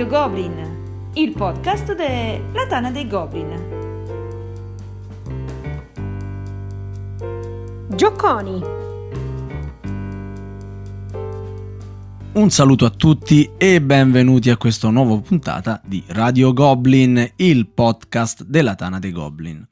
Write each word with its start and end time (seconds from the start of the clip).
Radio 0.00 0.18
Goblin, 0.18 1.10
il 1.12 1.32
podcast 1.32 1.94
della 1.94 2.66
Tana 2.66 2.90
dei 2.90 3.06
Goblin. 3.06 3.48
Gioconi. 7.94 8.62
Un 12.32 12.50
saluto 12.50 12.86
a 12.86 12.90
tutti 12.90 13.50
e 13.58 13.82
benvenuti 13.82 14.48
a 14.48 14.56
questa 14.56 14.88
nuova 14.88 15.20
puntata 15.20 15.82
di 15.84 16.02
Radio 16.06 16.54
Goblin, 16.54 17.32
il 17.36 17.68
podcast 17.68 18.44
della 18.44 18.76
Tana 18.76 18.98
dei 18.98 19.12
Goblin. 19.12 19.62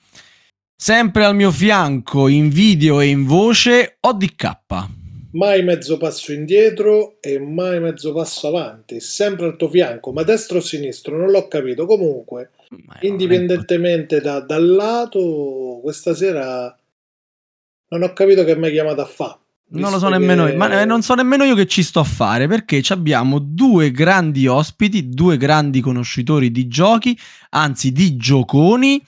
Sempre 0.76 1.24
al 1.24 1.34
mio 1.36 1.50
fianco, 1.50 2.28
in 2.28 2.50
video 2.50 3.00
e 3.00 3.06
in 3.06 3.24
voce, 3.24 3.96
ODK 3.98 4.58
mai 5.38 5.62
mezzo 5.62 5.96
passo 5.98 6.32
indietro 6.32 7.18
e 7.20 7.38
mai 7.38 7.80
mezzo 7.80 8.12
passo 8.12 8.48
avanti, 8.48 8.98
sempre 8.98 9.46
al 9.46 9.56
tuo 9.56 9.68
fianco, 9.70 10.10
ma 10.10 10.24
destro 10.24 10.58
o 10.58 10.60
sinistro, 10.60 11.16
non 11.16 11.30
l'ho 11.30 11.46
capito. 11.46 11.86
Comunque, 11.86 12.50
indipendentemente 13.02 14.20
da, 14.20 14.40
dal 14.40 14.66
lato, 14.66 15.78
questa 15.80 16.12
sera 16.14 16.76
non 17.90 18.02
ho 18.02 18.12
capito 18.12 18.42
che 18.42 18.56
mi 18.56 18.66
hai 18.66 18.72
chiamato 18.72 19.00
a 19.00 19.06
fa. 19.06 19.38
Non 19.70 19.92
lo 19.92 19.98
so 19.98 20.08
nemmeno 20.08 20.46
che... 20.46 20.52
io, 20.52 20.56
ma 20.56 20.80
eh, 20.80 20.84
non 20.84 21.02
so 21.02 21.14
nemmeno 21.14 21.44
io 21.44 21.54
che 21.54 21.66
ci 21.66 21.82
sto 21.82 22.00
a 22.00 22.04
fare 22.04 22.48
perché 22.48 22.82
abbiamo 22.88 23.38
due 23.38 23.90
grandi 23.92 24.46
ospiti, 24.46 25.10
due 25.10 25.36
grandi 25.36 25.80
conoscitori 25.80 26.50
di 26.50 26.66
giochi, 26.66 27.16
anzi 27.50 27.92
di 27.92 28.16
gioconi 28.16 29.00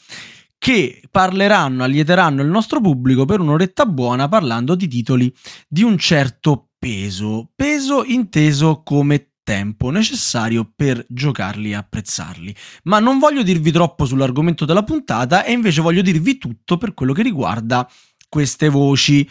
che 0.60 1.00
parleranno, 1.10 1.84
allieteranno 1.84 2.42
il 2.42 2.48
nostro 2.48 2.82
pubblico 2.82 3.24
per 3.24 3.40
un'oretta 3.40 3.86
buona 3.86 4.28
parlando 4.28 4.74
di 4.74 4.88
titoli 4.88 5.34
di 5.66 5.82
un 5.82 5.96
certo 5.96 6.72
peso, 6.78 7.48
peso 7.56 8.04
inteso 8.04 8.82
come 8.84 9.30
tempo 9.42 9.88
necessario 9.88 10.70
per 10.76 11.02
giocarli 11.08 11.70
e 11.70 11.76
apprezzarli. 11.76 12.54
Ma 12.84 12.98
non 12.98 13.18
voglio 13.18 13.42
dirvi 13.42 13.72
troppo 13.72 14.04
sull'argomento 14.04 14.66
della 14.66 14.84
puntata 14.84 15.44
e 15.44 15.52
invece 15.52 15.80
voglio 15.80 16.02
dirvi 16.02 16.36
tutto 16.36 16.76
per 16.76 16.92
quello 16.92 17.14
che 17.14 17.22
riguarda 17.22 17.90
queste 18.28 18.68
voci. 18.68 19.26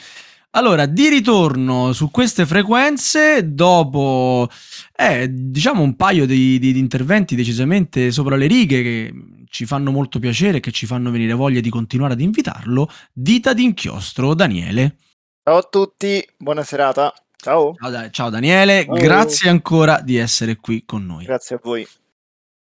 Allora, 0.51 0.87
di 0.87 1.09
ritorno 1.09 1.93
su 1.93 2.09
queste 2.09 2.47
frequenze, 2.47 3.53
dopo 3.53 4.49
eh, 4.95 5.27
diciamo 5.29 5.83
un 5.83 5.95
paio 5.95 6.25
di, 6.25 6.57
di, 6.57 6.73
di, 6.73 6.79
interventi 6.79 7.35
decisamente 7.35 8.09
sopra 8.09 8.35
le 8.35 8.47
righe 8.47 8.81
che 8.81 9.13
ci 9.47 9.65
fanno 9.65 9.91
molto 9.91 10.17
piacere 10.17 10.57
e 10.57 10.59
che 10.59 10.71
ci 10.71 10.87
fanno 10.87 11.11
venire 11.11 11.33
voglia 11.33 11.59
di 11.59 11.69
continuare 11.69 12.13
ad 12.13 12.21
invitarlo, 12.21 12.89
dita 13.13 13.53
d'inchiostro 13.53 14.33
Daniele. 14.33 14.95
Ciao 15.43 15.57
a 15.57 15.67
tutti, 15.69 16.27
buona 16.35 16.63
serata. 16.63 17.13
Ciao. 17.35 17.75
Ciao, 17.75 18.09
ciao 18.09 18.29
Daniele, 18.31 18.85
ciao. 18.85 18.95
grazie 18.95 19.49
ancora 19.51 20.01
di 20.01 20.17
essere 20.17 20.55
qui 20.55 20.83
con 20.83 21.05
noi. 21.05 21.25
Grazie 21.25 21.57
a 21.57 21.59
voi. 21.61 21.87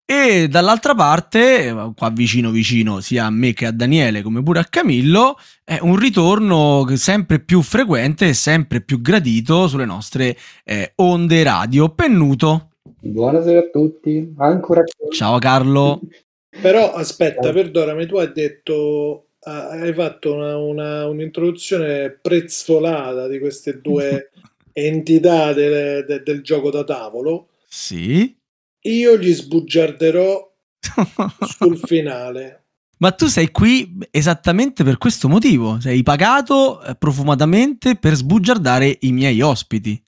E 0.06 0.48
dall'altra 0.48 0.94
parte, 0.94 1.92
qua 1.97 2.10
vicino 2.10 2.50
vicino 2.50 3.00
sia 3.00 3.24
a 3.24 3.30
me 3.30 3.55
che 3.55 3.64
a 3.64 3.72
Daniele, 3.72 4.20
come 4.20 4.42
pure 4.42 4.58
a 4.58 4.64
Camillo, 4.64 5.38
è 5.64 5.78
un 5.80 5.97
ritorno 5.97 6.84
sempre 6.97 7.41
più 7.41 7.62
frequente 7.62 8.28
e 8.28 8.34
sempre 8.34 8.82
più 8.82 9.00
gradito 9.00 9.66
sulle 9.66 9.86
nostre 9.86 10.36
eh, 10.62 10.92
onde 10.97 11.42
radio. 11.42 11.88
Pennuto. 11.88 12.72
Buonasera 13.00 13.60
a 13.60 13.70
tutti, 13.72 14.30
ancora 14.36 14.84
Ciao 15.10 15.38
Carlo. 15.38 16.03
Però 16.60 16.93
aspetta, 16.93 17.50
perdonami, 17.50 18.04
tu 18.04 18.16
hai 18.19 18.31
detto, 18.31 19.28
hai 19.41 19.94
fatto 19.94 20.34
una, 20.34 20.59
una, 20.59 21.06
un'introduzione 21.06 22.10
prezzolata 22.10 23.26
di 23.26 23.38
queste 23.38 23.81
due 23.81 24.31
entità 24.70 25.54
de, 25.54 26.04
de, 26.04 26.22
del 26.22 26.43
gioco 26.43 26.70
da 26.70 26.84
tavolo. 26.84 27.48
Sì 27.66 28.43
io 28.84 29.19
gli 29.19 29.33
sbugiarderò 29.33 30.53
sul 31.47 31.78
finale. 31.78 32.65
Ma 32.99 33.12
tu 33.12 33.27
sei 33.27 33.50
qui 33.50 33.99
esattamente 34.11 34.84
per 34.84 34.99
questo 34.99 35.28
motivo. 35.28 35.81
Sei 35.81 36.03
pagato 36.03 36.83
eh, 36.83 36.94
profumatamente 36.94 37.97
per 37.97 38.15
sbugiardare 38.15 38.99
i 39.00 39.12
miei 39.12 39.41
ospiti. 39.41 40.00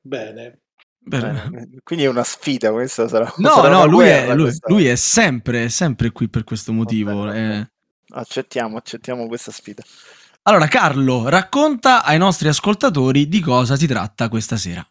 Bene. 0.00 0.60
Bene. 1.02 1.68
Quindi 1.82 2.04
è 2.04 2.08
una 2.08 2.24
sfida 2.24 2.70
questa 2.70 3.08
sarà. 3.08 3.32
No, 3.38 3.48
sarà 3.50 3.68
no, 3.68 3.86
lui 3.86 4.06
è, 4.06 4.34
lui, 4.34 4.52
lui 4.66 4.86
è, 4.86 4.94
sempre, 4.94 5.68
sempre 5.68 6.12
qui 6.12 6.28
per 6.28 6.44
questo 6.44 6.72
motivo. 6.72 7.24
Vabbè, 7.24 7.58
eh. 7.58 7.70
Accettiamo, 8.10 8.76
accettiamo 8.76 9.26
questa 9.26 9.50
sfida. 9.50 9.82
Allora, 10.42 10.68
Carlo, 10.68 11.28
racconta 11.28 12.04
ai 12.04 12.18
nostri 12.18 12.48
ascoltatori 12.48 13.28
di 13.28 13.40
cosa 13.40 13.76
si 13.76 13.86
tratta 13.86 14.28
questa 14.28 14.56
sera. 14.56 14.86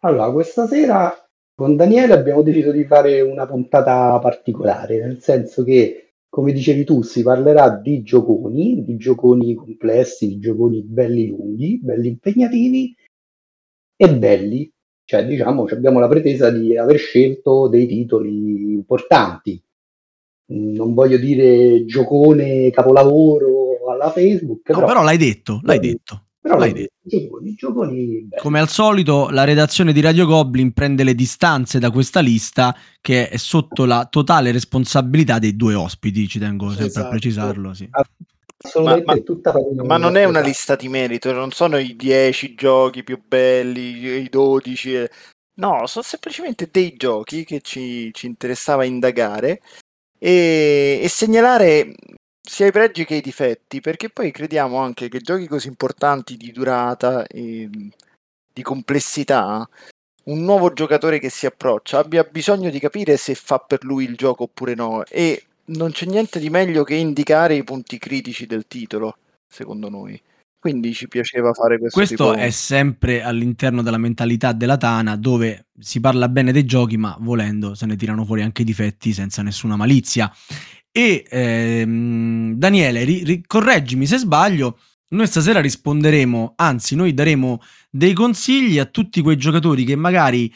Allora, 0.00 0.30
questa 0.30 0.66
sera 0.66 1.25
con 1.56 1.74
Daniele 1.74 2.12
abbiamo 2.12 2.42
deciso 2.42 2.70
di 2.70 2.84
fare 2.84 3.22
una 3.22 3.46
puntata 3.46 4.18
particolare, 4.18 4.98
nel 4.98 5.22
senso 5.22 5.64
che, 5.64 6.16
come 6.28 6.52
dicevi 6.52 6.84
tu, 6.84 7.02
si 7.02 7.22
parlerà 7.22 7.70
di 7.70 8.02
gioconi, 8.02 8.84
di 8.84 8.98
gioconi 8.98 9.54
complessi, 9.54 10.28
di 10.28 10.38
gioconi 10.38 10.82
belli 10.82 11.28
lunghi, 11.28 11.80
belli 11.82 12.08
impegnativi 12.08 12.94
e 13.96 14.18
belli. 14.18 14.70
Cioè, 15.02 15.24
diciamo, 15.24 15.64
abbiamo 15.64 15.98
la 15.98 16.08
pretesa 16.08 16.50
di 16.50 16.76
aver 16.76 16.98
scelto 16.98 17.68
dei 17.68 17.86
titoli 17.86 18.72
importanti. 18.72 19.58
Non 20.48 20.92
voglio 20.92 21.16
dire 21.16 21.86
giocone 21.86 22.68
capolavoro 22.70 23.88
alla 23.88 24.10
Facebook. 24.10 24.68
No, 24.68 24.74
però, 24.74 24.86
però 24.88 25.02
l'hai 25.02 25.16
detto, 25.16 25.60
l'hai 25.62 25.78
detto. 25.78 26.25
Però 26.46 26.58
l'hai 26.58 26.72
detto. 26.72 26.94
Gioconi, 27.02 27.54
gioconi 27.54 28.28
Come 28.36 28.60
al 28.60 28.68
solito, 28.68 29.28
la 29.30 29.42
redazione 29.42 29.92
di 29.92 30.00
Radio 30.00 30.26
Goblin 30.26 30.72
prende 30.72 31.02
le 31.02 31.14
distanze 31.16 31.80
da 31.80 31.90
questa 31.90 32.20
lista 32.20 32.76
che 33.00 33.28
è 33.28 33.36
sotto 33.36 33.84
la 33.84 34.06
totale 34.08 34.52
responsabilità 34.52 35.40
dei 35.40 35.56
due 35.56 35.74
ospiti. 35.74 36.28
Ci 36.28 36.38
tengo 36.38 36.68
sempre 36.68 36.86
esatto. 36.86 37.06
a 37.06 37.10
precisarlo. 37.10 37.74
Sì. 37.74 37.88
Ma, 37.90 38.96
ma, 38.96 39.22
ma, 39.84 39.96
non 39.96 40.16
è 40.16 40.24
una 40.24 40.40
lista 40.40 40.76
di 40.76 40.88
merito, 40.88 41.30
non 41.32 41.50
sono 41.50 41.78
i 41.78 41.94
10 41.94 42.54
giochi 42.54 43.02
più 43.02 43.20
belli, 43.26 44.22
i 44.22 44.28
12. 44.28 44.94
Eh. 44.94 45.10
No, 45.54 45.86
sono 45.86 46.04
semplicemente 46.04 46.68
dei 46.70 46.94
giochi 46.96 47.44
che 47.44 47.60
ci, 47.60 48.10
ci 48.14 48.26
interessava 48.26 48.84
indagare 48.84 49.60
e, 50.18 51.00
e 51.02 51.08
segnalare 51.08 51.92
sia 52.46 52.66
i 52.66 52.72
pregi 52.72 53.04
che 53.04 53.16
i 53.16 53.20
difetti, 53.20 53.80
perché 53.80 54.08
poi 54.08 54.30
crediamo 54.30 54.78
anche 54.78 55.08
che 55.08 55.20
giochi 55.20 55.46
così 55.46 55.68
importanti 55.68 56.36
di 56.36 56.52
durata 56.52 57.26
e 57.26 57.68
di 58.52 58.62
complessità, 58.62 59.68
un 60.24 60.42
nuovo 60.42 60.72
giocatore 60.72 61.18
che 61.18 61.28
si 61.28 61.46
approccia 61.46 61.98
abbia 61.98 62.24
bisogno 62.24 62.70
di 62.70 62.78
capire 62.78 63.16
se 63.16 63.34
fa 63.34 63.58
per 63.58 63.84
lui 63.84 64.04
il 64.04 64.16
gioco 64.16 64.44
oppure 64.44 64.74
no 64.74 65.04
e 65.04 65.44
non 65.66 65.92
c'è 65.92 66.06
niente 66.06 66.38
di 66.38 66.50
meglio 66.50 66.82
che 66.84 66.94
indicare 66.94 67.54
i 67.54 67.64
punti 67.64 67.98
critici 67.98 68.46
del 68.46 68.66
titolo, 68.66 69.18
secondo 69.48 69.88
noi. 69.88 70.20
Quindi 70.58 70.94
ci 70.94 71.06
piaceva 71.06 71.52
fare 71.52 71.78
questo. 71.78 71.98
Questo 71.98 72.30
tipo... 72.32 72.44
è 72.44 72.50
sempre 72.50 73.22
all'interno 73.22 73.82
della 73.82 73.98
mentalità 73.98 74.52
della 74.52 74.76
Tana, 74.76 75.16
dove 75.16 75.66
si 75.78 76.00
parla 76.00 76.28
bene 76.28 76.50
dei 76.50 76.64
giochi, 76.64 76.96
ma 76.96 77.16
volendo 77.20 77.74
se 77.74 77.86
ne 77.86 77.94
tirano 77.94 78.24
fuori 78.24 78.42
anche 78.42 78.62
i 78.62 78.64
difetti 78.64 79.12
senza 79.12 79.42
nessuna 79.42 79.76
malizia. 79.76 80.32
E 80.96 81.26
ehm, 81.28 82.54
Daniele, 82.54 83.04
ri- 83.04 83.44
correggimi 83.46 84.06
se 84.06 84.16
sbaglio, 84.16 84.78
noi 85.08 85.26
stasera 85.26 85.60
risponderemo, 85.60 86.54
anzi 86.56 86.94
noi 86.94 87.12
daremo 87.12 87.60
dei 87.90 88.14
consigli 88.14 88.78
a 88.78 88.86
tutti 88.86 89.20
quei 89.20 89.36
giocatori 89.36 89.84
che 89.84 89.94
magari 89.94 90.50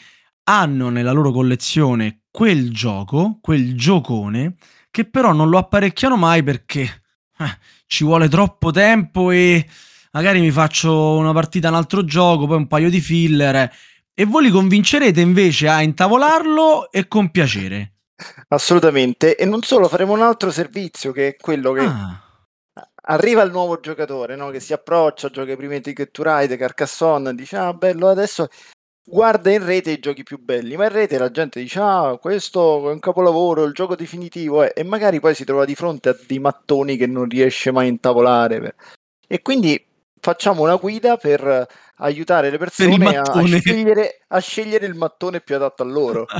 hanno 0.45 0.89
nella 0.89 1.11
loro 1.11 1.31
collezione 1.31 2.21
quel 2.31 2.71
gioco, 2.71 3.37
quel 3.39 3.75
giocone, 3.75 4.55
che 4.89 5.05
però 5.05 5.31
non 5.31 5.47
lo 5.47 5.59
apparecchiano 5.59 6.17
mai 6.17 6.41
perché 6.41 7.03
eh, 7.37 7.57
ci 7.85 8.03
vuole 8.03 8.27
troppo 8.27 8.71
tempo 8.71 9.29
e 9.29 9.63
magari 10.11 10.39
mi 10.39 10.49
faccio 10.49 11.17
una 11.17 11.33
partita 11.33 11.69
un 11.69 11.75
altro 11.75 12.03
gioco, 12.03 12.47
poi 12.47 12.57
un 12.57 12.67
paio 12.67 12.89
di 12.89 12.99
filler 12.99 13.71
e 14.11 14.25
voi 14.25 14.45
li 14.45 14.49
convincerete 14.49 15.21
invece 15.21 15.67
a 15.67 15.83
intavolarlo 15.83 16.91
e 16.91 17.07
con 17.07 17.29
piacere. 17.29 17.90
Assolutamente, 18.49 19.35
e 19.35 19.45
non 19.45 19.61
solo, 19.63 19.87
faremo 19.87 20.13
un 20.13 20.21
altro 20.21 20.51
servizio 20.51 21.11
che 21.11 21.27
è 21.29 21.35
quello 21.35 21.71
che 21.73 21.81
ah. 21.81 22.21
arriva 23.03 23.41
il 23.41 23.51
nuovo 23.51 23.79
giocatore 23.79 24.35
no? 24.35 24.49
che 24.49 24.59
si 24.59 24.73
approccia, 24.73 25.29
gioca 25.29 25.51
i 25.51 25.57
primi 25.57 25.81
Ticket 25.81 26.11
to 26.11 26.23
Ride, 26.23 26.57
Carcassonne, 26.57 27.33
dice 27.33 27.57
ah 27.57 27.73
bello 27.73 28.09
adesso 28.09 28.47
guarda 29.03 29.51
in 29.51 29.65
rete 29.65 29.91
i 29.91 29.99
giochi 29.99 30.23
più 30.23 30.39
belli, 30.39 30.75
ma 30.75 30.85
in 30.85 30.91
rete 30.91 31.17
la 31.17 31.31
gente 31.31 31.59
dice 31.59 31.79
ah 31.81 32.17
questo 32.19 32.89
è 32.89 32.93
un 32.93 32.99
capolavoro, 32.99 33.63
il 33.63 33.73
gioco 33.73 33.95
definitivo 33.95 34.63
è, 34.63 34.73
e 34.75 34.83
magari 34.83 35.19
poi 35.19 35.35
si 35.35 35.43
trova 35.43 35.65
di 35.65 35.75
fronte 35.75 36.09
a 36.09 36.17
dei 36.27 36.39
mattoni 36.39 36.97
che 36.97 37.07
non 37.07 37.27
riesce 37.27 37.71
mai 37.71 37.87
a 37.87 37.89
intavolare. 37.89 38.75
E 39.27 39.41
quindi 39.41 39.83
facciamo 40.19 40.61
una 40.63 40.75
guida 40.75 41.17
per 41.17 41.67
aiutare 42.01 42.49
le 42.49 42.57
persone 42.57 43.17
a, 43.17 43.23
scegliere, 43.45 44.21
a, 44.27 44.39
scegliere, 44.39 44.85
il 44.85 44.95
mattone 44.95 45.39
più 45.39 45.55
adatto 45.55 45.83
a 45.83 45.85
loro. 45.85 46.25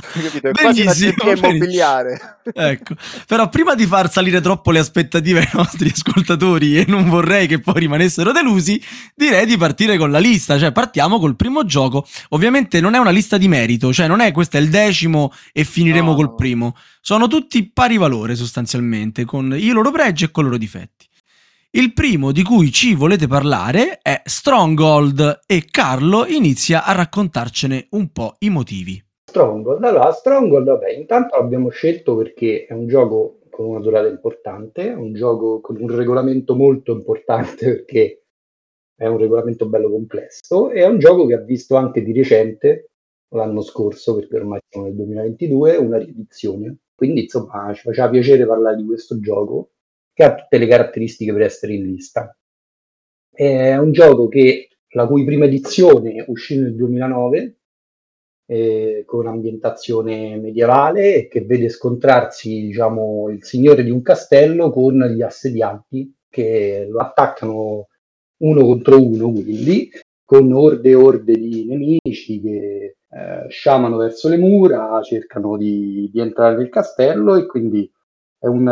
Capito? 0.00 0.48
È 0.48 0.52
quasi 0.52 0.82
una 0.82 1.32
immobiliare. 1.32 2.38
ecco. 2.52 2.94
Però 3.26 3.48
prima 3.48 3.74
di 3.74 3.86
far 3.86 4.10
salire 4.10 4.40
troppo 4.40 4.70
le 4.70 4.80
aspettative 4.80 5.40
ai 5.40 5.48
nostri 5.52 5.90
ascoltatori 5.90 6.78
e 6.78 6.84
non 6.86 7.08
vorrei 7.08 7.46
che 7.46 7.60
poi 7.60 7.80
rimanessero 7.80 8.32
delusi, 8.32 8.82
direi 9.14 9.46
di 9.46 9.56
partire 9.56 9.96
con 9.96 10.10
la 10.10 10.18
lista, 10.18 10.58
cioè 10.58 10.72
partiamo 10.72 11.18
col 11.18 11.36
primo 11.36 11.64
gioco. 11.64 12.06
Ovviamente 12.30 12.80
non 12.80 12.94
è 12.94 12.98
una 12.98 13.10
lista 13.10 13.38
di 13.38 13.48
merito, 13.48 13.92
cioè 13.92 14.06
non 14.06 14.20
è 14.20 14.32
questo 14.32 14.56
è 14.56 14.60
il 14.60 14.68
decimo 14.68 15.32
e 15.52 15.64
finiremo 15.64 16.10
no, 16.10 16.16
col 16.16 16.34
primo. 16.34 16.76
Sono 17.00 17.28
tutti 17.28 17.70
pari 17.70 17.96
valore 17.96 18.34
sostanzialmente, 18.34 19.24
con 19.24 19.54
i 19.56 19.70
loro 19.70 19.90
pregi 19.90 20.24
e 20.24 20.30
con 20.30 20.44
i 20.44 20.46
loro 20.46 20.58
difetti. 20.58 20.97
Il 21.72 21.92
primo 21.92 22.32
di 22.32 22.42
cui 22.42 22.72
ci 22.72 22.94
volete 22.94 23.26
parlare 23.26 23.98
è 24.00 24.22
Stronghold 24.24 25.40
e 25.46 25.66
Carlo 25.70 26.24
inizia 26.24 26.82
a 26.82 26.94
raccontarcene 26.94 27.88
un 27.90 28.10
po' 28.10 28.36
i 28.38 28.48
motivi. 28.48 28.98
Stronghold, 29.28 29.84
allora 29.84 30.10
Stronghold, 30.10 30.66
vabbè, 30.66 30.92
intanto 30.92 31.36
l'abbiamo 31.36 31.68
scelto 31.68 32.16
perché 32.16 32.64
è 32.64 32.72
un 32.72 32.86
gioco 32.86 33.40
con 33.50 33.66
una 33.66 33.80
durata 33.80 34.08
importante, 34.08 34.88
un 34.88 35.12
gioco 35.12 35.60
con 35.60 35.76
un 35.78 35.94
regolamento 35.94 36.56
molto 36.56 36.92
importante 36.92 37.66
perché 37.84 38.22
è 38.96 39.06
un 39.06 39.18
regolamento 39.18 39.68
bello 39.68 39.90
complesso 39.90 40.70
e 40.70 40.80
è 40.80 40.86
un 40.86 40.98
gioco 40.98 41.26
che 41.26 41.34
ha 41.34 41.42
visto 41.42 41.76
anche 41.76 42.02
di 42.02 42.14
recente, 42.14 42.92
l'anno 43.34 43.60
scorso, 43.60 44.14
perché 44.14 44.36
ormai 44.36 44.60
siamo 44.66 44.86
nel 44.86 44.96
2022, 44.96 45.76
una 45.76 45.98
riedizione. 45.98 46.78
Quindi 46.94 47.24
insomma 47.24 47.70
ci 47.74 47.82
faceva 47.82 48.08
piacere 48.08 48.46
parlare 48.46 48.76
di 48.76 48.86
questo 48.86 49.20
gioco 49.20 49.72
che 50.18 50.24
ha 50.24 50.34
tutte 50.34 50.58
le 50.58 50.66
caratteristiche 50.66 51.32
per 51.32 51.42
essere 51.42 51.74
in 51.74 51.84
lista. 51.84 52.36
È 53.30 53.76
un 53.76 53.92
gioco 53.92 54.26
che, 54.26 54.68
la 54.94 55.06
cui 55.06 55.24
prima 55.24 55.44
edizione 55.44 56.24
uscì 56.26 56.58
nel 56.58 56.74
2009 56.74 57.56
eh, 58.46 59.04
con 59.06 59.28
ambientazione 59.28 60.36
medievale 60.36 61.28
che 61.28 61.42
vede 61.42 61.68
scontrarsi 61.68 62.62
diciamo, 62.62 63.28
il 63.30 63.44
signore 63.44 63.84
di 63.84 63.90
un 63.90 64.02
castello 64.02 64.72
con 64.72 64.98
gli 64.98 65.22
assedianti 65.22 66.12
che 66.28 66.88
lo 66.90 66.98
attaccano 66.98 67.86
uno 68.38 68.64
contro 68.64 69.00
uno, 69.00 69.30
quindi 69.30 69.88
con 70.24 70.52
orde 70.52 70.90
e 70.90 70.94
orde 70.96 71.34
di 71.34 71.64
nemici 71.64 72.40
che 72.40 72.96
eh, 73.08 73.46
sciamano 73.48 73.96
verso 73.96 74.28
le 74.28 74.36
mura, 74.36 75.00
cercano 75.00 75.56
di, 75.56 76.10
di 76.12 76.18
entrare 76.18 76.56
nel 76.56 76.70
castello 76.70 77.36
e 77.36 77.46
quindi 77.46 77.88
è 78.36 78.46
un, 78.46 78.68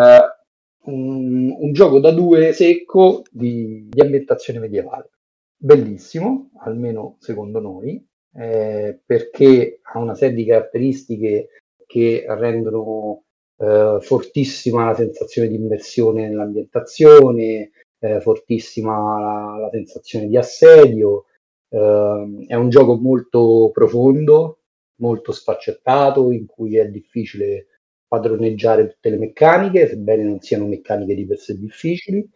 un, 0.87 1.55
un 1.59 1.73
gioco 1.73 2.01
da 2.01 2.11
due 2.11 2.53
secco 2.53 3.23
di, 3.31 3.87
di, 3.89 4.01
ambientazione 4.01 4.59
medievale. 4.59 5.11
Bellissimo, 5.57 6.51
almeno 6.59 7.17
secondo 7.21 7.61
noi, 7.61 8.05
eh, 8.35 9.01
perché 9.05 9.81
ha 9.83 9.99
una 9.99 10.15
serie 10.15 10.35
di 10.35 10.45
caratteristiche 10.45 11.49
che 11.87 12.25
rendono 12.29 13.25
eh, 13.59 13.99
fortissima 14.01 14.87
la 14.87 14.95
sensazione 14.95 15.49
di 15.49 15.55
immersione 15.55 16.29
nell'ambientazione, 16.29 17.71
eh, 17.99 18.21
fortissima 18.21 19.21
la, 19.21 19.59
la, 19.61 19.69
sensazione 19.71 20.27
di 20.27 20.37
assedio. 20.37 21.25
Eh, 21.69 22.45
è 22.49 22.55
un 22.55 22.69
gioco 22.69 22.97
molto 22.97 23.71
profondo, 23.73 24.61
molto 24.97 25.33
sfaccettato, 25.33 26.31
in 26.33 26.47
cui 26.47 26.77
è 26.77 26.89
difficile 26.89 27.67
padroneggiare 28.07 28.89
tutte 28.89 29.11
le 29.11 29.19
meccaniche, 29.19 29.89
sebbene 29.89 30.23
non 30.23 30.41
siano 30.41 30.67
meccaniche 30.67 31.15
di 31.15 31.27
per 31.27 31.39
sé 31.39 31.59
difficili. 31.59 32.29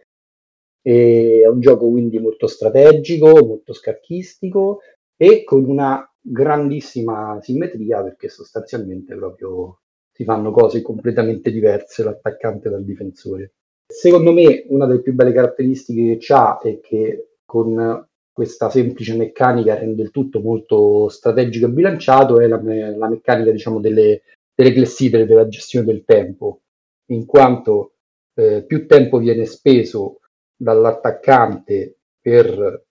E 0.83 1.43
è 1.45 1.49
un 1.49 1.61
gioco 1.61 1.89
quindi 1.89 2.19
molto 2.19 2.47
strategico, 2.47 3.45
molto 3.45 3.73
scacchistico 3.73 4.81
e 5.17 5.45
con 5.45 5.65
una 5.65 6.05
grandissima 6.21 7.39
simmetria 7.43 8.03
perché 8.03 8.29
sostanzialmente 8.29 9.15
proprio 9.15 9.81
si 10.13 10.25
fanno 10.25 10.51
cose 10.51 10.83
completamente 10.83 11.51
diverse 11.51 12.03
l'attaccante 12.03 12.69
dal 12.69 12.85
difensore. 12.85 13.53
Secondo 13.87 14.33
me 14.33 14.65
una 14.69 14.87
delle 14.87 15.03
più 15.03 15.15
belle 15.15 15.33
caratteristiche 15.33 16.17
che 16.17 16.33
ha 16.33 16.59
è 16.59 16.81
che 16.81 17.37
con 17.45 18.07
questa 18.33 18.71
semplice 18.71 19.17
meccanica 19.17 19.75
rende 19.75 20.03
il 20.03 20.11
tutto 20.11 20.41
molto 20.41 21.09
strategico 21.09 21.67
e 21.67 21.71
bilanciato 21.71 22.41
è 22.41 22.47
la, 22.47 22.61
la 22.63 23.09
meccanica 23.09 23.51
diciamo 23.51 23.81
delle 23.81 24.23
delle 24.61 24.75
clessidre 24.75 25.25
della 25.25 25.49
gestione 25.49 25.87
del 25.87 26.05
tempo, 26.05 26.65
in 27.07 27.25
quanto 27.25 27.95
eh, 28.35 28.63
più 28.67 28.87
tempo 28.87 29.17
viene 29.17 29.47
speso 29.47 30.21
dall'attaccante 30.55 31.97
per 32.21 32.85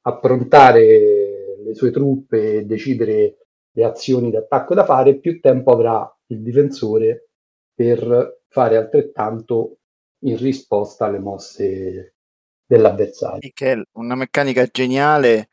approntare 0.00 1.58
le 1.62 1.74
sue 1.74 1.90
truppe 1.90 2.54
e 2.54 2.64
decidere 2.64 3.36
le 3.70 3.84
azioni 3.84 4.30
d'attacco 4.30 4.74
da 4.74 4.86
fare, 4.86 5.18
più 5.18 5.40
tempo 5.40 5.72
avrà 5.72 6.10
il 6.28 6.40
difensore 6.40 7.28
per 7.74 8.40
fare 8.48 8.76
altrettanto 8.78 9.80
in 10.20 10.38
risposta 10.38 11.04
alle 11.04 11.18
mosse 11.18 12.14
dell'avversario. 12.64 13.50
Che 13.52 13.72
è 13.72 13.82
una 13.92 14.14
meccanica 14.14 14.64
geniale 14.64 15.48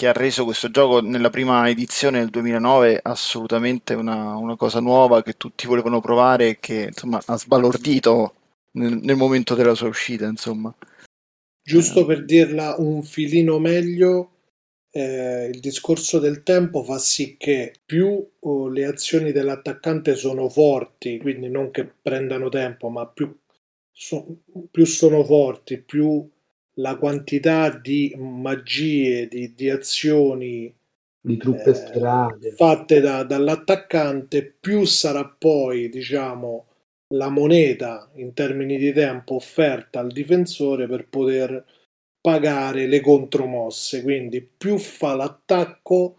che 0.00 0.08
ha 0.08 0.12
reso 0.12 0.44
questo 0.44 0.70
gioco 0.70 1.02
nella 1.02 1.28
prima 1.28 1.68
edizione 1.68 2.20
del 2.20 2.30
2009 2.30 3.00
assolutamente 3.02 3.92
una, 3.92 4.34
una 4.34 4.56
cosa 4.56 4.80
nuova 4.80 5.22
che 5.22 5.34
tutti 5.36 5.66
volevano 5.66 6.00
provare 6.00 6.48
e 6.48 6.58
che 6.58 6.84
insomma 6.84 7.20
ha 7.22 7.36
sbalordito 7.36 8.34
nel, 8.78 8.96
nel 8.96 9.16
momento 9.16 9.54
della 9.54 9.74
sua 9.74 9.88
uscita 9.88 10.24
insomma. 10.24 10.74
Giusto 11.62 12.06
per 12.06 12.24
dirla 12.24 12.76
un 12.78 13.02
filino 13.02 13.58
meglio 13.58 14.36
eh, 14.90 15.50
il 15.52 15.60
discorso 15.60 16.18
del 16.18 16.42
tempo 16.44 16.82
fa 16.82 16.96
sì 16.96 17.36
che 17.36 17.74
più 17.84 18.26
oh, 18.38 18.68
le 18.68 18.86
azioni 18.86 19.32
dell'attaccante 19.32 20.14
sono 20.14 20.48
forti, 20.48 21.18
quindi 21.18 21.50
non 21.50 21.70
che 21.70 21.84
prendano 21.84 22.48
tempo, 22.48 22.88
ma 22.88 23.06
più, 23.06 23.36
so, 23.92 24.38
più 24.70 24.86
sono 24.86 25.22
forti, 25.24 25.76
più 25.76 26.26
la 26.80 26.96
quantità 26.96 27.70
di 27.70 28.14
magie, 28.18 29.28
di, 29.28 29.54
di 29.54 29.70
azioni 29.70 30.74
di 31.22 31.36
truppe 31.36 31.70
eh, 31.70 32.52
fatte 32.52 33.00
da, 33.00 33.22
dall'attaccante, 33.24 34.56
più 34.58 34.84
sarà 34.84 35.26
poi, 35.26 35.88
diciamo, 35.90 36.66
la 37.14 37.28
moneta 37.28 38.10
in 38.14 38.32
termini 38.32 38.78
di 38.78 38.92
tempo 38.92 39.34
offerta 39.34 40.00
al 40.00 40.10
difensore 40.10 40.86
per 40.86 41.08
poter 41.08 41.64
pagare 42.20 42.86
le 42.86 43.00
contromosse. 43.00 44.02
Quindi 44.02 44.40
più 44.40 44.78
fa 44.78 45.14
l'attacco 45.14 46.16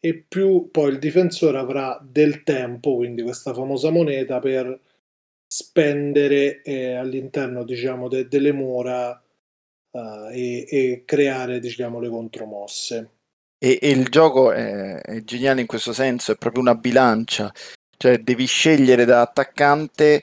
e 0.00 0.14
più 0.26 0.70
poi 0.70 0.92
il 0.92 0.98
difensore 0.98 1.58
avrà 1.58 2.00
del 2.02 2.42
tempo, 2.42 2.96
quindi 2.96 3.22
questa 3.22 3.52
famosa 3.52 3.90
moneta 3.90 4.38
per 4.38 4.80
spendere 5.46 6.62
eh, 6.62 6.94
all'interno, 6.94 7.64
diciamo, 7.64 8.08
de- 8.08 8.26
delle 8.26 8.52
mura 8.52 9.22
uh, 9.92 10.28
e, 10.30 10.66
e, 10.68 11.02
creare 11.04 11.60
diciamo, 11.60 12.00
le 12.00 12.08
contromosse. 12.08 13.10
E, 13.58 13.78
e 13.80 13.90
il 13.90 14.08
gioco 14.08 14.52
è, 14.52 15.00
è, 15.00 15.22
geniale 15.22 15.60
in 15.60 15.66
questo 15.66 15.92
senso, 15.92 16.32
è 16.32 16.36
proprio 16.36 16.62
una 16.62 16.74
bilancia, 16.74 17.52
cioè 17.96 18.18
devi 18.18 18.46
scegliere 18.46 19.04
da 19.04 19.20
attaccante 19.20 20.22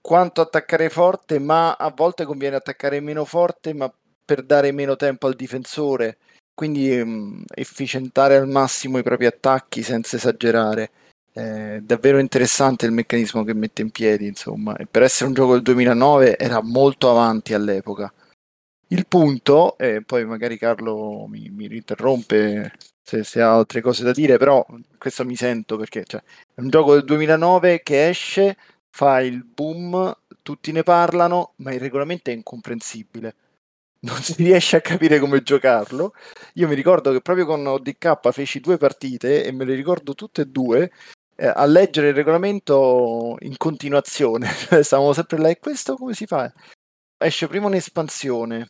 quanto 0.00 0.42
attaccare 0.42 0.90
forte, 0.90 1.38
ma 1.38 1.72
a 1.72 1.90
volte 1.96 2.26
conviene 2.26 2.56
attaccare 2.56 3.00
meno 3.00 3.24
forte, 3.24 3.72
ma 3.72 3.90
per 4.24 4.42
dare 4.42 4.70
meno 4.72 4.96
tempo 4.96 5.26
al 5.26 5.34
difensore, 5.34 6.18
quindi 6.54 7.00
um, 7.00 7.42
efficientare 7.54 8.36
al 8.36 8.48
massimo 8.48 8.98
i 8.98 9.02
propri 9.02 9.26
attacchi 9.26 9.82
senza 9.82 10.16
esagerare. 10.16 10.90
È 11.32 11.80
davvero 11.82 12.18
interessante 12.18 12.86
il 12.86 12.92
meccanismo 12.92 13.42
che 13.44 13.54
mette 13.54 13.82
in 13.82 13.90
piedi, 13.90 14.26
insomma, 14.26 14.76
e 14.76 14.86
per 14.86 15.02
essere 15.02 15.28
un 15.28 15.34
gioco 15.34 15.54
del 15.54 15.62
2009 15.62 16.38
era 16.38 16.62
molto 16.62 17.10
avanti 17.10 17.54
all'epoca. 17.54 18.12
Il 18.88 19.06
punto, 19.06 19.78
e 19.78 20.02
poi 20.02 20.24
magari 20.24 20.58
Carlo 20.58 21.26
mi, 21.26 21.48
mi 21.50 21.66
interrompe 21.66 22.72
se, 23.02 23.24
se, 23.24 23.40
ha 23.40 23.54
altre 23.54 23.80
cose 23.80 24.04
da 24.04 24.12
dire, 24.12 24.36
però 24.38 24.64
questo 24.98 25.24
mi 25.24 25.36
sento 25.36 25.76
perché 25.76 26.04
cioè, 26.04 26.22
è 26.54 26.60
un 26.60 26.68
gioco 26.68 26.92
del 26.94 27.04
2009 27.04 27.82
che 27.82 28.08
esce, 28.08 28.56
fa 28.90 29.20
il 29.20 29.42
boom, 29.44 30.14
tutti 30.42 30.70
ne 30.72 30.82
parlano, 30.82 31.54
ma 31.56 31.72
il 31.72 31.80
regolamento 31.80 32.30
è 32.30 32.34
incomprensibile. 32.34 33.34
Non 34.04 34.20
si 34.22 34.34
riesce 34.36 34.76
a 34.76 34.80
capire 34.82 35.18
come 35.18 35.42
giocarlo. 35.42 36.12
Io 36.54 36.68
mi 36.68 36.74
ricordo 36.74 37.10
che 37.10 37.22
proprio 37.22 37.46
con 37.46 37.66
ODK 37.66 38.30
feci 38.32 38.60
due 38.60 38.76
partite 38.76 39.44
e 39.44 39.50
me 39.50 39.64
le 39.64 39.74
ricordo 39.74 40.14
tutte 40.14 40.42
e 40.42 40.46
due 40.46 40.92
eh, 41.36 41.46
a 41.46 41.64
leggere 41.64 42.08
il 42.08 42.14
regolamento 42.14 43.36
in 43.40 43.56
continuazione. 43.56 44.48
Stavamo 44.82 45.12
sempre 45.14 45.38
là 45.38 45.48
e 45.48 45.58
questo 45.58 45.96
come 45.96 46.12
si 46.14 46.26
fa? 46.26 46.52
Esce 47.16 47.48
prima 47.48 47.66
un'espansione 47.66 48.68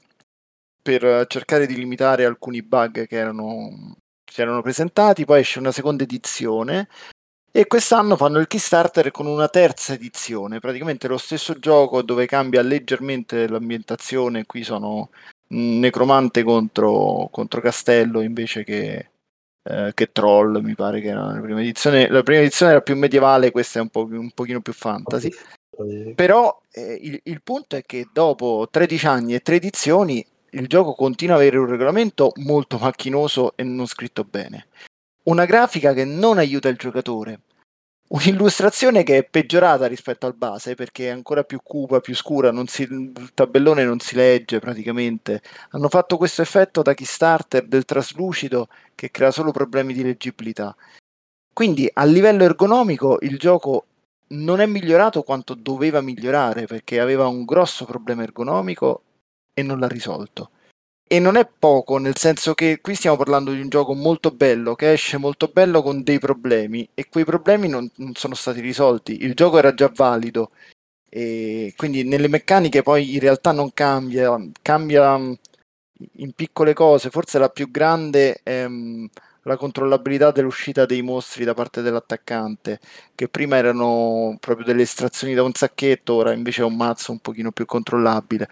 per 0.85 1.27
cercare 1.29 1.67
di 1.67 1.75
limitare 1.75 2.27
alcuni 2.27 2.63
bug 2.63 3.07
che 3.07 3.17
erano, 3.17 3.97
si 4.31 4.43
erano 4.43 4.61
presentati, 4.61 5.25
poi 5.25 5.41
esce 5.41 5.59
una 5.59 5.73
seconda 5.73 6.03
edizione 6.03 6.89
e 7.51 7.67
quest'anno 7.67 8.17
fanno 8.17 8.39
il 8.39 8.47
Kickstarter 8.47 9.11
con 9.11 9.25
una 9.25 9.49
terza 9.49 9.95
edizione, 9.95 10.59
praticamente 10.59 11.09
lo 11.09 11.17
stesso 11.17 11.59
gioco 11.59 12.03
dove 12.03 12.27
cambia 12.27 12.61
leggermente 12.61 13.49
l'ambientazione, 13.49 14.45
qui 14.45 14.63
sono 14.63 15.09
necromante 15.49 16.43
contro, 16.43 17.29
contro 17.31 17.63
Castello 17.63 18.21
invece 18.21 18.63
che, 18.63 19.09
eh, 19.63 19.93
che 19.95 20.13
Troll, 20.13 20.61
mi 20.61 20.75
pare 20.75 21.01
che 21.01 21.09
era 21.09 21.33
la 21.33 21.41
prima 21.41 21.63
edizione. 21.63 22.09
La 22.11 22.23
prima 22.23 22.41
edizione 22.41 22.73
era 22.73 22.83
più 22.83 22.97
medievale, 22.97 23.51
questa 23.51 23.79
è 23.79 23.83
un, 23.83 23.89
po', 23.89 24.05
un 24.11 24.33
pochino 24.33 24.61
più 24.61 24.75
fantasy. 24.75 25.31
Però 26.15 26.61
eh, 26.73 26.99
il, 27.01 27.21
il 27.25 27.43
punto 27.43 27.77
è 27.77 27.83
che 27.83 28.09
dopo 28.13 28.69
13 28.71 29.07
anni 29.07 29.35
e 29.35 29.41
3 29.41 29.57
edizioni 29.57 30.25
il 30.55 30.67
gioco 30.67 30.95
continua 30.95 31.35
ad 31.35 31.43
avere 31.43 31.59
un 31.59 31.67
regolamento 31.67 32.33
molto 32.37 32.79
macchinoso 32.79 33.53
e 33.57 33.63
non 33.63 33.87
scritto 33.87 34.25
bene. 34.25 34.67
Una 35.25 35.45
grafica 35.45 35.93
che 35.93 36.05
non 36.05 36.39
aiuta 36.39 36.69
il 36.69 36.77
giocatore 36.77 37.41
Un'illustrazione 38.07 39.03
che 39.03 39.17
è 39.17 39.25
peggiorata 39.25 39.87
rispetto 39.87 40.27
al 40.27 40.37
base 40.37 40.75
perché 40.75 41.07
è 41.07 41.11
ancora 41.11 41.43
più 41.43 41.61
cupa, 41.63 42.01
più 42.01 42.15
scura, 42.15 42.53
si, 42.67 42.83
il 42.83 43.33
tabellone 43.33 43.83
non 43.85 43.99
si 43.99 44.15
legge 44.15 44.59
praticamente. 44.59 45.43
Hanno 45.71 45.89
fatto 45.89 46.19
questo 46.19 46.43
effetto 46.43 46.83
da 46.83 46.93
Kickstarter 46.93 47.67
del 47.67 47.85
traslucido 47.87 48.69
che 48.95 49.11
crea 49.11 49.31
solo 49.31 49.53
problemi 49.53 49.95
di 49.95 50.03
leggibilità. 50.03 50.77
Quindi 51.53 51.91
a 51.93 52.05
livello 52.05 52.45
ergonomico 52.45 53.19
il 53.23 53.39
gioco 53.39 53.87
non 54.29 54.61
è 54.61 54.67
migliorato 54.67 55.23
quanto 55.23 55.55
doveva 55.55 56.01
migliorare 56.01 56.67
perché 56.67 57.01
aveva 57.01 57.27
un 57.27 57.45
grosso 57.45 57.85
problema 57.87 58.23
ergonomico 58.23 59.03
e 59.55 59.63
non 59.63 59.79
l'ha 59.79 59.89
risolto. 59.89 60.51
E 61.07 61.19
non 61.21 61.37
è 61.37 61.47
poco, 61.47 61.99
nel 61.99 62.17
senso 62.17 62.55
che 62.55 62.81
qui 62.81 62.95
stiamo 62.95 63.17
parlando 63.17 63.53
di 63.53 63.61
un 63.61 63.69
gioco 63.69 63.95
molto 63.95 64.31
bello, 64.31 64.75
che 64.75 64.93
esce 64.93 65.17
molto 65.19 65.49
bello 65.49 65.83
con 65.83 66.03
dei 66.03 66.19
problemi, 66.19 66.89
e 66.95 67.09
quei 67.09 67.25
problemi 67.25 67.69
non, 67.69 67.89
non 67.97 68.15
sono 68.15 68.35
stati 68.35 68.61
risolti. 68.61 69.23
Il 69.23 69.35
gioco 69.35 69.59
era 69.59 69.75
già 69.75 69.91
valido, 69.95 70.51
e 71.09 71.73
quindi 71.77 72.05
nelle 72.05 72.29
meccaniche 72.29 72.83
poi 72.83 73.15
in 73.15 73.21
realtà 73.21 73.53
non 73.53 73.73
cambia, 73.73 74.37
cambia 74.63 75.17
mm, 75.19 75.33
in 76.15 76.33
piccole 76.33 76.75
cose. 76.75 77.11
Forse 77.11 77.39
la 77.39 77.51
più 77.51 77.71
grande 77.71 78.41
è 78.43 78.67
mm, 78.67 79.07
la 79.43 79.57
controllabilità 79.57 80.31
dell'uscita 80.33 80.87
dei 80.87 81.03
mostri 81.03 81.45
da 81.45 81.55
parte 81.55 81.83
dell'attaccante, 81.83 82.81
che 83.15 83.29
prima 83.29 83.57
erano 83.57 84.37
proprio 84.41 84.67
delle 84.67 84.83
estrazioni 84.83 85.35
da 85.35 85.43
un 85.43 85.53
sacchetto, 85.53 86.15
ora 86.15 86.33
invece 86.33 86.63
è 86.63 86.65
un 86.65 86.77
mazzo 86.77 87.13
un 87.13 87.21
pochino 87.21 87.53
più 87.53 87.67
controllabile 87.67 88.49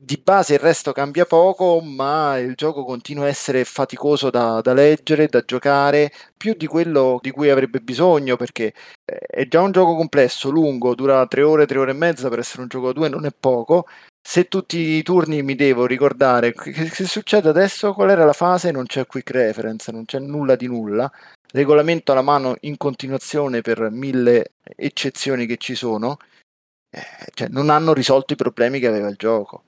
di 0.00 0.16
base 0.22 0.54
il 0.54 0.60
resto 0.60 0.92
cambia 0.92 1.26
poco, 1.26 1.80
ma 1.80 2.38
il 2.38 2.54
gioco 2.54 2.84
continua 2.84 3.24
a 3.24 3.28
essere 3.28 3.64
faticoso 3.64 4.30
da, 4.30 4.60
da, 4.60 4.72
leggere, 4.72 5.26
da 5.26 5.42
giocare, 5.44 6.12
più 6.36 6.54
di 6.54 6.66
quello 6.66 7.18
di 7.20 7.32
cui 7.32 7.50
avrebbe 7.50 7.80
bisogno, 7.80 8.36
perché 8.36 8.72
eh, 9.04 9.18
è 9.18 9.48
già 9.48 9.60
un 9.60 9.72
gioco 9.72 9.96
complesso, 9.96 10.50
lungo, 10.50 10.94
dura 10.94 11.26
tre 11.26 11.42
ore, 11.42 11.66
tre 11.66 11.78
ore 11.78 11.90
e 11.90 11.94
mezza 11.94 12.28
per 12.28 12.38
essere 12.38 12.62
un 12.62 12.68
gioco 12.68 12.88
a 12.90 12.92
due, 12.92 13.08
non 13.08 13.26
è 13.26 13.32
poco. 13.38 13.86
Se 14.22 14.46
tutti 14.46 14.78
i 14.78 15.02
turni 15.02 15.42
mi 15.42 15.56
devo 15.56 15.84
ricordare 15.84 16.52
che, 16.52 16.70
che 16.70 17.04
succede 17.04 17.48
adesso, 17.48 17.92
qual 17.92 18.10
era 18.10 18.24
la 18.24 18.32
fase, 18.32 18.70
non 18.70 18.86
c'è 18.86 19.04
quick 19.04 19.30
reference, 19.30 19.90
non 19.90 20.04
c'è 20.04 20.20
nulla 20.20 20.54
di 20.54 20.68
nulla. 20.68 21.10
Regolamento 21.50 22.12
alla 22.12 22.22
mano 22.22 22.56
in 22.60 22.76
continuazione 22.76 23.62
per 23.62 23.90
mille 23.90 24.52
eccezioni 24.76 25.44
che 25.46 25.56
ci 25.56 25.74
sono. 25.74 26.18
Eh, 26.90 27.02
cioè, 27.34 27.48
non 27.48 27.68
hanno 27.68 27.92
risolto 27.92 28.34
i 28.34 28.36
problemi 28.36 28.78
che 28.78 28.86
aveva 28.86 29.08
il 29.08 29.16
gioco. 29.16 29.64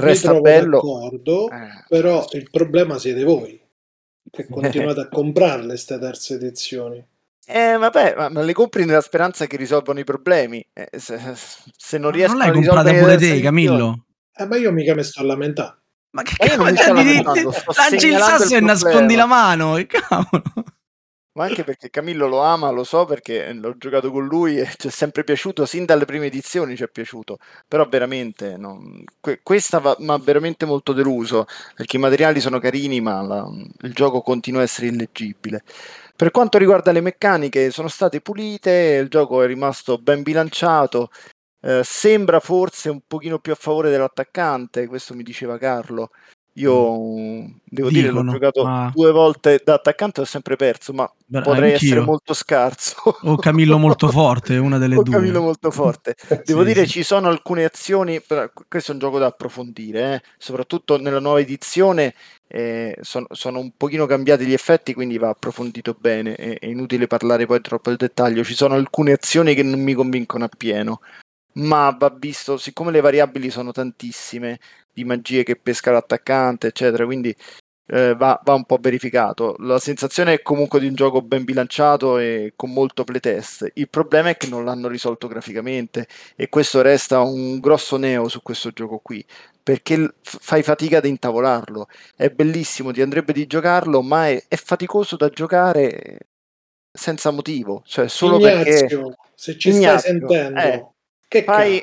Resta 0.00 0.40
bello. 0.40 0.80
D'accordo, 0.80 1.50
eh, 1.50 1.84
però 1.88 2.26
il 2.32 2.48
problema 2.50 2.98
siete 2.98 3.22
voi 3.22 3.60
che 4.30 4.46
continuate 4.50 5.00
a 5.00 5.08
comprarle 5.08 5.68
queste 5.68 5.98
terze 5.98 6.34
edizioni. 6.34 7.04
Eh, 7.46 7.76
vabbè, 7.76 8.14
ma, 8.16 8.28
ma, 8.28 8.42
le 8.42 8.52
compri 8.52 8.84
nella 8.84 9.00
speranza 9.00 9.46
che 9.46 9.56
risolvano 9.56 9.98
i 9.98 10.04
problemi. 10.04 10.64
Eh, 10.72 10.88
se, 10.98 11.18
se, 11.76 11.98
non 11.98 12.12
riescono 12.12 12.44
non 12.44 12.48
a 12.48 12.52
risolvere 12.52 13.00
pure 13.00 13.16
te, 13.16 13.40
Camillo. 13.40 14.04
Eh, 14.32 14.46
ma 14.46 14.56
io 14.56 14.70
mica 14.70 14.94
mi 14.94 15.02
sto 15.02 15.20
a 15.20 15.24
lamentare. 15.24 15.78
Ma 16.12 16.22
che 16.22 16.34
cavolo, 16.36 16.70
lanci 16.70 18.08
il 18.08 18.18
sasso 18.18 18.56
e 18.56 18.60
nascondi 18.60 19.14
la 19.14 19.26
mano, 19.26 19.76
cavolo 19.86 20.42
ma 21.32 21.44
anche 21.44 21.62
perché 21.64 21.90
Camillo 21.90 22.26
lo 22.26 22.40
ama, 22.40 22.70
lo 22.70 22.82
so 22.84 23.04
perché 23.04 23.52
l'ho 23.52 23.76
giocato 23.76 24.10
con 24.10 24.26
lui 24.26 24.58
e 24.58 24.68
ci 24.76 24.88
è 24.88 24.90
sempre 24.90 25.22
piaciuto, 25.24 25.64
sin 25.66 25.84
dalle 25.84 26.04
prime 26.04 26.26
edizioni 26.26 26.76
ci 26.76 26.82
è 26.82 26.88
piaciuto, 26.88 27.38
però 27.68 27.86
veramente 27.88 28.56
no, 28.56 28.80
que- 29.20 29.40
questa 29.42 29.80
mi 29.98 30.10
ha 30.10 30.18
veramente 30.18 30.66
molto 30.66 30.92
deluso 30.92 31.46
perché 31.74 31.96
i 31.96 32.00
materiali 32.00 32.40
sono 32.40 32.58
carini 32.58 33.00
ma 33.00 33.22
la, 33.22 33.48
il 33.82 33.92
gioco 33.92 34.22
continua 34.22 34.60
a 34.60 34.64
essere 34.64 34.88
illeggibile. 34.88 35.62
Per 36.16 36.30
quanto 36.32 36.58
riguarda 36.58 36.92
le 36.92 37.00
meccaniche 37.00 37.70
sono 37.70 37.88
state 37.88 38.20
pulite, 38.20 38.98
il 39.02 39.08
gioco 39.08 39.42
è 39.42 39.46
rimasto 39.46 39.98
ben 39.98 40.22
bilanciato, 40.22 41.10
eh, 41.62 41.82
sembra 41.84 42.40
forse 42.40 42.90
un 42.90 43.00
pochino 43.06 43.38
più 43.38 43.52
a 43.52 43.56
favore 43.56 43.90
dell'attaccante, 43.90 44.86
questo 44.86 45.14
mi 45.14 45.22
diceva 45.22 45.58
Carlo, 45.58 46.10
io 46.54 46.98
mm, 46.98 47.44
devo 47.64 47.88
Dicono, 47.88 47.90
dire, 47.90 48.10
l'ho 48.10 48.24
giocato 48.24 48.64
ma... 48.64 48.90
due 48.94 49.12
volte 49.12 49.62
da 49.64 49.74
attaccante 49.74 50.20
e 50.20 50.22
ho 50.24 50.26
sempre 50.26 50.56
perso, 50.56 50.92
ma 50.92 51.10
Beh, 51.26 51.42
potrei 51.42 51.72
anch'io. 51.72 51.88
essere 51.88 52.00
molto 52.00 52.34
scarso. 52.34 52.96
O 53.22 53.36
Camillo 53.36 53.78
molto 53.78 54.08
forte, 54.08 54.56
una 54.56 54.78
delle 54.78 54.96
o 54.98 55.02
due. 55.02 55.14
Camillo 55.14 55.40
molto 55.42 55.70
forte. 55.70 56.16
Devo 56.44 56.60
sì, 56.60 56.66
dire, 56.66 56.86
sì. 56.86 56.90
ci 56.90 57.02
sono 57.02 57.28
alcune 57.28 57.64
azioni, 57.64 58.20
questo 58.68 58.90
è 58.90 58.94
un 58.94 59.00
gioco 59.00 59.18
da 59.18 59.26
approfondire, 59.26 60.14
eh? 60.14 60.22
soprattutto 60.38 60.98
nella 60.98 61.20
nuova 61.20 61.40
edizione 61.40 62.14
eh, 62.48 62.96
sono, 63.00 63.26
sono, 63.30 63.60
un 63.60 63.70
pochino 63.76 64.06
cambiati 64.06 64.44
gli 64.44 64.52
effetti, 64.52 64.92
quindi 64.92 65.18
va 65.18 65.28
approfondito 65.28 65.96
bene, 65.98 66.34
è, 66.34 66.58
è 66.58 66.66
inutile 66.66 67.06
parlare 67.06 67.46
poi 67.46 67.60
troppo 67.60 67.90
del 67.90 67.98
dettaglio. 67.98 68.42
Ci 68.42 68.54
sono 68.54 68.74
alcune 68.74 69.12
azioni 69.12 69.54
che 69.54 69.62
non 69.62 69.80
mi 69.80 69.94
convincono 69.94 70.44
appieno 70.44 71.00
ma 71.54 71.94
va 71.98 72.14
visto, 72.16 72.56
siccome 72.56 72.90
le 72.90 73.00
variabili 73.00 73.50
sono 73.50 73.72
tantissime, 73.72 74.58
di 74.92 75.04
magie 75.04 75.42
che 75.42 75.56
pesca 75.56 75.90
l'attaccante, 75.90 76.68
eccetera, 76.68 77.04
quindi 77.04 77.34
eh, 77.92 78.14
va, 78.14 78.40
va, 78.44 78.54
un 78.54 78.64
po' 78.64 78.78
verificato. 78.80 79.56
La 79.58 79.78
sensazione 79.78 80.34
è 80.34 80.42
comunque 80.42 80.80
di 80.80 80.86
un 80.86 80.94
gioco 80.94 81.22
ben 81.22 81.44
bilanciato 81.44 82.18
e 82.18 82.52
con 82.56 82.72
molto 82.72 83.04
playtest. 83.04 83.72
Il 83.74 83.88
problema 83.88 84.30
è 84.30 84.36
che 84.36 84.46
non 84.48 84.64
l'hanno 84.64 84.88
risolto 84.88 85.26
graficamente 85.26 86.06
e 86.36 86.48
questo 86.48 86.82
resta 86.82 87.20
un 87.20 87.58
grosso 87.58 87.96
neo 87.96 88.28
su 88.28 88.42
questo 88.42 88.70
gioco 88.70 88.98
qui, 88.98 89.24
perché 89.62 90.14
fai 90.20 90.62
fatica 90.62 90.98
ad 90.98 91.06
intavolarlo. 91.06 91.88
È 92.16 92.28
bellissimo, 92.30 92.92
ti 92.92 93.02
andrebbe 93.02 93.32
di 93.32 93.46
giocarlo, 93.46 94.02
ma 94.02 94.28
è, 94.28 94.44
è 94.48 94.56
faticoso 94.56 95.16
da 95.16 95.28
giocare 95.28 96.18
senza 96.92 97.30
motivo, 97.30 97.82
cioè 97.86 98.08
solo 98.08 98.38
Ignazio, 98.38 98.98
perché... 98.98 99.16
Se 99.34 99.56
ci 99.56 99.70
Ignazio, 99.70 99.98
stai 99.98 100.10
sentendo, 100.10 100.60
eh, 100.60 100.86
che 101.30 101.44
fai, 101.44 101.80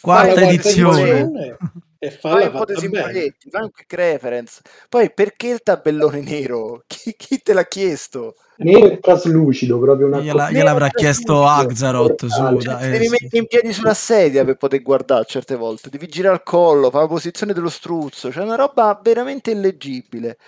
quarta 0.00 0.40
edizione 0.42 1.56
e 1.98 2.10
fai 2.10 2.48
po' 2.48 2.64
di 2.64 2.76
simbololetti, 2.76 3.50
fai 3.50 3.62
un 3.62 3.70
quick 3.72 3.92
reference. 3.92 4.60
Poi 4.88 5.12
perché 5.12 5.48
il 5.48 5.62
tabellone 5.62 6.20
nero? 6.20 6.84
Chi, 6.86 7.14
chi 7.16 7.38
te 7.42 7.52
l'ha 7.52 7.64
chiesto? 7.64 8.36
Nero 8.58 8.86
e 8.86 9.00
traslucido, 9.00 9.80
proprio 9.80 10.06
una 10.06 10.20
Gliela, 10.20 10.52
gliel'avrà 10.52 10.88
chiesto 10.90 11.44
Axaroth 11.44 12.26
su, 12.26 12.40
ah, 12.40 12.56
cioè, 12.60 12.90
devi 12.90 13.08
mettere 13.08 13.38
in 13.38 13.46
piedi 13.48 13.72
sulla 13.72 13.94
sedia 13.94 14.44
per 14.44 14.56
poter 14.56 14.80
guardare 14.80 15.24
certe 15.26 15.56
volte, 15.56 15.90
devi 15.90 16.06
girare 16.06 16.36
il 16.36 16.42
collo, 16.44 16.90
fare 16.90 17.02
la 17.02 17.10
posizione 17.10 17.52
dello 17.52 17.68
struzzo, 17.68 18.30
cioè 18.30 18.44
una 18.44 18.54
roba 18.54 19.00
veramente 19.02 19.50
illeggibile. 19.50 20.38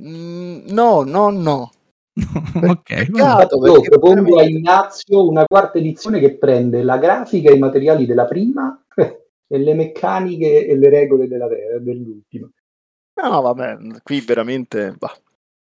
Mm, 0.00 0.68
no, 0.68 1.02
no, 1.02 1.28
no. 1.28 1.70
Ok, 2.14 2.82
Peccato, 2.82 3.66
io 3.66 3.80
propongo 3.80 4.38
a 4.38 4.44
Ignazio 4.44 5.26
una 5.26 5.44
quarta 5.46 5.78
edizione 5.78 6.20
che 6.20 6.36
prende 6.36 6.82
la 6.82 6.98
grafica 6.98 7.50
e 7.50 7.54
i 7.54 7.58
materiali 7.58 8.04
della 8.04 8.26
prima 8.26 8.84
e 8.94 9.58
le 9.58 9.74
meccaniche 9.74 10.66
e 10.66 10.76
le 10.76 10.90
regole 10.90 11.26
della, 11.26 11.48
dell'ultima. 11.80 12.50
No, 13.14 13.40
vabbè, 13.40 14.00
qui 14.02 14.20
veramente 14.20 14.94
bah, 14.98 15.16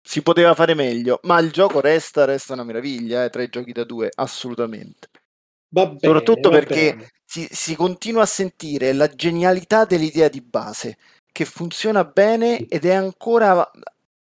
si 0.01 0.23
poteva 0.23 0.55
fare 0.55 0.75
meglio, 0.75 1.21
ma 1.23 1.39
il 1.39 1.53
gioco 1.53 1.81
resta, 1.81 2.25
resta 2.25 2.55
una 2.55 2.65
meraviglia, 2.65 3.25
eh, 3.25 3.31
tra 3.31 3.43
i 3.43 3.49
giochi 3.49 3.73
da 3.73 3.85
due, 3.85 4.11
assolutamente. 4.15 5.09
Bene, 5.69 5.97
Soprattutto 5.99 6.51
perché 6.51 7.09
si, 7.25 7.47
si, 7.51 7.75
continua 7.77 8.23
a 8.23 8.27
sentire 8.27 8.93
la 8.93 9.09
genialità 9.09 9.85
dell'idea 9.85 10.29
di 10.29 10.43
base, 10.43 10.99
che 11.31 11.47
funziona 11.47 12.05
bene 12.05 12.67
ed 12.67 12.85
è 12.85 12.93
ancora 12.93 13.69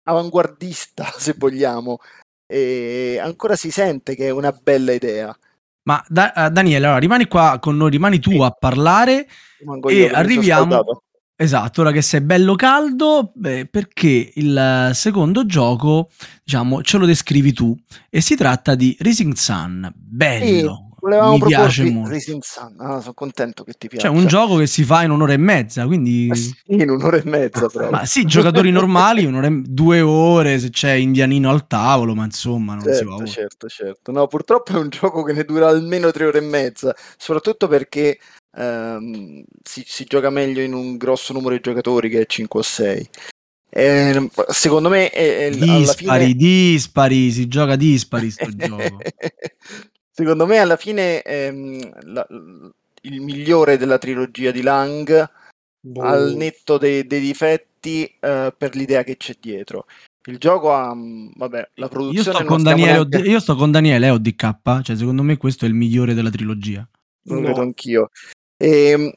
avanguardista, 0.06 1.06
se 1.18 1.36
vogliamo, 1.38 2.00
e 2.48 3.20
ancora 3.22 3.56
si 3.56 3.72
sente 3.72 4.16
che 4.16 4.28
è 4.28 4.32
una 4.32 4.52
bella 4.52 4.94
idea. 4.94 5.36
Ma 5.84 6.04
da, 6.08 6.34
uh, 6.36 6.50
Daniele, 6.50 6.86
allora 6.86 7.00
rimani 7.00 7.28
qua 7.28 7.60
con 7.60 7.78
noi, 7.78 7.92
rimani 7.92 8.20
tu 8.20 8.32
sì. 8.32 8.42
a 8.42 8.50
parlare 8.52 9.28
e 9.88 10.10
arriviamo. 10.12 11.04
Esatto, 11.38 11.82
ora 11.82 11.92
che 11.92 12.02
sei 12.02 12.22
bello 12.22 12.56
caldo, 12.56 13.34
beh, 13.36 13.66
perché 13.66 14.32
il 14.36 14.92
secondo 14.94 15.46
gioco, 15.46 16.10
diciamo, 16.42 16.82
ce 16.82 16.98
lo 16.98 17.06
descrivi 17.06 17.52
tu 17.52 17.78
e 18.10 18.22
si 18.22 18.36
tratta 18.36 18.74
di 18.74 18.96
Rising 18.98 19.34
Sun. 19.34 19.92
Bello. 19.94 20.95
Volevamo 21.06 21.34
mi 21.34 21.40
piace 21.40 21.84
molto. 21.92 22.10
Rising 22.10 22.42
Sun, 22.42 22.76
ah, 22.80 23.00
sono 23.00 23.14
contento 23.14 23.64
che 23.64 23.74
ti 23.74 23.88
piace. 23.88 24.08
Cioè, 24.08 24.18
un 24.18 24.26
gioco 24.26 24.56
che 24.56 24.66
si 24.66 24.84
fa 24.84 25.04
in 25.04 25.12
un'ora 25.12 25.34
e 25.34 25.38
mezza, 25.38 25.86
quindi... 25.86 26.32
Sì, 26.36 26.56
in 26.66 26.90
un'ora 26.90 27.18
e 27.18 27.22
mezza, 27.26 27.68
però. 27.68 27.92
ma 27.92 28.06
sì, 28.06 28.26
giocatori 28.26 28.72
normali, 28.72 29.24
un'ora 29.24 29.46
e... 29.46 29.62
due 29.64 30.02
ore 30.02 30.58
se 30.58 30.72
c'è 30.72 30.94
indianino 30.94 31.52
al 31.52 31.68
tavolo, 31.68 32.16
ma 32.16 32.26
insomma, 32.26 32.74
non 32.74 32.84
certo, 32.84 32.98
si 32.98 33.06
va. 33.06 33.26
Certo, 33.26 33.68
certo. 33.68 34.12
No, 34.12 34.26
purtroppo 34.26 34.72
è 34.72 34.78
un 34.78 34.90
gioco 34.90 35.22
che 35.22 35.34
ne 35.34 35.44
dura 35.44 35.68
almeno 35.68 36.10
tre 36.10 36.26
ore 36.26 36.40
e 36.40 36.42
mezza, 36.42 36.96
soprattutto 37.18 37.68
perché 37.68 38.18
ehm, 38.58 39.44
si, 39.62 39.84
si, 39.86 40.06
gioca 40.06 40.32
meglio 40.32 40.62
in 40.62 40.74
un 40.74 40.98
grosso 40.98 41.34
numero 41.34 41.54
di 41.54 41.62
giocatori 41.62 42.10
che 42.10 42.26
5 42.26 42.60
o 42.60 42.64
6. 42.64 43.10
Eh, 43.70 44.30
secondo 44.48 44.90
me 44.90 45.10
è, 45.10 45.52
dispari, 45.52 46.26
fine... 46.26 46.34
dispari, 46.34 47.32
si 47.32 47.48
gioca 47.48 47.76
dispari 47.76 48.32
sto 48.32 48.50
gioco. 48.56 48.98
Secondo 50.18 50.46
me 50.46 50.60
alla 50.60 50.78
fine 50.78 51.22
ehm, 51.24 52.14
la, 52.14 52.26
il 53.02 53.20
migliore 53.20 53.76
della 53.76 53.98
trilogia 53.98 54.52
di 54.52 54.62
Lang 54.62 55.30
boh. 55.82 56.02
al 56.02 56.36
netto 56.36 56.78
dei, 56.78 57.06
dei 57.06 57.20
difetti 57.20 58.06
eh, 58.22 58.54
per 58.58 58.76
l'idea 58.76 59.04
che 59.04 59.18
c'è 59.18 59.36
dietro. 59.38 59.88
Il 60.28 60.38
gioco 60.38 60.74
ha, 60.74 60.96
mm, 60.96 61.32
vabbè, 61.36 61.72
la 61.74 61.90
produzione... 61.90 62.30
Io 62.30 62.34
sto, 62.34 62.46
con 62.46 62.64
Daniele, 62.64 62.92
neanche... 62.94 63.18
io 63.30 63.40
sto 63.42 63.56
con 63.58 63.72
Daniele 63.72 64.10
ODK, 64.10 64.82
cioè 64.84 64.96
secondo 64.96 65.22
me 65.22 65.36
questo 65.36 65.66
è 65.66 65.68
il 65.68 65.74
migliore 65.74 66.14
della 66.14 66.30
trilogia. 66.30 66.88
Lo 67.24 67.36
no. 67.36 67.42
credo 67.42 67.60
anch'io. 67.60 68.10
E, 68.56 68.88
ehm, 68.88 69.12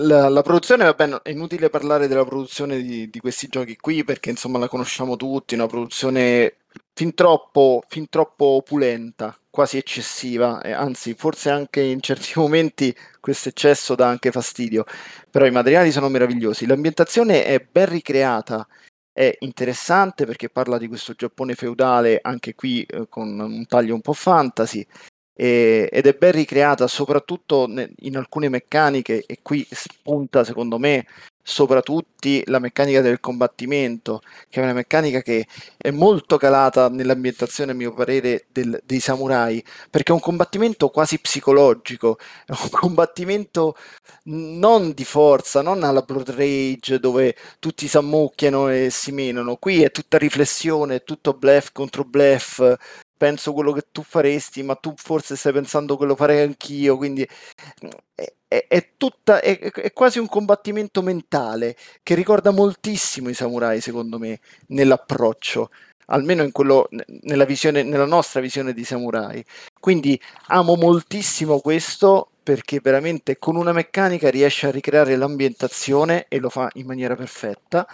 la, 0.00 0.28
la, 0.28 0.42
produzione, 0.42 0.84
vabbè, 0.84 1.22
è 1.22 1.30
inutile 1.30 1.70
parlare 1.70 2.06
della 2.06 2.24
produzione 2.24 2.80
di, 2.80 3.10
di, 3.10 3.18
questi 3.18 3.48
giochi 3.48 3.76
qui 3.76 4.04
perché 4.04 4.30
insomma 4.30 4.58
la 4.58 4.68
conosciamo 4.68 5.16
tutti, 5.16 5.54
una 5.54 5.66
produzione 5.66 6.58
fin 6.92 7.14
troppo, 7.14 7.82
fin 7.88 8.08
troppo 8.08 8.44
opulenta, 8.46 9.36
quasi 9.50 9.76
eccessiva, 9.76 10.60
e 10.62 10.70
anzi 10.72 11.14
forse 11.14 11.50
anche 11.50 11.80
in 11.80 12.00
certi 12.00 12.32
momenti 12.38 12.94
questo 13.20 13.48
eccesso 13.48 13.94
dà 13.96 14.08
anche 14.08 14.30
fastidio, 14.30 14.84
però 15.30 15.46
i 15.46 15.50
materiali 15.50 15.90
sono 15.90 16.08
meravigliosi, 16.08 16.66
l'ambientazione 16.66 17.44
è 17.44 17.58
ben 17.58 17.88
ricreata, 17.88 18.66
è 19.12 19.34
interessante 19.40 20.26
perché 20.26 20.48
parla 20.48 20.78
di 20.78 20.86
questo 20.86 21.14
Giappone 21.14 21.56
feudale 21.56 22.20
anche 22.22 22.54
qui 22.54 22.84
eh, 22.84 23.08
con 23.08 23.38
un 23.40 23.66
taglio 23.66 23.94
un 23.94 24.00
po' 24.00 24.12
fantasy 24.12 24.86
e, 25.40 25.88
ed 25.92 26.06
è 26.06 26.14
ben 26.14 26.32
ricreata 26.32 26.88
soprattutto 26.88 27.70
in 28.00 28.16
alcune 28.16 28.48
meccaniche 28.48 29.22
e 29.24 29.38
qui 29.40 29.64
spunta 29.70 30.42
secondo 30.42 30.78
me 30.78 31.06
soprattutto 31.48 32.28
la 32.44 32.58
meccanica 32.58 33.00
del 33.00 33.20
combattimento, 33.20 34.20
che 34.50 34.60
è 34.60 34.62
una 34.62 34.74
meccanica 34.74 35.22
che 35.22 35.46
è 35.78 35.90
molto 35.90 36.36
calata 36.36 36.88
nell'ambientazione, 36.90 37.72
a 37.72 37.74
mio 37.74 37.94
parere, 37.94 38.46
del, 38.52 38.82
dei 38.84 39.00
samurai, 39.00 39.64
perché 39.88 40.10
è 40.12 40.14
un 40.14 40.20
combattimento 40.20 40.90
quasi 40.90 41.18
psicologico, 41.18 42.18
è 42.44 42.52
un 42.52 42.68
combattimento 42.70 43.76
non 44.24 44.92
di 44.92 45.04
forza, 45.04 45.62
non 45.62 45.84
alla 45.84 46.02
Blood 46.02 46.30
Rage 46.30 46.98
dove 47.00 47.34
tutti 47.60 47.88
si 47.88 47.96
ammucchiano 47.96 48.68
e 48.68 48.90
si 48.90 49.12
menano, 49.12 49.56
qui 49.56 49.82
è 49.82 49.90
tutta 49.90 50.18
riflessione, 50.18 50.96
è 50.96 51.04
tutto 51.04 51.32
bluff 51.32 51.70
contro 51.72 52.04
bluff, 52.04 52.60
penso 53.18 53.52
quello 53.52 53.72
che 53.72 53.88
tu 53.92 54.02
faresti, 54.02 54.62
ma 54.62 54.76
tu 54.76 54.94
forse 54.96 55.36
stai 55.36 55.52
pensando 55.52 55.98
che 55.98 56.06
lo 56.06 56.16
farei 56.16 56.40
anch'io, 56.40 56.96
quindi 56.96 57.28
è, 58.14 58.32
è, 58.48 58.66
è, 58.66 58.90
tutta, 58.96 59.40
è, 59.40 59.92
quasi 59.92 60.18
un 60.18 60.28
combattimento 60.28 61.02
mentale 61.02 61.76
che 62.02 62.14
ricorda 62.14 62.50
moltissimo 62.50 63.28
i 63.28 63.34
samurai, 63.34 63.80
secondo 63.82 64.18
me, 64.18 64.40
nell'approccio, 64.68 65.70
almeno 66.06 66.42
in 66.42 66.52
quello, 66.52 66.88
nella, 67.22 67.44
visione, 67.44 67.82
nella 67.82 68.06
nostra 68.06 68.40
visione 68.40 68.72
di 68.72 68.84
samurai. 68.84 69.44
Quindi 69.78 70.18
amo 70.46 70.76
moltissimo 70.76 71.60
questo 71.60 72.30
perché 72.42 72.80
veramente 72.80 73.38
con 73.38 73.56
una 73.56 73.72
meccanica 73.72 74.30
riesce 74.30 74.68
a 74.68 74.70
ricreare 74.70 75.16
l'ambientazione 75.16 76.26
e 76.28 76.38
lo 76.38 76.48
fa 76.48 76.70
in 76.74 76.86
maniera 76.86 77.14
perfetta. 77.14 77.86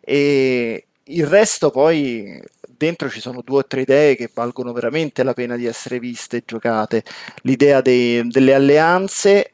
E 0.00 0.86
il 1.04 1.26
resto 1.26 1.70
poi 1.70 2.40
dentro 2.80 3.10
ci 3.10 3.20
sono 3.20 3.42
due 3.42 3.58
o 3.58 3.66
tre 3.66 3.82
idee 3.82 4.16
che 4.16 4.30
valgono 4.32 4.72
veramente 4.72 5.22
la 5.22 5.34
pena 5.34 5.54
di 5.56 5.66
essere 5.66 5.98
viste 5.98 6.38
e 6.38 6.42
giocate. 6.46 7.04
L'idea 7.42 7.82
dei, 7.82 8.26
delle 8.26 8.54
alleanze, 8.54 9.52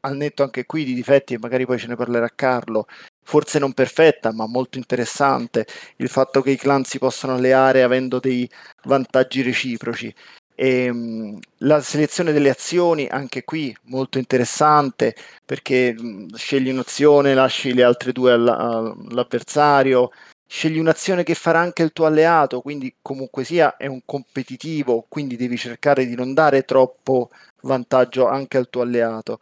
al 0.00 0.16
netto 0.16 0.42
anche 0.42 0.66
qui 0.66 0.84
di 0.84 0.92
difetti, 0.92 1.34
e 1.34 1.38
magari 1.38 1.64
poi 1.64 1.78
ce 1.78 1.86
ne 1.86 1.96
parlerà 1.96 2.28
Carlo, 2.34 2.86
forse 3.22 3.58
non 3.58 3.72
perfetta, 3.72 4.32
ma 4.32 4.46
molto 4.46 4.76
interessante. 4.76 5.66
Il 5.96 6.08
fatto 6.10 6.42
che 6.42 6.50
i 6.50 6.56
clan 6.56 6.84
si 6.84 6.98
possano 6.98 7.34
alleare 7.34 7.82
avendo 7.82 8.18
dei 8.20 8.48
vantaggi 8.84 9.40
reciproci. 9.42 10.14
E, 10.54 10.84
ehm, 10.84 11.38
la 11.60 11.80
selezione 11.80 12.32
delle 12.32 12.50
azioni, 12.50 13.06
anche 13.08 13.44
qui 13.44 13.74
molto 13.84 14.18
interessante 14.18 15.14
perché 15.46 15.94
mh, 15.94 16.34
scegli 16.36 16.68
un'azione, 16.70 17.32
lasci 17.34 17.72
le 17.72 17.82
altre 17.84 18.12
due 18.12 18.32
all'avversario 18.32 20.10
scegli 20.52 20.78
un'azione 20.78 21.22
che 21.22 21.34
farà 21.36 21.60
anche 21.60 21.84
il 21.84 21.92
tuo 21.92 22.06
alleato, 22.06 22.60
quindi 22.60 22.96
comunque 23.00 23.44
sia 23.44 23.76
è 23.76 23.86
un 23.86 24.00
competitivo, 24.04 25.06
quindi 25.08 25.36
devi 25.36 25.56
cercare 25.56 26.06
di 26.06 26.16
non 26.16 26.34
dare 26.34 26.64
troppo 26.64 27.30
vantaggio 27.62 28.26
anche 28.26 28.56
al 28.56 28.68
tuo 28.68 28.82
alleato. 28.82 29.38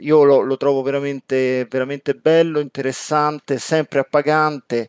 Io 0.00 0.24
lo, 0.24 0.40
lo 0.40 0.56
trovo 0.56 0.82
veramente, 0.82 1.66
veramente 1.70 2.14
bello, 2.14 2.58
interessante, 2.60 3.58
sempre 3.58 4.00
appagante. 4.00 4.88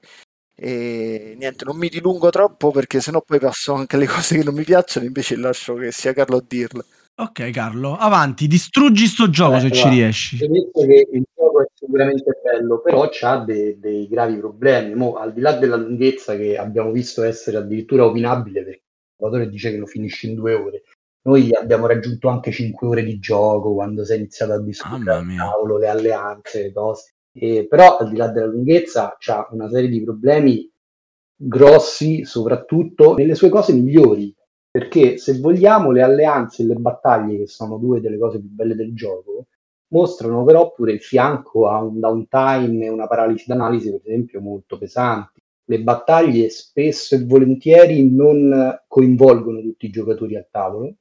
E 0.55 1.35
niente, 1.37 1.65
non 1.65 1.77
mi 1.77 1.89
dilungo 1.89 2.29
troppo 2.29 2.71
perché 2.71 3.01
sennò 3.01 3.21
poi 3.21 3.39
passo 3.39 3.73
anche 3.73 3.97
le 3.97 4.07
cose 4.07 4.37
che 4.37 4.43
non 4.43 4.55
mi 4.55 4.63
piacciono, 4.63 5.05
invece 5.05 5.35
lascio 5.37 5.75
che 5.75 5.91
sia 5.91 6.13
Carlo 6.13 6.37
a 6.37 6.43
dirle. 6.45 6.85
Ok, 7.17 7.49
Carlo, 7.51 7.95
avanti, 7.95 8.45
distruggi 8.45 9.05
sto 9.05 9.29
gioco 9.29 9.55
eh, 9.55 9.59
se 9.61 9.71
ci 9.71 9.87
riesci. 9.87 10.35
Il 10.35 11.23
gioco 11.33 11.61
è 11.61 11.67
sicuramente 11.73 12.41
bello, 12.43 12.81
però 12.81 13.09
ha 13.21 13.37
de- 13.37 13.79
dei 13.79 14.05
gravi 14.09 14.37
problemi. 14.37 14.95
Mo, 14.95 15.15
al 15.15 15.31
di 15.31 15.39
là 15.39 15.53
della 15.53 15.77
lunghezza 15.77 16.35
che 16.35 16.57
abbiamo 16.57 16.91
visto 16.91 17.23
essere 17.23 17.55
addirittura 17.55 18.05
opinabile, 18.05 18.63
perché 18.63 18.81
il 18.81 19.15
giocatore 19.17 19.49
dice 19.49 19.71
che 19.71 19.77
lo 19.77 19.85
finisce 19.85 20.27
in 20.27 20.35
due 20.35 20.55
ore. 20.55 20.83
Noi 21.21 21.53
abbiamo 21.53 21.87
raggiunto 21.87 22.27
anche 22.27 22.51
cinque 22.51 22.85
ore 22.87 23.03
di 23.05 23.17
gioco 23.17 23.73
quando 23.73 24.03
si 24.03 24.11
è 24.11 24.17
iniziato 24.17 24.51
a 24.51 24.61
discutere 24.61 25.11
al 25.11 25.35
tavolo, 25.37 25.77
le 25.77 25.87
alleanze, 25.87 26.63
le 26.63 26.73
cose. 26.73 27.13
E, 27.31 27.65
però 27.65 27.95
al 27.95 28.09
di 28.09 28.17
là 28.17 28.27
della 28.27 28.47
lunghezza 28.47 29.15
c'ha 29.17 29.47
una 29.51 29.69
serie 29.69 29.87
di 29.87 30.03
problemi 30.03 30.69
grossi, 31.33 32.25
soprattutto 32.25 33.15
nelle 33.15 33.35
sue 33.35 33.47
cose 33.47 33.71
migliori 33.71 34.35
perché 34.75 35.17
se 35.17 35.39
vogliamo 35.39 35.91
le 35.91 36.01
alleanze 36.01 36.61
e 36.61 36.65
le 36.65 36.75
battaglie, 36.75 37.37
che 37.37 37.47
sono 37.47 37.77
due 37.77 38.01
delle 38.01 38.17
cose 38.17 38.41
più 38.41 38.49
belle 38.49 38.75
del 38.75 38.93
gioco, 38.93 39.45
mostrano 39.93 40.43
però 40.43 40.73
pure 40.73 40.91
il 40.91 40.99
fianco 40.99 41.69
a 41.69 41.81
un 41.81 41.97
downtime 42.01 42.83
e 42.83 42.89
una 42.89 43.07
paralisi 43.07 43.45
d'analisi, 43.47 43.89
per 43.91 44.01
esempio, 44.03 44.41
molto 44.41 44.77
pesanti. 44.77 45.39
Le 45.63 45.79
battaglie 45.79 46.49
spesso 46.49 47.15
e 47.15 47.23
volentieri 47.23 48.13
non 48.13 48.77
coinvolgono 48.85 49.61
tutti 49.61 49.85
i 49.85 49.91
giocatori 49.91 50.35
a 50.35 50.45
tavolo, 50.51 50.93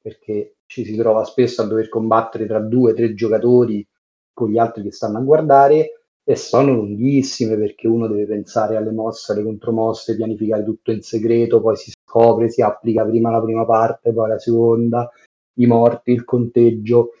perché 0.00 0.54
ci 0.64 0.86
si 0.86 0.96
trova 0.96 1.22
spesso 1.24 1.60
a 1.60 1.66
dover 1.66 1.90
combattere 1.90 2.46
tra 2.46 2.58
due 2.58 2.92
o 2.92 2.94
tre 2.94 3.12
giocatori 3.12 3.86
con 4.32 4.48
gli 4.48 4.56
altri 4.56 4.84
che 4.84 4.92
stanno 4.92 5.18
a 5.18 5.22
guardare 5.22 5.99
e 6.30 6.36
sono 6.36 6.74
lunghissime 6.74 7.56
perché 7.56 7.88
uno 7.88 8.06
deve 8.06 8.24
pensare 8.24 8.76
alle 8.76 8.92
mosse, 8.92 9.32
alle 9.32 9.42
contromosse, 9.42 10.14
pianificare 10.14 10.62
tutto 10.62 10.92
in 10.92 11.02
segreto, 11.02 11.60
poi 11.60 11.74
si 11.74 11.90
scopre, 11.90 12.48
si 12.48 12.62
applica 12.62 13.04
prima 13.04 13.32
la 13.32 13.42
prima 13.42 13.64
parte, 13.64 14.12
poi 14.12 14.28
la 14.28 14.38
seconda, 14.38 15.10
i 15.54 15.66
morti, 15.66 16.12
il 16.12 16.22
conteggio, 16.22 17.14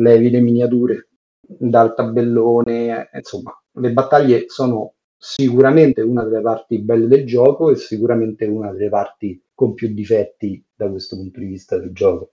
levi 0.00 0.30
le 0.30 0.40
miniature 0.40 1.10
dal 1.40 1.94
tabellone, 1.94 3.10
insomma, 3.14 3.56
le 3.74 3.92
battaglie 3.92 4.46
sono 4.48 4.94
sicuramente 5.16 6.00
una 6.00 6.24
delle 6.24 6.40
parti 6.40 6.80
belle 6.80 7.06
del 7.06 7.24
gioco 7.24 7.70
e 7.70 7.76
sicuramente 7.76 8.46
una 8.46 8.72
delle 8.72 8.88
parti 8.88 9.40
con 9.54 9.74
più 9.74 9.94
difetti 9.94 10.60
da 10.74 10.90
questo 10.90 11.14
punto 11.14 11.38
di 11.38 11.46
vista 11.46 11.78
del 11.78 11.92
gioco. 11.92 12.32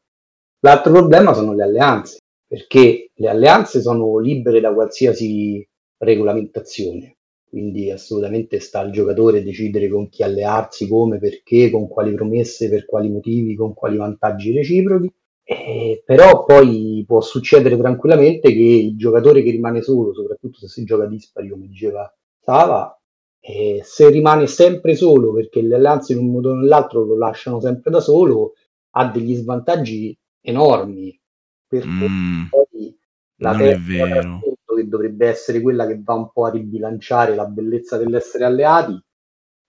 L'altro 0.62 0.94
problema 0.94 1.34
sono 1.34 1.54
le 1.54 1.62
alleanze, 1.62 2.18
perché 2.48 3.12
le 3.14 3.30
alleanze 3.30 3.82
sono 3.82 4.18
libere 4.18 4.60
da 4.60 4.74
qualsiasi 4.74 5.64
regolamentazione. 5.98 7.18
Quindi 7.50 7.90
assolutamente 7.90 8.60
sta 8.60 8.80
al 8.80 8.92
giocatore 8.92 9.42
decidere 9.42 9.88
con 9.88 10.10
chi 10.10 10.22
allearsi, 10.22 10.88
come, 10.88 11.18
perché, 11.18 11.70
con 11.70 11.88
quali 11.88 12.14
promesse, 12.14 12.70
per 12.70 12.86
quali 12.86 13.10
motivi, 13.10 13.56
con 13.56 13.74
quali 13.74 13.98
vantaggi 13.98 14.52
reciprochi. 14.52 15.12
Eh, 15.44 16.04
però 16.06 16.44
poi 16.44 17.06
può 17.08 17.22
succedere 17.22 17.78
tranquillamente 17.78 18.52
che 18.52 18.60
il 18.60 18.98
giocatore 18.98 19.44
che 19.44 19.52
rimane 19.52 19.82
solo, 19.82 20.14
soprattutto 20.14 20.60
se 20.60 20.68
si 20.68 20.84
gioca 20.84 21.06
dispari, 21.06 21.50
come 21.50 21.68
diceva 21.68 22.14
Sava, 22.42 23.00
eh, 23.40 23.80
se 23.82 24.10
rimane 24.10 24.46
sempre 24.48 24.94
solo 24.96 25.32
perché 25.32 25.62
le 25.62 25.76
alleanze 25.76 26.12
in 26.12 26.20
un 26.20 26.32
modo 26.32 26.50
o 26.50 26.56
nell'altro 26.56 27.06
lo 27.06 27.18
lasciano 27.18 27.62
sempre 27.62 27.90
da 27.92 28.02
solo, 28.02 28.56
ha 28.92 29.10
degli 29.10 29.36
svantaggi 29.36 30.18
enormi. 30.42 31.18
Perché 31.66 31.88
mm, 31.88 32.46
poi 32.50 32.98
la 33.38 33.52
non 33.52 33.62
è 33.62 33.78
vero 33.78 34.40
dovrebbe 34.88 35.28
essere 35.28 35.62
quella 35.62 35.86
che 35.86 36.02
va 36.04 36.14
un 36.14 36.32
po' 36.32 36.46
a 36.46 36.52
ribilanciare 36.52 37.36
la 37.36 37.46
bellezza 37.46 37.98
dell'essere 37.98 38.46
alleati, 38.46 39.00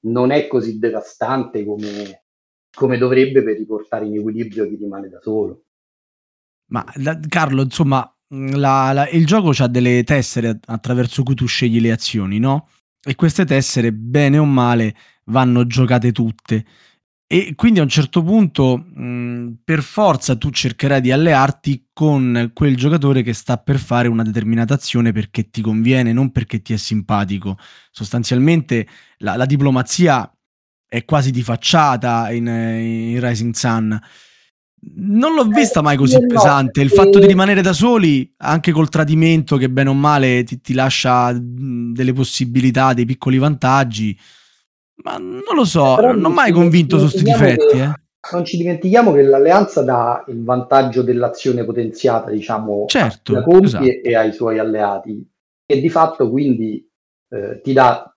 non 0.00 0.30
è 0.30 0.46
così 0.46 0.78
devastante 0.78 1.64
come, 1.64 2.24
come 2.74 2.98
dovrebbe 2.98 3.42
per 3.42 3.56
riportare 3.56 4.06
in 4.06 4.16
equilibrio 4.16 4.68
chi 4.68 4.76
rimane 4.76 5.08
da 5.08 5.20
solo. 5.20 5.64
Ma 6.70 6.84
la, 6.96 7.18
Carlo, 7.28 7.62
insomma, 7.62 8.10
la, 8.28 8.92
la, 8.92 9.08
il 9.08 9.26
gioco 9.26 9.52
ha 9.58 9.68
delle 9.68 10.04
tessere 10.04 10.60
attraverso 10.66 11.22
cui 11.22 11.34
tu 11.34 11.46
scegli 11.46 11.80
le 11.80 11.92
azioni, 11.92 12.38
no? 12.38 12.68
E 13.02 13.14
queste 13.14 13.44
tessere, 13.44 13.92
bene 13.92 14.38
o 14.38 14.44
male, 14.44 14.94
vanno 15.26 15.66
giocate 15.66 16.12
tutte. 16.12 16.64
E 17.30 17.52
quindi 17.56 17.78
a 17.78 17.82
un 17.82 17.90
certo 17.90 18.22
punto, 18.22 18.78
mh, 18.78 19.58
per 19.62 19.82
forza, 19.82 20.34
tu 20.34 20.48
cercherai 20.48 21.02
di 21.02 21.12
allearti 21.12 21.88
con 21.92 22.52
quel 22.54 22.74
giocatore 22.74 23.20
che 23.22 23.34
sta 23.34 23.58
per 23.58 23.78
fare 23.78 24.08
una 24.08 24.22
determinata 24.22 24.72
azione 24.72 25.12
perché 25.12 25.50
ti 25.50 25.60
conviene, 25.60 26.14
non 26.14 26.32
perché 26.32 26.62
ti 26.62 26.72
è 26.72 26.78
simpatico. 26.78 27.58
Sostanzialmente 27.90 28.88
la, 29.18 29.36
la 29.36 29.44
diplomazia 29.44 30.32
è 30.88 31.04
quasi 31.04 31.30
di 31.30 31.42
facciata 31.42 32.32
in, 32.32 32.46
in 32.46 33.20
Rising 33.20 33.52
Sun. 33.52 34.00
Non 34.94 35.34
l'ho 35.34 35.44
vista 35.48 35.82
mai 35.82 35.98
così 35.98 36.24
pesante. 36.26 36.80
Il 36.80 36.88
fatto 36.88 37.18
di 37.18 37.26
rimanere 37.26 37.60
da 37.60 37.74
soli, 37.74 38.32
anche 38.38 38.72
col 38.72 38.88
tradimento 38.88 39.58
che 39.58 39.68
bene 39.68 39.90
o 39.90 39.94
male 39.94 40.44
ti, 40.44 40.62
ti 40.62 40.72
lascia 40.72 41.36
delle 41.38 42.14
possibilità, 42.14 42.94
dei 42.94 43.04
piccoli 43.04 43.36
vantaggi 43.36 44.18
ma 45.02 45.16
non 45.18 45.54
lo 45.54 45.64
so, 45.64 45.94
Però 45.96 46.12
non 46.12 46.24
ho 46.24 46.34
mai 46.34 46.52
convinto 46.52 46.98
su 46.98 47.08
questi 47.08 47.22
difetti. 47.22 47.76
Che, 47.76 47.82
eh. 47.82 47.92
Non 48.32 48.44
ci 48.44 48.56
dimentichiamo 48.56 49.12
che 49.12 49.22
l'alleanza 49.22 49.82
dà 49.82 50.24
il 50.28 50.42
vantaggio 50.42 51.02
dell'azione 51.02 51.64
potenziata, 51.64 52.30
diciamo, 52.30 52.84
certo, 52.86 53.36
a 53.36 53.42
compie 53.42 53.68
esatto. 53.68 54.08
e 54.08 54.16
ai 54.16 54.32
suoi 54.32 54.58
alleati, 54.58 55.26
e 55.64 55.80
di 55.80 55.88
fatto 55.88 56.30
quindi 56.30 56.86
eh, 57.30 57.60
ti 57.62 57.72
dà 57.72 58.12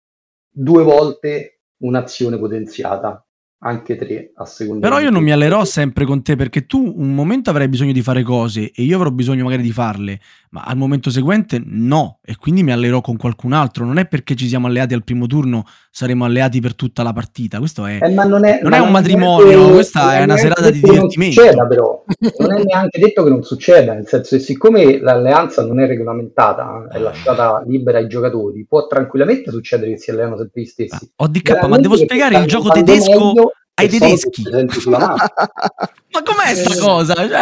due 0.49 0.83
volte 0.83 1.61
un'azione 1.81 2.37
potenziata 2.37 3.25
anche 3.63 3.95
tre 3.95 4.31
a 4.35 4.45
seconda. 4.45 4.87
Però 4.87 4.99
io 4.99 5.11
non 5.11 5.23
mi 5.23 5.31
allerò 5.31 5.63
sempre 5.65 6.05
con 6.05 6.23
te 6.23 6.35
perché 6.35 6.65
tu 6.65 6.93
un 6.97 7.13
momento 7.13 7.49
avrai 7.49 7.67
bisogno 7.67 7.91
di 7.91 8.01
fare 8.01 8.23
cose 8.23 8.71
e 8.71 8.83
io 8.83 8.95
avrò 8.95 9.11
bisogno 9.11 9.43
magari 9.43 9.61
di 9.61 9.71
farle, 9.71 10.19
ma 10.49 10.63
al 10.63 10.77
momento 10.77 11.09
seguente 11.09 11.61
no 11.63 12.19
e 12.23 12.35
quindi 12.37 12.63
mi 12.63 12.71
allerò 12.71 13.01
con 13.01 13.17
qualcun 13.17 13.53
altro. 13.53 13.85
Non 13.85 13.97
è 13.97 14.07
perché 14.07 14.35
ci 14.35 14.47
siamo 14.47 14.67
alleati 14.67 14.93
al 14.93 15.03
primo 15.03 15.27
turno 15.27 15.65
saremo 15.91 16.23
alleati 16.23 16.61
per 16.61 16.73
tutta 16.73 17.03
la 17.03 17.11
partita. 17.11 17.59
Questo 17.59 17.85
è, 17.85 17.99
eh, 18.01 18.09
non 18.09 18.45
è, 18.45 18.61
non 18.63 18.73
è 18.73 18.79
un 18.79 18.91
matrimonio, 18.91 19.67
che, 19.67 19.71
questa 19.73 20.17
è 20.17 20.23
una 20.23 20.37
serata 20.37 20.71
di 20.71 20.79
divertimento. 20.79 21.41
Succeda, 21.41 21.67
però. 21.67 22.03
non 22.39 22.57
è 22.57 22.63
neanche 22.63 22.99
detto 22.99 23.23
che 23.23 23.29
non 23.29 23.43
succeda, 23.43 23.93
nel 23.93 24.07
senso 24.07 24.37
che 24.37 24.41
siccome 24.41 24.99
l'alleanza 24.99 25.65
non 25.65 25.81
è 25.81 25.85
regolamentata, 25.85 26.87
è 26.89 26.97
lasciata 26.97 27.61
libera 27.67 27.97
ai 27.97 28.07
giocatori, 28.07 28.65
può 28.65 28.87
tranquillamente 28.87 29.51
succedere 29.51 29.91
che 29.91 29.97
si 29.97 30.09
alleano 30.09 30.37
sempre 30.37 30.61
gli 30.61 30.65
stessi. 30.65 31.11
Ah, 31.17 31.27
DK, 31.27 31.65
ma 31.67 31.77
devo 31.77 31.97
spiegare 31.97 32.37
il 32.37 32.45
gioco 32.45 32.69
tedesco 32.69 33.51
ai 33.75 33.89
tedeschi. 33.89 34.43
ma 34.89 36.23
com'è 36.23 36.55
sta 36.55 36.73
eh. 36.73 36.79
cosa? 36.79 37.13
Cioè... 37.15 37.39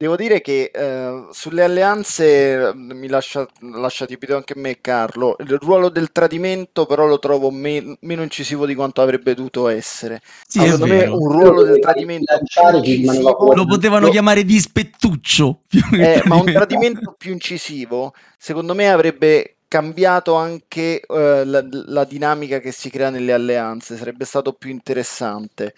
Devo 0.00 0.14
dire 0.14 0.40
che 0.40 0.70
eh, 0.72 1.26
sulle 1.32 1.64
alleanze 1.64 2.70
mi 2.72 3.08
lascia, 3.08 3.44
lascia 3.62 4.06
tipido 4.06 4.36
anche 4.36 4.54
me 4.54 4.80
Carlo, 4.80 5.34
il 5.40 5.58
ruolo 5.60 5.88
del 5.88 6.12
tradimento 6.12 6.86
però 6.86 7.04
lo 7.04 7.18
trovo 7.18 7.50
me, 7.50 7.96
meno 8.02 8.22
incisivo 8.22 8.64
di 8.64 8.76
quanto 8.76 9.02
avrebbe 9.02 9.34
dovuto 9.34 9.66
essere. 9.66 10.20
Sì, 10.46 10.60
Secondo 10.60 10.86
me 10.86 11.04
un 11.04 11.32
ruolo 11.32 11.64
del 11.64 11.80
tradimento 11.80 12.32
incisivo, 12.38 13.52
lo 13.52 13.66
potevano 13.66 14.06
lo... 14.06 14.12
chiamare 14.12 14.44
dispettuccio. 14.44 15.62
Eh, 15.98 16.22
ma 16.26 16.36
un 16.36 16.44
tradimento 16.44 17.14
più 17.18 17.32
incisivo 17.32 18.12
secondo 18.36 18.74
me 18.74 18.88
avrebbe 18.88 19.56
cambiato 19.66 20.34
anche 20.34 21.02
uh, 21.06 21.14
la, 21.44 21.66
la, 21.68 22.04
dinamica 22.04 22.60
che 22.60 22.70
si 22.70 22.88
crea 22.88 23.10
nelle 23.10 23.32
alleanze, 23.32 23.96
sarebbe 23.96 24.24
stato 24.24 24.52
più 24.52 24.70
interessante. 24.70 25.74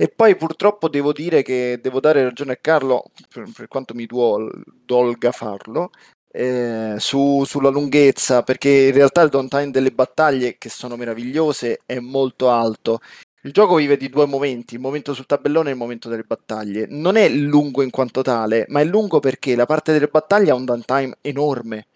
E 0.00 0.08
poi 0.08 0.34
purtroppo 0.34 0.88
devo 0.88 1.12
dire 1.12 1.42
che 1.42 1.78
devo 1.82 2.00
dare 2.00 2.22
ragione 2.22 2.52
a 2.52 2.58
Carlo, 2.58 3.10
per, 3.28 3.50
per 3.54 3.68
quanto 3.68 3.92
mi 3.92 4.06
duol, 4.06 4.50
dolga 4.64 5.30
farlo, 5.30 5.90
eh, 6.32 6.94
su, 6.96 7.44
sulla 7.44 7.68
lunghezza, 7.68 8.42
perché 8.42 8.86
in 8.86 8.94
realtà 8.94 9.20
il 9.20 9.28
downtime 9.28 9.70
delle 9.70 9.90
battaglie, 9.90 10.56
che 10.56 10.70
sono 10.70 10.96
meravigliose, 10.96 11.82
è 11.84 11.98
molto 11.98 12.48
alto. 12.48 13.00
Il 13.42 13.52
gioco 13.52 13.74
vive 13.74 13.98
di 13.98 14.08
due 14.08 14.24
momenti, 14.24 14.72
il 14.72 14.80
momento 14.80 15.12
sul 15.12 15.26
tabellone 15.26 15.68
e 15.68 15.72
il 15.72 15.78
momento 15.78 16.08
delle 16.08 16.22
battaglie. 16.22 16.86
Non 16.88 17.16
è 17.16 17.28
lungo 17.28 17.82
in 17.82 17.90
quanto 17.90 18.22
tale, 18.22 18.64
ma 18.68 18.80
è 18.80 18.84
lungo 18.84 19.20
perché 19.20 19.54
la 19.54 19.66
parte 19.66 19.92
delle 19.92 20.08
battaglie 20.08 20.50
ha 20.50 20.54
un 20.54 20.64
downtime 20.64 21.18
enorme 21.20 21.88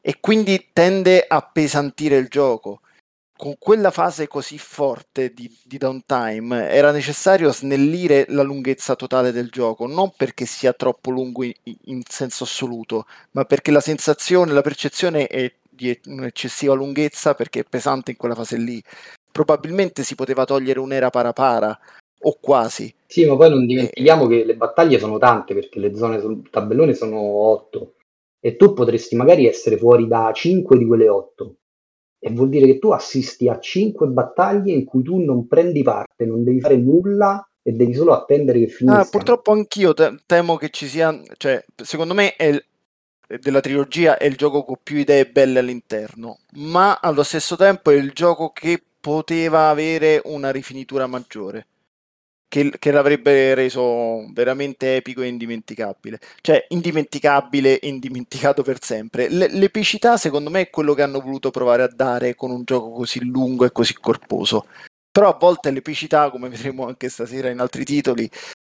e 0.00 0.18
quindi 0.18 0.70
tende 0.72 1.24
a 1.24 1.40
pesantire 1.40 2.16
il 2.16 2.26
gioco. 2.26 2.80
Con 3.36 3.56
quella 3.58 3.90
fase 3.90 4.28
così 4.28 4.58
forte 4.58 5.34
di, 5.34 5.52
di, 5.64 5.76
downtime 5.76 6.70
era 6.70 6.92
necessario 6.92 7.52
snellire 7.52 8.26
la 8.28 8.42
lunghezza 8.42 8.94
totale 8.94 9.32
del 9.32 9.50
gioco, 9.50 9.88
non 9.88 10.12
perché 10.16 10.46
sia 10.46 10.72
troppo 10.72 11.10
lungo 11.10 11.42
in, 11.42 11.52
in 11.64 12.02
senso 12.08 12.44
assoluto, 12.44 13.06
ma 13.32 13.44
perché 13.44 13.72
la 13.72 13.80
sensazione, 13.80 14.52
la 14.52 14.62
percezione 14.62 15.26
è 15.26 15.52
di 15.68 15.98
un'eccessiva 16.06 16.74
lunghezza 16.74 17.34
perché 17.34 17.60
è 17.60 17.64
pesante 17.68 18.12
in 18.12 18.16
quella 18.16 18.36
fase 18.36 18.56
lì. 18.56 18.80
Probabilmente 19.30 20.04
si 20.04 20.14
poteva 20.14 20.44
togliere 20.44 20.78
un'era 20.78 21.10
para 21.10 21.78
o 22.20 22.38
quasi. 22.40 22.94
Sì, 23.06 23.26
ma 23.26 23.36
poi 23.36 23.50
non 23.50 23.66
dimentichiamo 23.66 24.24
e... 24.24 24.28
che 24.28 24.44
le 24.44 24.56
battaglie 24.56 24.98
sono 24.98 25.18
tante 25.18 25.54
perché 25.54 25.80
le 25.80 25.94
zone 25.94 26.20
sul 26.20 26.48
tabellone 26.50 26.94
sono 26.94 27.18
8 27.18 27.94
e 28.40 28.56
tu 28.56 28.74
potresti 28.74 29.16
magari 29.16 29.46
essere 29.46 29.76
fuori 29.76 30.06
da 30.06 30.30
5 30.32 30.78
di 30.78 30.86
quelle 30.86 31.08
8. 31.08 31.54
E 32.26 32.30
vuol 32.30 32.48
dire 32.48 32.64
che 32.64 32.78
tu 32.78 32.90
assisti 32.90 33.50
a 33.50 33.60
5 33.60 34.06
battaglie 34.06 34.72
in 34.72 34.86
cui 34.86 35.02
tu 35.02 35.18
non 35.18 35.46
prendi 35.46 35.82
parte, 35.82 36.24
non 36.24 36.42
devi 36.42 36.58
fare 36.58 36.78
nulla 36.78 37.46
e 37.62 37.72
devi 37.72 37.92
solo 37.92 38.14
attendere 38.14 38.60
che 38.60 38.68
finisca. 38.68 39.00
Ah, 39.00 39.04
purtroppo 39.04 39.52
anch'io 39.52 39.92
te- 39.92 40.22
temo 40.24 40.56
che 40.56 40.70
ci 40.70 40.86
sia, 40.86 41.20
cioè, 41.36 41.62
secondo 41.76 42.14
me 42.14 42.34
è 42.36 42.44
il, 42.44 42.64
della 43.40 43.60
trilogia 43.60 44.16
è 44.16 44.24
il 44.24 44.36
gioco 44.36 44.64
con 44.64 44.76
più 44.82 44.96
idee 44.96 45.26
belle 45.26 45.58
all'interno, 45.58 46.38
ma 46.52 46.98
allo 46.98 47.22
stesso 47.22 47.56
tempo 47.56 47.90
è 47.90 47.94
il 47.94 48.12
gioco 48.12 48.52
che 48.54 48.82
poteva 48.98 49.68
avere 49.68 50.22
una 50.24 50.50
rifinitura 50.50 51.06
maggiore 51.06 51.66
che, 52.54 52.70
che, 52.78 52.92
l'avrebbe 52.92 53.52
reso 53.54 54.30
veramente 54.32 54.94
epico 54.94 55.22
e 55.22 55.26
indimenticabile. 55.26 56.20
Cioè, 56.40 56.66
indimenticabile 56.68 57.80
e 57.80 57.88
indimenticato 57.88 58.62
per 58.62 58.80
sempre. 58.80 59.28
L- 59.28 59.58
l'epicità, 59.58 60.16
secondo 60.16 60.50
me, 60.50 60.60
è 60.60 60.70
quello 60.70 60.94
che 60.94 61.02
hanno 61.02 61.18
voluto 61.18 61.50
provare 61.50 61.82
a 61.82 61.90
dare 61.92 62.36
con 62.36 62.52
un 62.52 62.62
gioco 62.62 62.92
così 62.92 63.24
lungo 63.24 63.64
e 63.64 63.72
così 63.72 63.94
corposo. 63.94 64.66
Però 65.10 65.28
a 65.28 65.36
volte 65.36 65.72
l'epicità, 65.72 66.30
come 66.30 66.48
vedremo 66.48 66.86
anche 66.86 67.08
stasera 67.08 67.48
in 67.50 67.58
altri 67.58 67.84
titoli, 67.84 68.30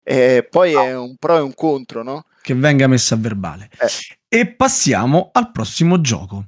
eh, 0.04 0.48
poi 0.50 0.72
è 0.72 0.96
un 0.96 1.18
pro 1.18 1.36
e 1.36 1.42
un 1.42 1.54
contro, 1.54 2.02
no? 2.02 2.28
Che 2.42 2.54
venga 2.54 2.88
messa 2.88 3.16
a 3.16 3.18
verbale. 3.18 3.70
Eh. 3.78 4.40
E 4.40 4.48
passiamo 4.54 5.32
al 5.34 5.52
prossimo 5.52 6.00
gioco. 6.00 6.46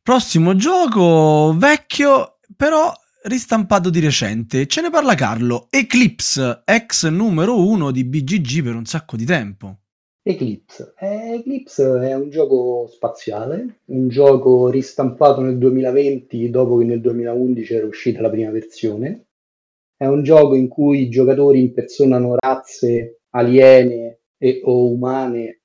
Prossimo 0.00 0.54
gioco 0.54 1.52
vecchio, 1.56 2.38
però 2.54 2.94
ristampato 3.22 3.90
di 3.90 4.00
recente. 4.00 4.66
Ce 4.66 4.80
ne 4.80 4.90
parla 4.90 5.14
Carlo. 5.14 5.66
Eclipse, 5.70 6.62
ex 6.64 7.08
numero 7.08 7.66
uno 7.66 7.90
di 7.90 8.04
BGG 8.04 8.62
per 8.62 8.74
un 8.74 8.84
sacco 8.84 9.16
di 9.16 9.24
tempo. 9.24 9.78
Eclipse. 10.22 10.94
Eh, 10.98 11.34
Eclipse 11.34 11.82
è 12.08 12.14
un 12.14 12.30
gioco 12.30 12.86
spaziale, 12.88 13.80
un 13.86 14.08
gioco 14.08 14.68
ristampato 14.68 15.40
nel 15.40 15.58
2020 15.58 16.50
dopo 16.50 16.76
che 16.76 16.84
nel 16.84 17.00
2011 17.00 17.74
era 17.74 17.86
uscita 17.86 18.20
la 18.20 18.30
prima 18.30 18.50
versione. 18.50 19.26
È 19.96 20.06
un 20.06 20.22
gioco 20.22 20.54
in 20.54 20.68
cui 20.68 21.02
i 21.02 21.08
giocatori 21.08 21.60
impersonano 21.60 22.36
razze 22.38 23.20
aliene 23.30 24.20
e 24.38 24.60
o 24.64 24.90
umane 24.90 25.60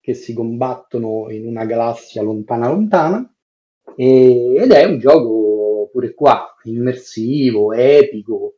che 0.00 0.14
si 0.14 0.34
combattono 0.34 1.30
in 1.30 1.46
una 1.46 1.64
galassia 1.64 2.22
lontana 2.22 2.68
lontana 2.68 3.34
e, 3.96 4.54
ed 4.56 4.70
è 4.70 4.84
un 4.84 4.98
gioco 4.98 5.88
pure 5.90 6.14
qua, 6.14 6.54
immersivo, 6.68 7.72
epico, 7.72 8.56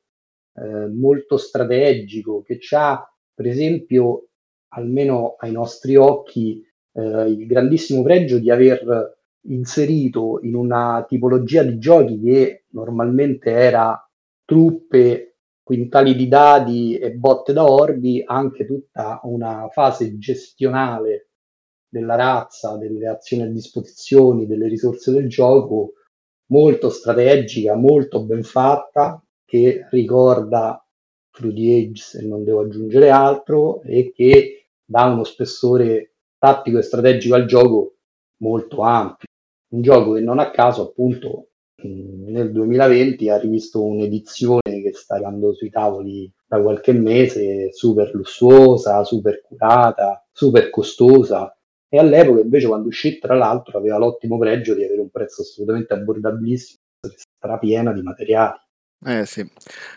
eh, 0.55 0.87
molto 0.89 1.37
strategico, 1.37 2.43
che 2.43 2.59
ha, 2.71 3.03
per 3.35 3.47
esempio, 3.47 4.29
almeno 4.69 5.37
ai 5.39 5.53
nostri 5.53 5.97
occhi, 5.97 6.65
eh, 6.93 7.31
il 7.31 7.47
grandissimo 7.47 8.03
pregio 8.03 8.39
di 8.39 8.51
aver 8.51 9.19
inserito 9.43 10.41
in 10.43 10.55
una 10.55 11.05
tipologia 11.09 11.63
di 11.63 11.79
giochi 11.79 12.21
che 12.21 12.65
normalmente 12.71 13.51
era 13.51 13.99
truppe, 14.45 15.37
quintali 15.63 16.15
di 16.17 16.29
dadi 16.29 16.99
e 16.99 17.13
botte 17.13 17.53
da 17.53 17.65
orbi, 17.65 18.23
anche 18.25 18.67
tutta 18.67 19.21
una 19.23 19.69
fase 19.71 20.19
gestionale 20.19 21.29
della 21.89 22.17
razza, 22.17 22.77
delle 22.77 23.07
azioni 23.07 23.45
a 23.45 23.47
disposizione, 23.47 24.47
delle 24.47 24.69
risorse 24.69 25.13
del 25.13 25.29
gioco 25.29 25.93
molto 26.51 26.91
strategica, 26.91 27.75
molto 27.75 28.23
ben 28.25 28.43
fatta, 28.43 29.23
che 29.45 29.87
ricorda 29.91 30.85
True 31.31 31.53
the 31.53 31.75
Age, 31.75 32.03
se 32.03 32.27
non 32.27 32.45
devo 32.45 32.61
aggiungere 32.61 33.11
altro, 33.11 33.83
e 33.83 34.13
che 34.15 34.69
dà 34.85 35.05
uno 35.07 35.25
spessore 35.25 36.15
tattico 36.39 36.79
e 36.79 36.83
strategico 36.83 37.35
al 37.35 37.47
gioco 37.47 37.95
molto 38.39 38.83
ampio. 38.83 39.29
Un 39.73 39.83
gioco 39.83 40.13
che 40.15 40.21
non 40.21 40.39
a 40.39 40.51
caso, 40.51 40.83
appunto, 40.83 41.51
nel 41.83 42.53
2020 42.53 43.29
ha 43.31 43.39
rivisto 43.39 43.83
un'edizione 43.83 44.83
che 44.83 44.93
sta 44.93 45.15
andando 45.15 45.53
sui 45.55 45.71
tavoli 45.71 46.31
da 46.47 46.61
qualche 46.61 46.93
mese, 46.93 47.73
super 47.73 48.13
lussuosa, 48.13 49.03
super 49.05 49.41
curata, 49.43 50.27
super 50.33 50.69
costosa, 50.69 51.57
e 51.93 51.99
all'epoca 51.99 52.41
invece 52.41 52.69
quando 52.69 52.87
uscì 52.89 53.19
tra 53.19 53.35
l'altro 53.35 53.77
aveva 53.77 53.99
l'ottimo 53.99 54.39
pregio 54.39 54.75
di 54.75 54.85
avere 54.85 55.01
un 55.01 55.11
prezzo 55.11 55.43
assolutamente 55.43 55.93
abbordabilissimo, 55.93 56.79
strapiena 57.17 57.93
di 57.93 58.03
materiali. 58.03 58.59
Eh 59.03 59.25
sì, 59.25 59.45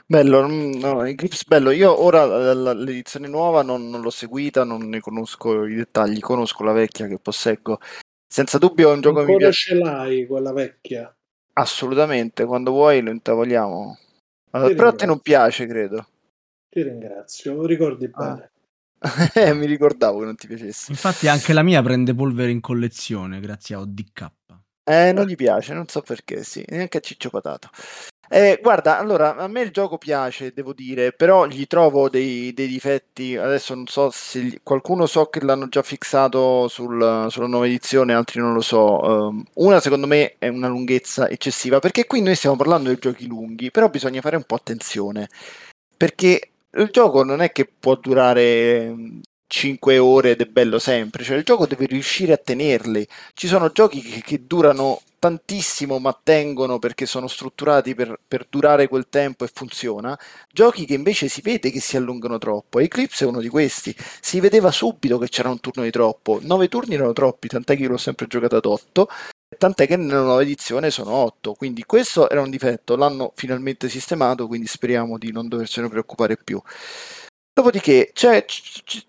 bello, 0.06 0.48
mm, 0.48 0.74
no, 0.80 1.04
Eclipse 1.04 1.44
bello. 1.46 1.72
Io 1.72 2.02
ora 2.04 2.54
l'edizione 2.74 3.28
nuova 3.28 3.62
non, 3.62 3.90
non 3.90 4.02
l'ho 4.02 4.10
seguita, 4.10 4.64
non 4.64 4.88
ne 4.88 5.02
conosco 5.02 5.66
i 5.66 5.76
dettagli, 5.76 6.20
conosco 6.20 6.64
la 6.64 6.72
vecchia 6.72 7.08
che 7.08 7.20
posseggo. 7.20 7.80
Senza 8.26 8.58
dubbio 8.58 8.90
è 8.90 8.94
un 8.94 9.02
gioco 9.02 9.24
che 9.24 9.32
mi 9.32 9.38
piace. 9.38 9.76
ce 9.76 9.76
l'hai 9.76 10.26
quella 10.26 10.54
vecchia? 10.54 11.16
Assolutamente, 11.54 12.46
quando 12.46 12.72
vuoi 12.72 13.02
lo 13.02 13.12
intavoliamo. 13.12 13.98
Allora, 14.52 14.74
però 14.74 14.88
a 14.88 14.94
te 14.94 15.06
non 15.06 15.20
piace, 15.20 15.68
credo. 15.68 16.08
Ti 16.70 16.82
ringrazio, 16.82 17.54
lo 17.54 17.66
ricordi 17.66 18.08
bene. 18.08 18.42
Ah. 18.42 18.52
mi 19.54 19.66
ricordavo 19.66 20.20
che 20.20 20.26
non 20.26 20.36
ti 20.36 20.48
piacesse. 20.48 20.92
Infatti 20.92 21.28
anche 21.28 21.54
la 21.54 21.64
mia 21.64 21.82
prende 21.82 22.14
polvere 22.14 22.52
in 22.52 22.62
collezione 22.62 23.40
grazie 23.40 23.76
a 23.76 23.80
ODK. 23.80 24.32
Eh, 24.86 25.14
non 25.14 25.26
gli 25.26 25.36
piace, 25.36 25.74
non 25.74 25.88
so 25.88 26.02
perché, 26.02 26.44
sì, 26.44 26.64
neanche 26.68 26.98
a 26.98 27.02
Ciccio 27.02 27.30
Patato. 27.30 27.70
Eh, 28.30 28.60
guarda, 28.62 28.98
allora, 28.98 29.36
a 29.36 29.48
me 29.48 29.62
il 29.62 29.72
gioco 29.72 29.98
piace, 29.98 30.54
devo 30.54 30.74
dire, 30.74 31.12
però 31.14 31.46
gli 31.46 31.68
trovo 31.68 32.10
dei, 32.10 32.52
dei 32.54 32.68
difetti. 32.68 33.38
Adesso 33.38 33.76
non 33.76 33.86
so 33.86 34.10
se 34.12 34.60
qualcuno 34.64 35.06
so 35.06 35.28
che 35.28 35.40
l'hanno 35.44 35.68
già 35.70 35.84
fissato 35.84 36.68
sul, 36.68 37.28
sulla 37.30 37.48
nuova 37.48 37.68
edizione, 37.68 38.14
altri 38.14 38.40
non 38.42 38.54
lo 38.54 38.62
so. 38.62 39.28
Um, 39.28 39.44
una, 39.56 39.80
secondo 39.80 40.08
me, 40.08 40.36
è 40.40 40.48
una 40.48 40.68
lunghezza 40.68 41.30
eccessiva, 41.30 41.80
perché 41.80 42.08
qui 42.08 42.22
noi 42.22 42.36
stiamo 42.36 42.56
parlando 42.56 42.90
di 42.90 42.98
giochi 43.00 43.28
lunghi, 43.28 43.72
però 43.72 43.90
bisogna 43.90 44.22
fare 44.22 44.36
un 44.36 44.44
po' 44.46 44.56
attenzione, 44.56 45.30
perché 45.96 46.53
il 46.76 46.90
gioco 46.92 47.24
non 47.24 47.42
è 47.42 47.52
che 47.52 47.66
può 47.66 47.96
durare 47.96 48.96
5 49.48 49.98
ore 50.00 50.32
ed 50.32 50.42
è 50.42 50.46
bello 50.46 50.80
sempre, 50.80 51.24
cioè 51.24 51.38
il 51.38 51.44
gioco 51.44 51.68
deve 51.68 51.86
riuscire 51.86 52.34
a 52.34 52.38
tenerli. 52.38 53.08
Ci 53.34 53.48
sono 53.48 53.72
giochi 53.72 54.02
che, 54.02 54.22
che 54.22 54.48
durano 54.48 55.02
tantissimo 55.20 56.00
ma 56.00 56.20
tengono 56.22 56.80
perché 56.80 57.06
sono 57.06 57.28
strutturati 57.28 57.96
per, 57.96 58.20
per, 58.28 58.46
durare 58.50 58.90
quel 58.90 59.08
tempo 59.10 59.46
e 59.46 59.52
funziona, 59.54 60.20
giochi 60.52 60.86
che 60.86 60.96
invece 60.96 61.30
si 61.30 61.42
vede 61.42 61.72
che 61.72 61.80
si 61.80 61.96
allungano 61.96 62.38
troppo. 62.40 62.80
Eclipse 62.80 63.24
è 63.24 63.28
uno 63.28 63.40
di 63.40 63.48
questi, 63.48 63.96
si 64.20 64.40
vedeva 64.40 64.72
subito 64.72 65.18
che 65.20 65.30
c'era 65.30 65.50
un 65.50 65.60
turno 65.60 65.84
di 65.84 65.92
troppo, 65.92 66.40
9 66.42 66.68
turni 66.68 66.96
erano 66.96 67.14
troppi, 67.14 67.48
tant'è 67.48 67.76
che 67.76 67.84
io 67.84 67.90
l'ho 67.90 67.98
sempre 67.98 68.28
giocato 68.28 68.58
ad 68.58 68.66
8, 68.66 69.08
tant'è 69.58 69.88
che 69.88 69.96
nella 69.96 70.22
nuova 70.22 70.42
edizione 70.42 70.92
sono 70.92 71.12
8, 71.12 71.54
quindi 71.54 71.84
questo 71.84 72.30
era 72.30 72.42
un 72.42 72.50
difetto, 72.50 72.96
l'hanno 72.96 73.32
finalmente 73.36 73.90
sistemato, 73.90 74.48
quindi 74.48 74.68
speriamo 74.68 75.18
di 75.18 75.32
non 75.32 75.48
doversene 75.48 75.90
preoccupare 75.90 76.38
più. 76.38 76.62
Dopodiché 77.56 78.12
c- 78.14 78.46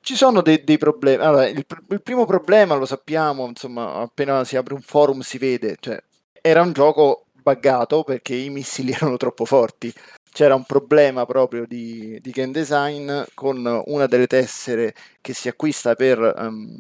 ci 0.01 0.17
sono 0.17 0.43
dei, 0.43 0.63
dei 0.65 0.77
problemi. 0.77 1.23
Allora, 1.23 1.47
il, 1.47 1.65
il, 1.89 2.03
primo 2.03 2.27
problema 2.27 2.75
lo 2.75 2.85
sappiamo, 2.85 3.47
insomma, 3.47 3.95
appena 3.95 4.45
si 4.45 4.57
apre 4.57 4.75
un 4.75 4.83
forum 4.83 5.21
si 5.21 5.39
vede, 5.39 5.77
cioè, 5.81 5.99
era 6.43 6.61
un 6.61 6.73
gioco 6.73 7.25
buggato 7.33 8.05
perché 8.05 8.35
i 8.35 8.51
missili 8.51 8.93
erano 8.97 9.17
troppo 9.17 9.45
forti. 9.47 9.93
C'era 10.31 10.55
un 10.55 10.65
problema 10.65 11.25
proprio 11.27 11.65
di, 11.67 12.19
di 12.21 12.31
game 12.33 12.53
design 12.53 13.11
con 13.35 13.83
una 13.87 14.07
delle 14.07 14.27
tessere 14.27 14.95
che 15.21 15.33
si 15.33 15.49
acquista 15.49 15.95
per 15.95 16.19
um, 16.37 16.77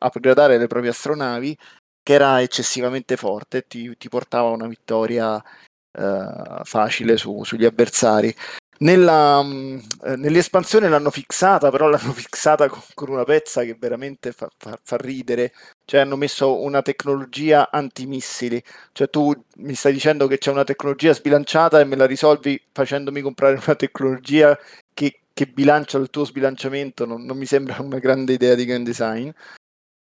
upgradare 0.00 0.58
le 0.58 0.66
proprie 0.68 0.90
astronavi 0.90 1.58
che 2.04 2.12
era 2.12 2.42
eccessivamente 2.42 3.16
forte 3.16 3.58
e 3.58 3.66
ti, 3.66 3.96
ti 3.96 4.08
portava 4.08 4.50
una 4.50 4.68
vittoria 4.68 5.36
uh, 5.36 6.64
facile 6.64 7.16
su, 7.16 7.42
sugli 7.44 7.64
avversari. 7.64 8.32
Nella, 8.76 9.38
um, 9.38 9.80
nell'espansione 10.16 10.88
l'hanno 10.88 11.10
fissata, 11.10 11.70
però 11.70 11.88
l'hanno 11.88 12.12
fissata 12.12 12.68
con, 12.68 12.82
con 12.92 13.08
una 13.08 13.24
pezza 13.24 13.62
che 13.64 13.74
veramente 13.78 14.32
fa, 14.32 14.48
fa, 14.56 14.78
fa, 14.82 14.96
ridere. 14.98 15.52
Cioè 15.86 16.00
hanno 16.00 16.16
messo 16.16 16.60
una 16.60 16.82
tecnologia 16.82 17.70
antimissili. 17.70 18.62
Cioè 18.92 19.08
tu 19.08 19.32
mi 19.56 19.74
stai 19.74 19.94
dicendo 19.94 20.26
che 20.26 20.36
c'è 20.36 20.50
una 20.50 20.64
tecnologia 20.64 21.14
sbilanciata 21.14 21.80
e 21.80 21.84
me 21.84 21.96
la 21.96 22.06
risolvi 22.06 22.60
facendomi 22.70 23.22
comprare 23.22 23.54
una 23.64 23.76
tecnologia 23.76 24.58
che, 24.92 25.20
che 25.32 25.46
bilancia 25.46 25.96
il 25.96 26.10
tuo 26.10 26.24
sbilanciamento. 26.26 27.06
Non, 27.06 27.24
non 27.24 27.38
mi 27.38 27.46
sembra 27.46 27.80
una 27.80 27.98
grande 27.98 28.34
idea 28.34 28.54
di 28.54 28.66
game 28.66 28.84
design. 28.84 29.30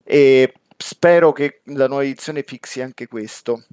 E 0.05 0.53
spero 0.77 1.33
che 1.33 1.61
la 1.65 1.89
nuova 1.89 2.05
edizione 2.05 2.43
fissi 2.43 2.81
anche 2.81 3.07
questo. 3.07 3.65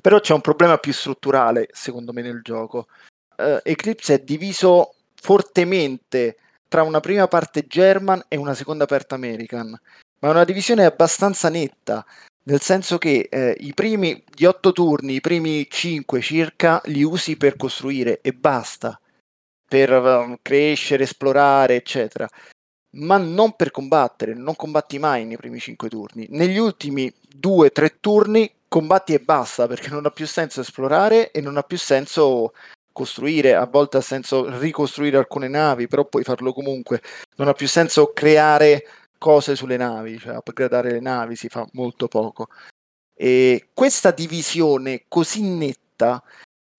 Però 0.00 0.20
c'è 0.20 0.34
un 0.34 0.40
problema 0.40 0.78
più 0.78 0.92
strutturale, 0.92 1.68
secondo 1.72 2.12
me, 2.12 2.22
nel 2.22 2.40
gioco. 2.42 2.86
Uh, 3.36 3.58
Eclipse 3.62 4.14
è 4.14 4.18
diviso 4.20 4.94
fortemente 5.14 6.38
tra 6.68 6.82
una 6.82 7.00
prima 7.00 7.26
parte 7.28 7.66
German 7.66 8.24
e 8.28 8.36
una 8.36 8.54
seconda 8.54 8.86
parte 8.86 9.14
American, 9.14 9.70
ma 9.70 10.28
è 10.28 10.30
una 10.30 10.44
divisione 10.44 10.84
abbastanza 10.84 11.48
netta, 11.48 12.04
nel 12.44 12.60
senso 12.60 12.98
che 12.98 13.28
eh, 13.30 13.56
i 13.58 13.74
primi 13.74 14.22
di 14.32 14.46
otto 14.46 14.72
turni, 14.72 15.14
i 15.14 15.20
primi 15.20 15.68
cinque 15.68 16.20
circa, 16.20 16.80
li 16.86 17.02
usi 17.02 17.36
per 17.36 17.56
costruire 17.56 18.20
e 18.20 18.32
basta, 18.32 18.98
per 19.68 19.90
uh, 19.90 20.38
crescere, 20.42 21.04
esplorare, 21.04 21.76
eccetera, 21.76 22.28
ma 22.96 23.16
non 23.16 23.52
per 23.52 23.70
combattere, 23.70 24.34
non 24.34 24.56
combatti 24.56 24.98
mai 24.98 25.24
nei 25.24 25.36
primi 25.36 25.58
cinque 25.58 25.88
turni. 25.88 26.26
Negli 26.30 26.58
ultimi 26.58 27.12
due, 27.28 27.70
tre 27.70 27.98
turni 28.00 28.50
combatti 28.68 29.14
e 29.14 29.20
basta, 29.20 29.66
perché 29.66 29.88
non 29.88 30.06
ha 30.06 30.10
più 30.10 30.26
senso 30.26 30.60
esplorare 30.60 31.30
e 31.30 31.40
non 31.40 31.56
ha 31.56 31.62
più 31.62 31.78
senso 31.78 32.52
costruire, 32.92 33.54
a 33.54 33.66
volte 33.66 33.98
ha 33.98 34.00
senso 34.00 34.58
ricostruire 34.58 35.18
alcune 35.18 35.48
navi, 35.48 35.86
però 35.86 36.04
puoi 36.06 36.24
farlo 36.24 36.52
comunque. 36.52 37.02
Non 37.36 37.48
ha 37.48 37.52
più 37.52 37.68
senso 37.68 38.12
creare 38.12 38.84
cose 39.18 39.54
sulle 39.56 39.76
navi, 39.76 40.18
cioè 40.18 40.36
upgradare 40.36 40.92
le 40.92 41.00
navi 41.00 41.36
si 41.36 41.48
fa 41.48 41.66
molto 41.72 42.08
poco. 42.08 42.48
E 43.14 43.68
questa 43.74 44.10
divisione 44.10 45.04
così 45.08 45.42
netta 45.42 46.22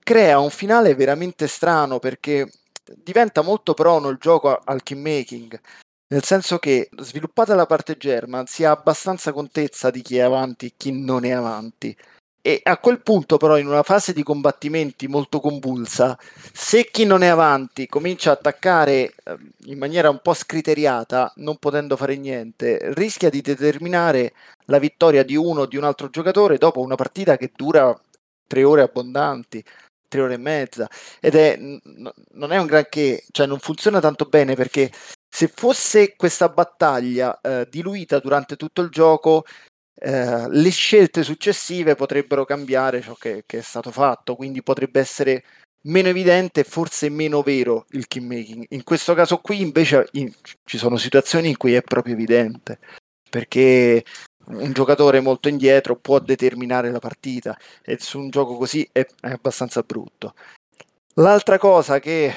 crea 0.04 0.40
un 0.40 0.50
finale 0.50 0.96
veramente 0.96 1.48
strano 1.48 2.00
perché 2.00 2.50
diventa 2.96 3.42
molto 3.42 3.74
prono 3.74 4.10
il 4.10 4.18
gioco 4.20 4.60
al 4.64 4.82
kingmaking. 4.82 5.60
Nel 6.10 6.24
senso 6.24 6.58
che 6.58 6.90
sviluppata 7.02 7.54
la 7.54 7.66
parte 7.66 7.98
German 7.98 8.46
si 8.48 8.64
ha 8.64 8.72
abbastanza 8.72 9.34
contezza 9.34 9.90
di 9.90 10.02
chi 10.02 10.16
è 10.18 10.22
avanti 10.22 10.68
e 10.68 10.74
chi 10.78 10.92
non 10.94 11.26
è 11.26 11.32
avanti. 11.32 11.94
E 12.42 12.62
a 12.64 12.78
quel 12.78 13.02
punto, 13.02 13.36
però, 13.38 13.58
in 13.58 13.68
una 13.68 13.84
fase 13.84 14.14
di 14.14 14.24
combattimenti 14.24 15.08
molto 15.10 15.42
convulsa, 15.42 16.18
se 16.54 16.90
chi 16.92 17.04
non 17.06 17.24
è 17.24 17.28
avanti 17.28 17.88
comincia 17.88 18.30
a 18.30 18.34
attaccare 18.34 19.14
ehm, 19.26 19.52
in 19.66 19.78
maniera 19.78 20.10
un 20.10 20.20
po' 20.22 20.34
scriteriata, 20.34 21.34
non 21.38 21.58
potendo 21.58 21.98
fare 21.98 22.16
niente, 22.16 22.80
rischia 22.94 23.30
di 23.30 23.42
determinare 23.42 24.34
la 24.68 24.80
vittoria 24.80 25.24
di 25.24 25.36
uno 25.36 25.62
o 25.62 25.66
di 25.66 25.76
un 25.76 25.84
altro 25.84 26.10
giocatore 26.10 26.58
dopo 26.58 26.80
una 26.82 26.96
partita 26.96 27.36
che 27.36 27.52
dura 27.54 27.94
tre 28.48 28.64
ore 28.64 28.82
abbondanti 28.82 29.64
tre 30.10 30.22
ore 30.22 30.36
e 30.36 30.38
mezza. 30.38 30.88
Ed 31.20 31.36
è 31.36 31.58
non 31.58 32.52
è 32.52 32.58
un 32.58 32.66
granché 32.66 33.24
cioè 33.32 33.46
non 33.46 33.60
funziona 33.60 34.00
tanto 34.00 34.26
bene 34.26 34.56
perché 34.56 34.90
se 35.38 35.52
fosse 35.54 36.16
questa 36.16 36.50
battaglia 36.50 37.40
eh, 37.42 37.68
diluita 37.70 38.18
durante 38.18 38.56
tutto 38.56 38.82
il 38.82 38.90
gioco 38.90 39.44
eh, 39.94 40.50
le 40.50 40.70
scelte 40.72 41.22
successive 41.22 41.94
potrebbero 41.94 42.44
cambiare 42.44 43.02
ciò 43.02 43.14
che, 43.14 43.44
che, 43.46 43.60
è 43.60 43.62
stato 43.62 43.92
fatto, 43.92 44.36
quindi 44.36 44.64
potrebbe 44.64 45.00
essere 45.00 45.44
meno 45.84 46.08
evidente 46.08 46.62
e 46.62 46.64
forse 46.64 47.10
meno 47.10 47.44
vero 47.44 47.86
il 47.92 48.08
kingmaking. 48.08 48.66
In 48.70 48.82
questo 48.82 49.14
caso 49.14 49.38
qui 49.38 49.62
invece 49.62 50.08
in, 50.14 50.34
ci 50.64 50.80
sono 50.80 50.98
situazioni 50.98 51.50
in 51.50 51.58
cui 51.58 51.76
è 51.76 51.84
proprio 51.84 52.16
evidente, 52.16 52.80
perché 53.30 54.04
un 54.48 54.72
giocatore 54.74 55.20
molto 55.20 55.50
indietro 55.50 55.98
può 55.98 56.18
determinare 56.18 56.90
la 56.90 56.98
partita 56.98 57.56
e 57.84 58.00
su 58.00 58.18
un 58.18 58.32
gioco 58.32 58.58
così 58.58 58.90
è, 58.92 59.06
è 59.22 59.30
abbastanza 59.30 59.84
brutto. 59.84 60.34
L'altra 61.20 61.58
cosa 61.58 62.00
che 62.00 62.32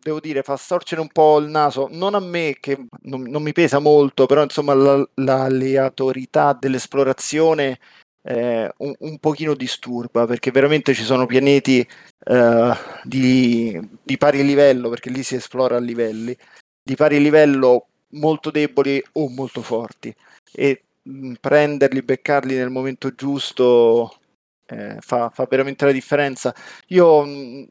devo 0.00 0.20
dire 0.20 0.42
fa 0.42 0.56
storcere 0.56 1.00
un 1.00 1.08
po' 1.08 1.38
il 1.38 1.48
naso, 1.48 1.88
non 1.90 2.14
a 2.14 2.20
me 2.20 2.56
che 2.60 2.86
non, 3.02 3.22
non 3.22 3.42
mi 3.42 3.52
pesa 3.52 3.80
molto, 3.80 4.26
però 4.26 4.42
insomma 4.44 4.74
la, 4.74 5.08
l'aleatorietà 5.14 6.52
dell'esplorazione 6.52 7.80
eh, 8.22 8.72
un, 8.78 8.94
un, 8.98 9.18
pochino 9.18 9.54
disturba 9.54 10.24
perché 10.26 10.52
veramente 10.52 10.94
ci 10.94 11.02
sono 11.02 11.26
pianeti 11.26 11.86
eh, 12.26 12.72
di, 13.02 13.80
di 14.02 14.16
pari 14.16 14.44
livello, 14.44 14.88
perché 14.88 15.10
lì 15.10 15.24
si 15.24 15.34
esplora 15.34 15.76
a 15.76 15.80
livelli, 15.80 16.36
di 16.82 16.94
pari 16.94 17.20
livello 17.20 17.86
molto 18.10 18.52
deboli 18.52 19.02
o 19.14 19.28
molto 19.28 19.62
forti 19.62 20.14
e 20.52 20.82
mh, 21.02 21.34
prenderli, 21.40 22.02
beccarli 22.02 22.54
nel 22.54 22.70
momento 22.70 23.12
giusto 23.16 24.18
eh, 24.66 24.96
fa, 25.00 25.30
fa, 25.30 25.46
veramente 25.48 25.84
la 25.84 25.92
differenza. 25.92 26.54
Io 26.88 27.24
mh, 27.24 27.68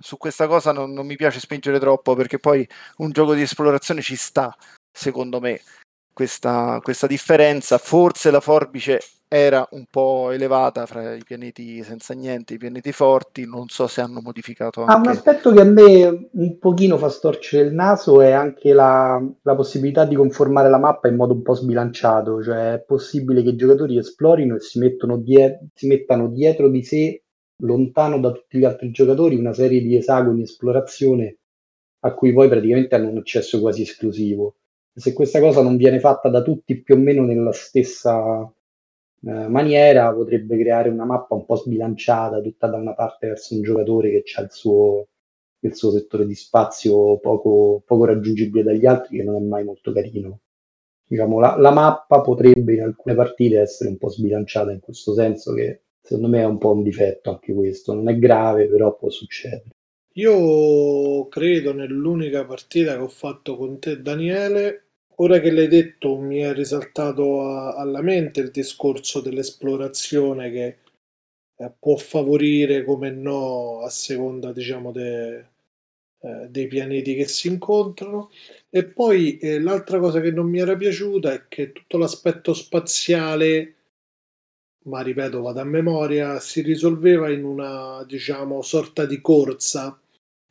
su 0.00 0.16
questa 0.16 0.46
cosa 0.46 0.72
non, 0.72 0.92
non, 0.92 1.06
mi 1.06 1.16
piace 1.16 1.40
spingere 1.40 1.78
troppo 1.78 2.14
perché 2.14 2.38
poi 2.38 2.66
un 2.98 3.10
gioco 3.10 3.34
di 3.34 3.42
esplorazione 3.42 4.02
ci 4.02 4.16
sta, 4.16 4.54
secondo 4.90 5.40
me, 5.40 5.60
questa, 6.12 6.80
questa 6.82 7.06
differenza. 7.06 7.78
Forse 7.78 8.30
la 8.30 8.40
forbice 8.40 9.00
era 9.26 9.66
un 9.72 9.86
po' 9.90 10.30
elevata 10.30 10.86
fra 10.86 11.14
i 11.14 11.24
pianeti 11.24 11.82
senza 11.82 12.14
niente 12.14 12.52
e 12.52 12.56
i 12.56 12.58
pianeti 12.58 12.92
forti, 12.92 13.46
non 13.46 13.66
so 13.68 13.88
se 13.88 14.00
hanno 14.00 14.20
modificato 14.20 14.82
anche... 14.82 14.92
Ah, 14.92 14.96
un 14.96 15.08
aspetto 15.08 15.52
che 15.52 15.60
a 15.60 15.64
me 15.64 16.28
un 16.30 16.58
pochino 16.58 16.96
fa 16.98 17.08
storcere 17.08 17.66
il 17.66 17.74
naso 17.74 18.20
è 18.20 18.30
anche 18.30 18.72
la, 18.72 19.20
la 19.42 19.54
possibilità 19.56 20.04
di 20.04 20.14
conformare 20.14 20.70
la 20.70 20.78
mappa 20.78 21.08
in 21.08 21.16
modo 21.16 21.32
un 21.32 21.42
po' 21.42 21.54
sbilanciato, 21.54 22.42
cioè 22.44 22.74
è 22.74 22.84
possibile 22.84 23.42
che 23.42 23.50
i 23.50 23.56
giocatori 23.56 23.98
esplorino 23.98 24.54
e 24.54 24.60
si, 24.60 24.78
die- 25.18 25.66
si 25.74 25.88
mettano 25.88 26.28
dietro 26.28 26.68
di 26.68 26.84
sé 26.84 27.23
lontano 27.58 28.18
da 28.20 28.32
tutti 28.32 28.58
gli 28.58 28.64
altri 28.64 28.90
giocatori 28.90 29.36
una 29.36 29.52
serie 29.52 29.80
di 29.80 29.96
esagoni 29.96 30.42
esplorazione 30.42 31.38
a 32.00 32.14
cui 32.14 32.32
poi 32.32 32.48
praticamente 32.48 32.94
hanno 32.94 33.10
un 33.10 33.18
accesso 33.18 33.60
quasi 33.60 33.82
esclusivo. 33.82 34.56
Se 34.94 35.12
questa 35.12 35.40
cosa 35.40 35.62
non 35.62 35.76
viene 35.76 36.00
fatta 36.00 36.28
da 36.28 36.42
tutti 36.42 36.80
più 36.82 36.94
o 36.94 36.98
meno 36.98 37.24
nella 37.24 37.52
stessa 37.52 38.40
eh, 39.26 39.48
maniera, 39.48 40.12
potrebbe 40.12 40.58
creare 40.58 40.88
una 40.90 41.04
mappa 41.04 41.34
un 41.34 41.46
po' 41.46 41.56
sbilanciata, 41.56 42.40
tutta 42.40 42.68
da 42.68 42.76
una 42.76 42.94
parte 42.94 43.28
verso 43.28 43.54
un 43.54 43.62
giocatore 43.62 44.10
che 44.10 44.22
ha 44.36 44.42
il 44.42 44.50
suo, 44.50 45.08
il 45.60 45.74
suo 45.74 45.90
settore 45.90 46.26
di 46.26 46.34
spazio 46.34 47.18
poco, 47.18 47.82
poco 47.86 48.04
raggiungibile 48.04 48.62
dagli 48.62 48.86
altri, 48.86 49.16
che 49.18 49.22
non 49.24 49.36
è 49.36 49.40
mai 49.40 49.64
molto 49.64 49.92
carino. 49.92 50.40
Diciamo, 51.06 51.40
la, 51.40 51.56
la 51.58 51.70
mappa 51.70 52.20
potrebbe 52.20 52.74
in 52.74 52.82
alcune 52.82 53.14
partite 53.14 53.60
essere 53.60 53.90
un 53.90 53.98
po' 53.98 54.10
sbilanciata 54.10 54.72
in 54.72 54.80
questo 54.80 55.14
senso 55.14 55.54
che 55.54 55.83
secondo 56.04 56.28
me 56.28 56.40
è 56.40 56.44
un 56.44 56.58
po' 56.58 56.72
un 56.72 56.82
difetto 56.82 57.30
anche 57.30 57.54
questo, 57.54 57.94
non 57.94 58.08
è 58.08 58.18
grave, 58.18 58.66
però 58.68 58.94
può 58.94 59.08
succedere. 59.10 59.64
Io 60.16 61.28
credo 61.28 61.72
nell'unica 61.72 62.44
partita 62.44 62.94
che 62.94 63.02
ho 63.02 63.08
fatto 63.08 63.56
con 63.56 63.78
te, 63.80 64.00
Daniele. 64.00 64.82
Ora 65.16 65.40
che 65.40 65.50
l'hai 65.50 65.68
detto, 65.68 66.16
mi 66.16 66.38
è 66.38 66.52
risaltato 66.52 67.42
a- 67.42 67.74
alla 67.74 68.02
mente 68.02 68.40
il 68.40 68.50
discorso 68.50 69.20
dell'esplorazione 69.20 70.50
che 70.50 70.78
eh, 71.56 71.72
può 71.78 71.96
favorire, 71.96 72.84
come 72.84 73.10
no, 73.10 73.80
a 73.82 73.88
seconda, 73.88 74.52
diciamo, 74.52 74.92
de- 74.92 75.38
eh, 76.20 76.48
dei 76.48 76.66
pianeti 76.66 77.14
che 77.14 77.26
si 77.26 77.48
incontrano. 77.48 78.30
E 78.70 78.84
poi 78.84 79.38
eh, 79.38 79.60
l'altra 79.60 79.98
cosa 80.00 80.20
che 80.20 80.30
non 80.32 80.48
mi 80.48 80.58
era 80.60 80.76
piaciuta 80.76 81.32
è 81.32 81.44
che 81.48 81.72
tutto 81.72 81.98
l'aspetto 81.98 82.54
spaziale 82.54 83.73
ma 84.84 85.00
ripeto, 85.00 85.40
vado 85.40 85.60
a 85.60 85.64
memoria, 85.64 86.38
si 86.40 86.60
risolveva 86.60 87.30
in 87.30 87.44
una, 87.44 88.04
diciamo, 88.06 88.62
sorta 88.62 89.06
di 89.06 89.20
corsa, 89.20 89.98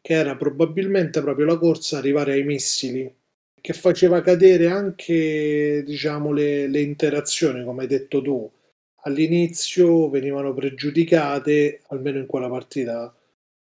che 0.01 0.13
era 0.13 0.35
probabilmente 0.35 1.21
proprio 1.21 1.45
la 1.45 1.57
corsa 1.57 1.97
arrivare 1.97 2.33
ai 2.33 2.43
missili, 2.43 3.11
che 3.61 3.73
faceva 3.73 4.21
cadere 4.21 4.67
anche, 4.67 5.83
diciamo, 5.85 6.31
le, 6.31 6.67
le 6.67 6.81
interazioni, 6.81 7.63
come 7.63 7.83
hai 7.83 7.87
detto 7.87 8.21
tu. 8.21 8.51
All'inizio 9.05 10.09
venivano 10.09 10.53
pregiudicate, 10.53 11.81
almeno 11.89 12.19
in 12.19 12.25
quella 12.25 12.49
partita, 12.49 13.13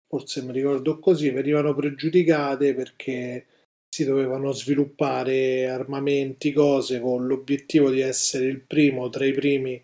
forse 0.08 0.42
mi 0.42 0.52
ricordo 0.52 0.98
così, 0.98 1.30
venivano 1.30 1.74
pregiudicate 1.74 2.74
perché 2.74 3.46
si 3.88 4.04
dovevano 4.04 4.52
sviluppare 4.52 5.68
armamenti, 5.68 6.52
cose 6.52 7.00
con 7.00 7.26
l'obiettivo 7.26 7.90
di 7.90 8.00
essere 8.00 8.46
il 8.46 8.60
primo 8.60 9.08
tra 9.10 9.24
i 9.24 9.32
primi 9.32 9.80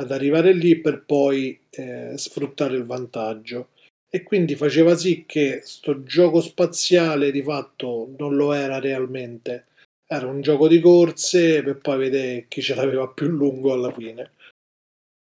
ad 0.00 0.10
arrivare 0.10 0.52
lì 0.52 0.80
per 0.80 1.04
poi 1.04 1.58
eh, 1.70 2.14
sfruttare 2.16 2.76
il 2.76 2.84
vantaggio. 2.84 3.68
E 4.08 4.22
quindi 4.22 4.56
faceva 4.56 4.96
sì 4.96 5.24
che 5.26 5.60
sto 5.62 6.02
gioco 6.02 6.40
spaziale 6.40 7.30
di 7.30 7.42
fatto 7.42 8.12
non 8.18 8.34
lo 8.34 8.52
era 8.52 8.80
realmente. 8.80 9.66
Era 10.06 10.26
un 10.26 10.40
gioco 10.40 10.66
di 10.66 10.80
corse 10.80 11.62
per 11.62 11.78
poi 11.78 11.98
vedere 11.98 12.46
chi 12.48 12.60
ce 12.60 12.74
l'aveva 12.74 13.06
più 13.08 13.28
lungo 13.28 13.72
alla 13.72 13.92
fine. 13.92 14.32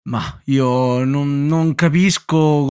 Ma 0.10 0.42
io 0.46 1.04
non, 1.06 1.46
non 1.46 1.74
capisco 1.74 2.68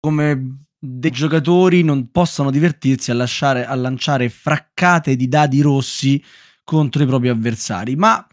come 0.00 0.64
dei 0.78 1.10
giocatori 1.10 1.82
non 1.82 2.10
possano 2.10 2.50
divertirsi 2.50 3.10
a, 3.10 3.14
lasciare, 3.14 3.66
a 3.66 3.74
lanciare 3.74 4.30
fraccate 4.30 5.14
di 5.16 5.28
dadi 5.28 5.60
rossi 5.60 6.22
contro 6.64 7.02
i 7.02 7.06
propri 7.06 7.28
avversari. 7.28 7.94
Ma 7.94 8.26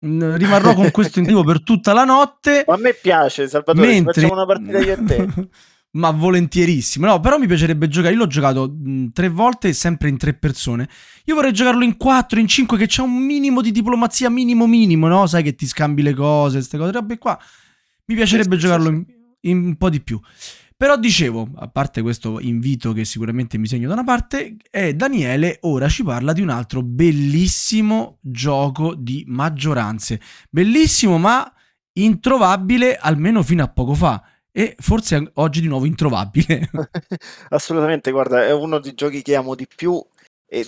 rimarrò 0.00 0.74
con 0.74 0.90
questo 0.90 1.18
in 1.18 1.26
tipo 1.26 1.44
per 1.44 1.62
tutta 1.62 1.92
la 1.92 2.04
notte. 2.04 2.64
Ma 2.66 2.74
a 2.74 2.78
me 2.78 2.94
piace, 2.94 3.48
Salvatore, 3.48 3.86
mentre... 3.86 4.12
facciamo 4.12 4.34
una 4.34 4.46
partita 4.46 4.78
io 4.78 4.92
e 4.92 5.04
te. 5.04 5.28
Ma 5.92 6.12
volentierissimo, 6.12 7.04
no, 7.04 7.18
però 7.18 7.36
mi 7.36 7.48
piacerebbe 7.48 7.88
giocare. 7.88 8.12
Io 8.14 8.20
l'ho 8.20 8.28
giocato 8.28 8.72
mh, 8.72 9.10
tre 9.12 9.28
volte, 9.28 9.72
sempre 9.72 10.08
in 10.08 10.18
tre 10.18 10.34
persone. 10.34 10.88
Io 11.24 11.34
vorrei 11.34 11.52
giocarlo 11.52 11.82
in 11.82 11.96
quattro, 11.96 12.38
in 12.38 12.46
cinque, 12.46 12.78
che 12.78 12.86
c'è 12.86 13.02
un 13.02 13.12
minimo 13.12 13.60
di 13.60 13.72
diplomazia, 13.72 14.30
minimo, 14.30 14.68
minimo, 14.68 15.08
no? 15.08 15.26
Sai 15.26 15.42
che 15.42 15.56
ti 15.56 15.66
scambi 15.66 16.02
le 16.02 16.14
cose, 16.14 16.58
queste 16.58 16.78
cose, 16.78 16.92
robe 16.92 17.18
qua. 17.18 17.36
Mi 18.04 18.14
piacerebbe 18.14 18.54
sì, 18.54 18.60
giocarlo 18.60 18.88
sì. 18.88 18.94
In, 18.94 19.04
in 19.40 19.64
un 19.64 19.76
po' 19.76 19.90
di 19.90 20.00
più. 20.00 20.20
Però 20.80 20.96
dicevo, 20.96 21.46
a 21.56 21.68
parte 21.68 22.00
questo 22.00 22.40
invito 22.40 22.94
che 22.94 23.04
sicuramente 23.04 23.58
mi 23.58 23.66
segno 23.66 23.86
da 23.86 23.92
una 23.92 24.02
parte, 24.02 24.56
è 24.70 24.94
Daniele 24.94 25.58
ora 25.60 25.90
ci 25.90 26.02
parla 26.02 26.32
di 26.32 26.40
un 26.40 26.48
altro 26.48 26.80
bellissimo 26.80 28.16
gioco 28.22 28.94
di 28.94 29.22
maggioranze. 29.26 30.18
Bellissimo 30.48 31.18
ma 31.18 31.52
introvabile 31.98 32.96
almeno 32.96 33.42
fino 33.42 33.62
a 33.62 33.68
poco 33.68 33.92
fa 33.92 34.24
e 34.50 34.74
forse 34.78 35.32
oggi 35.34 35.60
di 35.60 35.66
nuovo 35.68 35.84
introvabile. 35.84 36.70
Assolutamente, 37.50 38.10
guarda, 38.10 38.46
è 38.46 38.52
uno 38.54 38.78
dei 38.78 38.94
giochi 38.94 39.20
che 39.20 39.36
amo 39.36 39.54
di 39.54 39.66
più 39.66 40.02
e 40.46 40.66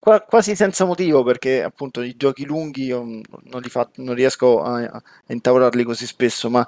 quasi 0.00 0.56
senza 0.56 0.84
motivo 0.84 1.22
perché 1.22 1.62
appunto 1.62 2.02
i 2.02 2.16
giochi 2.16 2.44
lunghi 2.44 2.86
io 2.86 3.04
non, 3.04 3.62
fa, 3.68 3.88
non 3.98 4.16
riesco 4.16 4.64
a, 4.64 4.82
a 4.82 5.02
intavolarli 5.28 5.84
così 5.84 6.06
spesso, 6.06 6.50
ma 6.50 6.66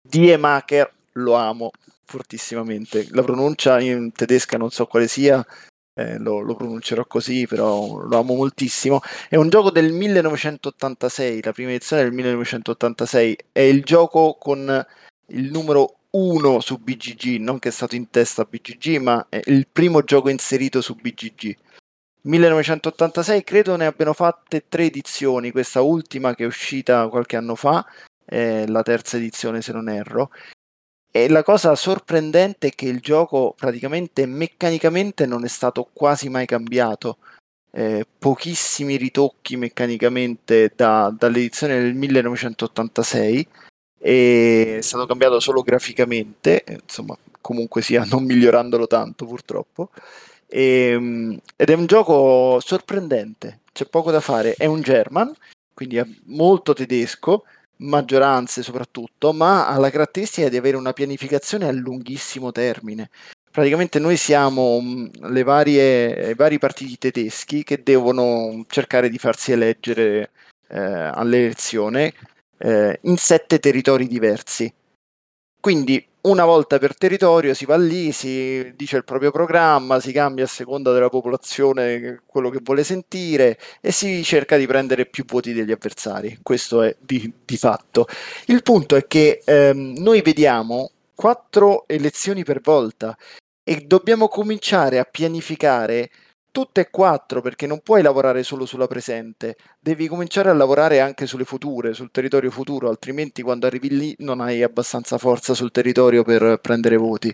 Die 0.00 0.36
Maker 0.36 0.94
lo 1.14 1.34
amo 1.34 1.70
fortissimamente. 2.06 3.06
La 3.10 3.22
pronuncia 3.22 3.80
in 3.80 4.12
tedesca 4.12 4.56
non 4.56 4.70
so 4.70 4.86
quale 4.86 5.08
sia, 5.08 5.44
eh, 5.94 6.18
lo, 6.18 6.40
lo, 6.40 6.54
pronuncerò 6.54 7.04
così, 7.06 7.46
però 7.46 7.98
lo 7.98 8.18
amo 8.18 8.34
moltissimo. 8.34 9.00
È 9.28 9.36
un 9.36 9.48
gioco 9.48 9.70
del 9.70 9.92
1986, 9.92 11.42
la 11.42 11.52
prima 11.52 11.70
edizione 11.70 12.02
del 12.02 12.12
1986. 12.12 13.36
È 13.52 13.60
il 13.60 13.82
gioco 13.82 14.36
con 14.38 14.86
il 15.28 15.50
numero 15.50 15.96
1 16.10 16.60
su 16.60 16.78
BGG, 16.78 17.40
non 17.40 17.58
che 17.58 17.68
è 17.68 17.72
stato 17.72 17.94
in 17.94 18.10
testa 18.10 18.42
a 18.42 18.48
BGG, 18.48 18.96
ma 18.98 19.26
è 19.28 19.40
il 19.46 19.66
primo 19.70 20.02
gioco 20.02 20.28
inserito 20.28 20.80
su 20.80 20.94
BGG. 20.94 21.56
1986 22.22 23.44
credo 23.44 23.76
ne 23.76 23.86
abbiano 23.86 24.12
fatte 24.12 24.64
tre 24.68 24.84
edizioni, 24.84 25.52
questa 25.52 25.80
ultima 25.80 26.34
che 26.34 26.42
è 26.42 26.46
uscita 26.46 27.06
qualche 27.08 27.36
anno 27.36 27.54
fa, 27.54 27.86
è 28.24 28.66
la 28.66 28.82
terza 28.82 29.16
edizione 29.16 29.62
se 29.62 29.72
non 29.72 29.88
erro, 29.88 30.30
e 31.10 31.28
la 31.28 31.42
cosa 31.42 31.74
sorprendente 31.74 32.68
è 32.68 32.70
che 32.74 32.86
il 32.86 33.00
gioco 33.00 33.54
praticamente 33.56 34.26
meccanicamente 34.26 35.26
non 35.26 35.44
è 35.44 35.48
stato 35.48 35.88
quasi 35.92 36.28
mai 36.28 36.46
cambiato. 36.46 37.18
Eh, 37.70 38.06
pochissimi 38.18 38.96
ritocchi 38.96 39.56
meccanicamente 39.56 40.72
da, 40.74 41.14
dall'edizione 41.16 41.78
del 41.78 41.94
1986 41.94 43.48
è 43.98 44.78
stato 44.82 45.06
cambiato 45.06 45.40
solo 45.40 45.62
graficamente, 45.62 46.64
insomma 46.68 47.16
comunque 47.40 47.82
sia 47.82 48.04
non 48.10 48.24
migliorandolo 48.24 48.86
tanto 48.86 49.26
purtroppo. 49.26 49.90
E, 50.48 50.90
ehm, 50.90 51.40
ed 51.56 51.70
è 51.70 51.74
un 51.74 51.86
gioco 51.86 52.60
sorprendente, 52.60 53.60
c'è 53.72 53.86
poco 53.86 54.10
da 54.10 54.20
fare, 54.20 54.54
è 54.54 54.66
un 54.66 54.80
German, 54.80 55.32
quindi 55.74 55.96
è 55.96 56.06
molto 56.26 56.72
tedesco, 56.72 57.44
maggioranze 57.78 58.62
soprattutto, 58.62 59.32
ma 59.32 59.68
ha 59.68 59.78
la 59.78 59.90
caratteristica 59.90 60.48
di 60.48 60.56
avere 60.56 60.76
una 60.76 60.92
pianificazione 60.92 61.66
a 61.66 61.72
lunghissimo 61.72 62.52
termine. 62.52 63.10
Praticamente 63.50 63.98
noi 63.98 64.16
siamo 64.16 64.80
mm, 64.80 65.06
le 65.30 65.42
varie, 65.42 66.30
i 66.30 66.34
vari 66.34 66.58
partiti 66.58 66.98
tedeschi 66.98 67.64
che 67.64 67.82
devono 67.82 68.64
cercare 68.68 69.08
di 69.08 69.18
farsi 69.18 69.52
eleggere 69.52 70.30
eh, 70.68 70.78
all'elezione 70.78 72.12
eh, 72.58 72.98
in 73.02 73.16
sette 73.16 73.58
territori 73.58 74.06
diversi. 74.06 74.72
Quindi 75.60 76.06
una 76.26 76.44
volta 76.44 76.78
per 76.78 76.96
territorio 76.96 77.54
si 77.54 77.64
va 77.64 77.76
lì, 77.76 78.12
si 78.12 78.72
dice 78.74 78.96
il 78.96 79.04
proprio 79.04 79.30
programma, 79.30 80.00
si 80.00 80.12
cambia 80.12 80.44
a 80.44 80.48
seconda 80.48 80.92
della 80.92 81.08
popolazione 81.08 82.22
quello 82.26 82.50
che 82.50 82.60
vuole 82.62 82.84
sentire 82.84 83.58
e 83.80 83.92
si 83.92 84.22
cerca 84.22 84.56
di 84.56 84.66
prendere 84.66 85.06
più 85.06 85.24
voti 85.24 85.52
degli 85.52 85.72
avversari. 85.72 86.38
Questo 86.42 86.82
è 86.82 86.96
di, 86.98 87.32
di 87.44 87.56
fatto. 87.56 88.06
Il 88.46 88.62
punto 88.62 88.96
è 88.96 89.06
che 89.06 89.42
ehm, 89.44 89.94
noi 89.98 90.22
vediamo 90.22 90.90
quattro 91.14 91.84
elezioni 91.86 92.44
per 92.44 92.60
volta 92.60 93.16
e 93.62 93.84
dobbiamo 93.86 94.28
cominciare 94.28 94.98
a 94.98 95.04
pianificare 95.04 96.10
tutte 96.56 96.80
e 96.80 96.90
quattro 96.90 97.42
perché 97.42 97.66
non 97.66 97.80
puoi 97.80 98.00
lavorare 98.00 98.42
solo 98.42 98.64
sulla 98.64 98.86
presente, 98.86 99.58
devi 99.78 100.08
cominciare 100.08 100.48
a 100.48 100.54
lavorare 100.54 101.00
anche 101.00 101.26
sulle 101.26 101.44
future, 101.44 101.92
sul 101.92 102.10
territorio 102.10 102.50
futuro, 102.50 102.88
altrimenti 102.88 103.42
quando 103.42 103.66
arrivi 103.66 103.90
lì 103.94 104.16
non 104.20 104.40
hai 104.40 104.62
abbastanza 104.62 105.18
forza 105.18 105.52
sul 105.52 105.70
territorio 105.70 106.22
per 106.22 106.58
prendere 106.62 106.96
voti. 106.96 107.30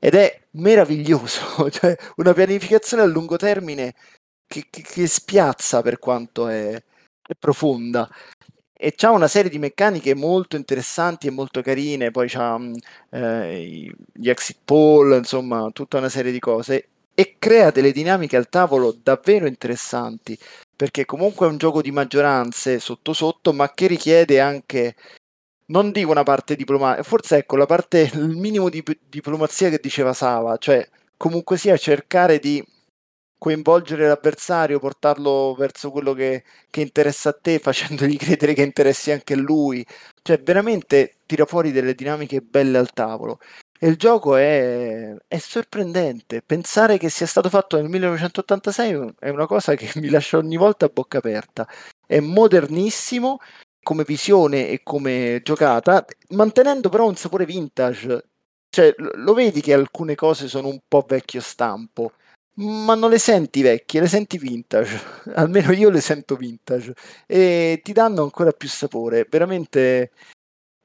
Ed 0.00 0.16
è 0.16 0.42
meraviglioso, 0.54 1.70
cioè 1.70 1.96
una 2.16 2.32
pianificazione 2.32 3.04
a 3.04 3.06
lungo 3.06 3.36
termine 3.36 3.94
che, 4.44 4.66
che, 4.68 4.82
che 4.82 5.06
spiazza 5.06 5.80
per 5.80 6.00
quanto 6.00 6.48
è, 6.48 6.72
è 6.74 7.34
profonda 7.38 8.10
e 8.72 8.92
c'ha 8.96 9.12
una 9.12 9.28
serie 9.28 9.50
di 9.50 9.60
meccaniche 9.60 10.14
molto 10.16 10.56
interessanti 10.56 11.28
e 11.28 11.30
molto 11.30 11.62
carine, 11.62 12.10
poi 12.10 12.28
c'ha 12.28 12.58
mm, 12.58 12.74
eh, 13.10 13.92
gli 14.12 14.28
exit 14.28 14.58
poll, 14.64 15.16
insomma, 15.16 15.70
tutta 15.72 15.98
una 15.98 16.08
serie 16.08 16.32
di 16.32 16.40
cose 16.40 16.88
e 17.18 17.34
crea 17.40 17.72
delle 17.72 17.90
dinamiche 17.90 18.36
al 18.36 18.48
tavolo 18.48 18.96
davvero 19.02 19.48
interessanti, 19.48 20.38
perché 20.76 21.04
comunque 21.04 21.48
è 21.48 21.50
un 21.50 21.56
gioco 21.56 21.82
di 21.82 21.90
maggioranze 21.90 22.78
sotto 22.78 23.12
sotto, 23.12 23.52
ma 23.52 23.72
che 23.72 23.88
richiede 23.88 24.38
anche 24.38 24.94
non 25.66 25.90
dico 25.90 26.12
una 26.12 26.22
parte 26.22 26.54
diplomatica, 26.54 27.02
forse 27.02 27.38
ecco 27.38 27.56
la 27.56 27.66
parte, 27.66 28.08
il 28.14 28.28
minimo 28.36 28.68
di 28.68 28.84
diplomazia 29.08 29.68
che 29.68 29.80
diceva 29.82 30.12
Sava, 30.12 30.58
cioè 30.58 30.88
comunque 31.16 31.56
sia 31.56 31.76
cercare 31.76 32.38
di 32.38 32.64
coinvolgere 33.36 34.06
l'avversario, 34.06 34.78
portarlo 34.78 35.56
verso 35.58 35.90
quello 35.90 36.12
che, 36.12 36.44
che, 36.70 36.80
interessa 36.82 37.30
a 37.30 37.38
te, 37.40 37.58
facendogli 37.60 38.16
credere 38.16 38.54
che 38.54 38.62
interessi 38.62 39.10
anche 39.10 39.34
a 39.34 39.36
lui. 39.36 39.84
Cioè, 40.22 40.40
veramente 40.40 41.16
tira 41.26 41.46
fuori 41.46 41.72
delle 41.72 41.94
dinamiche 41.96 42.40
belle 42.42 42.78
al 42.78 42.92
tavolo. 42.92 43.40
Il 43.80 43.96
gioco 43.96 44.36
è, 44.36 45.14
è 45.28 45.38
sorprendente. 45.38 46.42
Pensare 46.42 46.98
che 46.98 47.08
sia 47.08 47.26
stato 47.26 47.48
fatto 47.48 47.76
nel 47.76 47.88
1986 47.88 49.14
è 49.20 49.28
una 49.28 49.46
cosa 49.46 49.74
che 49.74 49.90
mi 50.00 50.08
lascia 50.10 50.36
ogni 50.38 50.56
volta 50.56 50.86
a 50.86 50.90
bocca 50.92 51.18
aperta. 51.18 51.66
È 52.06 52.18
modernissimo 52.18 53.38
come 53.82 54.04
visione 54.04 54.68
e 54.68 54.82
come 54.82 55.40
giocata, 55.44 56.04
mantenendo 56.30 56.88
però 56.88 57.06
un 57.06 57.16
sapore 57.16 57.46
vintage. 57.46 58.24
Cioè, 58.68 58.94
lo 58.96 59.32
vedi 59.34 59.60
che 59.60 59.72
alcune 59.72 60.14
cose 60.14 60.48
sono 60.48 60.68
un 60.68 60.80
po' 60.86 61.04
vecchio 61.06 61.40
stampo 61.40 62.12
ma 62.58 62.94
non 62.94 63.10
le 63.10 63.18
senti 63.18 63.62
vecchie, 63.62 64.00
le 64.00 64.08
senti 64.08 64.38
vintage, 64.38 65.00
almeno 65.36 65.72
io 65.72 65.90
le 65.90 66.00
sento 66.00 66.36
vintage 66.36 66.92
e 67.26 67.80
ti 67.84 67.92
danno 67.92 68.22
ancora 68.22 68.50
più 68.52 68.68
sapore, 68.68 69.26
veramente 69.28 70.10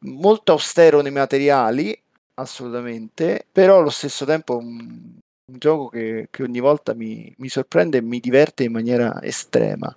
molto 0.06 0.52
austero 0.52 1.02
nei 1.02 1.12
materiali, 1.12 2.03
assolutamente, 2.36 3.46
però 3.52 3.80
allo 3.80 3.90
stesso 3.90 4.26
tempo 4.26 4.58
un, 4.58 5.18
un 5.46 5.58
gioco 5.58 5.90
che, 5.90 6.28
che, 6.32 6.44
ogni 6.44 6.60
volta 6.60 6.94
mi, 6.94 7.34
mi, 7.38 7.50
sorprende 7.50 7.98
e 7.98 8.02
mi 8.02 8.20
diverte 8.20 8.64
in 8.64 8.72
maniera 8.72 9.22
estrema. 9.22 9.96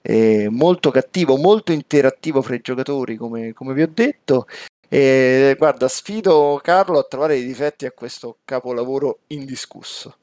È 0.00 0.48
molto 0.48 0.90
cattivo, 0.90 1.36
molto 1.36 1.72
interattivo 1.72 2.42
fra 2.42 2.54
i 2.54 2.60
giocatori, 2.60 3.16
come, 3.16 3.52
come 3.52 3.72
vi 3.72 3.82
ho 3.82 3.90
detto. 3.92 4.46
E 4.88 5.54
guarda, 5.56 5.88
sfido 5.88 6.60
Carlo 6.62 6.98
a 6.98 7.04
trovare 7.04 7.36
i 7.36 7.46
difetti 7.46 7.86
a 7.86 7.92
questo 7.92 8.38
capolavoro 8.44 9.20
indiscusso. 9.28 10.16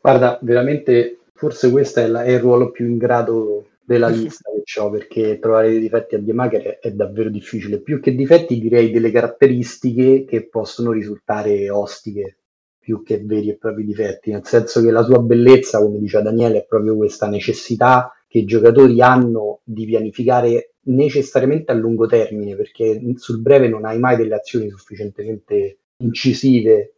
Guarda, 0.00 0.38
veramente 0.42 1.18
forse 1.32 1.70
questo 1.70 2.00
è, 2.00 2.06
la, 2.06 2.22
è 2.22 2.30
il 2.30 2.40
ruolo 2.40 2.70
più 2.70 2.86
ingrato 2.86 3.70
della 3.84 4.08
lista 4.08 4.50
che 4.62 4.80
ho 4.80 4.90
perché 4.90 5.38
trovare 5.38 5.70
dei 5.70 5.80
difetti 5.80 6.14
a 6.14 6.18
Diemacher 6.18 6.62
è, 6.62 6.78
è 6.78 6.92
davvero 6.92 7.28
difficile. 7.28 7.80
Più 7.80 8.00
che 8.00 8.14
difetti 8.14 8.58
direi 8.58 8.90
delle 8.90 9.10
caratteristiche 9.10 10.24
che 10.24 10.48
possono 10.48 10.92
risultare 10.92 11.68
ostiche 11.70 12.38
più 12.78 13.02
che 13.02 13.22
veri 13.24 13.48
e 13.48 13.56
propri 13.56 13.84
difetti, 13.84 14.30
nel 14.30 14.44
senso 14.44 14.82
che 14.82 14.90
la 14.90 15.02
sua 15.02 15.18
bellezza, 15.18 15.80
come 15.80 15.98
diceva 15.98 16.24
Daniele, 16.24 16.58
è 16.58 16.66
proprio 16.66 16.96
questa 16.96 17.28
necessità 17.28 18.12
che 18.28 18.38
i 18.38 18.44
giocatori 18.44 19.00
hanno 19.00 19.60
di 19.64 19.86
pianificare 19.86 20.74
necessariamente 20.86 21.72
a 21.72 21.74
lungo 21.74 22.06
termine, 22.06 22.56
perché 22.56 23.00
sul 23.16 23.40
breve 23.40 23.68
non 23.68 23.86
hai 23.86 23.98
mai 23.98 24.18
delle 24.18 24.34
azioni 24.34 24.68
sufficientemente 24.68 25.78
incisive 25.98 26.96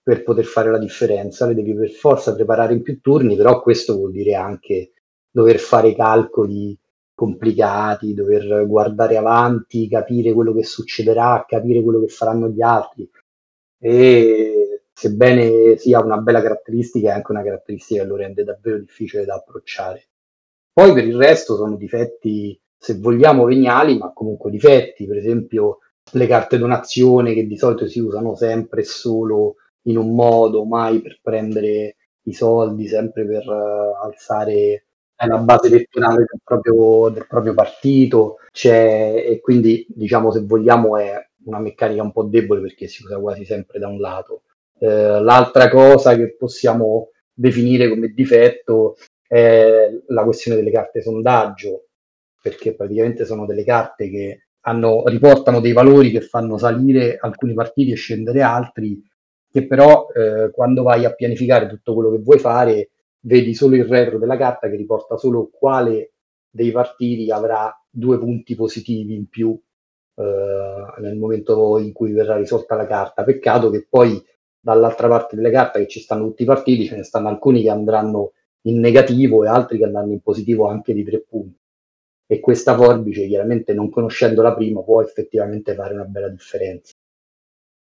per 0.00 0.22
poter 0.22 0.44
fare 0.44 0.70
la 0.70 0.78
differenza, 0.78 1.46
le 1.46 1.54
devi 1.54 1.74
per 1.74 1.90
forza 1.90 2.32
preparare 2.34 2.74
in 2.74 2.82
più 2.82 3.00
turni, 3.00 3.34
però 3.34 3.60
questo 3.60 3.96
vuol 3.96 4.12
dire 4.12 4.34
anche 4.34 4.92
dover 5.34 5.58
fare 5.58 5.96
calcoli 5.96 6.78
complicati, 7.12 8.14
dover 8.14 8.64
guardare 8.68 9.16
avanti, 9.16 9.88
capire 9.88 10.32
quello 10.32 10.54
che 10.54 10.62
succederà, 10.62 11.44
capire 11.46 11.82
quello 11.82 12.00
che 12.00 12.06
faranno 12.06 12.48
gli 12.48 12.62
altri. 12.62 13.10
E 13.80 14.84
sebbene 14.92 15.76
sia 15.76 16.00
una 16.00 16.18
bella 16.18 16.40
caratteristica, 16.40 17.10
è 17.10 17.14
anche 17.14 17.32
una 17.32 17.42
caratteristica 17.42 18.02
che 18.02 18.08
lo 18.08 18.14
rende 18.14 18.44
davvero 18.44 18.78
difficile 18.78 19.24
da 19.24 19.34
approcciare. 19.34 20.06
Poi 20.72 20.92
per 20.92 21.04
il 21.04 21.16
resto 21.16 21.56
sono 21.56 21.74
difetti, 21.76 22.56
se 22.78 22.96
vogliamo, 22.98 23.44
veniali, 23.44 23.98
ma 23.98 24.12
comunque 24.12 24.52
difetti, 24.52 25.04
per 25.04 25.16
esempio 25.16 25.78
le 26.12 26.26
carte 26.28 26.58
donazione 26.58 27.34
che 27.34 27.44
di 27.44 27.56
solito 27.56 27.88
si 27.88 27.98
usano 27.98 28.36
sempre 28.36 28.82
e 28.82 28.84
solo 28.84 29.56
in 29.86 29.96
un 29.96 30.14
modo, 30.14 30.64
mai 30.64 31.00
per 31.00 31.18
prendere 31.20 31.96
i 32.26 32.32
soldi, 32.32 32.86
sempre 32.86 33.26
per 33.26 33.46
uh, 33.48 34.04
alzare 34.04 34.83
la 35.16 35.38
base 35.38 35.68
elettorale 35.68 36.18
del 36.18 36.40
proprio, 36.42 37.08
del 37.10 37.26
proprio 37.26 37.54
partito. 37.54 38.36
E 38.52 39.38
quindi, 39.42 39.86
diciamo, 39.88 40.30
se 40.32 40.40
vogliamo, 40.42 40.96
è 40.98 41.14
una 41.46 41.58
meccanica 41.58 42.02
un 42.02 42.12
po' 42.12 42.24
debole 42.24 42.60
perché 42.60 42.86
si 42.88 43.04
usa 43.04 43.18
quasi 43.18 43.44
sempre 43.44 43.78
da 43.78 43.88
un 43.88 44.00
lato. 44.00 44.42
Eh, 44.78 44.86
l'altra 45.20 45.68
cosa 45.68 46.16
che 46.16 46.34
possiamo 46.36 47.10
definire 47.32 47.88
come 47.88 48.08
difetto 48.08 48.96
è 49.26 49.88
la 50.08 50.24
questione 50.24 50.56
delle 50.56 50.70
carte 50.70 51.02
sondaggio, 51.02 51.86
perché 52.40 52.74
praticamente 52.74 53.24
sono 53.24 53.46
delle 53.46 53.64
carte 53.64 54.10
che 54.10 54.46
hanno, 54.66 55.04
riportano 55.06 55.60
dei 55.60 55.72
valori 55.72 56.10
che 56.10 56.20
fanno 56.20 56.58
salire 56.58 57.18
alcuni 57.20 57.54
partiti 57.54 57.92
e 57.92 57.96
scendere 57.96 58.42
altri 58.42 59.02
che 59.54 59.68
però 59.68 60.08
eh, 60.12 60.50
quando 60.50 60.82
vai 60.82 61.04
a 61.04 61.14
pianificare 61.14 61.68
tutto 61.68 61.94
quello 61.94 62.10
che 62.10 62.18
vuoi 62.18 62.40
fare 62.40 62.90
vedi 63.24 63.54
solo 63.54 63.76
il 63.76 63.84
retro 63.84 64.18
della 64.18 64.36
carta 64.36 64.68
che 64.68 64.76
riporta 64.76 65.16
solo 65.16 65.50
quale 65.52 66.12
dei 66.50 66.70
partiti 66.70 67.30
avrà 67.30 67.74
due 67.90 68.18
punti 68.18 68.54
positivi 68.54 69.14
in 69.14 69.28
più 69.28 69.58
eh, 70.16 70.22
nel 71.00 71.16
momento 71.16 71.78
in 71.78 71.92
cui 71.92 72.12
verrà 72.12 72.36
risolta 72.36 72.76
la 72.76 72.86
carta. 72.86 73.24
Peccato 73.24 73.70
che 73.70 73.86
poi 73.88 74.22
dall'altra 74.60 75.08
parte 75.08 75.36
delle 75.36 75.50
carte 75.50 75.80
che 75.80 75.88
ci 75.88 76.00
stanno 76.00 76.26
tutti 76.26 76.42
i 76.42 76.46
partiti, 76.46 76.86
ce 76.86 76.96
ne 76.96 77.02
stanno 77.02 77.28
alcuni 77.28 77.62
che 77.62 77.70
andranno 77.70 78.32
in 78.62 78.78
negativo 78.80 79.44
e 79.44 79.48
altri 79.48 79.78
che 79.78 79.84
andranno 79.84 80.12
in 80.12 80.20
positivo 80.20 80.68
anche 80.68 80.94
di 80.94 81.04
tre 81.04 81.20
punti. 81.20 81.58
E 82.26 82.40
questa 82.40 82.74
forbice, 82.74 83.26
chiaramente 83.26 83.74
non 83.74 83.90
conoscendola 83.90 84.54
prima, 84.54 84.82
può 84.82 85.02
effettivamente 85.02 85.74
fare 85.74 85.92
una 85.94 86.04
bella 86.04 86.28
differenza 86.28 86.94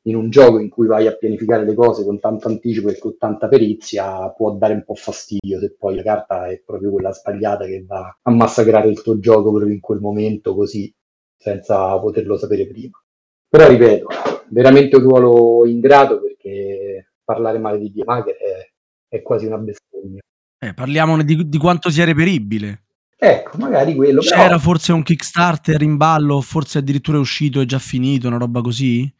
in 0.09 0.17
un 0.17 0.31
gioco 0.31 0.59
in 0.59 0.69
cui 0.71 0.87
vai 0.87 1.07
a 1.07 1.15
pianificare 1.15 1.65
le 1.65 1.75
cose 1.75 2.05
con 2.05 2.19
tanto 2.19 2.49
anticipo 2.49 2.89
e 2.89 2.99
con 2.99 3.17
tanta 3.19 3.47
perizia 3.47 4.31
può 4.31 4.53
dare 4.53 4.75
un 4.75 4.85
po' 4.85 4.95
fastidio 4.95 5.61
se 5.61 5.77
poi 5.79 5.97
la 5.97 6.03
carta 6.03 6.47
è 6.49 6.61
proprio 6.65 6.91
quella 6.91 7.13
sbagliata 7.13 7.67
che 7.67 7.85
va 7.87 8.19
a 8.23 8.31
massacrare 8.31 8.89
il 8.89 9.03
tuo 9.03 9.19
gioco 9.19 9.51
proprio 9.51 9.73
in 9.73 9.81
quel 9.81 10.01
momento 10.01 10.55
così 10.55 10.93
senza 11.37 11.99
poterlo 11.99 12.37
sapere 12.37 12.67
prima. 12.67 13.01
Però 13.49 13.69
ripeto, 13.69 14.07
veramente 14.49 14.97
un 14.97 15.03
ruolo 15.03 15.67
ingrato 15.67 16.21
perché 16.21 17.13
parlare 17.23 17.59
male 17.59 17.79
di 17.79 17.93
Diemacher 17.93 18.37
è, 18.37 18.73
è 19.09 19.23
quasi 19.23 19.47
una 19.47 19.59
bestemmia. 19.59 20.21
Eh, 20.59 20.75
parliamone 20.75 21.25
di, 21.25 21.49
di 21.49 21.59
quanto 21.59 21.91
sia 21.91 22.05
reperibile. 22.05 22.85
Ecco, 23.17 23.59
magari 23.59 23.95
quello. 23.95 24.21
C'era 24.21 24.45
però... 24.45 24.59
forse 24.59 24.93
un 24.93 25.03
Kickstarter 25.03 25.81
in 25.83 25.97
ballo, 25.97 26.41
forse 26.41 26.79
addirittura 26.79 27.19
è 27.19 27.21
uscito 27.21 27.61
e 27.61 27.67
già 27.67 27.79
finito, 27.79 28.29
una 28.29 28.39
roba 28.39 28.61
così? 28.61 29.11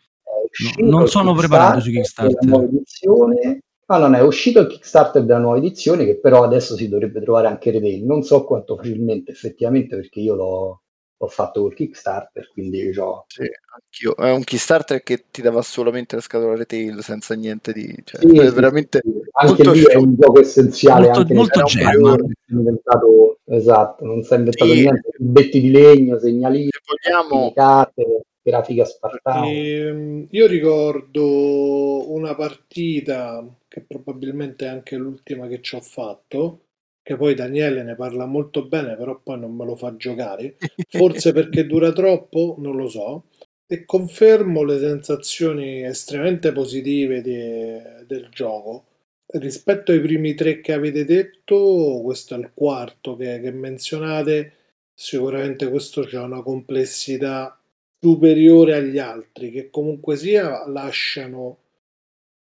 No, 0.79 0.89
non 0.91 1.09
sono 1.09 1.35
preparato 1.35 1.81
su 1.81 1.91
Kickstarter. 1.91 2.63
Edizione. 2.63 3.61
Ah, 3.91 3.97
non 3.97 4.15
è 4.15 4.21
uscito 4.21 4.61
il 4.61 4.67
Kickstarter 4.67 5.25
della 5.25 5.39
nuova 5.39 5.57
edizione, 5.57 6.05
che 6.05 6.19
però 6.19 6.43
adesso 6.43 6.77
si 6.77 6.91
dovrebbe 6.91 7.23
trovare 7.23 7.47
anche 7.47 7.71
retail. 7.71 8.05
Non 8.05 8.23
so 8.23 8.45
quanto 8.45 8.77
facilmente, 8.77 9.31
effettivamente, 9.33 9.97
perché 9.97 10.21
io 10.21 10.35
l'ho, 10.35 10.83
l'ho 11.17 11.27
fatto 11.27 11.63
col 11.63 11.73
Kickstarter, 11.73 12.51
quindi 12.53 12.87
ho... 12.99 13.25
Sì, 13.29 13.45
anch'io. 13.75 14.15
È 14.15 14.31
un 14.31 14.45
Kickstarter 14.45 15.03
che 15.03 15.25
ti 15.31 15.41
dava 15.41 15.63
solamente 15.63 16.17
la 16.17 16.21
scatola 16.21 16.55
retail 16.55 17.03
senza 17.03 17.35
niente 17.35 17.73
di... 17.73 17.99
Cioè, 18.05 18.21
sì, 18.21 18.39
è 18.39 18.51
veramente... 18.51 19.01
Sì, 19.03 19.11
anche 19.33 19.71
lì 19.71 19.83
è 19.85 19.97
un 19.97 20.15
gioco 20.19 20.41
essenziale. 20.41 21.07
Molto, 21.07 21.21
anche 21.21 21.35
molto 21.35 21.61
Non 21.61 22.35
inventato, 22.49 23.39
esatto, 23.47 24.05
non 24.05 24.23
si 24.23 24.35
è 24.35 24.37
inventato 24.37 24.71
sì. 24.71 24.81
niente. 24.81 25.11
Betti 25.17 25.61
di 25.63 25.71
legno, 25.71 26.19
segnalini, 26.19 26.69
vogliamo... 26.85 27.53
carte 27.55 28.25
grafica 28.49 28.85
spartana. 28.85 29.47
Ehm, 29.47 30.27
io 30.31 30.47
ricordo 30.47 32.11
una 32.13 32.35
partita 32.35 33.47
che 33.69 33.85
probabilmente 33.87 34.67
è 34.67 34.69
anche 34.69 34.97
l'ultima 34.97 35.47
che 35.47 35.61
ci 35.61 35.77
ho 35.77 35.81
fatto, 35.81 36.63
che 37.03 37.17
poi 37.17 37.35
Daniele 37.35 37.83
ne 37.83 37.95
parla 37.95 38.27
molto 38.27 38.67
bene, 38.67 38.97
però 38.97 39.21
poi 39.23 39.39
non 39.39 39.55
me 39.55 39.65
lo 39.65 39.77
fa 39.77 39.97
giocare, 39.97 40.57
forse 40.89 41.33
perché 41.33 41.67
dura 41.67 41.93
troppo, 41.93 42.57
non 42.59 42.77
lo 42.77 42.89
so, 42.89 43.25
e 43.67 43.85
confermo 43.85 44.63
le 44.65 44.79
sensazioni 44.79 45.85
estremamente 45.85 46.53
positive 46.53 47.21
di, 47.21 48.07
del 48.07 48.29
gioco. 48.31 48.85
Rispetto 49.31 49.93
ai 49.93 50.01
primi 50.01 50.35
tre 50.35 50.61
che 50.61 50.73
avete 50.73 51.05
detto, 51.05 52.01
questo 52.03 52.35
è 52.35 52.39
il 52.39 52.51
quarto 52.55 53.15
che, 53.15 53.41
che 53.41 53.51
menzionate, 53.51 54.53
sicuramente 54.95 55.69
questo 55.69 56.03
c'è 56.03 56.19
una 56.19 56.43
complessità 56.43 57.59
superiore 58.01 58.75
agli 58.75 58.99
altri, 58.99 59.51
che 59.51 59.71
comunque 59.71 60.17
sia 60.17 60.67
lasciano 60.69 61.59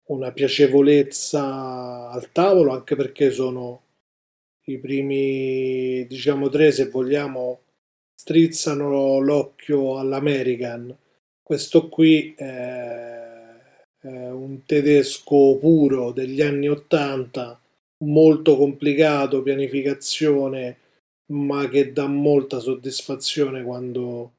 una 0.09 0.33
piacevolezza 0.33 2.09
al 2.11 2.31
tavolo, 2.33 2.73
anche 2.73 2.97
perché 2.97 3.31
sono 3.31 3.83
i 4.65 4.79
primi, 4.79 6.07
diciamo, 6.07 6.49
tre, 6.49 6.73
se 6.73 6.89
vogliamo, 6.89 7.61
strizzano 8.15 9.19
l'occhio 9.19 9.99
all'American. 9.99 10.97
Questo 11.43 11.89
qui 11.89 12.35
è, 12.37 13.27
un 14.01 14.63
tedesco 14.65 15.57
puro 15.59 16.13
degli 16.13 16.41
anni 16.41 16.69
Ottanta, 16.69 17.61
molto 18.05 18.57
complicato, 18.57 19.43
pianificazione, 19.43 20.79
ma 21.33 21.69
che 21.69 21.93
dà 21.93 22.07
molta 22.07 22.59
soddisfazione 22.59 23.63
quando 23.63 24.33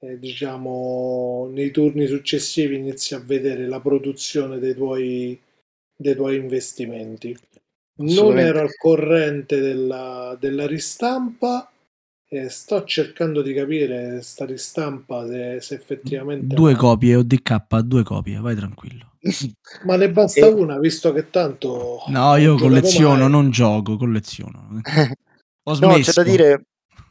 eh, 0.00 0.18
diciamo, 0.18 1.48
nei 1.52 1.70
turni 1.70 2.06
successivi 2.06 2.76
inizi 2.76 3.14
a 3.14 3.18
vedere 3.18 3.66
la 3.66 3.80
produzione 3.80 4.58
dei 4.58 4.74
tuoi, 4.74 5.40
dei 5.96 6.14
tuoi 6.14 6.36
investimenti. 6.36 7.36
Non 7.98 8.38
ero 8.38 8.60
al 8.60 8.76
corrente 8.76 9.58
della, 9.58 10.36
della 10.38 10.66
ristampa 10.66 11.70
e 12.28 12.48
sto 12.50 12.84
cercando 12.84 13.40
di 13.40 13.54
capire 13.54 14.20
sta 14.20 14.44
ristampa 14.44 15.26
se, 15.26 15.60
se 15.60 15.74
effettivamente... 15.76 16.54
Due 16.54 16.72
ha... 16.72 16.76
copie 16.76 17.16
ODK, 17.16 17.78
due 17.80 18.02
copie, 18.02 18.38
vai 18.38 18.54
tranquillo. 18.54 19.12
Ma 19.84 19.96
ne 19.96 20.10
basta 20.10 20.46
e... 20.46 20.52
una, 20.52 20.78
visto 20.78 21.12
che 21.12 21.30
tanto... 21.30 22.02
No, 22.08 22.36
io 22.36 22.56
colleziono, 22.56 23.22
mai. 23.22 23.30
non 23.30 23.50
gioco, 23.50 23.96
colleziono. 23.96 24.82
Ho 25.68 25.74
smesso. 25.74 25.96
No, 25.96 26.02
c'è 26.02 26.12
da 26.12 26.22
dire, 26.22 26.64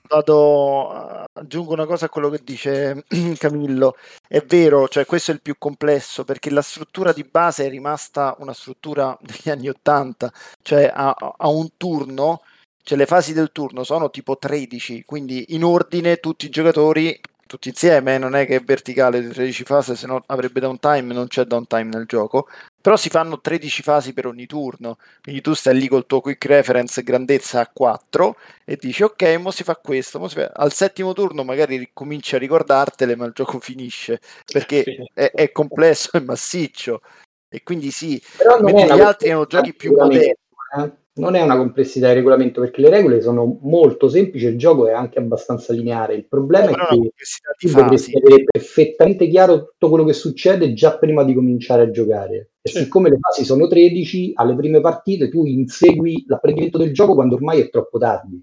vado, 0.07 0.89
aggiungo 1.33 1.73
una 1.73 1.85
cosa 1.85 2.05
a 2.05 2.09
quello 2.09 2.29
che 2.29 2.41
dice 2.43 3.05
Camillo. 3.37 3.95
È 4.27 4.41
vero, 4.41 4.87
cioè 4.87 5.05
questo 5.05 5.31
è 5.31 5.33
il 5.33 5.41
più 5.41 5.55
complesso 5.57 6.23
perché 6.23 6.49
la 6.49 6.61
struttura 6.61 7.13
di 7.13 7.23
base 7.23 7.65
è 7.65 7.69
rimasta 7.69 8.35
una 8.39 8.53
struttura 8.53 9.17
degli 9.21 9.49
anni 9.49 9.69
80, 9.69 10.31
cioè 10.61 10.91
a, 10.93 11.15
a 11.15 11.47
un 11.49 11.69
turno, 11.77 12.41
cioè 12.83 12.97
le 12.97 13.05
fasi 13.05 13.33
del 13.33 13.51
turno 13.51 13.83
sono 13.83 14.09
tipo 14.09 14.37
13, 14.37 15.03
quindi 15.05 15.45
in 15.49 15.63
ordine 15.63 16.17
tutti 16.17 16.45
i 16.45 16.49
giocatori 16.49 17.19
tutti 17.55 17.69
insieme, 17.69 18.17
non 18.17 18.35
è 18.35 18.45
che 18.45 18.57
è 18.57 18.61
verticale 18.61 19.21
di 19.21 19.29
13 19.29 19.63
fasi, 19.63 19.95
se 19.95 20.07
no 20.07 20.21
avrebbe 20.27 20.59
downtime, 20.59 21.13
non 21.13 21.27
c'è 21.27 21.45
downtime 21.45 21.85
nel 21.85 22.05
gioco, 22.05 22.47
però 22.81 22.97
si 22.97 23.09
fanno 23.09 23.39
13 23.39 23.81
fasi 23.81 24.13
per 24.13 24.27
ogni 24.27 24.45
turno, 24.45 24.97
quindi 25.21 25.41
tu 25.41 25.53
stai 25.53 25.77
lì 25.77 25.87
col 25.87 26.05
tuo 26.05 26.19
quick 26.19 26.45
reference 26.45 27.01
grandezza 27.01 27.61
a 27.61 27.69
4 27.71 28.35
e 28.65 28.75
dici 28.75 29.03
ok, 29.03 29.37
mo 29.39 29.51
si 29.51 29.63
fa 29.63 29.77
questo, 29.77 30.25
si 30.27 30.35
fa... 30.35 30.51
al 30.53 30.73
settimo 30.73 31.13
turno 31.13 31.43
magari 31.43 31.89
cominci 31.93 32.35
a 32.35 32.39
ricordartele, 32.39 33.15
ma 33.15 33.25
il 33.25 33.33
gioco 33.33 33.59
finisce, 33.59 34.19
perché 34.45 35.07
è, 35.13 35.31
è 35.31 35.51
complesso, 35.51 36.09
è 36.11 36.19
massiccio, 36.19 37.01
e 37.47 37.63
quindi 37.63 37.89
sì, 37.89 38.21
mentre 38.61 38.95
gli 38.95 39.01
altri 39.01 39.31
hanno 39.31 39.45
giochi 39.45 39.73
più 39.73 39.95
moderni. 39.95 40.35
Eh? 40.77 41.03
Non 41.17 41.35
è 41.35 41.41
una 41.41 41.55
complessità 41.55 42.09
di 42.09 42.15
regolamento 42.15 42.59
perché 42.59 42.81
le 42.81 42.89
regole 42.89 43.21
sono 43.21 43.57
molto 43.61 44.09
semplici, 44.09 44.47
il 44.47 44.57
gioco 44.57 44.87
è 44.87 44.91
anche 44.91 45.19
abbastanza 45.19 45.71
lineare. 45.71 46.15
Il 46.15 46.27
problema 46.27 46.71
no, 46.71 46.75
è 46.75 46.87
che 46.87 47.11
tu 47.57 47.71
dovresti 47.71 48.17
avere 48.17 48.43
perfettamente 48.43 49.27
chiaro 49.27 49.65
tutto 49.65 49.89
quello 49.89 50.03
che 50.03 50.13
succede 50.13 50.73
già 50.73 50.97
prima 50.97 51.23
di 51.23 51.33
cominciare 51.33 51.83
a 51.83 51.91
giocare. 51.91 52.51
E 52.61 52.69
sì. 52.69 52.79
siccome 52.79 53.09
le 53.09 53.17
fasi 53.19 53.45
sono 53.45 53.67
13, 53.67 54.33
alle 54.35 54.55
prime 54.55 54.81
partite 54.81 55.29
tu 55.29 55.45
insegui 55.45 56.25
l'apprendimento 56.27 56.77
del 56.77 56.93
gioco 56.93 57.13
quando 57.13 57.35
ormai 57.35 57.61
è 57.61 57.69
troppo 57.69 57.97
tardi 57.97 58.41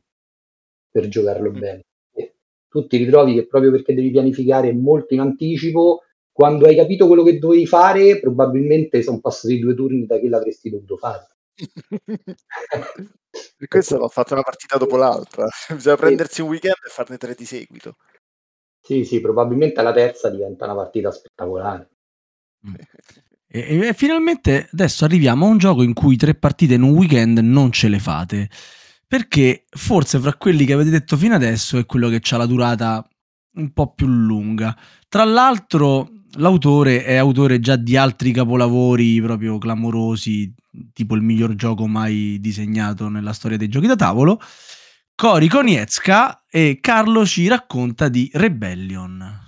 per 0.90 1.08
giocarlo 1.08 1.50
mm. 1.50 1.58
bene. 1.58 1.82
E 2.14 2.34
tu 2.68 2.86
ti 2.86 2.96
ritrovi 2.96 3.34
che 3.34 3.46
proprio 3.46 3.70
perché 3.70 3.94
devi 3.94 4.10
pianificare 4.10 4.72
molto 4.72 5.12
in 5.12 5.20
anticipo, 5.20 6.04
quando 6.32 6.64
hai 6.64 6.74
capito 6.74 7.06
quello 7.06 7.22
che 7.22 7.38
dovevi 7.38 7.66
fare, 7.66 8.18
probabilmente 8.18 9.02
sono 9.02 9.20
passati 9.20 9.58
due 9.58 9.74
turni 9.74 10.06
da 10.06 10.18
che 10.18 10.30
l'avresti 10.30 10.70
dovuto 10.70 10.96
fare 10.96 11.26
per 13.56 13.68
questo 13.68 13.98
l'ho 13.98 14.08
fatta 14.08 14.34
una 14.34 14.42
partita 14.42 14.76
dopo 14.76 14.96
l'altra. 14.96 15.48
Bisogna 15.72 15.96
prendersi 15.96 16.40
un 16.42 16.48
weekend 16.48 16.76
e 16.86 16.90
farne 16.90 17.16
tre 17.16 17.34
di 17.34 17.44
seguito. 17.44 17.96
Sì, 18.80 19.04
sì, 19.04 19.20
probabilmente 19.20 19.80
la 19.82 19.92
terza 19.92 20.28
diventa 20.28 20.64
una 20.64 20.74
partita 20.74 21.10
spettacolare. 21.10 21.90
Mm. 22.66 22.74
E, 23.46 23.88
e, 23.88 23.92
finalmente 23.92 24.68
adesso 24.72 25.04
arriviamo 25.04 25.46
a 25.46 25.50
un 25.50 25.58
gioco 25.58 25.82
in 25.82 25.92
cui 25.92 26.16
tre 26.16 26.34
partite 26.34 26.74
in 26.74 26.82
un 26.82 26.90
weekend 26.90 27.38
non 27.38 27.70
ce 27.70 27.88
le 27.88 27.98
fate. 27.98 28.48
Perché 29.06 29.66
forse 29.68 30.18
fra 30.18 30.34
quelli 30.34 30.64
che 30.64 30.72
avete 30.72 30.90
detto 30.90 31.16
fino 31.18 31.34
adesso 31.34 31.78
è 31.78 31.84
quello 31.84 32.08
che 32.08 32.22
ha 32.30 32.36
la 32.38 32.46
durata 32.46 33.06
un 33.54 33.72
po' 33.72 33.92
più 33.92 34.06
lunga. 34.06 34.74
Tra 35.06 35.24
l'altro, 35.24 36.08
l'autore 36.36 37.04
è 37.04 37.16
autore 37.16 37.60
già 37.60 37.76
di 37.76 37.96
altri 37.96 38.32
capolavori 38.32 39.20
proprio 39.20 39.58
clamorosi, 39.58 40.52
tipo 40.92 41.14
il 41.14 41.22
miglior 41.22 41.54
gioco 41.54 41.86
mai 41.86 42.38
disegnato 42.40 43.08
nella 43.08 43.32
storia 43.32 43.56
dei 43.56 43.68
giochi 43.68 43.86
da 43.86 43.96
tavolo. 43.96 44.38
Cory 45.14 45.46
Konietzka 45.46 46.44
e 46.50 46.78
Carlo 46.80 47.24
ci 47.24 47.46
racconta 47.48 48.08
di 48.08 48.30
Rebellion. 48.32 49.40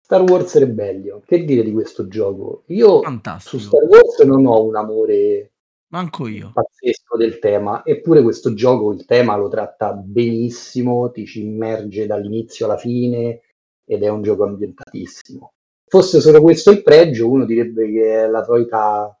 Star 0.00 0.22
Wars 0.22 0.56
Rebellion, 0.58 1.22
che 1.24 1.44
dire 1.44 1.62
di 1.62 1.72
questo 1.72 2.08
gioco? 2.08 2.64
Io 2.66 3.00
Fantastico. 3.02 3.58
su 3.58 3.66
Star 3.66 3.82
Wars 3.84 4.18
non 4.20 4.44
ho 4.46 4.62
un 4.62 4.76
amore 4.76 5.52
Manco 5.88 6.26
io. 6.26 6.50
pazzesco 6.52 7.16
del 7.16 7.38
tema, 7.38 7.84
eppure 7.84 8.22
questo 8.22 8.52
gioco 8.52 8.92
il 8.92 9.04
tema 9.04 9.36
lo 9.36 9.48
tratta 9.48 9.92
benissimo, 9.92 11.10
ti 11.10 11.24
ci 11.24 11.44
immerge 11.44 12.06
dall'inizio 12.06 12.66
alla 12.66 12.76
fine 12.76 13.40
ed 13.84 14.02
è 14.02 14.08
un 14.08 14.22
gioco 14.22 14.44
ambientatissimo. 14.44 15.53
Fosse 15.94 16.20
solo 16.20 16.40
questo 16.40 16.72
il 16.72 16.82
pregio, 16.82 17.30
uno 17.30 17.44
direbbe 17.44 17.88
che 17.88 18.24
è 18.24 18.26
la 18.26 18.42
solita 18.42 19.16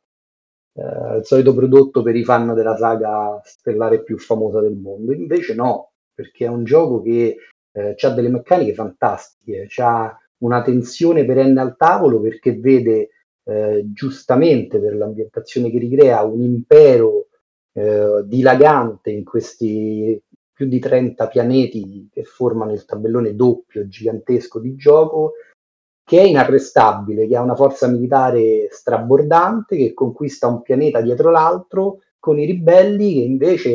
eh, 0.72 1.18
il 1.18 1.20
solito 1.22 1.54
prodotto 1.54 2.02
per 2.02 2.16
i 2.16 2.24
fan 2.24 2.52
della 2.52 2.76
saga 2.76 3.40
stellare 3.44 4.02
più 4.02 4.18
famosa 4.18 4.58
del 4.58 4.74
mondo. 4.74 5.12
Invece 5.12 5.54
no, 5.54 5.92
perché 6.12 6.46
è 6.46 6.48
un 6.48 6.64
gioco 6.64 7.00
che 7.00 7.36
eh, 7.70 7.94
ha 7.96 8.10
delle 8.10 8.28
meccaniche 8.28 8.74
fantastiche, 8.74 9.68
ha 9.76 10.18
una 10.38 10.62
tensione 10.62 11.24
perenne 11.24 11.60
al 11.60 11.76
tavolo 11.76 12.20
perché 12.20 12.58
vede 12.58 13.10
eh, 13.44 13.84
giustamente 13.92 14.80
per 14.80 14.96
l'ambientazione 14.96 15.70
che 15.70 15.78
ricrea 15.78 16.24
un 16.24 16.42
impero 16.42 17.28
eh, 17.72 18.24
dilagante 18.24 19.12
in 19.12 19.22
questi 19.22 20.20
più 20.52 20.66
di 20.66 20.80
30 20.80 21.28
pianeti 21.28 22.08
che 22.12 22.24
formano 22.24 22.72
il 22.72 22.84
tabellone 22.84 23.36
doppio 23.36 23.86
gigantesco 23.86 24.58
di 24.58 24.74
gioco 24.74 25.34
che 26.04 26.20
è 26.20 26.22
inarrestabile, 26.24 27.26
che 27.26 27.36
ha 27.36 27.42
una 27.42 27.54
forza 27.54 27.88
militare 27.88 28.68
strabordante, 28.70 29.76
che 29.76 29.94
conquista 29.94 30.46
un 30.46 30.62
pianeta 30.62 31.00
dietro 31.00 31.30
l'altro, 31.30 32.00
con 32.18 32.38
i 32.38 32.44
ribelli 32.44 33.14
che 33.14 33.20
invece 33.20 33.70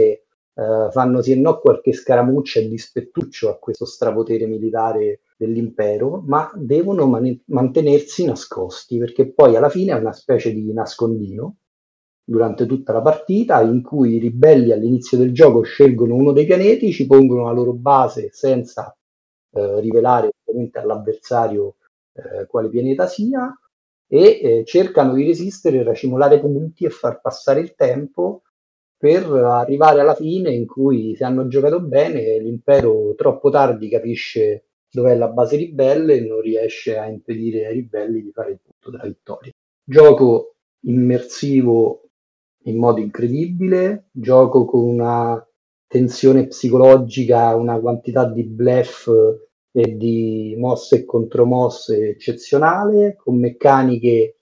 eh, 0.53 0.89
fanno 0.91 1.21
sì 1.21 1.31
e 1.31 1.35
no 1.35 1.59
qualche 1.59 1.93
scaramuccia 1.93 2.59
e 2.59 2.67
dispettuccio 2.67 3.49
a 3.49 3.57
questo 3.57 3.85
strapotere 3.85 4.45
militare 4.45 5.21
dell'impero, 5.37 6.21
ma 6.25 6.51
devono 6.55 7.07
man- 7.07 7.41
mantenersi 7.45 8.25
nascosti, 8.25 8.97
perché 8.99 9.31
poi 9.31 9.55
alla 9.55 9.69
fine 9.69 9.93
è 9.93 9.99
una 9.99 10.13
specie 10.13 10.53
di 10.53 10.71
nascondino 10.71 11.55
durante 12.23 12.67
tutta 12.67 12.93
la 12.93 13.01
partita 13.01 13.61
in 13.61 13.81
cui 13.81 14.15
i 14.15 14.19
ribelli 14.19 14.71
all'inizio 14.71 15.17
del 15.17 15.33
gioco 15.33 15.61
scelgono 15.61 16.13
uno 16.13 16.31
dei 16.31 16.45
pianeti, 16.45 16.91
ci 16.91 17.07
pongono 17.07 17.45
la 17.45 17.51
loro 17.53 17.73
base 17.73 18.29
senza 18.31 18.95
eh, 19.51 19.79
rivelare 19.79 20.29
ovviamente 20.45 20.77
all'avversario 20.79 21.75
eh, 22.21 22.47
quale 22.47 22.69
pianeta 22.69 23.07
sia 23.07 23.53
e 24.07 24.39
eh, 24.41 24.63
cercano 24.65 25.13
di 25.13 25.23
resistere, 25.25 25.83
racimolare 25.83 26.39
punti 26.39 26.85
e 26.85 26.89
far 26.89 27.21
passare 27.21 27.59
il 27.59 27.75
tempo 27.75 28.43
per 28.97 29.31
arrivare 29.31 30.01
alla 30.01 30.15
fine 30.15 30.51
in 30.53 30.65
cui 30.65 31.15
se 31.15 31.23
hanno 31.23 31.47
giocato 31.47 31.79
bene 31.79 32.37
l'impero 32.39 33.13
troppo 33.15 33.49
tardi 33.49 33.87
capisce 33.87 34.65
dov'è 34.91 35.15
la 35.15 35.29
base 35.29 35.55
ribelle 35.55 36.15
e 36.15 36.21
non 36.21 36.41
riesce 36.41 36.97
a 36.97 37.07
impedire 37.07 37.67
ai 37.67 37.73
ribelli 37.75 38.21
di 38.21 38.31
fare 38.31 38.51
il 38.51 38.59
punto 38.59 38.89
della 38.89 39.07
vittoria. 39.07 39.51
Gioco 39.83 40.55
immersivo 40.81 42.09
in 42.63 42.77
modo 42.77 42.99
incredibile, 42.99 44.09
gioco 44.11 44.65
con 44.65 44.83
una 44.83 45.47
tensione 45.87 46.47
psicologica, 46.47 47.55
una 47.55 47.79
quantità 47.79 48.25
di 48.25 48.43
bluff 48.43 49.09
e 49.71 49.95
di 49.95 50.55
mosse 50.57 50.97
e 50.97 51.05
contromosse 51.05 52.09
eccezionale, 52.09 53.15
con 53.15 53.39
meccaniche 53.39 54.39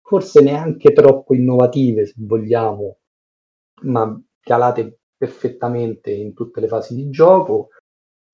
forse 0.00 0.40
neanche 0.42 0.92
troppo 0.92 1.34
innovative 1.34 2.06
se 2.06 2.14
vogliamo, 2.16 2.98
ma 3.82 4.20
calate 4.40 4.98
perfettamente 5.16 6.10
in 6.10 6.34
tutte 6.34 6.60
le 6.60 6.68
fasi 6.68 6.94
di 6.94 7.10
gioco. 7.10 7.68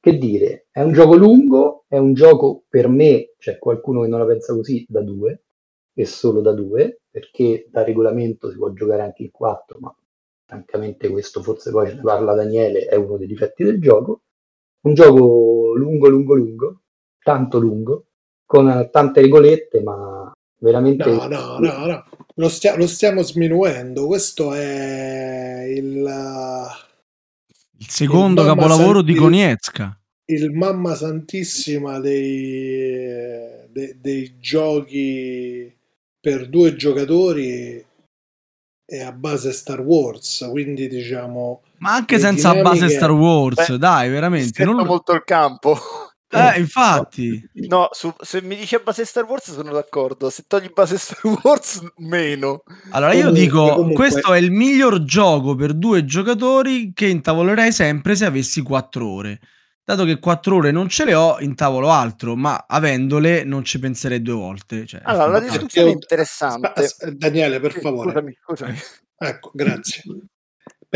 Che 0.01 0.19
dire, 0.19 0.69
è 0.71 0.83
un 0.83 0.93
gioco 0.93 1.17
lungo, 1.17 1.85
è 1.89 1.99
un 1.99 2.15
gioco 2.15 2.65
per 2.69 2.89
me, 2.89 3.35
c'è 3.39 3.59
qualcuno 3.59 4.03
che 4.03 4.09
non 4.09 4.21
la 4.21 4.27
pensa 4.27 4.55
così, 4.55 4.87
da 4.89 5.03
due, 5.03 5.43
e 5.93 6.05
solo 6.05 6.41
da 6.43 6.53
due, 6.53 7.01
perché 7.11 7.67
da 7.69 7.83
regolamento 7.83 8.51
si 8.51 8.57
può 8.57 8.71
giocare 8.73 9.03
anche 9.03 9.25
in 9.25 9.31
quattro, 9.33 9.79
ma 9.81 9.93
francamente 10.45 11.09
questo 11.09 11.43
forse 11.43 11.71
poi 11.73 11.95
ne 11.95 12.01
parla 12.03 12.35
Daniele, 12.35 12.85
è 12.87 12.95
uno 12.95 13.17
dei 13.17 13.27
difetti 13.27 13.65
del 13.65 13.81
gioco. 13.81 14.23
Un 14.87 14.95
gioco 14.95 15.75
lungo, 15.75 16.07
lungo, 16.07 16.35
lungo, 16.35 16.81
tanto 17.21 17.59
lungo, 17.59 18.07
con 18.45 18.89
tante 18.93 19.21
regolette, 19.21 19.83
ma 19.83 20.33
veramente... 20.61 21.11
No, 21.11 21.27
no, 21.27 21.59
no, 21.59 21.87
no. 21.87 22.05
Lo, 22.37 22.49
stia- 22.49 22.77
lo 22.77 22.87
stiamo 22.87 23.23
sminuendo. 23.23 24.07
Questo 24.07 24.55
è 24.55 25.65
il... 25.69 26.09
Il 27.79 27.89
secondo 27.89 28.43
il 28.43 28.47
capolavoro 28.47 28.99
Santi... 28.99 29.13
di 29.13 29.19
Konietzka. 29.19 30.01
Il 30.27 30.53
mamma 30.53 30.95
santissima 30.95 31.99
dei, 31.99 33.67
dei, 33.69 34.01
dei 34.01 34.39
giochi 34.39 35.77
per 36.21 36.49
due 36.49 36.77
giocatori 36.77 37.85
è 38.85 39.01
a 39.01 39.11
base 39.11 39.51
Star 39.51 39.81
Wars, 39.81 40.47
quindi 40.49 40.87
diciamo... 40.87 41.63
Ma 41.79 41.95
anche 41.95 42.19
senza 42.19 42.55
base 42.63 42.89
Star 42.89 43.11
Wars, 43.11 43.69
Beh, 43.69 43.79
dai, 43.79 44.11
veramente. 44.11 44.65
Non 44.65 44.85
molto 44.87 45.13
il 45.13 45.25
campo. 45.25 45.79
Eh, 46.29 46.59
infatti. 46.59 47.49
No, 47.69 47.89
su, 47.93 48.13
se 48.21 48.43
mi 48.43 48.57
dice 48.57 48.81
base 48.81 49.05
Star 49.05 49.25
Wars 49.25 49.53
sono 49.53 49.73
d'accordo, 49.73 50.29
se 50.29 50.45
togli 50.47 50.71
base 50.73 50.99
Star 50.99 51.21
Wars 51.43 51.81
meno. 51.99 52.63
Allora 52.91 53.13
io 53.13 53.27
comunque, 53.27 53.41
dico, 53.41 53.75
comunque... 53.75 53.95
questo 53.95 54.33
è 54.33 54.39
il 54.39 54.51
miglior 54.51 55.05
gioco 55.05 55.55
per 55.55 55.75
due 55.75 56.05
giocatori 56.05 56.93
che 56.93 57.07
intavolerei 57.07 57.73
sempre 57.73 58.17
se 58.17 58.25
avessi 58.25 58.63
quattro 58.63 59.09
ore. 59.09 59.41
Dato 59.85 60.05
che 60.05 60.19
quattro 60.19 60.57
ore 60.57 60.73
non 60.73 60.89
ce 60.89 61.05
le 61.05 61.15
ho, 61.15 61.39
intavolo 61.39 61.91
altro, 61.91 62.35
ma 62.35 62.65
avendole 62.67 63.45
non 63.45 63.65
ci 63.65 63.79
penserei 63.79 64.21
due 64.21 64.35
volte. 64.35 64.85
Cioè, 64.85 65.03
allora, 65.05 65.29
la 65.29 65.41
discussione 65.41 65.91
è 65.91 65.93
interessante. 65.93 66.73
Daniele, 67.13 67.61
per 67.61 67.73
favore. 67.73 68.11
Scusami, 68.11 68.37
scusami. 68.45 68.79
Ecco, 69.17 69.51
grazie. 69.55 70.03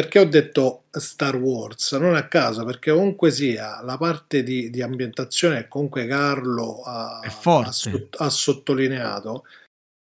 Perché 0.00 0.18
ho 0.18 0.24
detto 0.24 0.84
Star 0.92 1.36
Wars? 1.36 1.92
Non 1.92 2.14
a 2.14 2.26
caso, 2.26 2.64
perché 2.64 2.90
comunque 2.90 3.30
sia 3.30 3.82
la 3.82 3.98
parte 3.98 4.42
di, 4.42 4.70
di 4.70 4.80
ambientazione 4.80 5.60
che 5.60 5.68
comunque 5.68 6.06
Carlo 6.06 6.80
ha, 6.80 7.20
ha, 7.20 7.70
ha 8.16 8.30
sottolineato 8.30 9.44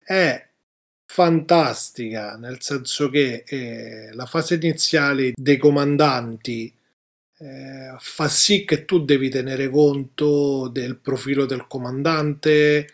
è 0.01 0.47
fantastica, 1.05 2.37
nel 2.37 2.61
senso 2.61 3.09
che 3.09 3.43
eh, 3.45 4.13
la 4.13 4.25
fase 4.25 4.55
iniziale 4.55 5.33
dei 5.35 5.57
comandanti 5.57 6.73
eh, 7.39 7.95
fa 7.97 8.29
sì 8.29 8.63
che 8.63 8.85
tu 8.85 9.03
devi 9.03 9.29
tenere 9.29 9.69
conto 9.69 10.69
del 10.69 10.95
profilo 10.95 11.45
del 11.45 11.67
comandante, 11.67 12.87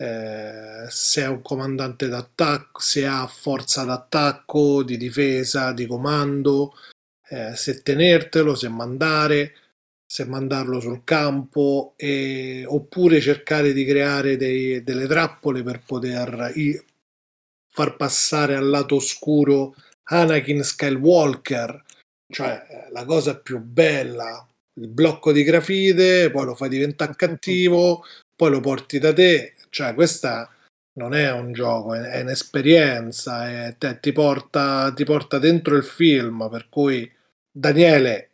eh, 0.00 0.86
se 0.88 1.22
è 1.22 1.26
un 1.26 1.42
comandante 1.42 2.08
d'attacco, 2.08 2.80
se 2.80 3.04
ha 3.04 3.26
forza 3.26 3.82
d'attacco, 3.82 4.84
di 4.84 4.96
difesa, 4.96 5.72
di 5.72 5.86
comando, 5.86 6.74
eh, 7.28 7.56
se 7.56 7.82
tenertelo, 7.82 8.54
se 8.54 8.68
mandare, 8.68 9.54
se 10.06 10.24
mandarlo 10.24 10.78
sul 10.80 11.02
campo, 11.02 11.94
e, 11.96 12.64
oppure 12.66 13.20
cercare 13.20 13.72
di 13.72 13.84
creare 13.84 14.36
dei, 14.36 14.84
delle 14.84 15.06
trappole 15.06 15.62
per 15.64 15.82
poter 15.84 16.52
i, 16.54 16.80
far 17.68 17.96
passare 17.96 18.54
al 18.54 18.68
lato 18.68 18.96
oscuro 18.96 19.74
Anakin 20.04 20.62
Skywalker, 20.62 21.84
cioè 22.32 22.66
eh, 22.68 22.92
la 22.92 23.04
cosa 23.04 23.36
più 23.36 23.58
bella, 23.58 24.46
il 24.74 24.88
blocco 24.88 25.32
di 25.32 25.42
grafite, 25.42 26.30
poi 26.30 26.44
lo 26.44 26.54
fai 26.54 26.68
diventare 26.68 27.14
cattivo, 27.16 28.04
poi 28.34 28.50
lo 28.50 28.60
porti 28.60 28.98
da 28.98 29.12
te, 29.12 29.54
cioè, 29.70 29.94
questa 29.94 30.50
non 30.98 31.14
è 31.14 31.30
un 31.30 31.52
gioco, 31.52 31.94
è, 31.94 32.20
un'esperienza, 32.20 33.48
è, 33.48 33.76
te, 33.78 34.00
ti, 34.00 34.12
porta, 34.12 34.92
ti 34.92 35.04
porta 35.04 35.38
dentro 35.38 35.76
il 35.76 35.84
film, 35.84 36.48
per 36.50 36.68
cui 36.68 37.10
Daniele, 37.50 38.30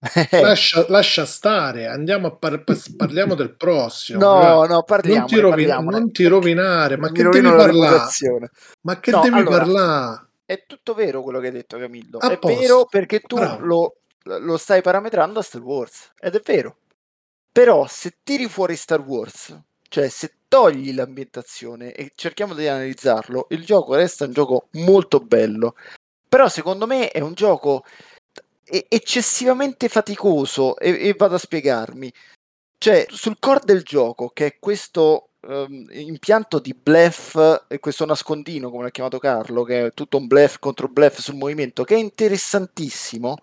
lascia, 0.40 0.86
lascia, 0.88 1.26
stare, 1.26 1.86
andiamo 1.86 2.28
a 2.28 2.36
par- 2.36 2.64
parliamo 2.96 3.34
del 3.34 3.54
prossimo. 3.54 4.20
No, 4.20 4.64
no, 4.64 4.82
parliamo. 4.82 5.18
Non 5.18 5.26
ti, 5.26 5.38
rovin- 5.38 5.84
non 5.84 6.12
ti 6.12 6.26
rovinare, 6.26 6.96
ma 6.96 7.12
che 7.12 7.22
devi 7.24 7.48
parlare? 7.48 8.50
Ma 8.82 9.00
che 9.00 9.10
no, 9.10 9.20
devi 9.20 9.38
allora, 9.38 9.58
parlare? 9.58 10.26
È 10.44 10.64
tutto 10.66 10.94
vero 10.94 11.22
quello 11.22 11.40
che 11.40 11.48
hai 11.48 11.52
detto, 11.52 11.78
Camillo. 11.78 12.18
A 12.18 12.30
è 12.30 12.38
posto. 12.38 12.58
vero 12.58 12.84
perché 12.86 13.20
tu 13.20 13.36
lo, 13.36 13.98
lo, 14.22 14.56
stai 14.56 14.80
parametrando 14.80 15.40
a 15.40 15.42
Star 15.42 15.60
Wars. 15.60 16.12
Ed 16.18 16.34
è 16.36 16.40
vero. 16.42 16.78
Però 17.52 17.86
se 17.86 18.18
tiri 18.22 18.48
fuori 18.48 18.74
Star 18.74 19.00
Wars, 19.00 19.54
cioè 19.88 20.08
se 20.08 20.34
togli 20.48 20.94
l'ambientazione 20.94 21.92
e 21.92 22.12
cerchiamo 22.14 22.54
di 22.54 22.66
analizzarlo, 22.66 23.46
il 23.50 23.64
gioco 23.64 23.94
resta 23.94 24.24
un 24.24 24.32
gioco 24.32 24.68
molto 24.72 25.20
bello. 25.20 25.74
Però 26.28 26.48
secondo 26.48 26.86
me 26.86 27.10
è 27.10 27.20
un 27.20 27.34
gioco 27.34 27.84
eccessivamente 28.64 29.88
faticoso 29.88 30.76
e, 30.78 31.08
e 31.08 31.14
vado 31.16 31.36
a 31.36 31.38
spiegarmi. 31.38 32.12
Cioè, 32.78 33.06
sul 33.08 33.38
core 33.40 33.60
del 33.64 33.82
gioco, 33.82 34.28
che 34.28 34.46
è 34.46 34.58
questo 34.58 35.30
um, 35.48 35.86
impianto 35.90 36.58
di 36.58 36.74
bluff 36.74 37.36
questo 37.80 38.04
nascondino, 38.04 38.70
come 38.70 38.84
l'ha 38.84 38.90
chiamato 38.90 39.18
Carlo, 39.18 39.64
che 39.64 39.86
è 39.86 39.92
tutto 39.94 40.18
un 40.18 40.26
bluff 40.26 40.58
contro 40.58 40.88
bluff 40.88 41.18
sul 41.18 41.36
movimento, 41.36 41.84
che 41.84 41.96
è 41.96 41.98
interessantissimo, 41.98 43.38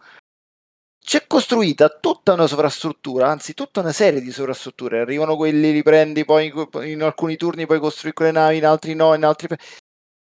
c'è 1.05 1.27
costruita 1.27 1.87
tutta 1.89 2.33
una 2.33 2.47
sovrastruttura, 2.47 3.29
anzi 3.29 3.53
tutta 3.53 3.81
una 3.81 3.91
serie 3.91 4.21
di 4.21 4.31
sovrastrutture. 4.31 4.99
Arrivano 4.99 5.35
quelli, 5.35 5.71
li 5.71 5.83
prendi, 5.83 6.25
poi 6.25 6.51
in 6.91 7.03
alcuni 7.03 7.37
turni 7.37 7.67
puoi 7.67 7.79
costruire 7.79 8.13
quelle 8.13 8.31
navi, 8.31 8.57
in 8.57 8.65
altri 8.65 8.95
no, 8.95 9.13
in 9.13 9.23
altri... 9.23 9.55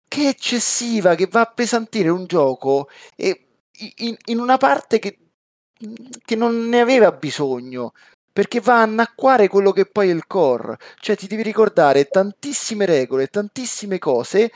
Che 0.09 0.23
è 0.23 0.29
eccessiva, 0.29 1.14
che 1.14 1.27
va 1.31 1.43
a 1.43 1.53
pesantire 1.55 2.09
un 2.09 2.27
gioco 2.27 2.89
e 3.16 3.49
in, 3.97 4.16
in 4.27 4.39
una 4.39 4.57
parte 4.57 4.99
che, 4.99 5.18
che 6.25 6.37
non 6.37 6.68
ne 6.68 6.81
aveva 6.81 7.12
bisogno 7.12 7.93
perché 8.33 8.61
va 8.61 8.79
a 8.79 8.83
annacquare 8.83 9.49
quello 9.49 9.73
che 9.73 9.85
poi 9.85 10.09
è 10.09 10.12
il 10.12 10.27
core, 10.27 10.79
cioè 11.01 11.16
ti 11.16 11.27
devi 11.27 11.43
ricordare 11.43 12.07
tantissime 12.07 12.87
regole, 12.87 13.27
tantissime 13.27 13.99
cose 13.99 14.51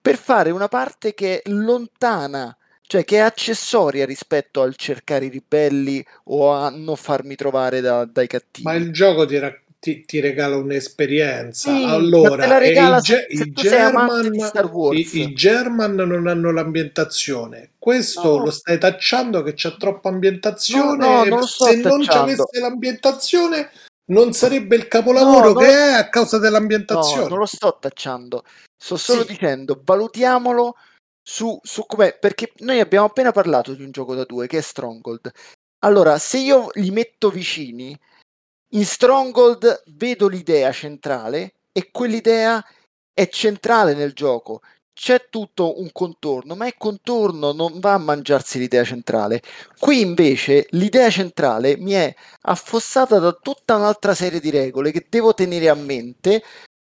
per 0.00 0.16
fare 0.16 0.50
una 0.50 0.68
parte 0.68 1.14
che 1.14 1.40
è 1.40 1.50
lontana 1.50 2.54
cioè 2.86 3.04
che 3.04 3.16
è 3.16 3.20
accessoria 3.20 4.06
rispetto 4.06 4.62
al 4.62 4.76
cercare 4.76 5.26
i 5.26 5.28
ribelli 5.28 6.04
o 6.24 6.52
a 6.52 6.70
non 6.70 6.96
farmi 6.96 7.34
trovare 7.34 7.80
da, 7.80 8.04
dai 8.04 8.26
cattivi. 8.26 8.66
Ma 8.66 8.74
il 8.74 8.92
gioco 8.92 9.26
ti, 9.26 9.38
ra- 9.38 9.54
ti, 9.78 10.04
ti 10.04 10.20
regala 10.20 10.56
un'esperienza. 10.56 11.74
Sì, 11.74 11.82
allora, 11.84 12.44
i, 12.64 13.00
ge- 13.00 13.26
i, 13.28 13.52
German, 13.52 14.32
i, 14.92 15.20
i, 15.20 15.32
German, 15.32 15.94
non 15.94 16.28
hanno 16.28 16.52
l'ambientazione. 16.52 17.72
Questo 17.78 18.38
no. 18.38 18.44
lo 18.44 18.50
stai 18.50 18.78
tacciando 18.78 19.42
che 19.42 19.54
c'è 19.54 19.76
troppa 19.76 20.08
ambientazione. 20.08 20.96
No, 20.96 21.24
no, 21.24 21.24
non 21.24 21.42
Se 21.42 21.76
non 21.76 22.02
ci 22.02 22.10
avesse 22.10 22.60
l'ambientazione, 22.60 23.70
non 24.06 24.32
sarebbe 24.32 24.76
il 24.76 24.86
capolavoro 24.86 25.54
che 25.54 25.66
è 25.66 25.92
a 25.92 26.08
causa 26.08 26.38
dell'ambientazione. 26.38 27.22
No, 27.22 27.28
non 27.28 27.38
lo 27.38 27.46
sto 27.46 27.78
tacciando. 27.80 28.44
Sto 28.76 28.96
solo 28.96 29.22
sì. 29.22 29.28
dicendo, 29.32 29.80
valutiamolo 29.82 30.76
su, 31.28 31.58
su 31.64 31.84
come 31.86 32.12
perché 32.12 32.52
noi 32.58 32.78
abbiamo 32.78 33.06
appena 33.06 33.32
parlato 33.32 33.74
di 33.74 33.82
un 33.82 33.90
gioco 33.90 34.14
da 34.14 34.24
due 34.24 34.46
che 34.46 34.58
è 34.58 34.60
Stronghold. 34.60 35.32
Allora, 35.80 36.18
se 36.18 36.38
io 36.38 36.68
li 36.74 36.90
metto 36.92 37.30
vicini, 37.30 37.98
in 38.70 38.84
Stronghold 38.84 39.82
vedo 39.88 40.28
l'idea 40.28 40.70
centrale 40.70 41.54
e 41.72 41.90
quell'idea 41.90 42.64
è 43.12 43.28
centrale 43.28 43.94
nel 43.94 44.12
gioco. 44.12 44.60
C'è 44.94 45.26
tutto 45.28 45.80
un 45.80 45.90
contorno, 45.92 46.54
ma 46.54 46.66
il 46.66 46.76
contorno 46.78 47.52
non 47.52 47.80
va 47.80 47.94
a 47.94 47.98
mangiarsi 47.98 48.58
l'idea 48.58 48.84
centrale. 48.84 49.42
Qui 49.78 50.00
invece 50.00 50.68
l'idea 50.70 51.10
centrale 51.10 51.76
mi 51.76 51.92
è 51.92 52.14
affossata 52.42 53.18
da 53.18 53.32
tutta 53.32 53.74
un'altra 53.76 54.14
serie 54.14 54.40
di 54.40 54.50
regole 54.50 54.92
che 54.92 55.06
devo 55.08 55.34
tenere 55.34 55.68
a 55.68 55.74
mente 55.74 56.42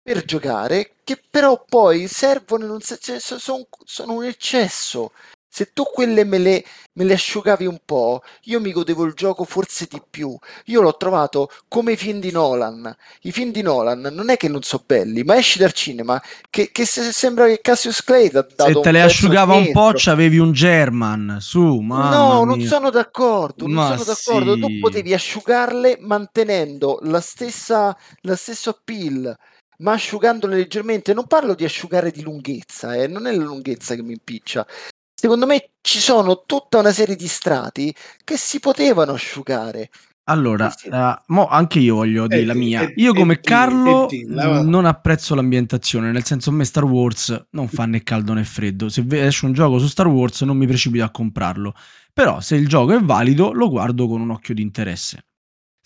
per 0.08 0.24
giocare 0.24 0.92
che 1.04 1.20
però 1.28 1.62
poi 1.68 2.08
servono, 2.08 2.78
cioè, 2.80 3.18
sono, 3.18 3.66
sono 3.84 4.12
un 4.14 4.24
eccesso. 4.24 5.12
Se 5.50 5.72
tu 5.72 5.84
quelle 5.84 6.24
me 6.24 6.38
le, 6.38 6.64
me 6.94 7.04
le, 7.04 7.14
asciugavi 7.14 7.66
un 7.66 7.78
po', 7.84 8.22
io 8.44 8.60
mi 8.60 8.72
godevo 8.72 9.04
il 9.04 9.12
gioco 9.14 9.44
forse 9.44 9.86
di 9.90 10.00
più. 10.08 10.34
Io 10.66 10.80
l'ho 10.80 10.96
trovato 10.96 11.50
come 11.68 11.92
i 11.92 11.96
film 11.96 12.20
di 12.20 12.30
Nolan. 12.30 12.94
I 13.22 13.32
film 13.32 13.50
di 13.50 13.60
Nolan 13.60 14.00
non 14.00 14.30
è 14.30 14.36
che 14.38 14.48
non 14.48 14.62
sono 14.62 14.84
belli, 14.86 15.24
ma 15.24 15.36
esci 15.36 15.58
dal 15.58 15.72
cinema 15.72 16.22
che, 16.48 16.70
che 16.70 16.86
se, 16.86 17.12
sembra 17.12 17.46
che 17.46 17.60
Cassius 17.60 18.02
Clay 18.02 18.28
ha 18.28 18.46
dato 18.54 18.72
Se 18.72 18.80
te 18.80 18.92
le 18.92 19.02
asciugava 19.02 19.54
un 19.54 19.72
po', 19.72 19.92
c'avevi 19.94 20.38
un 20.38 20.52
German. 20.52 21.38
Su, 21.40 21.80
No, 21.80 22.44
non 22.44 22.60
sono 22.62 22.88
d'accordo. 22.90 23.66
Non 23.66 23.74
ma 23.74 23.96
sono 23.96 24.04
d'accordo. 24.04 24.54
Sì. 24.54 24.60
Tu 24.60 24.78
potevi 24.80 25.12
asciugarle 25.12 25.98
mantenendo 26.00 26.98
la 27.02 27.20
stessa, 27.20 27.96
la 28.22 28.36
stesso 28.36 28.70
appeal 28.70 29.36
ma 29.78 29.92
asciugandole 29.92 30.56
leggermente. 30.56 31.14
Non 31.14 31.26
parlo 31.26 31.54
di 31.54 31.64
asciugare 31.64 32.10
di 32.10 32.22
lunghezza, 32.22 32.94
eh, 32.94 33.06
non 33.06 33.26
è 33.26 33.34
la 33.34 33.44
lunghezza 33.44 33.94
che 33.94 34.02
mi 34.02 34.12
impiccia. 34.12 34.66
Secondo 35.14 35.46
me 35.46 35.70
ci 35.80 35.98
sono 35.98 36.44
tutta 36.46 36.78
una 36.78 36.92
serie 36.92 37.16
di 37.16 37.26
strati 37.26 37.94
che 38.22 38.36
si 38.36 38.60
potevano 38.60 39.12
asciugare. 39.12 39.90
Allora, 40.28 40.70
uh, 40.90 41.46
anche 41.48 41.78
io 41.78 41.96
voglio 41.96 42.26
dire 42.26 42.44
la 42.44 42.54
mia. 42.54 42.92
Io 42.96 43.14
come 43.14 43.40
Carlo 43.40 44.08
non 44.26 44.84
apprezzo 44.84 45.34
l'ambientazione, 45.34 46.12
nel 46.12 46.24
senso 46.24 46.50
a 46.50 46.52
me 46.52 46.64
Star 46.64 46.84
Wars 46.84 47.46
non 47.50 47.66
fa 47.66 47.86
né 47.86 48.02
caldo 48.02 48.34
né 48.34 48.44
freddo. 48.44 48.90
Se 48.90 49.04
esce 49.08 49.46
un 49.46 49.54
gioco 49.54 49.78
su 49.78 49.86
Star 49.88 50.06
Wars 50.06 50.42
non 50.42 50.58
mi 50.58 50.66
precipito 50.66 51.02
a 51.02 51.10
comprarlo. 51.10 51.74
Però 52.12 52.40
se 52.40 52.56
il 52.56 52.68
gioco 52.68 52.92
è 52.92 53.00
valido 53.00 53.52
lo 53.52 53.70
guardo 53.70 54.06
con 54.06 54.20
un 54.20 54.30
occhio 54.30 54.52
di 54.52 54.60
interesse. 54.60 55.27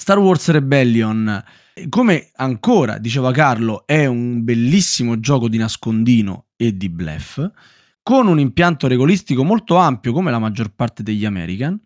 Star 0.02 0.18
Wars 0.18 0.50
Rebellion. 0.50 1.44
Come 1.88 2.32
ancora 2.34 2.98
diceva 2.98 3.30
Carlo, 3.30 3.86
è 3.86 4.04
un 4.04 4.42
bellissimo 4.42 5.20
gioco 5.20 5.48
di 5.48 5.58
nascondino 5.58 6.46
e 6.56 6.76
di 6.76 6.88
bluff, 6.88 7.40
con 8.02 8.26
un 8.26 8.40
impianto 8.40 8.88
regolistico 8.88 9.44
molto 9.44 9.76
ampio 9.76 10.12
come 10.12 10.32
la 10.32 10.40
maggior 10.40 10.74
parte 10.74 11.04
degli 11.04 11.24
American, 11.24 11.80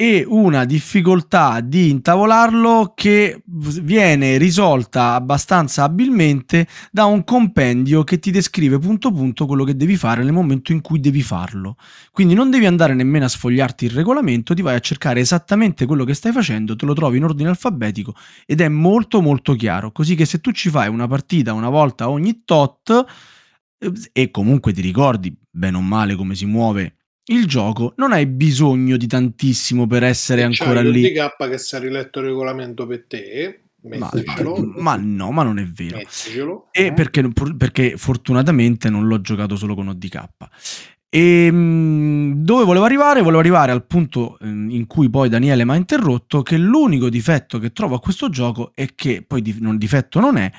e 0.00 0.24
una 0.26 0.64
difficoltà 0.64 1.60
di 1.60 1.90
intavolarlo 1.90 2.94
che 2.94 3.42
viene 3.44 4.38
risolta 4.38 5.12
abbastanza 5.12 5.82
abilmente 5.82 6.66
da 6.90 7.04
un 7.04 7.22
compendio 7.22 8.02
che 8.02 8.18
ti 8.18 8.30
descrive 8.30 8.78
punto 8.78 9.12
punto 9.12 9.44
quello 9.44 9.62
che 9.62 9.76
devi 9.76 9.96
fare 9.96 10.24
nel 10.24 10.32
momento 10.32 10.72
in 10.72 10.80
cui 10.80 11.00
devi 11.00 11.20
farlo. 11.20 11.76
Quindi 12.12 12.32
non 12.32 12.48
devi 12.48 12.64
andare 12.64 12.94
nemmeno 12.94 13.26
a 13.26 13.28
sfogliarti 13.28 13.84
il 13.84 13.90
regolamento, 13.90 14.54
ti 14.54 14.62
vai 14.62 14.76
a 14.76 14.80
cercare 14.80 15.20
esattamente 15.20 15.84
quello 15.84 16.04
che 16.04 16.14
stai 16.14 16.32
facendo, 16.32 16.74
te 16.76 16.86
lo 16.86 16.94
trovi 16.94 17.18
in 17.18 17.24
ordine 17.24 17.50
alfabetico 17.50 18.14
ed 18.46 18.62
è 18.62 18.68
molto 18.68 19.20
molto 19.20 19.52
chiaro, 19.52 19.92
così 19.92 20.14
che 20.14 20.24
se 20.24 20.40
tu 20.40 20.50
ci 20.52 20.70
fai 20.70 20.88
una 20.88 21.08
partita 21.08 21.52
una 21.52 21.68
volta 21.68 22.08
ogni 22.08 22.40
tot 22.46 23.04
e 24.12 24.30
comunque 24.30 24.72
ti 24.72 24.80
ricordi 24.80 25.36
bene 25.50 25.76
o 25.76 25.82
male 25.82 26.14
come 26.14 26.34
si 26.34 26.46
muove 26.46 26.99
il 27.30 27.46
gioco 27.46 27.94
non 27.96 28.12
hai 28.12 28.26
bisogno 28.26 28.96
di 28.96 29.06
tantissimo 29.06 29.86
per 29.86 30.04
essere 30.04 30.42
ancora 30.42 30.82
lì. 30.82 31.12
DK 31.12 31.48
che 31.48 31.58
si 31.58 31.76
è 31.76 31.80
riletto 31.80 32.20
il 32.20 32.26
regolamento 32.26 32.86
per 32.86 33.04
te. 33.06 33.62
Ma, 33.82 34.10
ma, 34.76 34.96
no, 34.96 35.30
ma 35.30 35.42
non 35.42 35.58
è 35.58 35.64
vero. 35.64 35.98
E 36.70 36.86
eh. 36.86 36.92
perché, 36.92 37.26
perché, 37.56 37.96
fortunatamente 37.96 38.90
non 38.90 39.06
l'ho 39.06 39.22
giocato 39.22 39.56
solo 39.56 39.74
con 39.74 39.88
ODK. 39.88 40.28
E 41.08 41.46
ehm, 41.46 42.34
dove 42.34 42.64
volevo 42.64 42.84
arrivare? 42.84 43.20
Volevo 43.20 43.40
arrivare 43.40 43.72
al 43.72 43.84
punto 43.86 44.38
ehm, 44.38 44.70
in 44.70 44.86
cui 44.86 45.08
poi 45.08 45.28
Daniele 45.28 45.64
mi 45.64 45.72
ha 45.72 45.76
interrotto 45.76 46.42
che 46.42 46.58
l'unico 46.58 47.08
difetto 47.08 47.58
che 47.58 47.72
trovo 47.72 47.96
a 47.96 48.00
questo 48.00 48.28
gioco 48.28 48.72
è 48.74 48.94
che 48.94 49.24
poi 49.26 49.40
di, 49.40 49.56
non 49.60 49.78
difetto 49.78 50.20
non 50.20 50.36
è, 50.36 50.50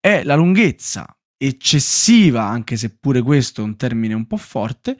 è 0.00 0.22
la 0.24 0.34
lunghezza 0.34 1.14
eccessiva, 1.36 2.44
anche 2.44 2.76
se 2.76 2.96
pure 2.98 3.20
questo 3.20 3.60
è 3.60 3.64
un 3.64 3.76
termine 3.76 4.14
un 4.14 4.26
po' 4.26 4.36
forte, 4.36 4.96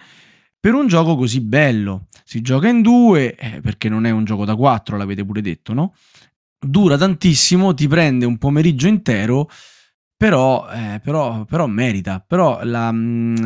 per 0.65 0.73
un 0.73 0.87
gioco 0.87 1.15
così 1.15 1.43
bello. 1.43 2.07
Si 2.25 2.41
gioca 2.41 2.69
in 2.69 2.81
due, 2.81 3.35
eh, 3.35 3.61
perché 3.61 3.91
non 3.91 4.07
è 4.07 4.11
un 4.11 4.25
gioco 4.25 4.47
da 4.47 4.57
quattro, 4.57 4.97
l'avete 4.97 5.23
pure 5.23 5.43
detto, 5.43 5.75
no? 5.75 5.93
Dura 6.59 6.97
tantissimo, 6.97 7.75
ti 7.75 7.87
prende 7.87 8.25
un 8.25 8.39
pomeriggio 8.39 8.87
intero, 8.87 9.51
però, 10.17 10.67
eh, 10.71 11.03
però, 11.05 11.45
però 11.45 11.67
merita. 11.67 12.25
Però 12.27 12.61
la, 12.63 12.91
mh, 12.91 12.97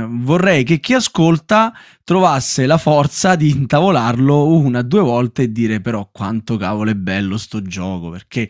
mm, 0.01 0.23
vorrei 0.23 0.62
che 0.62 0.79
chi 0.79 0.95
ascolta 0.95 1.73
trovasse 2.05 2.66
la 2.66 2.79
forza 2.79 3.35
di 3.35 3.51
intavolarlo 3.51 4.47
una, 4.53 4.83
due 4.83 5.01
volte 5.01 5.43
e 5.43 5.51
dire 5.51 5.81
però 5.81 6.09
quanto 6.12 6.57
cavolo 6.57 6.91
è 6.91 6.95
bello 6.95 7.37
sto 7.37 7.61
gioco, 7.62 8.11
perché 8.11 8.49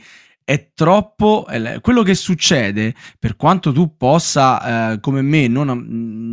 è 0.49 0.71
troppo 0.73 1.47
quello 1.83 2.03
che 2.03 2.15
succede 2.15 2.95
per 3.19 3.37
quanto 3.37 3.71
tu 3.71 3.99
possa 3.99 4.93
eh, 4.93 5.01
come 5.01 5.21
me 5.21 5.47
non, 5.47 5.85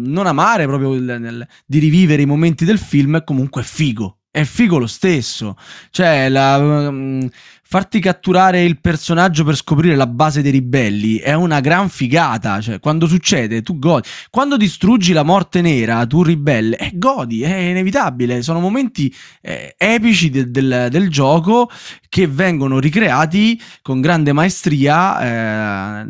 non 0.06 0.26
amare 0.26 0.66
proprio 0.68 0.94
il, 0.94 1.04
nel, 1.04 1.46
di 1.66 1.80
rivivere 1.80 2.22
i 2.22 2.26
momenti 2.26 2.64
del 2.64 2.80
film 2.80 3.18
è 3.18 3.26
comunque 3.26 3.62
figo 3.62 4.20
è 4.36 4.44
figo 4.44 4.78
lo 4.78 4.86
stesso. 4.86 5.56
Cioè, 5.92 6.28
la, 6.28 6.58
um, 6.58 7.30
farti 7.62 8.02
catturare 8.02 8.64
il 8.64 8.82
personaggio 8.82 9.46
per 9.46 9.56
scoprire 9.56 9.96
la 9.96 10.08
base 10.08 10.42
dei 10.42 10.52
ribelli 10.52 11.20
è 11.20 11.32
una 11.32 11.62
gran 11.62 11.88
figata. 11.88 12.60
Cioè, 12.60 12.82
quando 12.82 13.08
succede, 13.08 13.62
tu 13.62 13.80
godi. 13.80 14.10
Quando 14.30 14.58
distruggi 14.58 15.14
la 15.14 15.24
morte 15.24 15.62
nera, 15.62 16.06
tu 16.06 16.22
ribelle, 16.22 16.76
eh, 16.78 16.92
godi, 16.96 17.44
è 17.44 17.56
inevitabile. 17.56 18.42
Sono 18.42 18.60
momenti 18.60 19.14
eh, 19.42 19.74
epici 19.78 20.30
de- 20.30 20.52
del, 20.52 20.88
del, 20.92 21.10
gioco 21.10 21.70
che 22.10 22.28
vengono 22.28 22.80
ricreati 22.80 23.62
con 23.82 24.02
grande 24.02 24.34
maestria 24.34 26.02
eh, 26.02 26.06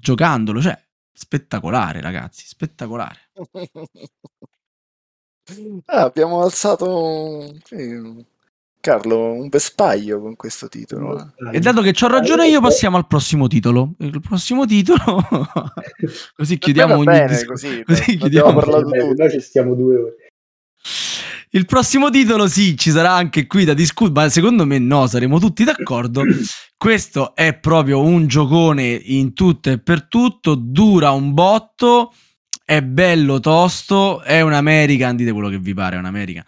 giocandolo. 0.00 0.62
Cioè, 0.62 0.78
spettacolare, 1.12 2.00
ragazzi, 2.00 2.46
spettacolare. 2.46 3.18
Ah, 5.86 6.02
abbiamo 6.02 6.42
alzato, 6.42 7.52
sì, 7.64 8.24
Carlo, 8.80 9.32
un 9.32 9.48
vespaglio 9.48 10.20
con 10.20 10.36
questo 10.36 10.68
titolo. 10.68 11.18
eh. 11.18 11.56
E 11.56 11.60
dato 11.60 11.82
che 11.82 11.94
ho 12.00 12.08
ragione 12.08 12.48
io, 12.48 12.60
passiamo 12.60 12.96
al 12.96 13.06
prossimo 13.06 13.46
titolo. 13.46 13.94
Il 13.98 14.20
prossimo 14.20 14.66
titolo, 14.66 15.24
così 16.34 16.58
chiudiamo 16.58 16.94
ogni 16.94 17.04
bene, 17.04 17.26
disco- 17.26 17.52
così, 17.52 17.82
così 17.84 18.16
chiudiamo. 18.16 18.54
parlato 18.54 18.88
Beh, 18.88 19.14
noi 19.14 19.30
ci 19.30 19.40
stiamo 19.40 19.74
due 19.74 19.96
ore. 19.96 20.16
Il 21.50 21.66
prossimo 21.66 22.08
titolo, 22.08 22.48
sì, 22.48 22.76
ci 22.76 22.90
sarà 22.90 23.12
anche 23.12 23.46
qui 23.46 23.64
da 23.64 23.74
discutere, 23.74 24.24
ma 24.24 24.28
secondo 24.30 24.64
me 24.64 24.78
no, 24.78 25.06
saremo 25.06 25.38
tutti 25.38 25.64
d'accordo. 25.64 26.22
Questo 26.76 27.34
è 27.34 27.56
proprio 27.58 28.00
un 28.00 28.26
giocone 28.26 28.88
in 28.90 29.34
tutto 29.34 29.70
e 29.70 29.78
per 29.78 30.08
tutto, 30.08 30.54
dura 30.56 31.10
un 31.10 31.34
botto 31.34 32.14
è 32.64 32.82
bello 32.82 33.40
tosto, 33.40 34.22
è 34.22 34.40
un 34.40 34.52
American, 34.52 35.16
dite 35.16 35.32
quello 35.32 35.48
che 35.48 35.58
vi 35.58 35.74
pare, 35.74 35.96
è 35.96 35.98
un 35.98 36.04
American. 36.04 36.44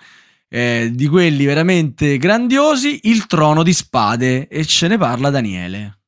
Eh, 0.48 0.90
di 0.92 1.08
quelli 1.08 1.44
veramente 1.44 2.16
grandiosi, 2.18 3.00
il 3.04 3.26
trono 3.26 3.62
di 3.62 3.72
spade 3.72 4.48
e 4.48 4.64
ce 4.64 4.88
ne 4.88 4.96
parla 4.96 5.30
Daniele. 5.30 5.98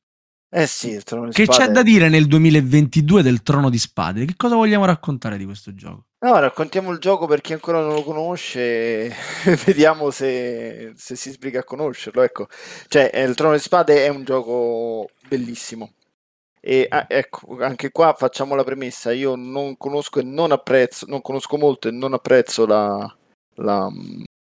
Eh 0.49 0.65
sì, 0.65 0.91
il 0.91 1.03
trono 1.03 1.25
di 1.25 1.33
che 1.33 1.43
spade. 1.43 1.65
c'è 1.65 1.71
da 1.71 1.83
dire 1.83 2.07
nel 2.07 2.25
2022 2.25 3.21
del 3.21 3.43
trono 3.43 3.69
di 3.69 3.77
spade? 3.77 4.25
Che 4.25 4.35
cosa 4.37 4.55
vogliamo 4.55 4.85
raccontare 4.85 5.37
di 5.37 5.43
questo 5.43 5.73
gioco? 5.73 6.05
No, 6.19 6.39
raccontiamo 6.39 6.91
il 6.91 6.99
gioco 6.99 7.27
per 7.27 7.41
chi 7.41 7.53
ancora 7.53 7.79
non 7.81 7.93
lo 7.93 8.03
conosce 8.03 9.13
vediamo 9.65 10.09
se, 10.09 10.93
se 10.95 11.15
si 11.15 11.31
sbriga 11.31 11.59
a 11.59 11.63
conoscerlo. 11.63 12.21
Ecco, 12.21 12.47
cioè, 12.87 13.11
il 13.13 13.35
trono 13.35 13.53
di 13.53 13.59
spade 13.59 14.05
è 14.05 14.07
un 14.07 14.23
gioco 14.23 15.09
bellissimo 15.27 15.91
e 16.69 16.85
ah, 16.89 17.05
ecco, 17.07 17.55
anche 17.61 17.91
qua 17.91 18.13
facciamo 18.13 18.53
la 18.53 18.65
premessa: 18.65 19.13
io 19.13 19.35
non 19.35 19.77
conosco 19.77 20.19
e 20.19 20.23
non 20.23 20.51
apprezzo, 20.51 21.05
non 21.07 21.21
conosco 21.21 21.55
molto 21.55 21.87
e 21.87 21.91
non 21.91 22.11
apprezzo 22.11 22.65
la, 22.65 22.97
la, 23.55 23.89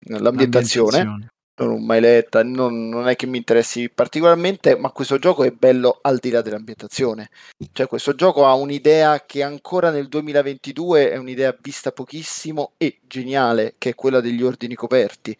l'ambientazione. 0.07 0.21
l'ambientazione. 0.21 1.27
Non 1.57 1.67
l'ho 1.67 1.77
mai 1.77 1.99
letta, 1.99 2.41
non, 2.41 2.87
non, 2.87 3.09
è 3.09 3.17
che 3.17 3.25
mi 3.25 3.37
interessi 3.37 3.89
particolarmente, 3.89 4.77
ma 4.77 4.91
questo 4.91 5.19
gioco 5.19 5.43
è 5.43 5.51
bello 5.51 5.99
al 6.01 6.19
di 6.19 6.29
là 6.29 6.41
dell'ambientazione. 6.41 7.29
Cioè, 7.73 7.87
questo 7.87 8.15
gioco 8.15 8.45
ha 8.45 8.53
un'idea 8.53 9.25
che 9.25 9.43
ancora 9.43 9.89
nel 9.89 10.07
2022 10.07 11.11
è 11.11 11.17
un'idea 11.17 11.53
vista 11.61 11.91
pochissimo 11.91 12.75
e 12.77 12.99
geniale, 13.05 13.75
che 13.77 13.89
è 13.89 13.95
quella 13.95 14.21
degli 14.21 14.41
ordini 14.41 14.75
coperti. 14.75 15.37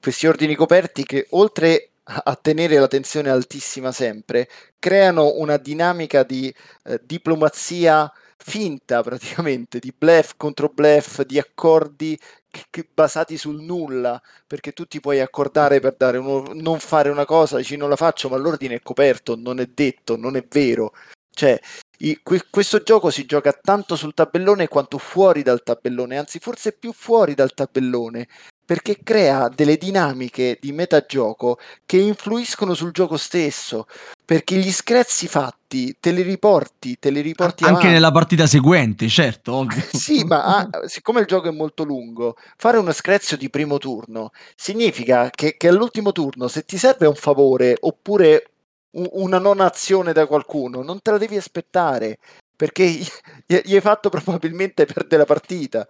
Questi 0.00 0.26
ordini 0.26 0.54
coperti 0.54 1.04
che 1.04 1.26
oltre 1.30 1.90
a 2.08 2.36
tenere 2.36 2.78
la 2.78 2.86
tensione 2.86 3.30
altissima 3.30 3.90
sempre, 3.92 4.48
creano 4.78 5.34
una 5.36 5.56
dinamica 5.56 6.22
di 6.22 6.54
eh, 6.84 7.00
diplomazia 7.04 8.10
finta 8.36 9.02
praticamente, 9.02 9.78
di 9.80 9.92
bluff 9.96 10.34
contro 10.36 10.68
bluff, 10.68 11.22
di 11.22 11.38
accordi 11.38 12.18
che, 12.48 12.64
che 12.70 12.88
basati 12.92 13.36
sul 13.36 13.60
nulla, 13.62 14.20
perché 14.46 14.72
tu 14.72 14.86
ti 14.86 15.00
puoi 15.00 15.20
accordare 15.20 15.80
per 15.80 15.96
dare 15.96 16.18
uno, 16.18 16.52
non 16.54 16.78
fare 16.78 17.08
una 17.08 17.24
cosa, 17.24 17.56
dici 17.56 17.76
non 17.76 17.88
la 17.88 17.96
faccio, 17.96 18.28
ma 18.28 18.36
l'ordine 18.36 18.76
è 18.76 18.82
coperto, 18.82 19.34
non 19.36 19.58
è 19.58 19.66
detto, 19.66 20.16
non 20.16 20.36
è 20.36 20.44
vero. 20.48 20.92
Cioè, 21.30 21.58
i, 21.98 22.20
que, 22.22 22.42
questo 22.50 22.82
gioco 22.82 23.10
si 23.10 23.26
gioca 23.26 23.52
tanto 23.52 23.96
sul 23.96 24.14
tabellone 24.14 24.68
quanto 24.68 24.98
fuori 24.98 25.42
dal 25.42 25.62
tabellone, 25.62 26.16
anzi 26.16 26.38
forse 26.38 26.72
più 26.72 26.92
fuori 26.92 27.34
dal 27.34 27.52
tabellone, 27.52 28.28
perché 28.66 28.98
crea 29.02 29.48
delle 29.48 29.76
dinamiche 29.76 30.58
di 30.60 30.72
metagioco 30.72 31.58
che 31.86 31.98
influiscono 31.98 32.74
sul 32.74 32.90
gioco 32.90 33.16
stesso, 33.16 33.86
perché 34.24 34.56
gli 34.56 34.72
screzzi 34.72 35.28
fatti 35.28 35.96
te 36.00 36.10
li 36.10 36.22
riporti, 36.22 36.98
te 36.98 37.10
li 37.10 37.20
riporti 37.20 37.62
anche 37.62 37.76
avanti. 37.76 37.92
nella 37.92 38.10
partita 38.10 38.46
seguente, 38.48 39.08
certo, 39.08 39.54
ovvio. 39.62 39.84
sì, 39.92 40.24
ma 40.24 40.44
ah, 40.44 40.88
siccome 40.88 41.20
il 41.20 41.26
gioco 41.26 41.48
è 41.48 41.52
molto 41.52 41.84
lungo, 41.84 42.36
fare 42.56 42.78
uno 42.78 42.90
screzio 42.90 43.36
di 43.36 43.48
primo 43.48 43.78
turno 43.78 44.32
significa 44.56 45.30
che, 45.30 45.56
che 45.56 45.68
all'ultimo 45.68 46.10
turno 46.10 46.48
se 46.48 46.64
ti 46.64 46.76
serve 46.76 47.06
un 47.06 47.14
favore 47.14 47.76
oppure 47.78 48.50
un, 48.96 49.08
una 49.12 49.38
non 49.38 49.60
azione 49.60 50.12
da 50.12 50.26
qualcuno, 50.26 50.82
non 50.82 51.00
te 51.00 51.12
la 51.12 51.18
devi 51.18 51.36
aspettare, 51.36 52.18
perché 52.56 52.84
gli, 52.84 53.06
gli 53.46 53.74
hai 53.76 53.80
fatto 53.80 54.08
probabilmente 54.08 54.86
perdere 54.86 55.18
la 55.18 55.24
partita. 55.24 55.86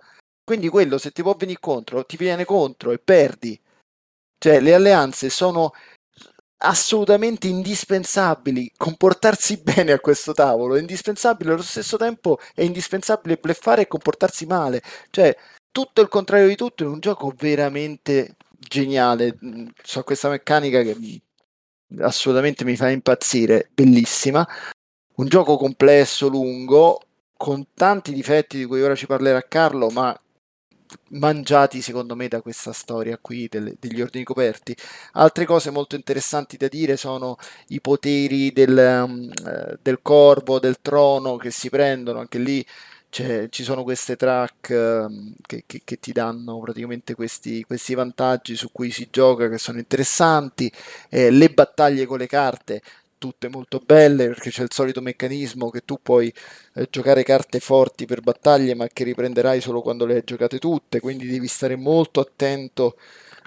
Quindi 0.46 0.68
quello 0.68 0.96
se 0.96 1.10
ti 1.10 1.22
può 1.22 1.34
venire 1.34 1.58
contro, 1.58 2.06
ti 2.06 2.16
viene 2.16 2.44
contro 2.44 2.92
e 2.92 3.00
perdi. 3.00 3.60
Cioè, 4.38 4.60
le 4.60 4.74
alleanze 4.74 5.28
sono 5.28 5.72
assolutamente 6.58 7.48
indispensabili. 7.48 8.70
Comportarsi 8.76 9.56
bene 9.64 9.90
a 9.90 9.98
questo 9.98 10.32
tavolo 10.34 10.76
è 10.76 10.80
indispensabile, 10.80 11.50
allo 11.50 11.62
stesso 11.62 11.96
tempo 11.96 12.38
è 12.54 12.62
indispensabile 12.62 13.38
bleffare 13.38 13.82
e 13.82 13.88
comportarsi 13.88 14.46
male. 14.46 14.82
Cioè, 15.10 15.36
tutto 15.72 16.00
il 16.00 16.06
contrario 16.06 16.46
di 16.46 16.54
tutto 16.54 16.84
in 16.84 16.90
un 16.90 17.00
gioco 17.00 17.34
veramente 17.36 18.36
geniale. 18.56 19.36
C'ho 19.82 20.04
questa 20.04 20.28
meccanica 20.28 20.80
che 20.82 20.96
assolutamente 21.98 22.64
mi 22.64 22.76
fa 22.76 22.88
impazzire, 22.88 23.68
bellissima. 23.74 24.46
Un 25.16 25.26
gioco 25.26 25.56
complesso, 25.56 26.28
lungo, 26.28 27.00
con 27.36 27.66
tanti 27.74 28.12
difetti 28.12 28.58
di 28.58 28.64
cui 28.64 28.80
ora 28.80 28.94
ci 28.94 29.06
parlerà 29.06 29.42
Carlo, 29.42 29.90
ma 29.90 30.16
mangiati 31.10 31.80
secondo 31.80 32.14
me 32.16 32.28
da 32.28 32.40
questa 32.40 32.72
storia 32.72 33.18
qui 33.20 33.48
delle, 33.48 33.76
degli 33.78 34.00
ordini 34.00 34.24
coperti. 34.24 34.76
Altre 35.12 35.44
cose 35.44 35.70
molto 35.70 35.96
interessanti 35.96 36.56
da 36.56 36.68
dire 36.68 36.96
sono 36.96 37.36
i 37.68 37.80
poteri 37.80 38.52
del, 38.52 39.04
um, 39.06 39.30
del 39.80 39.98
corvo, 40.02 40.58
del 40.58 40.78
trono 40.80 41.36
che 41.36 41.50
si 41.50 41.70
prendono, 41.70 42.20
anche 42.20 42.38
lì 42.38 42.64
ci 43.48 43.64
sono 43.64 43.82
queste 43.82 44.16
track 44.16 44.68
ehm, 44.70 45.34
che, 45.46 45.62
che, 45.66 45.80
che, 45.84 45.98
ti 45.98 46.12
danno 46.12 46.58
praticamente 46.60 47.14
questi, 47.14 47.64
questi, 47.64 47.94
vantaggi 47.94 48.56
su 48.56 48.70
cui 48.72 48.90
si 48.90 49.08
gioca 49.10 49.48
che 49.48 49.56
sono 49.56 49.78
interessanti, 49.78 50.70
eh, 51.08 51.30
le 51.30 51.48
battaglie 51.50 52.04
con 52.04 52.18
le 52.18 52.26
carte 52.26 52.82
tutte 53.18 53.48
molto 53.48 53.80
belle 53.84 54.26
perché 54.28 54.50
c'è 54.50 54.62
il 54.62 54.72
solito 54.72 55.00
meccanismo 55.00 55.70
che 55.70 55.82
tu 55.84 55.98
puoi 56.02 56.32
eh, 56.74 56.88
giocare 56.90 57.22
carte 57.22 57.60
forti 57.60 58.06
per 58.06 58.20
battaglie 58.20 58.74
ma 58.74 58.86
che 58.88 59.04
riprenderai 59.04 59.60
solo 59.60 59.82
quando 59.82 60.06
le 60.06 60.14
hai 60.16 60.22
giocate 60.24 60.58
tutte, 60.58 61.00
quindi 61.00 61.26
devi 61.26 61.48
stare 61.48 61.76
molto 61.76 62.20
attento 62.20 62.96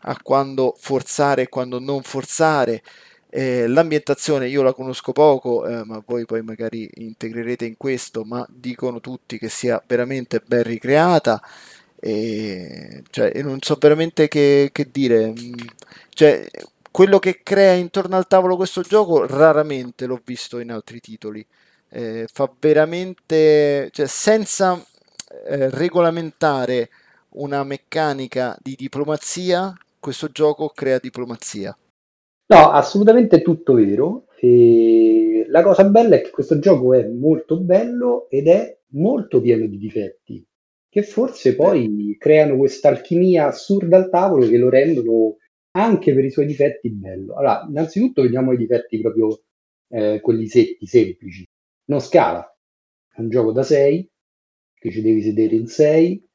a 0.03 0.17
quando 0.21 0.75
forzare 0.77 1.43
e 1.43 1.49
quando 1.49 1.79
non 1.79 2.01
forzare. 2.03 2.81
Eh, 3.31 3.67
l'ambientazione 3.67 4.47
io 4.47 4.63
la 4.63 4.73
conosco 4.73 5.11
poco, 5.11 5.65
eh, 5.67 5.83
ma 5.85 6.01
voi 6.05 6.25
poi 6.25 6.41
magari 6.41 6.89
integrerete 6.95 7.65
in 7.65 7.77
questo, 7.77 8.23
ma 8.23 8.45
dicono 8.49 8.99
tutti 9.01 9.37
che 9.37 9.49
sia 9.49 9.81
veramente 9.85 10.41
ben 10.45 10.63
ricreata. 10.63 11.41
E, 12.01 13.03
cioè, 13.09 13.31
non 13.43 13.59
so 13.61 13.77
veramente 13.79 14.27
che, 14.27 14.69
che 14.71 14.89
dire. 14.91 15.27
Mm, 15.27 15.53
cioè, 16.09 16.47
quello 16.99 17.17
che 17.19 17.39
crea 17.43 17.75
intorno 17.75 18.17
al 18.17 18.27
tavolo 18.27 18.57
questo 18.57 18.81
gioco 18.81 19.25
raramente 19.25 20.05
l'ho 20.05 20.19
visto 20.21 20.59
in 20.59 20.69
altri 20.69 20.99
titoli. 20.99 21.47
Eh, 21.89 22.27
fa 22.29 22.51
veramente, 22.59 23.87
cioè, 23.93 24.05
senza 24.05 24.77
eh, 25.47 25.69
regolamentare 25.69 26.89
una 27.35 27.63
meccanica 27.63 28.57
di 28.61 28.75
diplomazia, 28.77 29.73
questo 29.97 30.27
gioco 30.27 30.73
crea 30.75 30.99
diplomazia. 30.99 31.73
No, 32.47 32.69
assolutamente 32.71 33.41
tutto 33.43 33.75
vero. 33.75 34.25
E 34.37 35.45
la 35.47 35.63
cosa 35.63 35.85
bella 35.85 36.17
è 36.17 36.21
che 36.21 36.31
questo 36.31 36.59
gioco 36.59 36.93
è 36.93 37.07
molto 37.07 37.61
bello 37.61 38.27
ed 38.29 38.49
è 38.49 38.77
molto 38.87 39.39
pieno 39.39 39.65
di 39.67 39.77
difetti, 39.77 40.45
che 40.89 41.03
forse 41.03 41.55
poi 41.55 42.17
creano 42.19 42.57
questa 42.57 42.89
alchimia 42.89 43.47
assurda 43.47 43.95
al 43.95 44.09
tavolo 44.09 44.49
che 44.49 44.57
lo 44.57 44.67
rendono 44.67 45.37
anche 45.71 46.13
per 46.13 46.25
i 46.25 46.31
suoi 46.31 46.45
difetti 46.45 46.89
bello. 46.89 47.35
Allora, 47.35 47.65
innanzitutto 47.67 48.21
vediamo 48.21 48.53
i 48.53 48.57
difetti 48.57 48.99
proprio 48.99 49.41
eh, 49.89 50.19
quelli 50.21 50.47
setti, 50.47 50.85
semplici. 50.85 51.45
Non 51.85 51.99
scala, 51.99 52.45
è 53.13 53.21
un 53.21 53.29
gioco 53.29 53.51
da 53.51 53.63
6, 53.63 54.09
che 54.79 54.91
ci 54.91 55.01
devi 55.01 55.21
sedere 55.21 55.55
in 55.55 55.67
6 55.67 56.27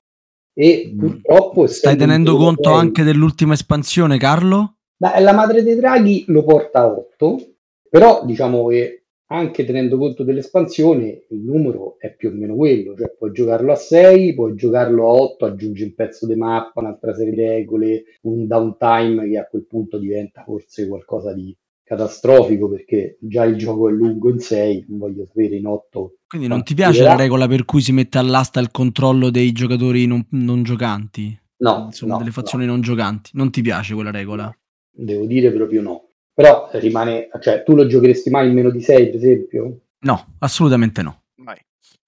e 0.52 0.92
mm. 0.92 0.98
purtroppo... 0.98 1.66
Stai 1.66 1.96
tenendo 1.96 2.36
conto 2.36 2.70
6, 2.70 2.78
anche 2.78 3.02
dell'ultima 3.02 3.54
espansione, 3.54 4.18
Carlo? 4.18 4.76
La, 4.98 5.18
la 5.20 5.32
madre 5.32 5.62
dei 5.62 5.76
draghi 5.76 6.24
lo 6.28 6.44
porta 6.44 6.80
a 6.80 6.86
8, 6.86 7.56
però 7.88 8.24
diciamo 8.24 8.66
che 8.68 9.03
anche 9.26 9.64
tenendo 9.64 9.96
conto 9.96 10.22
dell'espansione, 10.22 11.24
il 11.30 11.40
numero 11.40 11.96
è 11.98 12.14
più 12.14 12.28
o 12.28 12.32
meno 12.32 12.54
quello, 12.54 12.94
cioè 12.96 13.14
puoi 13.16 13.32
giocarlo 13.32 13.72
a 13.72 13.76
6, 13.76 14.34
puoi 14.34 14.54
giocarlo 14.54 15.04
a 15.04 15.12
8, 15.12 15.44
aggiungi 15.46 15.82
un 15.82 15.94
pezzo 15.94 16.26
di 16.26 16.34
mappa, 16.34 16.80
un'altra 16.80 17.14
serie 17.14 17.32
di 17.32 17.40
regole, 17.40 18.04
un 18.22 18.46
downtime 18.46 19.28
che 19.28 19.38
a 19.38 19.46
quel 19.46 19.66
punto 19.66 19.98
diventa 19.98 20.42
forse 20.44 20.86
qualcosa 20.86 21.32
di 21.32 21.56
catastrofico 21.84 22.68
perché 22.68 23.18
già 23.20 23.44
il 23.44 23.56
gioco 23.56 23.88
è 23.88 23.92
lungo 23.92 24.30
in 24.30 24.38
6, 24.38 24.86
non 24.88 24.98
voglio 24.98 25.26
sapere 25.26 25.56
in 25.56 25.66
8. 25.66 26.16
Quindi 26.26 26.48
non 26.48 26.62
ti 26.62 26.74
piace 26.74 27.02
la 27.02 27.16
regola 27.16 27.46
per 27.46 27.64
cui 27.64 27.80
si 27.80 27.92
mette 27.92 28.18
all'asta 28.18 28.60
il 28.60 28.70
controllo 28.70 29.30
dei 29.30 29.52
giocatori 29.52 30.06
non, 30.06 30.26
non 30.30 30.62
giocanti? 30.62 31.38
No, 31.58 31.84
Insomma, 31.86 32.14
no, 32.14 32.18
delle 32.18 32.30
fazioni 32.30 32.66
no. 32.66 32.72
non 32.72 32.80
giocanti. 32.80 33.30
Non 33.34 33.50
ti 33.50 33.62
piace 33.62 33.94
quella 33.94 34.10
regola? 34.10 34.54
Devo 34.90 35.26
dire 35.26 35.52
proprio 35.52 35.82
no. 35.82 36.08
Però 36.34 36.68
rimane, 36.72 37.28
cioè 37.40 37.62
tu 37.62 37.76
lo 37.76 37.86
giocheresti 37.86 38.28
mai 38.28 38.48
in 38.48 38.54
meno 38.54 38.70
di 38.70 38.80
6, 38.80 39.06
per 39.06 39.14
esempio? 39.14 39.78
No, 40.00 40.34
assolutamente 40.40 41.00
no. 41.00 41.22
Mai. 41.36 41.58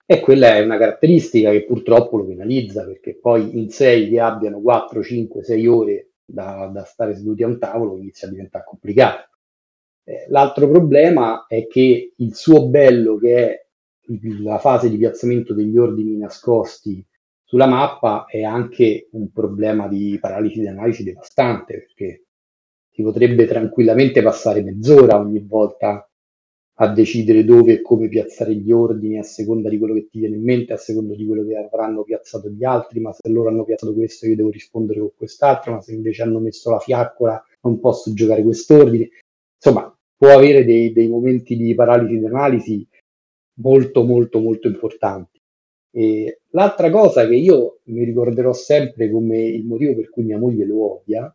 E 0.04 0.20
quella 0.20 0.56
è 0.56 0.62
una 0.62 0.78
caratteristica 0.78 1.50
che 1.52 1.64
purtroppo 1.64 2.16
lo 2.16 2.26
penalizza, 2.26 2.84
perché 2.84 3.16
poi 3.16 3.56
in 3.56 3.70
6 3.70 4.08
che 4.08 4.20
abbiano 4.20 4.60
4, 4.60 5.02
5, 5.02 5.44
6 5.44 5.66
ore 5.66 6.10
da, 6.24 6.68
da 6.72 6.84
stare 6.84 7.14
seduti 7.14 7.44
a 7.44 7.46
un 7.46 7.58
tavolo 7.58 7.96
inizia 7.96 8.26
a 8.26 8.30
diventare 8.32 8.64
complicato. 8.66 9.28
Eh, 10.04 10.26
l'altro 10.28 10.68
problema 10.68 11.46
è 11.46 11.66
che 11.66 12.12
il 12.16 12.34
suo 12.34 12.68
bello, 12.68 13.16
che 13.16 13.36
è 13.36 13.66
la 14.40 14.58
fase 14.58 14.90
di 14.90 14.98
piazzamento 14.98 15.54
degli 15.54 15.76
ordini 15.76 16.16
nascosti 16.16 17.04
sulla 17.44 17.66
mappa, 17.66 18.26
è 18.26 18.42
anche 18.42 19.08
un 19.12 19.30
problema 19.32 19.88
di 19.88 20.18
paralisi 20.20 20.60
di 20.60 20.68
analisi 20.68 21.04
devastante, 21.04 21.86
perché 21.86 22.25
si 22.96 23.02
potrebbe 23.02 23.44
tranquillamente 23.46 24.22
passare 24.22 24.62
mezz'ora 24.62 25.18
ogni 25.18 25.40
volta 25.40 26.08
a 26.78 26.92
decidere 26.94 27.44
dove 27.44 27.74
e 27.74 27.82
come 27.82 28.08
piazzare 28.08 28.54
gli 28.54 28.72
ordini 28.72 29.18
a 29.18 29.22
seconda 29.22 29.68
di 29.68 29.76
quello 29.76 29.92
che 29.92 30.08
ti 30.08 30.18
viene 30.18 30.36
in 30.36 30.42
mente, 30.42 30.72
a 30.72 30.78
seconda 30.78 31.14
di 31.14 31.26
quello 31.26 31.44
che 31.44 31.58
avranno 31.58 32.04
piazzato 32.04 32.48
gli 32.48 32.64
altri, 32.64 33.00
ma 33.00 33.12
se 33.12 33.28
loro 33.28 33.50
hanno 33.50 33.64
piazzato 33.64 33.92
questo 33.92 34.26
io 34.26 34.34
devo 34.34 34.48
rispondere 34.48 35.00
con 35.00 35.10
quest'altro, 35.14 35.72
ma 35.72 35.82
se 35.82 35.92
invece 35.92 36.22
hanno 36.22 36.40
messo 36.40 36.70
la 36.70 36.78
fiaccola 36.78 37.44
non 37.60 37.80
posso 37.80 38.14
giocare 38.14 38.42
quest'ordine. 38.42 39.10
Insomma, 39.62 39.94
può 40.16 40.30
avere 40.30 40.64
dei, 40.64 40.90
dei 40.92 41.08
momenti 41.08 41.54
di 41.54 41.74
paralisi 41.74 42.18
di 42.18 42.24
analisi 42.24 42.88
molto 43.60 44.04
molto 44.04 44.38
molto 44.38 44.68
importanti. 44.68 45.38
E 45.90 46.40
l'altra 46.52 46.88
cosa 46.88 47.26
che 47.26 47.36
io 47.36 47.80
mi 47.84 48.04
ricorderò 48.04 48.54
sempre 48.54 49.10
come 49.10 49.42
il 49.42 49.66
motivo 49.66 49.94
per 49.94 50.08
cui 50.08 50.24
mia 50.24 50.38
moglie 50.38 50.64
lo 50.64 51.00
odia 51.00 51.30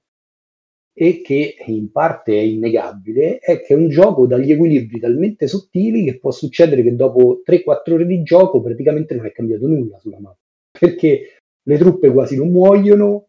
e 0.93 1.21
che 1.21 1.55
in 1.65 1.91
parte 1.91 2.33
è 2.33 2.41
innegabile, 2.41 3.39
è 3.39 3.61
che 3.61 3.73
è 3.73 3.77
un 3.77 3.89
gioco 3.89 4.25
dagli 4.25 4.51
equilibri 4.51 4.99
talmente 4.99 5.47
sottili 5.47 6.03
che 6.03 6.19
può 6.19 6.31
succedere 6.31 6.83
che 6.83 6.95
dopo 6.95 7.41
3-4 7.45 7.93
ore 7.93 8.05
di 8.05 8.21
gioco 8.23 8.61
praticamente 8.61 9.15
non 9.15 9.25
è 9.25 9.31
cambiato 9.31 9.67
nulla 9.67 9.97
sulla 9.99 10.19
mappa, 10.19 10.37
perché 10.77 11.37
le 11.63 11.77
truppe 11.77 12.11
quasi 12.11 12.35
non 12.35 12.49
muoiono, 12.49 13.27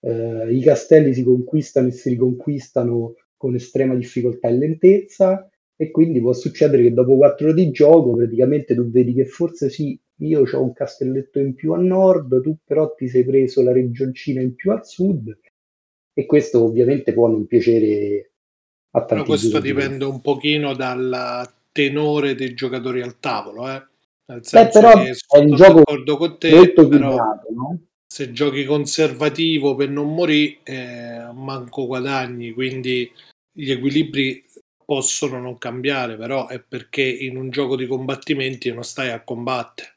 eh, 0.00 0.52
i 0.52 0.60
castelli 0.60 1.14
si 1.14 1.22
conquistano 1.22 1.88
e 1.88 1.92
si 1.92 2.10
riconquistano 2.10 3.14
con 3.36 3.54
estrema 3.54 3.94
difficoltà 3.94 4.48
e 4.48 4.52
lentezza, 4.52 5.48
e 5.78 5.90
quindi 5.90 6.20
può 6.20 6.32
succedere 6.32 6.82
che 6.82 6.92
dopo 6.94 7.16
4 7.16 7.48
ore 7.48 7.54
di 7.54 7.70
gioco 7.70 8.12
praticamente 8.16 8.74
tu 8.74 8.90
vedi 8.90 9.12
che 9.12 9.26
forse 9.26 9.68
sì, 9.68 9.98
io 10.20 10.42
ho 10.50 10.62
un 10.62 10.72
castelletto 10.72 11.38
in 11.38 11.54
più 11.54 11.74
a 11.74 11.78
nord, 11.78 12.40
tu 12.40 12.56
però 12.64 12.94
ti 12.94 13.08
sei 13.08 13.24
preso 13.24 13.62
la 13.62 13.72
regioncina 13.72 14.40
in 14.40 14.54
più 14.54 14.70
al 14.70 14.86
sud, 14.86 15.38
e 16.18 16.24
questo 16.24 16.64
ovviamente 16.64 17.12
può 17.12 17.28
non 17.28 17.46
piacere 17.46 18.30
a 18.92 19.00
tanti 19.00 19.14
Però 19.14 19.24
questo 19.24 19.60
dipende 19.60 20.06
un 20.06 20.22
pochino 20.22 20.74
dal 20.74 21.46
tenore 21.72 22.34
dei 22.34 22.54
giocatori 22.54 23.02
al 23.02 23.20
tavolo, 23.20 23.68
eh? 23.68 23.82
Nel 24.28 24.44
senso 24.44 24.80
Beh, 24.80 24.86
però 24.86 25.04
che 25.04 25.10
è 25.10 25.38
un 25.38 25.54
gioco 25.54 25.82
con 26.16 26.38
te, 26.38 26.50
molto 26.54 26.88
però 26.88 27.16
no? 27.54 27.80
se 28.06 28.32
giochi 28.32 28.64
conservativo 28.64 29.74
per 29.74 29.90
non 29.90 30.14
morire, 30.14 30.60
eh, 30.62 31.28
manco 31.34 31.86
guadagni, 31.86 32.52
quindi 32.52 33.12
gli 33.52 33.70
equilibri 33.70 34.42
possono 34.86 35.38
non 35.38 35.58
cambiare, 35.58 36.16
però 36.16 36.48
è 36.48 36.60
perché 36.60 37.02
in 37.02 37.36
un 37.36 37.50
gioco 37.50 37.76
di 37.76 37.86
combattimenti 37.86 38.72
non 38.72 38.84
stai 38.84 39.10
a 39.10 39.22
combattere. 39.22 39.96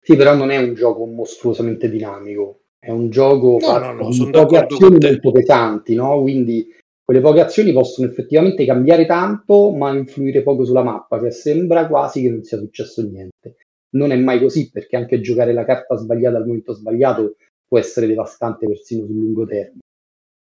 Sì, 0.00 0.16
però 0.16 0.34
non 0.34 0.50
è 0.50 0.56
un 0.56 0.72
gioco 0.72 1.04
mostruosamente 1.04 1.90
dinamico. 1.90 2.60
È 2.82 2.90
un 2.90 3.10
gioco 3.10 3.58
no, 3.60 3.78
no, 3.78 3.92
no, 3.92 4.08
con 4.08 4.30
poche 4.30 4.56
azioni 4.56 4.96
molto 4.98 5.32
pesanti, 5.32 5.94
no? 5.94 6.18
Quindi 6.22 6.66
quelle 7.04 7.20
poche 7.20 7.40
azioni 7.40 7.72
possono 7.72 8.08
effettivamente 8.08 8.64
cambiare 8.64 9.04
tanto, 9.04 9.70
ma 9.72 9.94
influire 9.94 10.42
poco 10.42 10.64
sulla 10.64 10.82
mappa, 10.82 11.18
cioè 11.18 11.30
sembra 11.30 11.86
quasi 11.88 12.22
che 12.22 12.30
non 12.30 12.42
sia 12.42 12.56
successo 12.56 13.02
niente. 13.02 13.56
Non 13.90 14.12
è 14.12 14.16
mai 14.16 14.40
così, 14.40 14.70
perché 14.70 14.96
anche 14.96 15.20
giocare 15.20 15.52
la 15.52 15.64
carta 15.64 15.96
sbagliata 15.96 16.38
al 16.38 16.46
momento 16.46 16.72
sbagliato 16.72 17.36
può 17.66 17.78
essere 17.78 18.06
devastante 18.06 18.66
persino 18.66 19.04
sul 19.04 19.16
lungo 19.16 19.44
termine. 19.44 19.80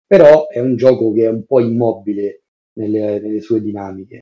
Però 0.07 0.49
è 0.49 0.59
un 0.59 0.75
gioco 0.75 1.13
che 1.13 1.25
è 1.25 1.29
un 1.29 1.45
po' 1.45 1.61
immobile 1.61 2.43
nelle, 2.79 3.21
nelle 3.21 3.41
sue 3.41 3.61
dinamiche. 3.61 4.21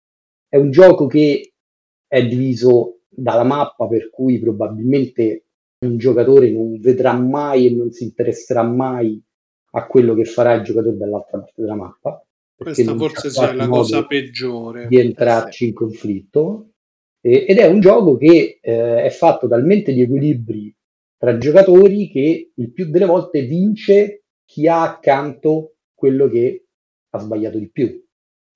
È 0.49 0.57
un 0.57 0.71
gioco 0.71 1.07
che 1.07 1.53
è 2.07 2.27
diviso 2.27 2.99
dalla 3.09 3.45
mappa, 3.45 3.87
per 3.87 4.11
cui 4.11 4.39
probabilmente 4.39 5.45
un 5.87 5.97
giocatore 5.97 6.51
non 6.51 6.79
vedrà 6.81 7.13
mai 7.15 7.67
e 7.67 7.71
non 7.71 7.91
si 7.91 8.05
interesserà 8.05 8.63
mai 8.63 9.21
a 9.75 9.87
quello 9.87 10.15
che 10.15 10.25
farà 10.25 10.55
il 10.55 10.63
giocatore 10.63 10.97
dall'altra 10.97 11.39
parte 11.39 11.61
della 11.61 11.75
mappa. 11.75 12.25
Questa 12.55 12.97
forse 12.97 13.31
sia 13.31 13.53
la 13.55 13.69
cosa 13.69 14.07
peggiore. 14.07 14.87
Di 14.87 14.99
entrarci 14.99 15.67
in 15.69 15.75
conflitto. 15.75 16.69
E, 17.21 17.47
ed 17.49 17.59
è 17.59 17.67
un 17.67 17.81
gioco 17.81 18.17
che 18.17 18.59
eh, 18.61 19.03
è 19.03 19.11
fatto 19.11 19.49
talmente 19.49 19.93
di 19.93 20.03
equilibri 20.03 20.75
tra 21.23 21.39
giocatori 21.39 22.09
che 22.09 22.51
il 22.53 22.73
più 22.73 22.91
delle 22.91 23.05
volte 23.05 23.43
vince 23.43 24.25
chi 24.45 24.67
ha 24.67 24.83
accanto 24.83 25.77
quello 25.95 26.29
che 26.29 26.67
ha 27.11 27.19
sbagliato 27.19 27.59
di 27.59 27.71
più. 27.71 28.05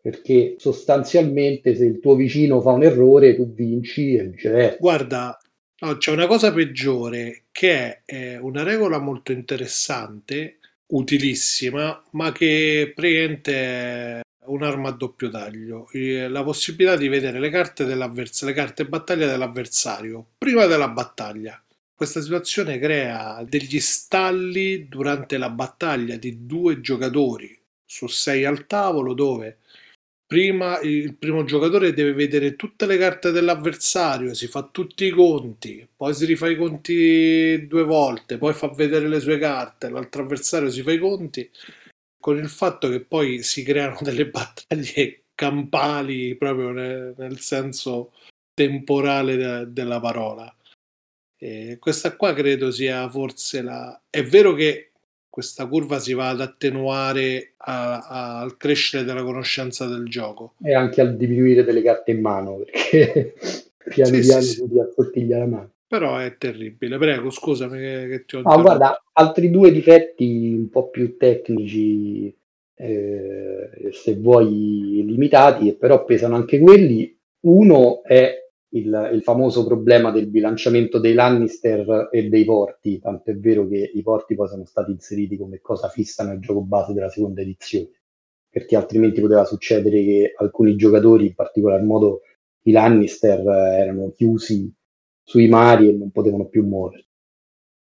Perché 0.03 0.57
sostanzialmente 0.59 1.75
se 1.75 1.85
il 1.85 2.01
tuo 2.01 2.15
vicino 2.15 2.61
fa 2.61 2.73
un 2.73 2.83
errore, 2.83 3.37
tu 3.37 3.53
vinci 3.53 4.15
e 4.17 4.27
viceversa. 4.27 4.79
Guarda, 4.79 5.39
No, 5.79 5.99
c'è 5.99 6.11
una 6.11 6.27
cosa 6.27 6.53
peggiore 6.55 7.45
che 7.53 8.03
è 8.07 8.37
una 8.39 8.63
regola 8.63 8.99
molto 8.99 9.33
interessante, 9.33 10.59
utilissima, 10.87 12.03
ma 12.13 12.33
che 12.33 12.93
praticamente 12.95 14.23
un'arma 14.47 14.89
a 14.89 14.93
doppio 14.93 15.29
taglio. 15.29 15.87
La 15.93 16.43
possibilità 16.43 16.97
di 16.97 17.09
vedere 17.09 17.39
le 17.41 17.51
carte 17.51 17.85
le 17.85 18.53
carte 18.55 18.87
battaglia 18.87 19.27
dell'avversario 19.27 20.27
prima 20.39 20.65
della 20.65 20.89
battaglia. 20.89 21.63
questa 21.95 22.21
situazione 22.23 22.79
crea 22.79 23.43
degli 23.49 23.81
stalli 23.81 24.87
durante 24.89 25.39
la 25.39 25.51
battaglia 25.51 26.17
di 26.17 26.47
due 26.47 26.81
giocatori 26.81 27.59
su 27.85 28.07
sei 28.07 28.45
al 28.45 28.67
tavolo 28.67 29.15
dove 29.15 29.59
prima 30.27 30.81
il 30.81 31.15
primo 31.17 31.45
giocatore 31.45 31.93
deve 31.93 32.13
vedere 32.13 32.57
tutte 32.57 32.87
le 32.87 32.99
carte 32.99 33.31
dell'avversario, 33.31 34.35
si 34.35 34.49
fa 34.49 34.69
tutti 34.71 35.05
i 35.05 35.11
conti, 35.11 35.87
poi 35.97 36.15
si 36.15 36.25
rifà 36.25 36.49
i 36.49 36.57
conti 36.57 37.67
due 37.69 37.85
volte, 37.85 38.37
poi 38.37 38.53
fa 38.53 38.69
vedere 38.69 39.09
le 39.09 39.21
sue 39.21 39.39
carte, 39.39 39.89
l'altro 39.89 40.23
avversario 40.23 40.71
si 40.71 40.83
fa 40.83 40.93
i 40.93 40.99
conti, 40.99 41.49
con 42.19 42.39
il 42.39 42.49
fatto 42.49 42.89
che 42.89 43.01
poi 43.01 43.43
si 43.43 43.63
creano 43.63 43.99
delle 44.03 44.27
battaglie 44.31 45.23
campali 45.35 46.35
proprio 46.35 46.71
nel, 46.71 47.15
nel 47.17 47.39
senso 47.39 48.13
temporale 48.53 49.37
de, 49.37 49.73
della 49.73 50.01
parola. 50.01 50.53
E 51.39 51.77
questa 51.79 52.17
qua 52.17 52.33
credo 52.33 52.71
sia 52.71 53.09
forse 53.11 53.63
la... 53.63 54.01
È 54.09 54.25
vero 54.25 54.55
che 54.55 54.93
questa 55.37 55.67
curva 55.67 55.99
si 55.99 56.15
va 56.15 56.31
ad 56.31 56.41
attenuare 56.41 57.53
al 57.59 58.57
crescere 58.57 59.05
della 59.05 59.23
conoscenza 59.23 59.85
del 59.85 60.09
gioco. 60.09 60.55
E 60.63 60.73
anche 60.73 61.03
al 61.03 61.15
diminuire 61.15 61.63
delle 61.63 61.83
carte 61.83 62.13
in 62.13 62.23
mano, 62.23 62.57
perché 62.57 63.35
piano 63.87 64.15
sì, 64.15 64.21
piano 64.21 64.41
sì, 64.41 64.67
ti 64.67 64.81
assottiglia 64.81 65.37
la 65.37 65.45
mano. 65.45 65.71
Però 65.87 66.17
è 66.17 66.39
terribile, 66.39 66.97
prego, 66.97 67.29
scusami 67.29 67.77
che, 67.77 68.07
che 68.09 68.25
ti 68.25 68.37
ho 68.37 68.41
ah, 68.45 68.57
guarda, 68.63 69.05
altri 69.13 69.51
due 69.51 69.71
difetti 69.71 70.55
un 70.57 70.71
po' 70.71 70.89
più 70.89 71.19
tecnici, 71.19 72.35
eh, 72.75 73.91
se 73.93 74.17
vuoi 74.17 75.05
limitati, 75.05 75.75
però 75.75 76.07
pesano 76.07 76.37
anche 76.37 76.59
quelli. 76.59 77.15
Uno 77.41 78.03
è 78.05 78.46
il, 78.79 79.11
il, 79.13 79.23
famoso 79.23 79.67
problema 79.67 80.11
del 80.11 80.29
bilanciamento 80.29 80.99
dei 80.99 81.15
Lannister 81.15 82.09
e 82.11 82.29
dei 82.29 82.45
porti, 82.45 82.99
tanto 82.99 83.31
è 83.31 83.37
vero 83.37 83.67
che 83.67 83.91
i 83.93 84.03
porti 84.03 84.35
poi 84.35 84.49
sono 84.49 84.65
stati 84.65 84.91
inseriti 84.91 85.37
come 85.37 85.61
cosa 85.61 85.89
fissa 85.89 86.25
nel 86.25 86.41
gioco 86.41 86.61
base 86.63 86.93
della 86.93 87.09
seconda 87.09 87.41
edizione, 87.41 87.91
perché 88.49 88.77
altrimenti 88.77 89.21
poteva 89.21 89.45
succedere 89.45 90.03
che 90.05 90.35
alcuni 90.37 90.77
giocatori, 90.77 91.27
in 91.27 91.35
particolar 91.35 91.83
modo 91.83 92.21
i 92.63 92.73
Lannister, 92.73 93.41
erano 93.47 94.11
chiusi 94.13 94.73
sui 95.23 95.49
mari 95.49 95.89
e 95.89 95.93
non 95.93 96.11
potevano 96.11 96.47
più 96.47 96.65
muoversi. 96.65 97.05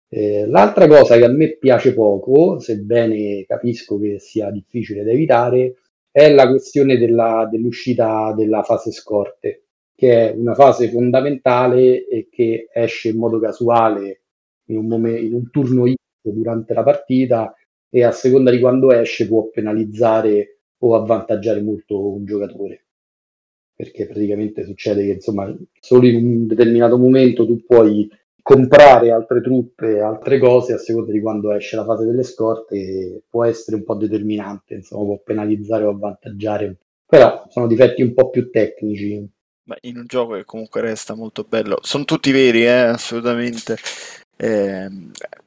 Eh, 0.08 0.46
l'altra 0.46 0.86
cosa 0.86 1.16
che 1.16 1.24
a 1.24 1.28
me 1.28 1.56
piace 1.56 1.92
poco, 1.92 2.60
sebbene 2.60 3.44
capisco 3.46 3.98
che 3.98 4.18
sia 4.20 4.50
difficile 4.50 5.02
da 5.02 5.10
evitare, 5.10 5.76
è 6.10 6.32
la 6.32 6.48
questione 6.48 6.96
della, 6.96 7.48
dell'uscita 7.50 8.32
della 8.36 8.62
fase 8.62 8.92
scorte 8.92 9.63
che 9.94 10.30
è 10.30 10.34
una 10.36 10.54
fase 10.54 10.88
fondamentale 10.88 12.06
e 12.06 12.28
che 12.30 12.68
esce 12.72 13.10
in 13.10 13.18
modo 13.18 13.38
casuale 13.38 14.22
in 14.66 14.78
un, 14.78 14.86
mom- 14.86 15.06
in 15.06 15.34
un 15.34 15.50
turno 15.50 15.86
X 15.86 15.94
durante 16.22 16.74
la 16.74 16.82
partita 16.82 17.54
e 17.88 18.02
a 18.02 18.10
seconda 18.10 18.50
di 18.50 18.60
quando 18.60 18.92
esce 18.92 19.28
può 19.28 19.48
penalizzare 19.50 20.58
o 20.78 20.94
avvantaggiare 20.94 21.62
molto 21.62 22.14
un 22.14 22.24
giocatore. 22.24 22.86
Perché 23.76 24.06
praticamente 24.06 24.64
succede 24.64 25.04
che 25.04 25.12
insomma 25.12 25.54
solo 25.80 26.06
in 26.06 26.24
un 26.24 26.46
determinato 26.46 26.96
momento 26.98 27.46
tu 27.46 27.64
puoi 27.64 28.08
comprare 28.40 29.10
altre 29.10 29.40
truppe, 29.40 30.00
altre 30.00 30.38
cose 30.38 30.74
a 30.74 30.78
seconda 30.78 31.10
di 31.10 31.20
quando 31.20 31.52
esce 31.52 31.76
la 31.76 31.84
fase 31.84 32.04
delle 32.04 32.22
scorte 32.22 33.22
può 33.28 33.44
essere 33.44 33.76
un 33.76 33.84
po' 33.84 33.94
determinante, 33.94 34.74
insomma 34.74 35.04
può 35.04 35.20
penalizzare 35.24 35.84
o 35.84 35.90
avvantaggiare, 35.90 36.76
però 37.06 37.44
sono 37.48 37.66
difetti 37.66 38.02
un 38.02 38.12
po' 38.12 38.28
più 38.28 38.50
tecnici, 38.50 39.26
Beh, 39.66 39.78
in 39.82 39.96
un 39.96 40.04
gioco 40.06 40.34
che 40.34 40.44
comunque 40.44 40.82
resta 40.82 41.14
molto 41.14 41.44
bello. 41.48 41.78
Sono 41.82 42.04
tutti 42.04 42.30
veri, 42.32 42.64
eh, 42.64 42.70
assolutamente. 42.70 43.76
Eh, 44.36 44.88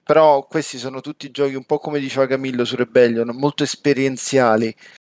però 0.04 0.48
questi 0.48 0.78
sono 0.78 1.02
tutti 1.02 1.30
giochi 1.30 1.54
un 1.54 1.66
po' 1.66 1.78
come 1.78 2.00
diceva 2.00 2.26
Camillo 2.26 2.66
su 2.66 2.76
Rebellion, 2.76 3.30
molto 3.36 3.64
esperienziali. 3.64 4.74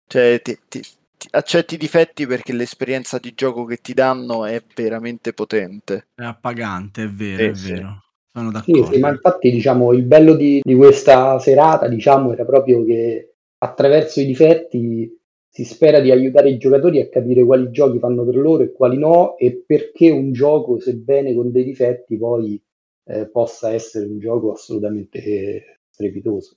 Cioè, 0.07 0.42
ti, 0.42 0.59
ti, 0.68 0.80
ti 0.80 1.28
accetti 1.30 1.74
i 1.74 1.78
difetti 1.78 2.26
perché 2.26 2.53
l'esperienza 2.53 3.18
di 3.18 3.32
gioco 3.34 3.64
che 3.64 3.78
ti 3.78 3.94
danno 3.94 4.44
è 4.44 4.62
veramente 4.74 5.32
potente. 5.32 6.09
È 6.14 6.24
appagante, 6.24 7.05
è 7.05 7.09
vero, 7.09 7.55
sì, 7.55 7.72
è 7.72 7.74
vero. 7.74 8.05
Sono 8.32 8.51
d'accordo. 8.51 8.86
Sì, 8.86 8.92
sì, 8.92 8.98
ma 9.01 9.09
infatti 9.09 9.51
diciamo 9.51 9.92
il 9.92 10.03
bello 10.03 10.34
di, 10.34 10.61
di 10.62 10.74
questa 10.74 11.38
serata 11.38 11.88
diciamo, 11.88 12.32
era 12.32 12.44
proprio 12.44 12.84
che 12.84 13.34
attraverso 13.59 14.20
i 14.20 14.26
difetti 14.26 15.20
si 15.53 15.64
spera 15.64 15.98
di 15.98 16.12
aiutare 16.12 16.48
i 16.48 16.59
giocatori 16.59 17.01
a 17.01 17.09
capire 17.09 17.44
quali 17.44 17.70
giochi 17.70 17.98
fanno 17.98 18.24
per 18.24 18.36
loro 18.36 18.62
e 18.62 18.72
quali 18.72 18.96
no 18.96 19.36
e 19.36 19.64
perché 19.66 20.09
un 20.09 20.32
gioco, 20.32 20.78
sebbene 20.78 21.34
con 21.34 21.51
dei 21.51 21.64
difetti, 21.64 22.16
poi 22.16 22.62
eh, 23.07 23.28
possa 23.28 23.72
essere 23.72 24.07
un 24.07 24.20
gioco 24.20 24.53
assolutamente 24.53 25.80
strepitoso. 25.90 26.57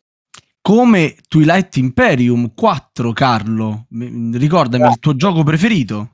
Come 0.61 1.15
Twilight 1.27 1.75
Imperium 1.77 2.53
4, 2.53 3.11
Carlo, 3.11 3.87
ricordami 3.89 4.83
ah. 4.83 4.91
il 4.91 4.99
tuo 4.99 5.15
gioco 5.15 5.43
preferito? 5.43 6.11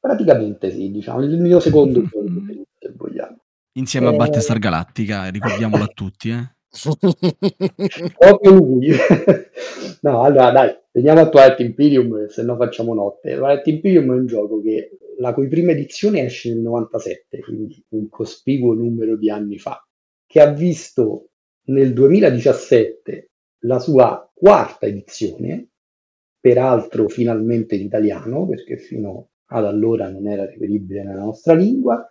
Praticamente 0.00 0.70
sì, 0.72 0.90
diciamo, 0.90 1.22
il 1.22 1.40
mio 1.40 1.60
secondo 1.60 2.02
gioco 2.02 2.24
preferito, 2.24 2.68
se 2.78 2.92
vogliamo. 2.94 3.36
Insieme 3.74 4.08
eh... 4.08 4.10
a 4.10 4.16
Battlestar 4.16 4.58
Galactica, 4.58 5.28
ricordiamolo 5.28 5.84
a 5.84 5.90
tutti, 5.94 6.30
eh. 6.30 6.54
Proprio 8.18 8.52
lui. 8.52 8.90
no, 10.02 10.22
allora 10.22 10.50
dai, 10.50 10.76
veniamo 10.96 11.20
a 11.20 11.28
Twilight 11.28 11.60
Imperium, 11.60 12.26
se 12.28 12.42
no 12.42 12.56
facciamo 12.56 12.94
notte. 12.94 13.36
Twilight 13.36 13.66
Imperium 13.66 14.12
è 14.12 14.16
un 14.16 14.26
gioco 14.26 14.62
che 14.62 14.96
la 15.18 15.34
cui 15.34 15.46
prima 15.46 15.72
edizione 15.72 16.22
esce 16.22 16.52
nel 16.52 16.62
97, 16.62 17.40
quindi 17.40 17.84
un 17.90 18.08
cospicuo 18.08 18.72
numero 18.72 19.16
di 19.16 19.30
anni 19.30 19.58
fa, 19.58 19.86
che 20.26 20.40
ha 20.40 20.50
visto 20.50 21.28
nel 21.66 21.92
2017 21.92 23.30
la 23.64 23.78
sua 23.78 24.30
quarta 24.32 24.86
edizione, 24.86 25.68
peraltro 26.40 27.08
finalmente 27.08 27.74
in 27.74 27.82
italiano, 27.82 28.46
perché 28.46 28.78
fino 28.78 29.28
ad 29.50 29.66
allora 29.66 30.10
non 30.10 30.26
era 30.26 30.46
reperibile 30.46 31.02
nella 31.02 31.24
nostra 31.24 31.54
lingua, 31.54 32.08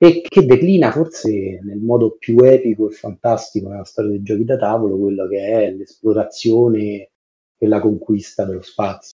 e 0.00 0.20
che 0.20 0.46
declina 0.46 0.92
forse 0.92 1.60
nel 1.64 1.78
modo 1.78 2.16
più 2.16 2.38
epico 2.44 2.88
e 2.88 2.92
fantastico 2.92 3.68
nella 3.68 3.84
storia 3.84 4.10
dei 4.10 4.22
giochi 4.22 4.44
da 4.44 4.56
tavolo 4.56 4.96
quello 4.96 5.26
che 5.26 5.40
è 5.40 5.72
l'esplorazione 5.72 7.10
e 7.58 7.66
la 7.66 7.80
conquista 7.80 8.44
dello 8.44 8.62
spazio. 8.62 9.16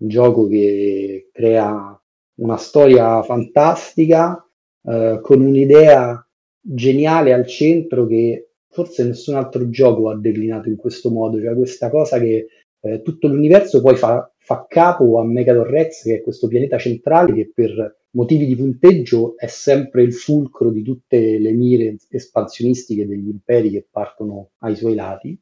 Un 0.00 0.08
gioco 0.08 0.46
che 0.46 1.30
crea 1.32 2.00
una 2.36 2.56
storia 2.56 3.22
fantastica 3.22 4.46
eh, 4.84 5.18
con 5.22 5.40
un'idea 5.40 6.24
geniale 6.60 7.32
al 7.32 7.46
centro 7.46 8.06
che 8.06 8.50
forse 8.68 9.04
nessun 9.04 9.34
altro 9.34 9.68
gioco 9.70 10.10
ha 10.10 10.16
declinato 10.16 10.68
in 10.68 10.76
questo 10.76 11.10
modo, 11.10 11.40
cioè 11.40 11.54
questa 11.54 11.90
cosa 11.90 12.18
che 12.18 12.46
eh, 12.80 13.02
tutto 13.02 13.26
l'universo 13.26 13.80
poi 13.80 13.96
fa, 13.96 14.30
fa 14.36 14.66
capo 14.68 15.18
a 15.18 15.24
Megador 15.24 15.66
Rex, 15.66 16.04
che 16.04 16.16
è 16.16 16.22
questo 16.22 16.46
pianeta 16.46 16.78
centrale 16.78 17.32
che 17.32 17.50
per 17.52 17.96
motivi 18.10 18.46
di 18.46 18.56
punteggio 18.56 19.36
è 19.36 19.46
sempre 19.46 20.02
il 20.02 20.14
fulcro 20.14 20.70
di 20.70 20.82
tutte 20.82 21.38
le 21.38 21.52
mire 21.52 21.96
espansionistiche 22.08 23.06
degli 23.06 23.28
imperi 23.28 23.70
che 23.70 23.86
partono 23.90 24.50
ai 24.58 24.76
suoi 24.76 24.94
lati 24.94 25.38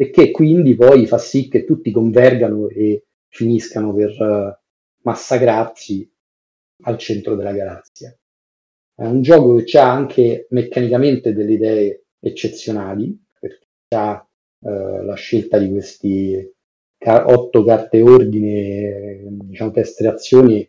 e 0.00 0.10
che 0.10 0.30
quindi 0.30 0.76
poi 0.76 1.06
fa 1.06 1.18
sì 1.18 1.48
che 1.48 1.64
tutti 1.64 1.90
convergano 1.90 2.68
e 2.68 3.06
finiscano 3.26 3.92
per 3.92 4.10
uh, 4.20 4.56
massacrarsi 5.02 6.08
al 6.82 6.96
centro 6.98 7.34
della 7.34 7.52
galassia. 7.52 8.16
È 8.94 9.04
un 9.04 9.22
gioco 9.22 9.56
che 9.56 9.78
ha 9.78 9.90
anche 9.90 10.46
meccanicamente 10.50 11.32
delle 11.32 11.52
idee 11.54 12.04
eccezionali, 12.20 13.20
perché 13.40 13.66
ha 13.96 14.24
uh, 14.60 15.02
la 15.02 15.14
scelta 15.14 15.58
di 15.58 15.68
questi 15.68 16.54
ca- 16.96 17.26
otto 17.26 17.64
carte 17.64 18.00
ordine, 18.00 19.24
diciamo 19.26 19.72
test 19.72 20.00
reazioni 20.00 20.68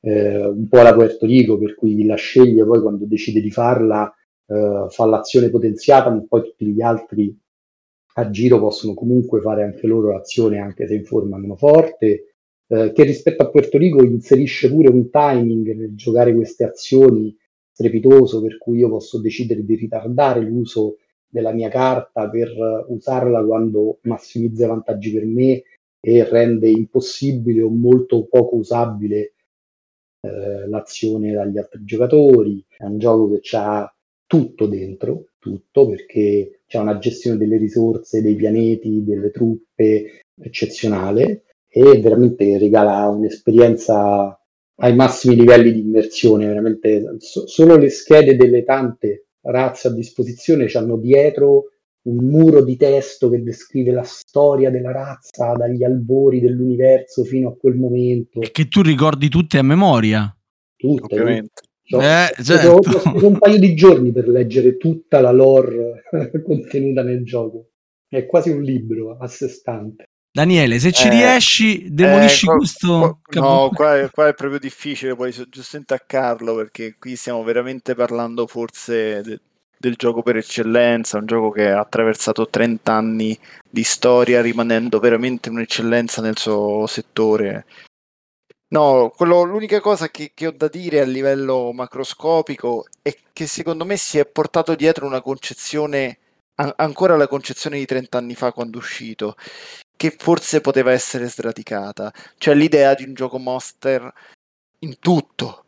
eh, 0.00 0.46
un 0.46 0.68
po' 0.68 0.80
alla 0.80 0.92
Puerto 0.94 1.24
Rico, 1.24 1.56
per 1.58 1.74
cui 1.74 2.04
la 2.04 2.16
sceglie 2.16 2.66
poi 2.66 2.82
quando 2.82 3.06
decide 3.06 3.40
di 3.40 3.50
farla, 3.50 4.12
eh, 4.46 4.86
fa 4.90 5.06
l'azione 5.06 5.48
potenziata, 5.48 6.10
ma 6.10 6.22
poi 6.28 6.42
tutti 6.42 6.66
gli 6.66 6.82
altri 6.82 7.34
a 8.18 8.30
giro 8.30 8.58
possono 8.58 8.94
comunque 8.94 9.40
fare 9.40 9.62
anche 9.62 9.86
loro 9.86 10.12
l'azione, 10.12 10.58
anche 10.58 10.86
se 10.86 10.94
in 10.94 11.04
forma 11.04 11.36
meno 11.36 11.56
forte. 11.56 12.34
Eh, 12.68 12.92
che 12.92 13.02
rispetto 13.04 13.42
a 13.42 13.50
Puerto 13.50 13.78
Rico 13.78 14.02
inserisce 14.02 14.70
pure 14.70 14.88
un 14.88 15.10
timing 15.10 15.72
nel 15.74 15.94
giocare 15.94 16.34
queste 16.34 16.64
azioni 16.64 17.36
strepitoso, 17.70 18.40
per 18.40 18.58
cui 18.58 18.78
io 18.78 18.88
posso 18.88 19.20
decidere 19.20 19.64
di 19.64 19.74
ritardare 19.74 20.40
l'uso 20.40 20.96
della 21.28 21.52
mia 21.52 21.68
carta 21.68 22.28
per 22.30 22.50
usarla 22.88 23.44
quando 23.44 23.98
massimizza 24.02 24.64
i 24.64 24.68
vantaggi 24.68 25.12
per 25.12 25.26
me 25.26 25.62
e 26.00 26.24
rende 26.28 26.70
impossibile 26.70 27.60
o 27.62 27.68
molto 27.68 28.24
poco 28.24 28.56
usabile 28.56 29.34
eh, 30.20 30.66
l'azione 30.68 31.32
dagli 31.32 31.58
altri 31.58 31.84
giocatori. 31.84 32.64
È 32.76 32.84
un 32.84 32.98
gioco 32.98 33.38
che 33.38 33.56
ha 33.56 33.94
tutto 34.26 34.66
dentro, 34.66 35.26
tutto 35.38 35.88
perché 35.88 36.55
c'è 36.66 36.78
una 36.78 36.98
gestione 36.98 37.36
delle 37.36 37.56
risorse, 37.56 38.22
dei 38.22 38.34
pianeti, 38.34 39.04
delle 39.04 39.30
truppe 39.30 40.22
eccezionale 40.40 41.44
e 41.68 42.00
veramente 42.00 42.58
regala 42.58 43.08
un'esperienza 43.08 44.38
ai 44.78 44.94
massimi 44.94 45.36
livelli 45.36 45.72
di 45.72 45.80
immersione, 45.80 46.46
veramente 46.46 47.16
so- 47.18 47.46
solo 47.46 47.76
le 47.76 47.88
schede 47.88 48.36
delle 48.36 48.64
tante 48.64 49.26
razze 49.42 49.88
a 49.88 49.92
disposizione 49.92 50.66
hanno 50.74 50.96
dietro 50.96 51.70
un 52.06 52.16
muro 52.16 52.62
di 52.62 52.76
testo 52.76 53.28
che 53.28 53.42
descrive 53.42 53.92
la 53.92 54.04
storia 54.04 54.70
della 54.70 54.92
razza 54.92 55.52
dagli 55.52 55.82
albori 55.82 56.40
dell'universo 56.40 57.24
fino 57.24 57.48
a 57.48 57.56
quel 57.56 57.74
momento. 57.74 58.40
E 58.40 58.50
che 58.52 58.68
tu 58.68 58.80
ricordi 58.82 59.28
tutte 59.28 59.58
a 59.58 59.62
memoria. 59.62 60.34
Tutte, 60.76 61.14
ovviamente. 61.14 61.62
Cioè, 61.88 62.32
eh, 62.36 62.42
certo. 62.42 62.70
ho, 62.70 62.76
ho 62.78 62.98
speso 62.98 63.26
un 63.28 63.38
paio 63.38 63.58
di 63.58 63.74
giorni 63.74 64.10
per 64.10 64.26
leggere 64.26 64.76
tutta 64.76 65.20
la 65.20 65.30
lore 65.30 66.02
contenuta 66.44 67.02
nel 67.02 67.24
gioco. 67.24 67.68
È 68.08 68.26
quasi 68.26 68.50
un 68.50 68.62
libro 68.62 69.16
a 69.18 69.28
sé 69.28 69.48
stante. 69.48 70.04
Daniele, 70.36 70.78
se 70.78 70.92
ci 70.92 71.06
eh, 71.06 71.10
riesci, 71.10 71.86
demolisci 71.88 72.44
eh, 72.44 72.48
qua, 72.48 72.56
questo. 72.56 73.20
Qua, 73.22 73.40
no, 73.40 73.70
qua, 73.72 74.10
qua, 74.12 74.28
è 74.28 74.34
proprio 74.34 74.58
difficile 74.58 75.14
poi 75.14 75.32
giustamente 75.48 75.94
a 75.94 76.02
Carlo 76.04 76.56
perché 76.56 76.96
qui 76.98 77.16
stiamo 77.16 77.42
veramente 77.42 77.94
parlando 77.94 78.46
forse 78.46 79.22
de, 79.22 79.40
del 79.78 79.94
gioco 79.94 80.22
per 80.22 80.36
eccellenza, 80.36 81.18
un 81.18 81.26
gioco 81.26 81.50
che 81.50 81.70
ha 81.70 81.80
attraversato 81.80 82.48
30 82.48 82.92
anni 82.92 83.38
di 83.70 83.82
storia 83.82 84.42
rimanendo 84.42 84.98
veramente 84.98 85.48
un'eccellenza 85.48 86.20
nel 86.20 86.36
suo 86.36 86.86
settore. 86.86 87.64
No, 88.68 89.12
quello, 89.14 89.42
l'unica 89.44 89.80
cosa 89.80 90.08
che, 90.08 90.32
che, 90.34 90.48
ho 90.48 90.50
da 90.50 90.66
dire 90.66 91.00
a 91.00 91.04
livello 91.04 91.72
macroscopico 91.72 92.86
è 93.00 93.16
che 93.32 93.46
secondo 93.46 93.84
me 93.84 93.96
si 93.96 94.18
è 94.18 94.26
portato 94.26 94.74
dietro 94.74 95.06
una 95.06 95.20
concezione, 95.22 96.18
an- 96.56 96.72
ancora 96.76 97.16
la 97.16 97.28
concezione 97.28 97.78
di 97.78 97.86
30 97.86 98.18
anni 98.18 98.34
fa 98.34 98.52
quando 98.52 98.78
è 98.78 98.80
uscito, 98.80 99.36
che 99.96 100.10
forse 100.18 100.60
poteva 100.60 100.90
essere 100.90 101.28
sradicata. 101.28 102.12
Cioè 102.38 102.54
l'idea 102.54 102.94
di 102.94 103.04
un 103.04 103.14
gioco 103.14 103.38
monster 103.38 104.12
in 104.80 104.98
tutto, 104.98 105.64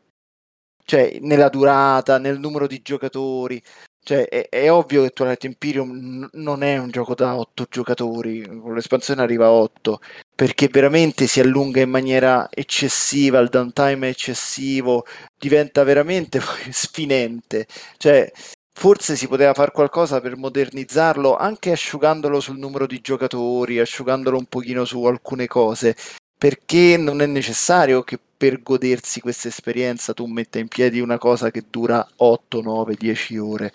cioè 0.85 1.19
nella 1.21 1.49
durata, 1.51 2.19
nel 2.19 2.41
numero 2.41 2.67
di 2.67 2.83
giocatori. 2.83 3.63
Cioè, 4.09 4.27
è, 4.27 4.49
è, 4.49 4.73
ovvio 4.73 5.03
che 5.03 5.11
Twilight 5.11 5.45
Imperium 5.45 5.91
n- 5.91 6.29
non 6.41 6.63
è 6.63 6.79
un 6.79 6.89
gioco 6.89 7.15
da 7.15 7.37
8 7.37 7.67
giocatori, 7.69 8.43
con 8.43 8.73
l'espansione 8.73 9.21
arriva 9.21 9.45
a 9.45 9.51
8, 9.51 10.01
perché 10.35 10.69
veramente 10.69 11.27
si 11.27 11.41
allunga 11.41 11.83
in 11.83 11.91
maniera 11.91 12.49
eccessiva, 12.51 13.39
il 13.39 13.51
downtime 13.51 14.07
è 14.07 14.11
eccessivo, 14.11 15.05
diventa 15.37 15.85
veramente 15.85 16.41
sfinente. 16.73 17.67
Cioè, 17.99 18.33
forse 18.73 19.15
si 19.15 19.29
poteva 19.29 19.53
fare 19.53 19.73
qualcosa 19.73 20.23
per 20.23 20.39
modernizzarlo 20.39 21.37
anche 21.37 21.73
asciugandolo 21.73 22.41
sul 22.41 22.57
numero 22.57 22.87
di 22.87 23.03
giocatori, 23.03 23.79
asciugandolo 23.79 24.39
un 24.39 24.47
pochino 24.47 24.87
su 24.87 25.05
alcune 25.05 25.47
cose, 25.47 25.95
perché 26.39 26.97
non 26.97 27.21
è 27.21 27.27
necessario 27.27 28.03
che 28.05 28.19
per 28.39 28.63
godersi 28.63 29.21
questa 29.21 29.49
esperienza 29.49 30.15
tu 30.15 30.25
metta 30.27 30.61
in 30.61 30.69
piedi 30.69 31.01
una 31.01 31.19
cosa 31.19 31.51
che 31.51 31.65
dura 31.69 32.07
8, 32.17 32.63
9, 32.63 32.95
10 32.95 33.37
ore. 33.37 33.73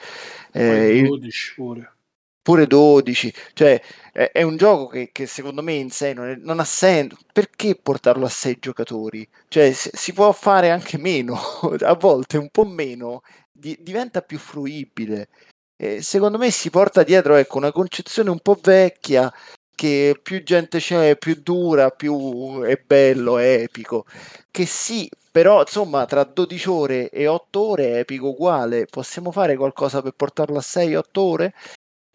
Eh, 0.53 1.03
12 1.05 1.53
ore. 1.61 1.91
Pure 2.41 2.67
12, 2.67 3.33
cioè 3.53 3.81
è, 4.11 4.31
è 4.31 4.41
un 4.41 4.57
gioco 4.57 4.87
che, 4.87 5.09
che, 5.13 5.27
secondo 5.27 5.61
me 5.61 5.73
in 5.73 5.89
sé 5.89 6.13
non, 6.13 6.29
è, 6.29 6.35
non, 6.35 6.59
ha 6.59 6.63
senso. 6.63 7.17
Perché 7.31 7.75
portarlo 7.75 8.25
a 8.25 8.29
6 8.29 8.57
giocatori? 8.59 9.27
Cioè 9.49 9.71
si, 9.73 9.89
si 9.93 10.13
può 10.13 10.31
fare 10.31 10.69
anche 10.69 10.97
meno, 10.97 11.37
a 11.81 11.93
volte 11.95 12.37
un 12.37 12.49
po' 12.49 12.65
meno 12.65 13.21
di, 13.51 13.77
diventa 13.81 14.21
più 14.21 14.37
fruibile. 14.39 15.29
E 15.75 16.01
secondo 16.01 16.37
me 16.37 16.51
si 16.51 16.69
porta 16.69 17.03
dietro 17.03 17.35
ecco, 17.35 17.57
una 17.57 17.71
concezione 17.71 18.29
un 18.29 18.39
po' 18.39 18.57
vecchia 18.61 19.31
che 19.75 20.19
più 20.21 20.43
gente 20.43 20.79
c'è, 20.79 21.17
più 21.17 21.35
dura, 21.41 21.89
più 21.89 22.61
è 22.61 22.81
bello, 22.85 23.37
è 23.37 23.61
epico. 23.61 24.05
Che 24.51 24.65
sì, 24.65 25.09
però 25.31 25.61
insomma 25.61 26.05
tra 26.05 26.23
12 26.23 26.69
ore 26.69 27.09
e 27.09 27.27
8 27.27 27.59
ore 27.61 27.85
è 27.93 27.97
epico 27.99 28.29
uguale. 28.29 28.85
Possiamo 28.85 29.31
fare 29.31 29.55
qualcosa 29.55 30.01
per 30.01 30.13
portarlo 30.13 30.57
a 30.57 30.61
6-8 30.61 31.19
ore? 31.19 31.53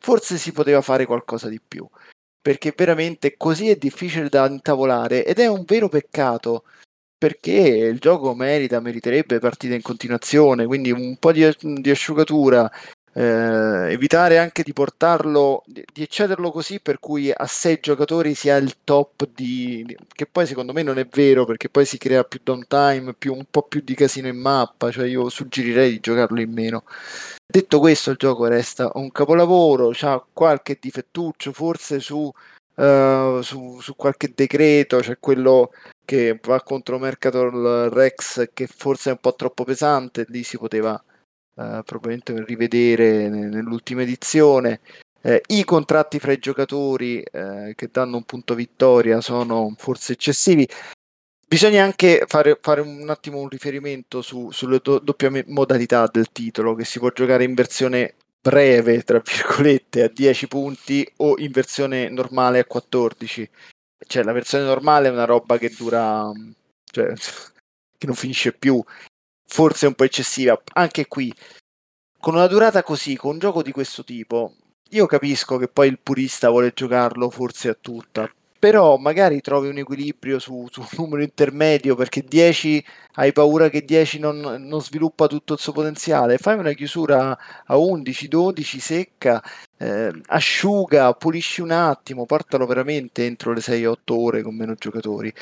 Forse 0.01 0.39
si 0.39 0.53
poteva 0.53 0.81
fare 0.83 1.07
qualcosa 1.07 1.49
di 1.49 1.61
più. 1.61 1.87
Perché 2.41 2.73
veramente 2.77 3.37
così 3.37 3.69
è 3.69 3.77
difficile 3.77 4.29
da 4.29 4.47
intavolare 4.49 5.25
ed 5.25 5.39
è 5.39 5.47
un 5.47 5.65
vero 5.67 5.89
peccato 5.89 6.65
perché 7.19 7.51
il 7.53 7.99
gioco 7.99 8.33
merita, 8.35 8.81
meriterebbe 8.81 9.41
partite 9.41 9.75
in 9.75 9.83
continuazione, 9.83 10.67
quindi 10.67 10.93
un 10.93 11.17
po' 11.19 11.33
di, 11.33 11.45
di 11.61 11.91
asciugatura, 11.91 12.71
eh, 13.19 13.91
evitare 13.93 14.39
anche 14.39 14.63
di 14.63 14.73
portarlo, 14.73 15.65
di, 15.67 15.85
eccederlo 15.97 16.53
così 16.53 16.79
per 16.79 17.01
cui 17.01 17.33
a 17.35 17.47
sei 17.47 17.81
giocatori 17.81 18.37
sia 18.37 18.55
il 18.57 18.77
top 18.85 19.29
di... 19.35 19.97
che 20.13 20.27
poi 20.27 20.47
secondo 20.47 20.73
me 20.73 20.85
non 20.85 20.99
è 20.99 21.07
vero 21.07 21.45
perché 21.45 21.69
poi 21.69 21.85
si 21.85 21.99
crea 21.99 22.23
più 22.23 22.39
downtime, 22.45 23.15
più, 23.15 23.35
un 23.35 23.47
po' 23.51 23.63
più 23.63 23.81
di 23.83 23.97
casino 23.97 24.29
in 24.29 24.39
mappa, 24.39 24.93
cioè 24.93 25.07
io 25.09 25.29
suggerirei 25.29 25.91
di 25.91 26.01
giocarlo 26.01 26.41
in 26.41 26.53
meno. 26.53 26.85
Detto 27.45 27.81
questo 27.81 28.11
il 28.13 28.17
gioco 28.19 28.47
resta 28.47 28.91
un 28.95 29.11
capolavoro, 29.11 29.91
ha 30.03 30.25
qualche 30.33 30.79
difettuccio 30.81 31.53
forse 31.53 32.01
su... 32.01 32.31
Uh, 32.79 33.41
su, 33.43 33.81
su, 33.81 33.97
qualche 33.97 34.33
decreto, 34.33 35.03
cioè 35.03 35.17
quello 35.19 35.73
che 36.05 36.39
va 36.45 36.63
contro 36.63 37.01
Mercator 37.01 37.93
Rex 37.93 38.51
che 38.55 38.69
forse 38.69 39.09
è 39.09 39.13
un 39.15 39.19
po' 39.19 39.35
troppo 39.35 39.65
pesante, 39.65 40.25
lì 40.29 40.45
si 40.45 40.59
poteva 40.59 41.03
uh, 41.59 41.83
probabilmente 41.85 42.45
rivedere 42.45 43.29
nell'ultima 43.29 44.03
edizione. 44.03 44.81
Eh, 45.21 45.43
I 45.49 45.65
contratti 45.65 46.19
fra 46.19 46.33
i 46.33 46.39
giocatori 46.39 47.21
eh, 47.21 47.73
che 47.75 47.89
danno 47.91 48.17
un 48.17 48.25
punto 48.25 48.55
vittoria 48.55 49.21
sono 49.21 49.75
forse 49.77 50.13
eccessivi. 50.13 50.67
Bisogna 51.47 51.83
anche 51.83 52.25
fare, 52.27 52.59
fare 52.61 52.81
un 52.81 53.09
attimo 53.11 53.39
un 53.41 53.49
riferimento 53.49 54.23
su, 54.23 54.51
sulle 54.51 54.81
do, 54.83 54.99
doppia 54.99 55.31
modalità 55.47 56.07
del 56.07 56.31
titolo, 56.31 56.75
che 56.75 56.85
si 56.85 56.99
può 56.99 57.11
giocare 57.11 57.45
in 57.45 57.55
versione 57.55 58.15
breve, 58.41 59.03
tra 59.03 59.21
virgolette, 59.25 60.05
a 60.05 60.09
10 60.09 60.47
punti 60.47 61.11
o 61.17 61.35
in 61.39 61.51
versione 61.51 62.09
normale 62.09 62.61
a 62.61 62.65
14 62.65 63.51
cioè 64.07 64.23
la 64.23 64.33
versione 64.33 64.65
normale 64.65 65.09
è 65.09 65.11
una 65.11 65.25
roba 65.25 65.59
che 65.59 65.71
dura 65.77 66.31
cioè, 66.91 67.13
che 67.99 68.07
non 68.07 68.15
finisce 68.15 68.53
più 68.53 68.83
forse 69.49 69.87
un 69.87 69.95
po' 69.95 70.05
eccessiva 70.05 70.61
anche 70.75 71.07
qui 71.07 71.33
con 72.21 72.35
una 72.35 72.47
durata 72.47 72.83
così 72.83 73.17
con 73.17 73.33
un 73.33 73.39
gioco 73.39 73.63
di 73.63 73.73
questo 73.73 74.05
tipo 74.05 74.55
io 74.91 75.07
capisco 75.07 75.57
che 75.57 75.69
poi 75.69 75.89
il 75.89 75.99
purista 75.99 76.51
vuole 76.51 76.73
giocarlo 76.75 77.31
forse 77.31 77.69
a 77.71 77.77
tutta 77.81 78.31
però 78.59 78.97
magari 78.97 79.41
trovi 79.41 79.69
un 79.69 79.79
equilibrio 79.79 80.39
su, 80.39 80.67
su, 80.71 80.81
un 80.81 80.89
numero 80.97 81.23
intermedio 81.23 81.95
perché 81.95 82.23
10 82.23 82.85
hai 83.15 83.33
paura 83.33 83.69
che 83.71 83.85
10 83.85 84.19
non, 84.19 84.41
non, 84.41 84.83
sviluppa 84.83 85.29
tutto 85.29 85.53
il 85.53 85.61
suo 85.61 85.73
potenziale 85.73 86.39
fai 86.39 86.59
una 86.59 86.73
chiusura 86.73 87.39
a 87.65 87.77
11 87.77 88.29
12 88.29 88.81
secca 88.81 89.43
eh, 89.77 90.11
asciuga 90.27 91.13
pulisci 91.15 91.61
un 91.61 91.71
attimo 91.71 92.27
portalo 92.27 92.67
veramente 92.67 93.25
entro 93.25 93.53
le 93.53 93.61
6-8 93.61 93.97
ore 94.07 94.43
con 94.43 94.57
meno 94.57 94.75
giocatori. 94.75 95.33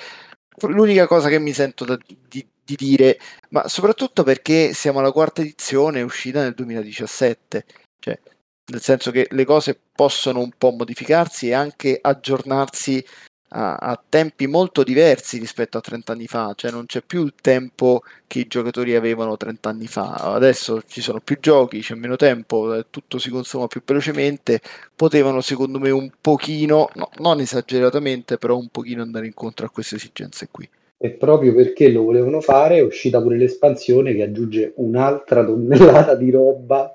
L'unica 0.61 1.07
cosa 1.07 1.29
che 1.29 1.39
mi 1.39 1.53
sento 1.53 1.85
da, 1.85 1.99
di, 2.29 2.47
di 2.67 2.75
dire 2.77 3.19
ma 3.51 3.69
soprattutto 3.69 4.25
perché 4.25 4.75
siamo 4.75 4.99
alla 4.99 5.13
quarta 5.13 5.41
edizione 5.41 6.03
uscita 6.03 6.43
nel 6.43 6.53
2017 6.55 7.65
cioè 8.01 8.19
nel 8.67 8.83
senso 8.83 9.11
che 9.11 9.29
le 9.31 9.45
cose 9.45 9.79
possono 9.95 10.41
un 10.41 10.51
po' 10.59 10.73
modificarsi 10.73 11.49
e 11.49 11.55
anche 11.55 11.99
aggiornarsi 12.01 13.05
a, 13.51 13.77
a, 13.77 14.03
tempi 14.09 14.47
molto 14.47 14.83
diversi 14.83 15.39
rispetto 15.39 15.79
a 15.79 15.81
30 15.81 16.13
anni 16.13 16.27
fa, 16.27 16.53
cioè 16.57 16.71
non 16.71 16.87
c'è 16.87 17.03
più 17.03 17.25
il 17.25 17.35
tempo 17.41 18.03
che 18.27 18.41
i 18.41 18.47
giocatori 18.49 18.95
avevano 18.97 19.37
30 19.37 19.69
anni 19.69 19.87
fa, 19.87 20.15
adesso 20.15 20.83
ci 20.87 21.01
sono 21.01 21.21
più 21.21 21.39
giochi, 21.39 21.81
c'è 21.81 21.95
meno 21.95 22.17
tempo, 22.17 22.75
eh, 22.75 22.87
tutto 22.91 23.19
si 23.19 23.31
consuma 23.31 23.69
più 23.69 23.83
velocemente, 23.85 24.61
potevano 24.95 25.41
secondo 25.41 25.79
me 25.79 25.91
un 25.91 26.11
pochino, 26.21 26.91
no, 26.95 27.11
non 27.19 27.41
esageratamente, 27.41 28.37
però 28.37 28.57
un 28.57 28.69
pochino 28.69 29.03
andare 29.03 29.27
incontro 29.27 29.67
a 29.67 29.71
queste 29.71 29.97
esigenze 29.97 30.49
qui. 30.51 30.69
E 30.99 31.11
proprio 31.13 31.55
perché 31.55 31.91
lo 31.91 32.05
volevano 32.05 32.41
fare 32.41 32.79
è 32.79 32.83
uscita 32.83 33.21
pure 33.21 33.37
l'espansione 33.37 34.15
che 34.15 34.23
aggiunge 34.23 34.73
un'altra 34.77 35.45
tonnellata 35.45 36.15
di 36.15 36.31
roba 36.31 36.95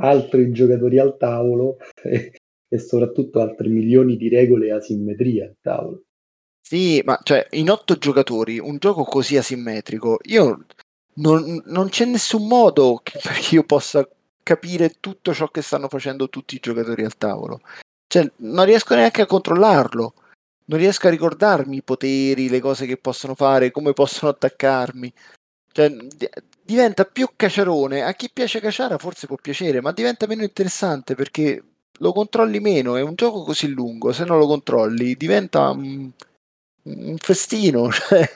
altri 0.00 0.52
giocatori 0.52 0.98
al 0.98 1.16
tavolo 1.16 1.78
e, 2.02 2.32
e 2.68 2.78
soprattutto 2.78 3.40
altri 3.40 3.68
milioni 3.68 4.16
di 4.16 4.28
regole 4.28 4.66
e 4.66 4.72
asimmetrie 4.72 5.44
al 5.44 5.56
tavolo. 5.60 6.02
Sì, 6.60 7.02
ma 7.04 7.18
cioè 7.22 7.46
in 7.50 7.70
otto 7.70 7.96
giocatori 7.96 8.58
un 8.58 8.78
gioco 8.78 9.02
così 9.02 9.36
asimmetrico, 9.36 10.18
io 10.22 10.64
non, 11.14 11.62
non 11.66 11.88
c'è 11.88 12.04
nessun 12.04 12.46
modo 12.46 13.00
che, 13.02 13.18
perché 13.22 13.56
io 13.56 13.64
possa 13.64 14.08
capire 14.42 14.94
tutto 15.00 15.34
ciò 15.34 15.48
che 15.48 15.62
stanno 15.62 15.88
facendo 15.88 16.28
tutti 16.28 16.54
i 16.54 16.60
giocatori 16.60 17.04
al 17.04 17.16
tavolo. 17.16 17.60
Cioè, 18.06 18.30
non 18.36 18.64
riesco 18.64 18.94
neanche 18.94 19.22
a 19.22 19.26
controllarlo. 19.26 20.14
Non 20.66 20.78
riesco 20.78 21.06
a 21.06 21.10
ricordarmi 21.10 21.76
i 21.76 21.82
poteri, 21.82 22.48
le 22.48 22.60
cose 22.60 22.86
che 22.86 22.96
possono 22.96 23.34
fare, 23.34 23.70
come 23.70 23.92
possono 23.92 24.30
attaccarmi. 24.30 25.12
Cioè, 25.72 25.94
diventa 26.64 27.04
più 27.04 27.30
caciarone. 27.34 28.02
A 28.02 28.12
chi 28.14 28.30
piace 28.32 28.60
caciara 28.60 28.98
forse 28.98 29.26
può 29.26 29.36
piacere, 29.36 29.80
ma 29.80 29.92
diventa 29.92 30.26
meno 30.26 30.42
interessante 30.42 31.14
perché 31.14 31.62
lo 31.98 32.12
controlli 32.12 32.60
meno. 32.60 32.96
È 32.96 33.02
un 33.02 33.14
gioco 33.14 33.42
così 33.42 33.68
lungo, 33.68 34.12
se 34.12 34.24
non 34.24 34.38
lo 34.38 34.46
controlli 34.46 35.14
diventa 35.14 35.70
un, 35.70 36.10
un 36.82 37.16
festino, 37.18 37.90
cioè 37.92 38.28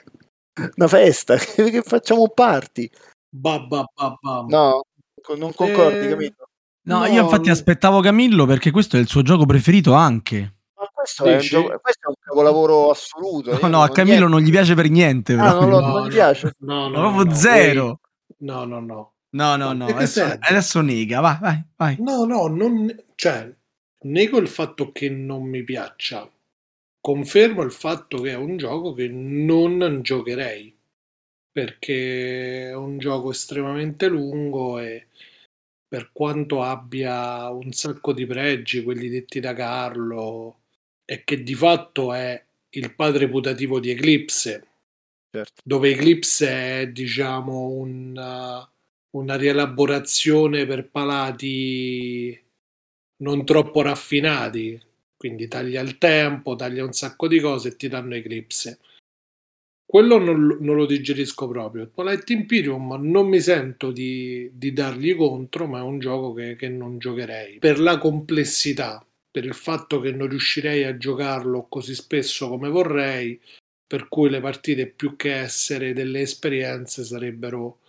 una 0.77 0.89
festa. 0.89 1.37
che 1.39 1.83
facciamo 1.83 2.23
un 2.23 2.33
party. 2.35 2.91
Ba, 3.29 3.61
ba, 3.61 3.85
ba, 3.95 4.17
no, 4.49 4.85
non 5.37 5.53
concordi, 5.55 6.07
eh... 6.07 6.09
capito? 6.09 6.49
No, 6.87 7.01
no, 7.01 7.07
io 7.07 7.23
infatti 7.23 7.51
aspettavo 7.51 8.01
Camillo 8.01 8.47
perché 8.47 8.71
questo 8.71 8.97
è 8.97 9.01
il 9.01 9.09
suo 9.09 9.23
gioco 9.23 9.45
preferito 9.45 9.93
anche. 9.93 10.55
Questo, 11.07 11.25
è 11.25 11.35
un, 11.35 11.39
gioco, 11.39 11.79
questo 11.81 12.07
è 12.07 12.09
un 12.09 12.15
capolavoro 12.19 12.91
assoluto. 12.91 13.59
No, 13.61 13.69
no, 13.69 13.83
a 13.83 13.91
Camillo 13.91 14.27
niente. 14.27 14.35
non 14.35 14.43
gli 14.43 14.51
piace 14.51 14.75
per 14.75 14.91
niente. 14.91 15.35
Ah, 15.35 15.53
non, 15.53 15.71
lo, 15.71 15.81
no, 15.81 15.87
non 15.87 16.09
gli 16.09 16.13
piace? 16.13 16.53
No, 16.59 16.89
no, 16.89 17.13
proprio 17.13 17.35
zero. 17.35 18.01
No, 18.39 18.65
no, 18.65 18.81
no. 18.81 19.13
No, 19.31 19.57
no, 19.57 19.73
no. 19.73 19.87
Adesso, 19.87 20.37
adesso, 20.41 20.81
nega, 20.81 21.21
vai, 21.21 21.39
vai, 21.41 21.65
vai. 21.77 21.97
No, 22.01 22.25
no, 22.25 22.49
non, 22.49 22.93
cioè, 23.15 23.55
nego 24.01 24.39
il 24.39 24.49
fatto 24.49 24.91
che 24.91 25.09
non 25.09 25.45
mi 25.45 25.63
piaccia. 25.63 26.29
Confermo 27.01 27.63
il 27.63 27.73
fatto 27.73 28.21
che 28.21 28.31
è 28.31 28.37
un 28.37 28.57
gioco 28.57 28.93
che 28.93 29.07
non 29.09 30.01
giocherei 30.03 30.77
perché 31.53 32.71
è 32.71 32.75
un 32.75 32.99
gioco 32.99 33.31
estremamente 33.31 34.09
lungo 34.09 34.79
e 34.81 35.07
per 35.87 36.11
quanto 36.13 36.63
abbia 36.63 37.49
un 37.51 37.73
sacco 37.73 38.13
di 38.13 38.27
pregi, 38.27 38.83
quelli 38.83 39.09
detti 39.09 39.39
da 39.39 39.55
Carlo, 39.55 40.59
e 41.07 41.25
che 41.25 41.43
di 41.43 41.55
fatto 41.55 42.13
è 42.13 42.45
il 42.71 42.95
padre 42.95 43.29
putativo 43.29 43.81
di 43.81 43.91
Eclipse, 43.91 44.67
certo. 45.31 45.63
dove 45.65 45.91
Eclipse 45.91 46.49
è 46.49 46.89
diciamo 46.89 47.69
una, 47.69 48.69
una 49.11 49.37
rielaborazione 49.37 50.67
per 50.67 50.89
palati 50.91 52.39
non 53.23 53.47
troppo 53.47 53.81
raffinati, 53.81 54.79
quindi 55.17 55.49
taglia 55.49 55.81
il 55.81 55.97
tempo, 55.97 56.55
taglia 56.57 56.85
un 56.85 56.93
sacco 56.93 57.29
di 57.29 57.41
cose 57.41 57.69
e 57.69 57.77
ti 57.77 57.89
danno 57.89 58.15
Eclipse 58.15 58.81
quello 59.87 60.19
non, 60.19 60.59
non, 60.61 60.75
lo 60.75 60.85
digerisco 60.85 61.47
proprio. 61.47 61.89
Twilight 61.89 62.29
Imperium 62.31 62.99
non 63.01 63.29
mi 63.29 63.41
sento 63.41 63.93
di, 63.93 64.51
di 64.53 64.73
dargli 64.73 65.15
contro, 65.15 65.67
ma 65.67 65.79
è 65.79 65.83
un 65.83 66.01
gioco 66.01 66.33
che, 66.33 66.57
che, 66.57 66.69
non 66.69 66.99
giocherei. 66.99 67.59
Per 67.59 67.79
la 67.79 67.97
complessità, 67.97 69.07
per 69.37 69.45
il 69.45 69.53
fatto 69.53 70.01
che 70.01 70.13
non 70.13 70.29
riuscirei 70.29 70.85
a 70.85 70.97
giocarlo 70.97 71.67
così 71.69 71.95
spesso 71.95 72.49
come 72.49 72.71
vorrei, 72.71 73.39
per 73.87 74.09
cui 74.09 74.31
le 74.31 74.41
partite 74.41 74.87
più 74.87 75.15
che 75.15 75.35
essere 75.35 75.93
delle 75.93 76.23
esperienze 76.23 77.05
sarebbero 77.05 77.81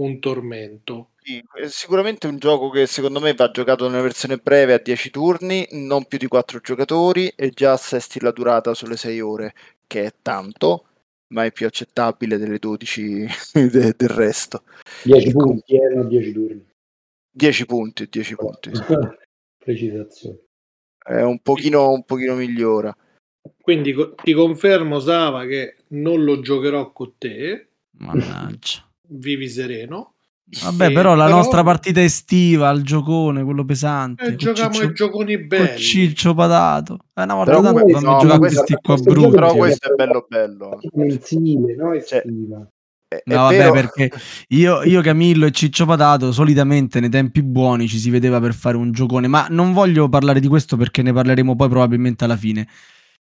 un 0.00 0.18
tormento. 0.18 1.10
Sì, 1.20 1.40
è 1.54 1.68
sicuramente 1.68 2.26
un 2.26 2.36
gioco 2.38 2.68
che 2.68 2.86
secondo 2.88 3.20
me 3.20 3.32
va 3.32 3.52
giocato 3.52 3.88
nella 3.88 4.02
versione 4.02 4.38
breve 4.38 4.72
a 4.72 4.80
10 4.80 5.10
turni, 5.10 5.68
non 5.70 6.06
più 6.06 6.18
di 6.18 6.26
4 6.26 6.58
giocatori 6.58 7.32
e 7.36 7.50
già 7.50 7.74
assesti 7.74 8.18
la 8.18 8.32
durata 8.32 8.74
sulle 8.74 8.96
6 8.96 9.20
ore, 9.20 9.54
che 9.86 10.06
è 10.06 10.12
tanto 10.20 10.86
ma 11.28 11.44
è 11.44 11.52
più 11.52 11.64
accettabile 11.64 12.38
delle 12.38 12.58
12 12.58 13.24
de- 13.70 13.94
del 13.96 14.08
resto. 14.08 14.64
10 15.04 15.28
ecco. 15.28 15.44
punti, 15.44 15.76
erano 15.76 16.08
10 16.08 16.32
turni. 16.32 16.66
10 17.30 17.66
punti, 17.66 18.08
10 18.10 18.34
punti. 18.34 18.74
Sì. 18.74 18.82
Precisazione. 19.62 20.40
È 21.02 21.20
un 21.20 21.40
pochino, 21.40 21.90
un 21.90 22.04
pochino 22.04 22.34
migliora. 22.34 22.94
Quindi 23.60 23.94
ti 24.22 24.32
confermo, 24.32 25.00
Sava, 25.00 25.44
che 25.46 25.76
non 25.88 26.24
lo 26.24 26.40
giocherò 26.40 26.92
con 26.92 27.12
te. 27.18 27.68
Mannaggia. 27.98 28.88
Vivi 29.08 29.48
sereno. 29.48 30.14
Vabbè, 30.62 30.88
sì, 30.88 30.92
però 30.92 31.14
la 31.14 31.24
però... 31.24 31.36
nostra 31.36 31.62
partita 31.62 32.02
estiva 32.02 32.68
al 32.68 32.82
giocone, 32.82 33.42
quello 33.42 33.64
pesante. 33.64 34.24
E 34.24 34.36
giochiamo 34.36 34.80
ai 34.80 34.92
gioconi 34.92 35.38
belli. 35.38 35.78
Ciccio 35.78 36.34
patato. 36.34 36.98
Eh, 37.14 37.22
una 37.22 37.34
volta 37.34 37.52
tanto 37.52 37.78
fammi 37.78 37.92
no, 37.92 38.18
giocare 38.18 38.38
questi 38.38 38.74
qua 38.82 38.96
brutti. 38.96 39.30
Però 39.30 39.54
questo 39.54 39.90
è 39.90 39.94
bello 39.94 40.26
bello. 40.28 40.78
Mensile, 40.92 41.74
no? 41.74 41.92
Estiva. 41.94 42.58
Cioè, 42.58 42.68
No, 43.24 43.36
vabbè, 43.36 43.56
vero. 43.56 43.72
perché 43.72 44.10
io, 44.48 44.82
io, 44.82 45.00
Camillo 45.02 45.46
e 45.46 45.50
Ciccio 45.50 45.86
Patato 45.86 46.32
solitamente 46.32 47.00
nei 47.00 47.10
tempi 47.10 47.42
buoni 47.42 47.88
ci 47.88 47.98
si 47.98 48.10
vedeva 48.10 48.40
per 48.40 48.54
fare 48.54 48.76
un 48.76 48.92
giocone, 48.92 49.28
ma 49.28 49.46
non 49.50 49.72
voglio 49.72 50.08
parlare 50.08 50.40
di 50.40 50.48
questo 50.48 50.76
perché 50.76 51.02
ne 51.02 51.12
parleremo 51.12 51.54
poi 51.56 51.68
probabilmente 51.68 52.24
alla 52.24 52.36
fine. 52.36 52.68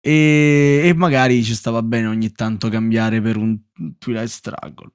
E, 0.01 0.81
e 0.85 0.95
magari 0.95 1.45
ci 1.45 1.55
stava 1.55 1.81
bene 1.83 2.09
ogni 2.09 2.33
tanto 2.33 2.69
cambiare 2.69 3.21
per 3.21 3.37
un 3.37 3.57
Twilight 3.99 4.29
Struggle. 4.29 4.91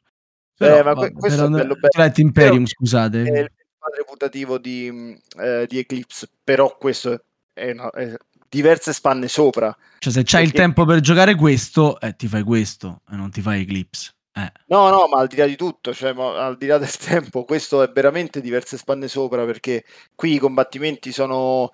Però, 0.57 0.79
eh, 0.79 0.83
ma 0.83 0.93
que- 0.95 1.11
questo 1.13 1.45
è 1.45 1.47
bello 1.47 1.75
bello. 1.75 1.87
Twilight 1.89 2.17
Imperium, 2.17 2.65
scusate. 2.65 3.23
È 3.23 3.39
il 3.39 3.51
padre 3.77 4.03
putativo 4.05 4.57
di, 4.57 5.17
eh, 5.39 5.65
di 5.67 5.77
Eclipse, 5.77 6.27
però 6.43 6.75
questo 6.77 7.23
è, 7.53 7.71
una, 7.71 7.89
è 7.91 8.15
diverse 8.49 8.91
spanne 8.91 9.27
sopra. 9.27 9.75
Cioè, 9.99 10.11
se 10.11 10.23
c'hai 10.23 10.43
Perché... 10.43 10.57
il 10.57 10.63
tempo 10.63 10.85
per 10.85 10.99
giocare 10.99 11.35
questo, 11.35 11.99
eh, 11.99 12.15
ti 12.15 12.27
fai 12.27 12.43
questo 12.43 13.01
e 13.09 13.15
non 13.15 13.29
ti 13.31 13.41
fai 13.41 13.61
Eclipse. 13.61 14.15
Eh. 14.37 14.51
No, 14.67 14.89
no, 14.89 15.07
ma 15.07 15.19
al 15.19 15.27
di 15.27 15.35
là 15.35 15.47
di 15.47 15.55
tutto, 15.55 15.93
cioè, 15.95 16.13
al 16.15 16.57
di 16.57 16.67
là 16.67 16.77
del 16.77 16.95
tempo, 16.97 17.43
questo 17.43 17.81
è 17.81 17.89
veramente 17.89 18.39
diverse 18.39 18.77
spanne 18.77 19.07
sopra 19.07 19.45
perché 19.45 19.83
qui 20.13 20.33
i 20.33 20.39
combattimenti 20.39 21.11
sono 21.11 21.71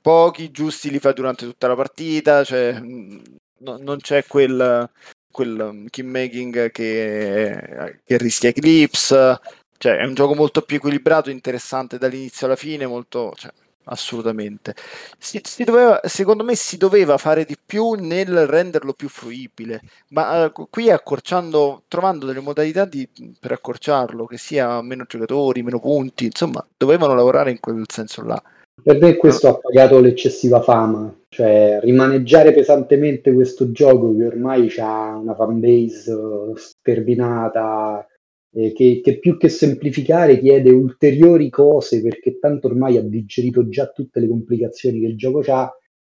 pochi, 0.00 0.50
giusti 0.50 0.90
li 0.90 0.98
fai 0.98 1.14
durante 1.14 1.44
tutta 1.44 1.68
la 1.68 1.76
partita, 1.76 2.42
cioè, 2.42 2.80
mm, 2.80 3.20
no, 3.58 3.76
non 3.78 3.98
c'è 3.98 4.24
quel, 4.26 4.90
quel 5.30 5.60
um, 5.60 5.86
keymaking 5.88 6.70
che, 6.72 8.00
che 8.04 8.18
rischia 8.18 8.48
Eclipse. 8.48 9.38
Cioè, 9.78 9.96
è 9.98 10.04
un 10.04 10.14
gioco 10.14 10.34
molto 10.34 10.62
più 10.62 10.76
equilibrato, 10.76 11.30
interessante 11.30 11.96
dall'inizio 11.96 12.46
alla 12.46 12.56
fine, 12.56 12.86
molto. 12.86 13.32
Cioè, 13.36 13.50
assolutamente. 13.84 14.74
Si, 15.18 15.40
si 15.42 15.64
doveva, 15.64 16.00
secondo 16.04 16.44
me 16.44 16.54
si 16.54 16.76
doveva 16.76 17.16
fare 17.18 17.44
di 17.44 17.56
più 17.64 17.92
nel 17.92 18.46
renderlo 18.46 18.92
più 18.92 19.08
fruibile, 19.08 19.80
ma 20.08 20.44
uh, 20.44 20.68
qui 20.70 20.90
accorciando, 20.90 21.82
trovando 21.88 22.26
delle 22.26 22.40
modalità 22.40 22.84
di, 22.84 23.08
per 23.38 23.52
accorciarlo, 23.52 24.26
che 24.26 24.38
sia 24.38 24.80
meno 24.82 25.04
giocatori, 25.08 25.62
meno 25.62 25.80
punti, 25.80 26.26
insomma, 26.26 26.64
dovevano 26.76 27.14
lavorare 27.14 27.50
in 27.50 27.60
quel 27.60 27.84
senso 27.88 28.22
là. 28.22 28.42
Per 28.82 28.98
me 28.98 29.16
questo 29.16 29.48
ha 29.48 29.58
pagato 29.58 30.00
l'eccessiva 30.00 30.62
fama, 30.62 31.14
cioè 31.28 31.78
rimaneggiare 31.82 32.52
pesantemente 32.52 33.32
questo 33.32 33.70
gioco 33.72 34.16
che 34.16 34.24
ormai 34.24 34.72
ha 34.78 35.16
una 35.16 35.34
fanbase 35.34 36.12
eh, 36.12 36.52
sterminata, 36.56 38.06
eh, 38.52 38.72
che, 38.72 39.00
che, 39.02 39.18
più 39.18 39.36
che 39.36 39.48
semplificare 39.48 40.38
chiede 40.38 40.70
ulteriori 40.70 41.48
cose 41.50 42.02
perché 42.02 42.38
tanto 42.38 42.66
ormai 42.66 42.96
ha 42.96 43.02
digerito 43.02 43.68
già 43.68 43.86
tutte 43.88 44.20
le 44.20 44.28
complicazioni 44.28 45.00
che 45.00 45.06
il 45.06 45.16
gioco 45.16 45.42
ha, 45.46 45.72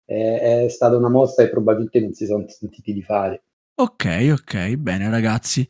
eh, 0.06 0.66
è 0.66 0.70
stata 0.70 0.98
una 0.98 1.10
mossa 1.10 1.44
che 1.44 1.50
probabilmente 1.50 2.00
non 2.00 2.14
si 2.14 2.26
sono 2.26 2.46
sentiti 2.48 2.94
di 2.94 3.02
fare. 3.02 3.44
Ok, 3.76 4.30
ok, 4.32 4.76
bene 4.76 5.10
ragazzi. 5.10 5.68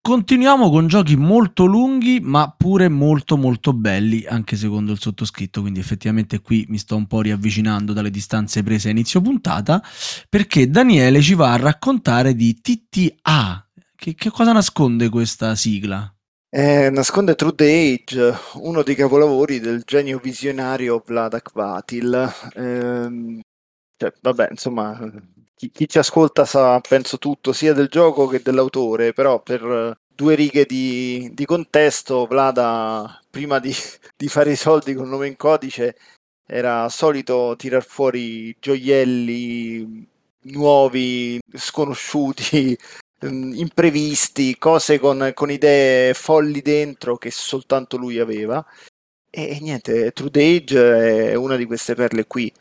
Continuiamo 0.00 0.70
con 0.70 0.86
giochi 0.86 1.16
molto 1.16 1.66
lunghi, 1.66 2.20
ma 2.22 2.54
pure 2.56 2.88
molto 2.88 3.36
molto 3.36 3.74
belli, 3.74 4.24
anche 4.24 4.56
secondo 4.56 4.92
il 4.92 4.98
sottoscritto, 4.98 5.60
quindi 5.60 5.80
effettivamente 5.80 6.40
qui 6.40 6.64
mi 6.70 6.78
sto 6.78 6.96
un 6.96 7.06
po' 7.06 7.20
riavvicinando 7.20 7.92
dalle 7.92 8.08
distanze 8.08 8.62
prese 8.62 8.88
a 8.88 8.92
inizio 8.92 9.20
puntata, 9.20 9.82
perché 10.30 10.70
Daniele 10.70 11.20
ci 11.20 11.34
va 11.34 11.52
a 11.52 11.58
raccontare 11.58 12.34
di 12.34 12.58
TTA. 12.58 13.67
Che, 14.00 14.14
che 14.14 14.30
cosa 14.30 14.52
nasconde 14.52 15.08
questa 15.08 15.56
sigla? 15.56 16.14
Eh, 16.50 16.88
nasconde 16.88 17.34
True 17.34 17.52
the 17.56 17.64
Age, 17.64 18.38
uno 18.54 18.84
dei 18.84 18.94
capolavori 18.94 19.58
del 19.58 19.82
genio 19.84 20.20
visionario 20.20 21.02
Vlad 21.04 21.34
Akvatil. 21.34 22.32
Eh, 22.54 23.40
cioè, 23.96 24.12
vabbè, 24.22 24.48
insomma, 24.52 24.96
chi, 25.52 25.72
chi, 25.72 25.88
ci 25.88 25.98
ascolta 25.98 26.44
sa, 26.44 26.78
penso 26.78 27.18
tutto, 27.18 27.52
sia 27.52 27.72
del 27.72 27.88
gioco 27.88 28.28
che 28.28 28.40
dell'autore, 28.40 29.12
però 29.12 29.42
per 29.42 29.98
due 30.14 30.34
righe 30.36 30.64
di, 30.64 31.32
di 31.34 31.44
contesto, 31.44 32.26
Vlada, 32.26 33.20
prima 33.28 33.58
di, 33.58 33.74
di, 34.16 34.28
fare 34.28 34.52
i 34.52 34.56
soldi 34.56 34.94
con 34.94 35.08
nome 35.08 35.26
in 35.26 35.36
codice, 35.36 35.96
era 36.46 36.88
solito 36.88 37.56
tirar 37.58 37.84
fuori 37.84 38.56
gioielli 38.60 40.06
nuovi, 40.42 41.40
sconosciuti, 41.52 42.78
mm, 43.26 43.54
imprevisti, 43.54 44.58
cose 44.58 44.98
con, 44.98 45.32
con 45.34 45.50
idee 45.50 46.14
folli 46.14 46.60
dentro 46.62 47.16
che 47.16 47.30
soltanto 47.30 47.96
lui 47.96 48.18
aveva. 48.18 48.64
E, 49.30 49.56
e 49.56 49.58
niente, 49.60 50.12
True 50.12 50.30
Age 50.32 51.30
è 51.30 51.34
una 51.34 51.56
di 51.56 51.66
queste 51.66 51.94
perle 51.94 52.26
qui 52.26 52.52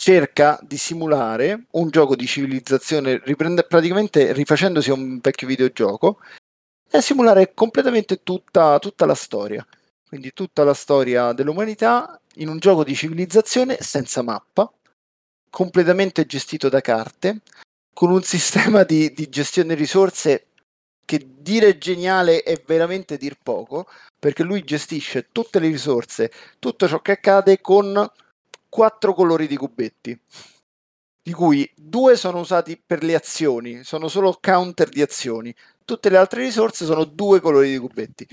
cerca 0.00 0.60
di 0.62 0.76
simulare 0.76 1.64
un 1.72 1.90
gioco 1.90 2.14
di 2.14 2.24
civilizzazione, 2.24 3.20
riprende, 3.24 3.64
praticamente 3.64 4.32
rifacendosi 4.32 4.90
a 4.90 4.94
un 4.94 5.18
vecchio 5.20 5.48
videogioco, 5.48 6.20
e 6.88 7.02
simulare 7.02 7.52
completamente 7.52 8.22
tutta, 8.22 8.78
tutta 8.78 9.06
la 9.06 9.16
storia. 9.16 9.66
Quindi 10.06 10.32
tutta 10.32 10.62
la 10.62 10.72
storia 10.72 11.32
dell'umanità 11.32 12.18
in 12.36 12.48
un 12.48 12.58
gioco 12.58 12.84
di 12.84 12.94
civilizzazione 12.94 13.76
senza 13.80 14.22
mappa, 14.22 14.72
completamente 15.50 16.24
gestito 16.26 16.68
da 16.68 16.80
carte, 16.80 17.40
con 17.98 18.12
un 18.12 18.22
sistema 18.22 18.84
di, 18.84 19.12
di 19.12 19.28
gestione 19.28 19.74
risorse 19.74 20.50
che 21.04 21.30
dire 21.38 21.78
geniale 21.78 22.44
è 22.44 22.62
veramente 22.64 23.16
dir 23.16 23.36
poco, 23.42 23.88
perché 24.16 24.44
lui 24.44 24.62
gestisce 24.62 25.30
tutte 25.32 25.58
le 25.58 25.66
risorse, 25.66 26.30
tutto 26.60 26.86
ciò 26.86 27.00
che 27.00 27.10
accade 27.10 27.60
con 27.60 28.08
quattro 28.68 29.14
colori 29.14 29.48
di 29.48 29.56
cubetti, 29.56 30.16
di 31.20 31.32
cui 31.32 31.68
due 31.74 32.16
sono 32.16 32.38
usati 32.38 32.80
per 32.80 33.02
le 33.02 33.16
azioni, 33.16 33.82
sono 33.82 34.06
solo 34.06 34.38
counter 34.40 34.90
di 34.90 35.02
azioni. 35.02 35.52
Tutte 35.84 36.08
le 36.08 36.18
altre 36.18 36.42
risorse 36.42 36.84
sono 36.84 37.02
due 37.02 37.40
colori 37.40 37.72
di 37.72 37.78
cubetti. 37.78 38.28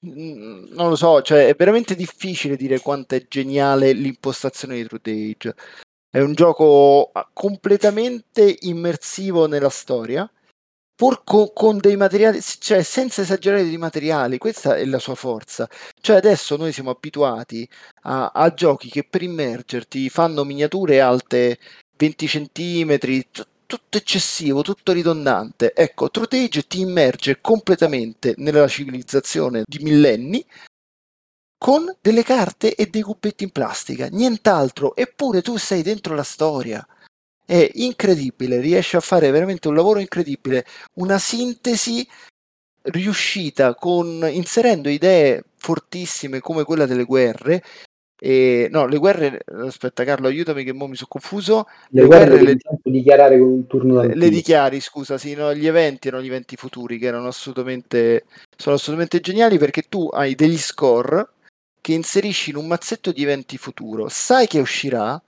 non 0.00 0.88
lo 0.90 0.96
so, 0.96 1.22
cioè 1.22 1.46
è 1.46 1.54
veramente 1.54 1.94
difficile 1.94 2.56
dire 2.56 2.80
quanto 2.80 3.14
è 3.14 3.26
geniale 3.26 3.92
l'impostazione 3.92 4.74
di 4.74 4.86
True 4.86 5.00
Age. 5.02 5.54
È 6.14 6.20
un 6.20 6.34
gioco 6.34 7.10
ah, 7.12 7.28
completamente 7.32 8.56
immersivo 8.60 9.48
nella 9.48 9.68
storia, 9.68 10.30
pur 10.94 11.24
con, 11.24 11.50
con, 11.52 11.78
dei 11.78 11.96
materiali, 11.96 12.40
cioè 12.40 12.84
senza 12.84 13.22
esagerare 13.22 13.64
di 13.64 13.76
materiali, 13.76 14.38
questa 14.38 14.76
è 14.76 14.84
la 14.84 15.00
sua 15.00 15.16
forza. 15.16 15.68
Cioè 16.00 16.14
adesso 16.14 16.56
noi 16.56 16.70
siamo 16.70 16.90
abituati 16.90 17.68
a, 18.02 18.30
a 18.32 18.54
giochi 18.54 18.90
che 18.90 19.02
per 19.02 19.22
immergerti 19.22 20.08
fanno 20.08 20.44
miniature 20.44 21.00
alte 21.00 21.58
20 21.96 22.26
cm, 22.28 22.98
t- 23.32 23.46
tutto 23.66 23.98
eccessivo, 23.98 24.62
tutto 24.62 24.92
ridondante. 24.92 25.74
Ecco, 25.74 26.10
True 26.10 26.28
Age 26.30 26.68
ti 26.68 26.78
immerge 26.78 27.40
completamente 27.40 28.34
nella 28.36 28.68
civilizzazione 28.68 29.64
di 29.66 29.82
millenni 29.82 30.46
con 31.64 31.86
delle 32.02 32.24
carte 32.24 32.74
e 32.74 32.88
dei 32.88 33.00
cubetti 33.00 33.44
in 33.44 33.48
plastica, 33.48 34.08
nient'altro, 34.08 34.94
eppure 34.94 35.40
tu 35.40 35.56
sei 35.56 35.80
dentro 35.80 36.14
la 36.14 36.22
storia. 36.22 36.86
È 37.42 37.70
incredibile, 37.76 38.60
riesce 38.60 38.98
a 38.98 39.00
fare 39.00 39.30
veramente 39.30 39.68
un 39.68 39.74
lavoro 39.74 39.98
incredibile, 39.98 40.66
una 40.96 41.16
sintesi 41.16 42.06
riuscita 42.82 43.74
con 43.74 44.28
inserendo 44.30 44.90
idee 44.90 45.42
fortissime 45.56 46.40
come 46.40 46.64
quella 46.64 46.84
delle 46.84 47.04
guerre 47.04 47.62
e, 48.20 48.68
no, 48.70 48.86
le 48.86 48.98
guerre, 48.98 49.40
aspetta 49.62 50.04
Carlo, 50.04 50.26
aiutami 50.26 50.64
che 50.64 50.74
mo 50.74 50.86
mi 50.86 50.96
sono 50.96 51.08
confuso. 51.08 51.66
Le, 51.88 52.02
le 52.02 52.06
guerre, 52.06 52.28
guerre 52.28 52.44
le, 52.44 52.58
dichiarare 52.90 53.38
con 53.38 53.48
un 53.48 53.66
turno 53.66 54.02
le, 54.02 54.14
le 54.14 54.28
dichiari, 54.28 54.80
scusa, 54.80 55.16
sì, 55.16 55.32
no, 55.32 55.54
gli 55.54 55.66
eventi 55.66 56.08
erano 56.08 56.22
gli 56.22 56.28
eventi 56.28 56.56
futuri 56.56 56.98
che 56.98 57.06
erano 57.06 57.28
assolutamente, 57.28 58.26
sono 58.54 58.74
assolutamente 58.74 59.20
geniali 59.20 59.56
perché 59.56 59.84
tu 59.88 60.10
hai 60.12 60.34
degli 60.34 60.58
score 60.58 61.28
che 61.84 61.92
inserisci 61.92 62.48
in 62.48 62.56
un 62.56 62.66
mazzetto 62.66 63.12
di 63.12 63.22
eventi 63.22 63.58
futuro. 63.58 64.08
Sai 64.08 64.46
che 64.46 64.58
uscirà, 64.58 65.22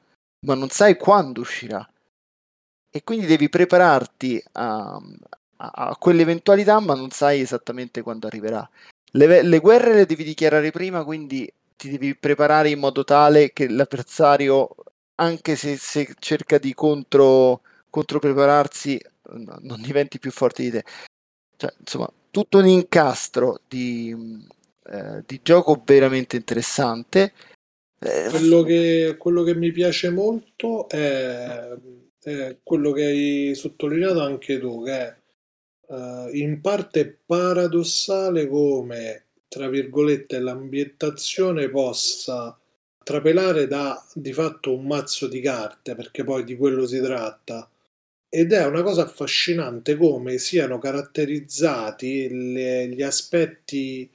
ma 0.47 0.55
non 0.55 0.71
sai 0.71 0.97
quando 0.97 1.43
uscirà. 1.43 1.87
E 2.91 3.05
quindi 3.05 3.27
devi 3.27 3.51
prepararti 3.51 4.43
a, 4.53 4.99
a, 5.57 5.71
a 5.89 5.97
quell'eventualità, 5.97 6.81
ma 6.81 6.95
non 6.95 7.11
sai 7.11 7.43
esattamente 7.43 8.01
quando 8.01 8.27
arriverà. 8.27 8.67
Le, 9.11 9.43
le, 9.43 9.59
guerre 9.59 9.93
le 9.93 10.07
devi 10.07 10.25
dichiarare 10.25 10.71
prima, 10.71 11.05
quindi 11.05 11.53
ti 11.77 11.91
devi 11.91 12.17
preparare 12.17 12.71
in 12.71 12.79
modo 12.79 13.05
tale 13.05 13.53
che 13.53 13.69
l'avversario, 13.69 14.75
anche 15.17 15.57
se, 15.57 15.77
se 15.77 16.15
cerca 16.19 16.57
di 16.57 16.73
contro, 16.73 17.61
prepararsi, 17.91 18.99
non 19.61 19.83
diventi 19.83 20.19
più 20.19 20.31
forte 20.31 20.63
di 20.63 20.71
te. 20.71 20.85
Cioè, 21.59 21.75
insomma, 21.81 22.11
tutto 22.31 22.57
un 22.57 22.67
incastro 22.67 23.61
di, 23.69 24.49
eh, 24.91 25.23
di 25.27 25.41
gioco 25.43 25.83
veramente 25.85 26.37
interessante. 26.37 27.33
Eh, 27.99 28.29
quello, 28.31 28.63
che, 28.63 29.17
quello 29.19 29.43
che 29.43 29.55
mi 29.55 29.73
piace 29.73 30.11
molto 30.11 30.89
è, 30.89 31.71
è, 32.23 32.57
quello 32.63 32.93
che 32.93 33.05
hai 33.05 33.55
sottolineato 33.55 34.21
anche 34.21 34.59
tu, 34.59 34.85
che 34.85 34.93
è 34.93 35.17
uh, 35.89 36.29
in 36.33 36.61
parte 36.61 37.19
paradossale 37.25 38.47
come 38.49 39.27
tra 39.49 39.69
virgolette, 39.69 40.39
l'ambientazione 40.39 41.71
possa 41.71 42.59
trapelare 43.03 43.67
da 43.67 44.05
di 44.13 44.33
fatto 44.33 44.75
un 44.75 44.87
mazzo 44.87 45.29
di 45.29 45.41
carte, 45.41 45.95
perché 45.95 46.25
poi 46.25 46.45
di 46.45 46.57
quello 46.57 46.87
si 46.87 47.01
tratta. 47.01 47.69
Ed 48.29 48.53
è 48.53 48.67
una 48.67 48.83
cosa 48.83 49.03
affascinante 49.05 49.97
come 49.97 50.39
siano 50.39 50.79
caratterizzati 50.79 52.53
le, 52.53 52.89
gli 52.89 53.03
aspetti 53.03 54.11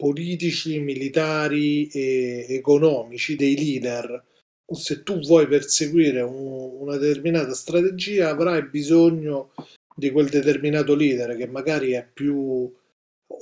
politici, 0.00 0.78
militari 0.78 1.86
e 1.88 2.46
economici 2.48 3.36
dei 3.36 3.54
leader. 3.54 4.24
Se 4.72 5.02
tu 5.02 5.18
vuoi 5.20 5.46
perseguire 5.46 6.22
un, 6.22 6.80
una 6.80 6.96
determinata 6.96 7.52
strategia, 7.52 8.30
avrai 8.30 8.62
bisogno 8.62 9.52
di 9.94 10.10
quel 10.10 10.30
determinato 10.30 10.94
leader 10.94 11.36
che 11.36 11.46
magari 11.46 11.90
è 11.90 12.08
più 12.10 12.72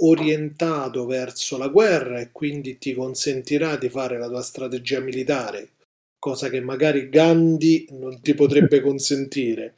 orientato 0.01 1.07
verso 1.07 1.59
la 1.59 1.69
guerra 1.69 2.19
e 2.19 2.31
quindi 2.33 2.77
ti 2.79 2.93
consentirà 2.93 3.77
di 3.77 3.89
fare 3.89 4.19
la 4.19 4.27
tua 4.27 4.43
strategia 4.43 4.99
militare, 4.99 5.69
cosa 6.19 6.49
che 6.49 6.61
magari 6.61 7.09
Gandhi 7.09 7.87
non 7.93 8.21
ti 8.21 8.35
potrebbe 8.35 8.81
consentire, 8.81 9.75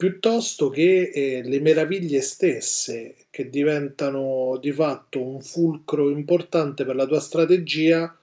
piuttosto 0.00 0.70
che 0.70 1.10
eh, 1.12 1.42
le 1.44 1.60
meraviglie 1.60 2.22
stesse 2.22 3.26
che 3.28 3.50
diventano 3.50 4.56
di 4.58 4.72
fatto 4.72 5.22
un 5.22 5.42
fulcro 5.42 6.08
importante 6.08 6.86
per 6.86 6.96
la 6.96 7.04
tua 7.04 7.20
strategia 7.20 8.16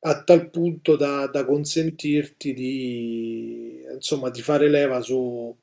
a 0.00 0.22
tal 0.24 0.50
punto 0.50 0.96
da, 0.96 1.28
da 1.28 1.44
consentirti 1.44 2.52
di, 2.52 3.80
insomma, 3.92 4.28
di 4.30 4.42
fare 4.42 4.68
leva 4.68 5.00
su, 5.02 5.56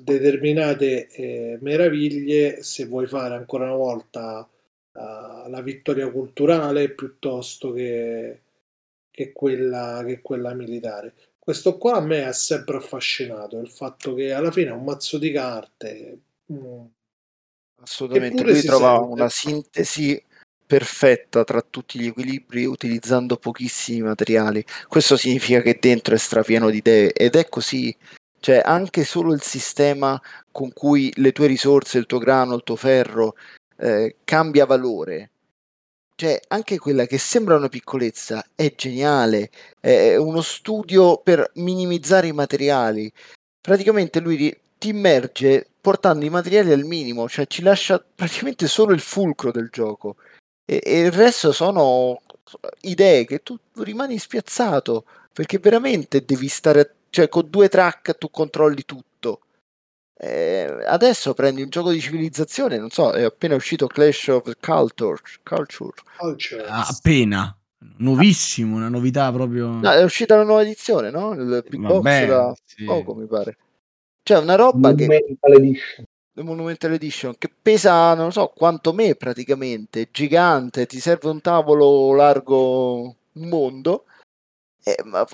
determinate 0.00 1.08
eh, 1.08 1.58
meraviglie 1.60 2.62
se 2.62 2.86
vuoi 2.86 3.06
fare 3.06 3.34
ancora 3.34 3.64
una 3.64 3.76
volta 3.76 4.48
uh, 4.92 5.48
la 5.48 5.60
vittoria 5.62 6.10
culturale 6.10 6.90
piuttosto 6.90 7.72
che, 7.72 8.40
che, 9.10 9.32
quella, 9.32 10.02
che 10.06 10.20
quella 10.20 10.54
militare. 10.54 11.14
Questo 11.48 11.78
qua 11.78 11.94
a 11.94 12.00
me 12.02 12.26
ha 12.26 12.34
sempre 12.34 12.76
affascinato, 12.76 13.58
il 13.58 13.70
fatto 13.70 14.12
che 14.12 14.32
alla 14.32 14.50
fine 14.50 14.68
è 14.68 14.72
un 14.72 14.84
mazzo 14.84 15.16
di 15.16 15.32
carte. 15.32 16.18
Mm, 16.52 16.84
Assolutamente, 17.80 18.42
lui 18.42 18.60
trova 18.60 18.98
sente. 18.98 19.12
una 19.12 19.28
sintesi 19.30 20.22
perfetta 20.66 21.44
tra 21.44 21.62
tutti 21.62 21.98
gli 21.98 22.08
equilibri 22.08 22.66
utilizzando 22.66 23.38
pochissimi 23.38 24.02
materiali. 24.02 24.62
Questo 24.88 25.16
significa 25.16 25.62
che 25.62 25.78
dentro 25.80 26.14
è 26.14 26.18
strapieno 26.18 26.68
di 26.68 26.76
idee 26.76 27.14
ed 27.14 27.34
è 27.34 27.48
così 27.48 27.96
cioè, 28.40 28.60
anche 28.62 29.04
solo 29.04 29.32
il 29.32 29.40
sistema 29.40 30.20
con 30.52 30.70
cui 30.74 31.10
le 31.16 31.32
tue 31.32 31.46
risorse, 31.46 31.96
il 31.96 32.04
tuo 32.04 32.18
grano, 32.18 32.56
il 32.56 32.62
tuo 32.62 32.76
ferro 32.76 33.36
eh, 33.78 34.16
cambia 34.22 34.66
valore. 34.66 35.30
Cioè, 36.20 36.40
anche 36.48 36.78
quella 36.78 37.06
che 37.06 37.16
sembra 37.16 37.54
una 37.54 37.68
piccolezza 37.68 38.44
è 38.56 38.74
geniale, 38.74 39.50
è 39.78 40.16
uno 40.16 40.40
studio 40.40 41.18
per 41.18 41.48
minimizzare 41.54 42.26
i 42.26 42.32
materiali. 42.32 43.08
Praticamente 43.60 44.18
lui 44.18 44.52
ti 44.78 44.88
immerge 44.88 45.68
portando 45.80 46.24
i 46.24 46.28
materiali 46.28 46.72
al 46.72 46.82
minimo, 46.82 47.28
cioè 47.28 47.46
ci 47.46 47.62
lascia 47.62 48.04
praticamente 48.14 48.66
solo 48.66 48.94
il 48.94 49.00
fulcro 49.00 49.52
del 49.52 49.68
gioco 49.70 50.16
e, 50.64 50.80
e 50.84 51.00
il 51.02 51.12
resto 51.12 51.52
sono 51.52 52.20
idee 52.80 53.24
che 53.24 53.44
tu 53.44 53.56
rimani 53.76 54.18
spiazzato 54.18 55.04
perché 55.32 55.60
veramente 55.60 56.24
devi 56.24 56.48
stare 56.48 56.96
cioè 57.10 57.28
con 57.28 57.48
due 57.48 57.68
track 57.68 58.18
tu 58.18 58.28
controlli 58.28 58.84
tutto. 58.84 59.07
Eh, 60.20 60.82
adesso 60.86 61.32
prendi 61.32 61.62
un 61.62 61.68
gioco 61.68 61.90
di 61.90 62.00
civilizzazione, 62.00 62.76
non 62.76 62.90
so, 62.90 63.12
è 63.12 63.22
appena 63.22 63.54
uscito 63.54 63.86
Clash 63.86 64.28
of 64.28 64.52
Culture. 64.60 65.20
Culture. 65.44 65.94
Ah, 66.66 66.86
appena. 66.88 67.56
Nuovissimo, 67.98 68.76
una 68.76 68.88
novità 68.88 69.30
proprio. 69.30 69.68
No, 69.68 69.90
è 69.90 70.02
uscita 70.02 70.34
la 70.34 70.42
nuova 70.42 70.62
edizione, 70.62 71.10
no? 71.10 71.32
Il 71.32 71.64
Big 71.68 71.80
Vabbè, 71.80 72.26
Box 72.26 72.28
da 72.28 72.56
sì. 72.64 72.84
poco, 72.84 73.14
mi 73.14 73.26
pare. 73.26 73.56
Cioè, 74.24 74.38
una 74.38 74.56
roba 74.56 74.88
Monumental 74.90 75.36
che. 75.40 75.52
Edition. 75.52 76.06
Monumental 76.38 76.92
Edition 76.92 77.34
che 77.38 77.50
pesa, 77.60 78.14
non 78.14 78.32
so 78.32 78.52
quanto 78.54 78.92
me 78.92 79.14
praticamente, 79.14 80.08
gigante, 80.10 80.86
ti 80.86 81.00
serve 81.00 81.28
un 81.28 81.40
tavolo 81.40 82.14
largo 82.14 83.16
un 83.32 83.48
mondo 83.48 84.04
eh, 84.88 85.02
ma 85.04 85.26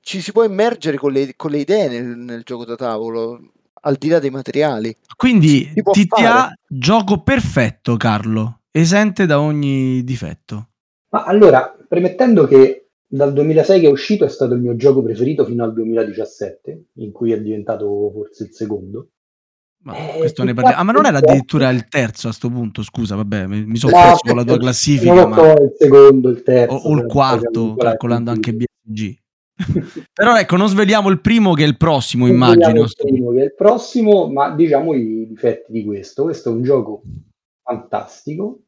ci 0.00 0.20
si 0.20 0.32
può 0.32 0.44
immergere 0.44 0.98
con 0.98 1.12
le, 1.12 1.34
con 1.34 1.50
le 1.50 1.58
idee 1.58 1.88
nel, 1.88 2.04
nel, 2.04 2.42
gioco 2.42 2.64
da 2.66 2.76
tavolo, 2.76 3.52
al 3.80 3.96
di 3.96 4.08
là 4.08 4.18
dei 4.18 4.30
materiali. 4.30 4.94
Quindi 5.16 5.72
TTA 5.74 6.52
gioco 6.66 7.22
perfetto, 7.22 7.96
Carlo, 7.96 8.60
esente 8.70 9.26
da 9.26 9.40
ogni 9.40 10.02
difetto. 10.04 10.68
Ma 11.10 11.24
allora, 11.24 11.74
premettendo 11.88 12.46
che 12.46 12.90
dal 13.06 13.32
2006 13.32 13.80
che 13.80 13.86
è 13.86 13.90
uscito 13.90 14.24
è 14.24 14.28
stato 14.28 14.54
il 14.54 14.60
mio 14.60 14.76
gioco 14.76 15.02
preferito 15.02 15.44
fino 15.44 15.64
al 15.64 15.72
2017, 15.72 16.84
in 16.94 17.12
cui 17.12 17.32
è 17.32 17.40
diventato 17.40 18.10
forse 18.12 18.44
il 18.44 18.50
secondo. 18.52 19.08
Ma, 19.80 19.96
eh, 19.96 20.20
ne 20.20 20.54
parliamo. 20.54 20.76
Ah, 20.76 20.82
ma 20.82 20.92
non 20.92 21.06
era 21.06 21.18
addirittura 21.18 21.70
il 21.70 21.88
terzo 21.88 22.26
a 22.26 22.30
questo 22.30 22.50
punto? 22.50 22.82
Scusa, 22.82 23.14
vabbè, 23.16 23.46
mi, 23.46 23.64
mi 23.64 23.76
sono 23.76 23.92
perso 23.92 24.20
con 24.26 24.36
la 24.36 24.44
tua 24.44 24.58
classifica. 24.58 25.14
Non 25.14 25.30
ma... 25.30 25.52
il 25.52 25.72
secondo, 25.78 26.28
il 26.28 26.42
terzo. 26.42 26.74
O, 26.74 26.90
o 26.90 26.96
il 26.96 27.06
quarto, 27.06 27.74
calcolando 27.76 28.30
anche 28.30 28.52
BSG. 28.52 29.16
Però 30.12 30.36
ecco, 30.36 30.56
non 30.56 30.68
sveliamo 30.68 31.08
il 31.08 31.20
primo 31.20 31.54
che 31.54 31.64
è 31.64 31.66
il 31.66 31.76
prossimo, 31.76 32.26
non 32.26 32.34
immagino. 32.34 32.82
Il 32.82 32.94
primo 32.96 33.32
che 33.32 33.40
è 33.40 33.44
il 33.44 33.54
prossimo, 33.54 34.28
ma 34.30 34.54
diciamo 34.54 34.94
i 34.94 35.26
difetti 35.26 35.72
di 35.72 35.84
questo. 35.84 36.24
Questo 36.24 36.50
è 36.50 36.52
un 36.52 36.62
gioco 36.62 37.02
fantastico, 37.62 38.60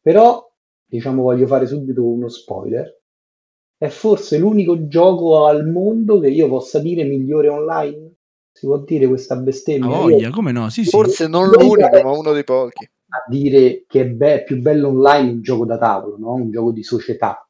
però 0.00 0.46
diciamo 0.84 1.22
voglio 1.22 1.46
fare 1.46 1.66
subito 1.66 2.04
uno 2.04 2.28
spoiler. 2.28 2.94
È 3.78 3.88
forse 3.88 4.38
l'unico 4.38 4.86
gioco 4.86 5.46
al 5.46 5.68
mondo 5.68 6.18
che 6.18 6.28
io 6.28 6.48
possa 6.48 6.78
dire 6.78 7.04
migliore 7.04 7.48
online 7.48 8.14
si 8.56 8.64
può 8.64 8.78
dire 8.78 9.06
questa 9.06 9.36
bestemmia? 9.36 9.88
voglia, 9.88 10.30
come 10.30 10.50
no? 10.50 10.70
Sì, 10.70 10.84
Forse 10.84 11.24
sì. 11.24 11.30
non 11.30 11.50
l'unico, 11.50 12.02
ma 12.02 12.10
uno 12.10 12.32
dei 12.32 12.44
pochi. 12.44 12.88
a 13.08 13.24
dire 13.28 13.84
che 13.86 14.00
è 14.00 14.06
be- 14.06 14.44
più 14.44 14.62
bello 14.62 14.88
online 14.88 15.30
un 15.32 15.42
gioco 15.42 15.66
da 15.66 15.76
tavolo, 15.76 16.16
no? 16.18 16.32
un 16.32 16.50
gioco 16.50 16.72
di 16.72 16.82
società. 16.82 17.46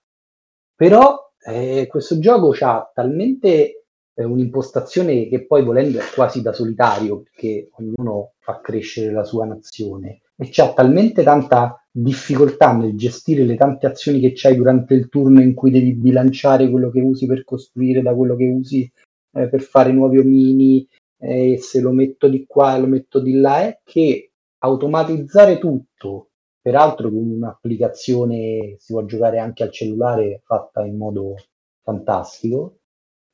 Però 0.74 1.25
eh, 1.46 1.86
questo 1.86 2.18
gioco 2.18 2.54
ha 2.60 2.90
talmente 2.92 3.84
eh, 4.14 4.24
un'impostazione 4.24 5.28
che 5.28 5.46
poi 5.46 5.62
volendo 5.62 5.98
è 5.98 6.02
quasi 6.14 6.42
da 6.42 6.52
solitario, 6.52 7.22
perché 7.22 7.68
ognuno 7.72 8.32
fa 8.38 8.60
crescere 8.60 9.12
la 9.12 9.24
sua 9.24 9.44
nazione, 9.46 10.22
e 10.36 10.48
c'ha 10.50 10.72
talmente 10.72 11.22
tanta 11.22 11.80
difficoltà 11.90 12.74
nel 12.76 12.96
gestire 12.96 13.44
le 13.44 13.56
tante 13.56 13.86
azioni 13.86 14.20
che 14.20 14.32
c'hai 14.34 14.56
durante 14.56 14.94
il 14.94 15.08
turno 15.08 15.40
in 15.40 15.54
cui 15.54 15.70
devi 15.70 15.94
bilanciare 15.94 16.68
quello 16.68 16.90
che 16.90 17.00
usi 17.00 17.26
per 17.26 17.44
costruire 17.44 18.02
da 18.02 18.14
quello 18.14 18.36
che 18.36 18.44
usi 18.44 18.90
eh, 19.32 19.48
per 19.48 19.62
fare 19.62 19.92
nuovi 19.92 20.18
omini, 20.18 20.86
e 21.18 21.58
se 21.58 21.80
lo 21.80 21.92
metto 21.92 22.28
di 22.28 22.44
qua 22.46 22.76
e 22.76 22.80
lo 22.80 22.86
metto 22.86 23.20
di 23.20 23.34
là, 23.34 23.62
è 23.62 23.80
che 23.84 24.32
automatizzare 24.58 25.58
tutto, 25.58 26.30
peraltro 26.66 27.10
con 27.10 27.30
un'applicazione 27.30 28.74
si 28.80 28.92
può 28.92 29.04
giocare 29.04 29.38
anche 29.38 29.62
al 29.62 29.70
cellulare 29.70 30.42
fatta 30.44 30.84
in 30.84 30.96
modo 30.96 31.36
fantastico, 31.84 32.78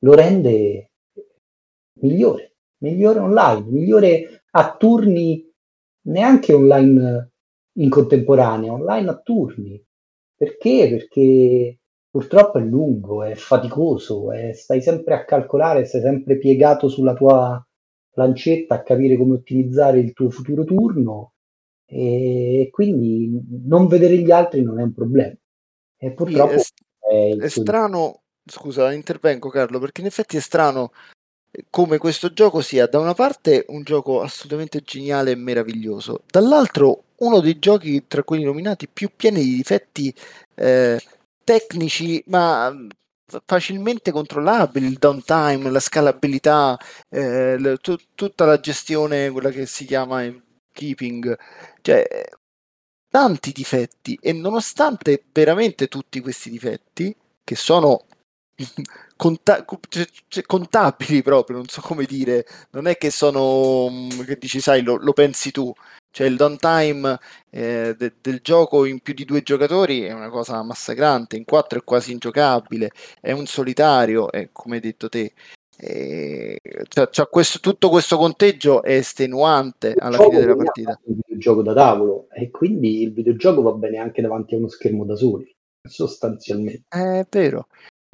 lo 0.01 0.13
rende 0.13 0.91
migliore, 2.01 2.57
migliore 2.83 3.21
online, 3.21 3.71
migliore 3.71 4.43
a 4.51 4.77
turni 4.77 5.51
neanche 6.09 6.53
online 6.53 7.31
in 7.79 7.89
contemporanea, 7.89 8.71
online 8.71 9.09
a 9.09 9.19
turni. 9.19 9.83
Perché? 10.37 10.89
Perché 10.91 11.79
purtroppo 12.11 12.59
è 12.59 12.63
lungo, 12.63 13.23
è 13.23 13.35
faticoso, 13.35 14.31
è, 14.31 14.53
stai 14.53 14.83
sempre 14.83 15.15
a 15.15 15.25
calcolare, 15.25 15.87
sei 15.87 16.03
sempre 16.03 16.37
piegato 16.37 16.89
sulla 16.89 17.15
tua 17.15 17.67
lancetta 18.15 18.75
a 18.75 18.83
capire 18.83 19.17
come 19.17 19.37
ottimizzare 19.37 20.01
il 20.01 20.13
tuo 20.13 20.29
futuro 20.29 20.65
turno 20.65 21.32
e 21.95 22.71
quindi 22.71 23.31
non 23.67 23.87
vedere 23.87 24.17
gli 24.17 24.31
altri 24.31 24.63
non 24.63 24.81
è 24.81 24.83
un 24.83 24.95
problema. 24.95 25.35
E 25.99 26.13
purtroppo 26.13 26.55
è, 26.55 27.37
è 27.37 27.49
strano, 27.49 28.23
scusa, 28.47 28.93
intervengo 28.93 29.51
Carlo, 29.51 29.79
perché 29.79 30.01
in 30.01 30.07
effetti 30.07 30.39
è 30.39 30.41
strano 30.41 30.93
come 31.69 31.99
questo 31.99 32.33
gioco 32.33 32.63
sia 32.63 32.87
da 32.87 32.99
una 32.99 33.13
parte 33.13 33.67
un 33.69 33.83
gioco 33.83 34.23
assolutamente 34.23 34.81
geniale 34.81 35.33
e 35.33 35.37
meraviglioso, 35.37 36.23
dall'altro 36.31 37.03
uno 37.17 37.41
dei 37.41 37.59
giochi 37.59 38.07
tra 38.07 38.23
quelli 38.23 38.45
nominati 38.45 38.89
più 38.89 39.11
pieni 39.15 39.43
di 39.45 39.55
difetti 39.57 40.13
eh, 40.55 40.99
tecnici, 41.45 42.25
ma 42.29 42.75
facilmente 43.45 44.11
controllabili, 44.13 44.87
il 44.87 44.97
downtime, 44.99 45.71
la 45.71 45.79
scalabilità, 45.79 46.79
eh, 47.11 47.77
t- 47.81 48.09
tutta 48.15 48.47
la 48.47 48.59
gestione, 48.59 49.31
quella 49.31 49.51
che 49.51 49.67
si 49.67 49.85
chiama 49.85 50.25
keeping, 50.73 51.39
cioè 51.83 52.07
tanti 53.09 53.53
difetti 53.53 54.19
e 54.21 54.33
nonostante 54.33 55.25
veramente 55.33 55.89
tutti 55.89 56.21
questi 56.21 56.51
difetti, 56.51 57.15
che 57.45 57.55
sono 57.57 58.07
conta- 59.17 59.65
cioè, 59.89 60.07
cioè, 60.29 60.43
contabili 60.45 61.23
proprio, 61.23 61.59
non 61.59 61.69
so 61.69 61.81
come 61.81 62.05
dire, 62.05 62.47
non 62.71 62.87
è 62.87 62.97
che 62.97 63.11
sono, 63.11 63.89
mm, 63.91 64.23
che 64.25 64.39
dici, 64.39 64.61
sai, 64.61 64.83
lo, 64.83 64.97
lo 64.97 65.13
pensi 65.13 65.51
tu, 65.51 65.73
cioè 66.11 66.27
il 66.27 66.37
downtime 66.37 67.19
eh, 67.51 67.95
de- 67.97 68.15
del 68.21 68.41
gioco 68.43 68.85
in 68.85 69.01
più 69.01 69.15
di 69.15 69.25
due 69.25 69.43
giocatori 69.43 70.03
è 70.03 70.13
una 70.13 70.29
cosa 70.31 70.63
massacrante, 70.63 71.37
in 71.37 71.45
quattro 71.45 71.79
è 71.81 71.85
quasi 71.85 72.13
ingiocabile, 72.13 72.91
è 73.21 73.33
un 73.33 73.47
solitario, 73.47 74.31
è 74.31 74.51
come 74.53 74.77
hai 74.77 74.81
detto 74.81 75.09
te. 75.09 75.33
E... 75.77 76.59
Cioè, 76.89 77.09
cioè 77.11 77.29
questo, 77.29 77.59
tutto 77.61 77.89
questo 77.89 78.17
conteggio 78.17 78.83
è 78.83 78.95
estenuante 78.95 79.95
alla 79.99 80.19
fine 80.19 80.41
della 80.41 80.57
partita. 80.57 81.01
Un 81.05 81.19
videogioco 81.25 81.63
da 81.63 81.73
tavolo 81.73 82.27
e 82.31 82.51
quindi 82.51 83.03
il 83.03 83.13
videogioco 83.13 83.63
va 83.63 83.73
bene 83.73 83.99
anche 83.99 84.23
davanti 84.23 84.55
a 84.55 84.59
uno 84.59 84.69
schermo 84.69 85.05
da 85.05 85.17
soli, 85.17 85.51
sostanzialmente. 85.89 86.85
È 86.89 87.27
vero. 87.29 87.67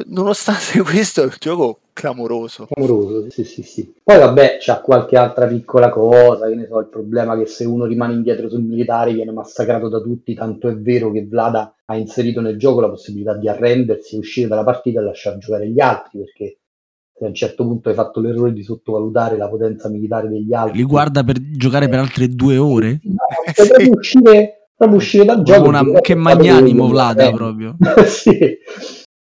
Nonostante 0.07 0.81
questo 0.89 1.23
è 1.23 1.25
un 1.25 1.37
gioco 1.39 1.81
clamoroso. 1.93 2.67
Clamoroso, 2.67 3.29
sì, 3.31 3.43
sì, 3.43 3.63
sì. 3.63 3.93
Poi 4.03 4.19
vabbè, 4.19 4.59
c'ha 4.61 4.81
qualche 4.81 5.17
altra 5.17 5.47
piccola 5.49 5.89
cosa, 5.91 6.47
che 6.47 6.55
ne 6.55 6.67
so, 6.67 6.79
il 6.79 6.87
problema 6.87 7.37
che 7.37 7.47
se 7.47 7.65
uno 7.65 7.85
rimane 7.85 8.15
indietro 8.15 8.49
sul 8.49 8.63
militare 8.63 9.13
viene 9.13 9.33
massacrato 9.33 9.89
da 9.89 10.01
tutti, 10.01 10.35
tanto 10.35 10.69
è 10.69 10.77
vero 10.77 11.11
che 11.11 11.27
Vlada 11.27 11.75
ha 11.85 11.97
inserito 11.97 12.41
nel 12.41 12.57
gioco 12.57 12.81
la 12.81 12.89
possibilità 12.89 13.35
di 13.35 13.49
arrendersi, 13.49 14.17
uscire 14.17 14.47
dalla 14.47 14.63
partita 14.63 15.01
e 15.01 15.03
lasciare 15.03 15.39
giocare 15.39 15.69
gli 15.69 15.81
altri, 15.81 16.21
perché 16.21 16.59
se 17.19 17.25
a 17.25 17.29
un 17.29 17.35
certo 17.35 17.65
punto 17.65 17.89
hai 17.89 17.95
fatto 17.97 18.21
l'errore 18.21 18.53
di 18.53 18.63
sottovalutare 18.63 19.37
la 19.37 19.49
potenza 19.49 19.89
militare 19.89 20.29
degli 20.29 20.55
altri. 20.55 20.79
Li 20.79 20.85
guarda 20.85 21.25
per 21.25 21.41
giocare 21.41 21.87
eh, 21.87 21.89
per 21.89 21.99
altre 21.99 22.29
due 22.29 22.57
ore? 22.57 23.01
No, 23.03 23.17
sì. 23.53 23.67
proprio 23.67 23.91
uscire, 23.97 24.69
proprio 24.77 24.99
uscire 24.99 25.25
dal 25.25 25.43
gioco. 25.43 25.69
Una, 25.69 25.83
che 26.01 26.15
magnanimo 26.15 26.87
Vlada 26.87 27.31
proprio. 27.33 27.77
sì. 28.07 28.57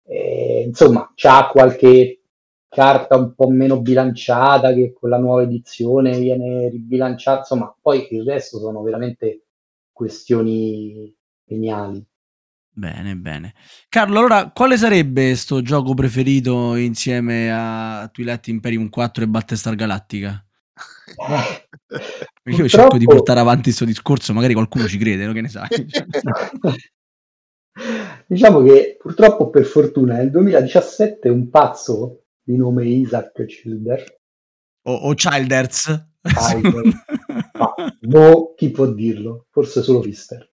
Eh, 0.05 0.63
insomma, 0.65 1.11
c'ha 1.15 1.49
qualche 1.51 2.21
carta 2.69 3.17
un 3.17 3.33
po' 3.35 3.49
meno 3.49 3.81
bilanciata 3.81 4.73
che 4.73 4.93
con 4.97 5.09
la 5.09 5.17
nuova 5.17 5.41
edizione 5.41 6.17
viene 6.17 6.69
ribilanciata, 6.69 7.39
insomma, 7.39 7.75
poi 7.81 8.07
il 8.11 8.23
resto 8.23 8.57
sono 8.57 8.81
veramente 8.81 9.47
questioni 9.91 11.13
geniali. 11.43 12.01
Bene, 12.73 13.15
bene. 13.15 13.53
Carlo, 13.89 14.19
allora 14.19 14.51
quale 14.51 14.77
sarebbe 14.77 15.35
sto 15.35 15.61
gioco 15.61 15.93
preferito 15.93 16.75
insieme 16.75 17.51
a 17.51 18.09
Twilight 18.11 18.47
Imperium 18.47 18.89
4 18.89 19.23
e 19.23 19.27
Battlestar 19.27 19.75
Galactica? 19.75 20.45
Io 22.45 22.67
cerco 22.67 22.97
di 22.97 23.05
portare 23.05 23.41
avanti 23.41 23.63
questo 23.63 23.85
discorso, 23.85 24.33
magari 24.33 24.53
qualcuno 24.53 24.87
ci 24.87 24.97
crede, 24.97 25.25
no? 25.25 25.33
che 25.33 25.41
ne 25.41 25.49
sai? 25.49 25.67
Diciamo 28.25 28.63
che 28.63 28.97
purtroppo 28.97 29.49
per 29.49 29.65
fortuna 29.65 30.15
nel 30.15 30.31
2017 30.31 31.29
un 31.29 31.49
pazzo 31.49 32.23
di 32.41 32.55
nome 32.55 32.85
Isaac 32.85 33.45
Childer 33.45 34.19
o, 34.83 34.93
o 34.93 35.13
Childers 35.13 36.09
ma 36.21 37.73
boh, 37.99 38.53
chi 38.55 38.69
può 38.69 38.85
dirlo? 38.87 39.47
Forse 39.49 39.81
solo 39.81 40.01
Fister. 40.01 40.50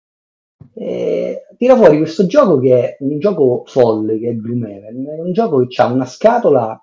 E 0.73 1.45
tira 1.57 1.75
fuori 1.75 1.97
questo 1.97 2.25
gioco 2.25 2.59
che 2.59 2.73
è 2.73 2.97
un 2.99 3.19
gioco 3.19 3.63
folle, 3.65 4.19
che 4.19 4.29
è 4.29 4.35
Gloomhaven, 4.35 5.05
è 5.05 5.19
un 5.19 5.31
gioco 5.31 5.65
che 5.65 5.81
ha 5.81 5.91
una 5.91 6.05
scatola 6.05 6.79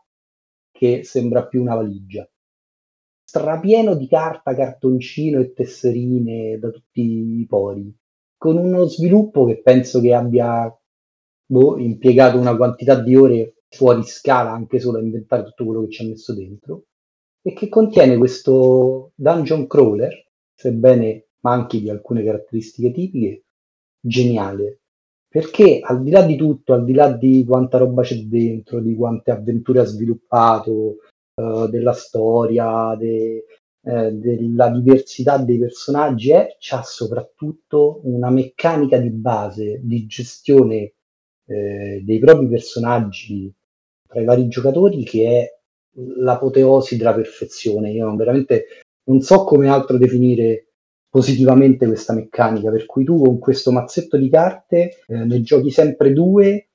che 0.70 1.04
sembra 1.04 1.46
più 1.46 1.60
una 1.60 1.74
valigia, 1.74 2.28
strapieno 3.22 3.94
di 3.94 4.08
carta, 4.08 4.54
cartoncino 4.54 5.40
e 5.40 5.52
tesserine 5.52 6.58
da 6.58 6.70
tutti 6.70 7.00
i 7.40 7.46
pori. 7.48 7.94
Con 8.36 8.56
uno 8.56 8.86
sviluppo 8.86 9.44
che 9.44 9.62
penso 9.62 10.00
che 10.00 10.12
abbia 10.12 10.76
boh, 11.46 11.78
impiegato 11.78 12.38
una 12.38 12.56
quantità 12.56 13.00
di 13.00 13.14
ore 13.14 13.54
fuori 13.68 14.02
scala 14.02 14.50
anche 14.50 14.80
solo 14.80 14.98
a 14.98 15.02
inventare 15.02 15.44
tutto 15.44 15.64
quello 15.64 15.84
che 15.84 15.90
ci 15.90 16.04
ha 16.04 16.08
messo 16.08 16.34
dentro. 16.34 16.84
E 17.40 17.52
che 17.52 17.68
contiene 17.68 18.16
questo 18.16 19.12
dungeon 19.14 19.66
crawler, 19.66 20.12
sebbene 20.54 21.28
manchi 21.40 21.80
di 21.80 21.90
alcune 21.90 22.24
caratteristiche 22.24 22.92
tipiche, 22.92 23.41
geniale. 24.02 24.80
Perché 25.28 25.80
al 25.82 26.02
di 26.02 26.10
là 26.10 26.22
di 26.22 26.36
tutto, 26.36 26.74
al 26.74 26.84
di 26.84 26.92
là 26.92 27.10
di 27.10 27.44
quanta 27.46 27.78
roba 27.78 28.02
c'è 28.02 28.16
dentro, 28.16 28.80
di 28.80 28.94
quante 28.94 29.30
avventure 29.30 29.80
ha 29.80 29.84
sviluppato, 29.84 30.96
uh, 31.40 31.68
della 31.68 31.92
storia, 31.94 32.94
de, 32.98 33.44
eh, 33.84 34.12
della 34.12 34.70
diversità 34.70 35.38
dei 35.38 35.58
personaggi 35.58 36.30
è 36.30 36.56
c'ha 36.60 36.82
soprattutto 36.82 38.00
una 38.04 38.30
meccanica 38.30 38.96
di 38.98 39.10
base 39.10 39.80
di 39.82 40.06
gestione 40.06 40.92
eh, 41.46 42.00
dei 42.04 42.18
propri 42.20 42.46
personaggi 42.46 43.52
tra 44.06 44.20
i 44.20 44.24
vari 44.24 44.46
giocatori 44.46 45.02
che 45.02 45.26
è 45.26 45.58
l'apoteosi 45.96 46.96
della 46.96 47.12
perfezione. 47.14 47.90
Io 47.90 48.14
veramente 48.14 48.66
non 49.04 49.20
so 49.20 49.42
come 49.42 49.68
altro 49.68 49.98
definire 49.98 50.71
positivamente 51.12 51.86
questa 51.86 52.14
meccanica, 52.14 52.70
per 52.70 52.86
cui 52.86 53.04
tu 53.04 53.22
con 53.22 53.38
questo 53.38 53.70
mazzetto 53.70 54.16
di 54.16 54.30
carte 54.30 55.02
eh, 55.06 55.24
ne 55.26 55.42
giochi 55.42 55.70
sempre 55.70 56.14
due, 56.14 56.68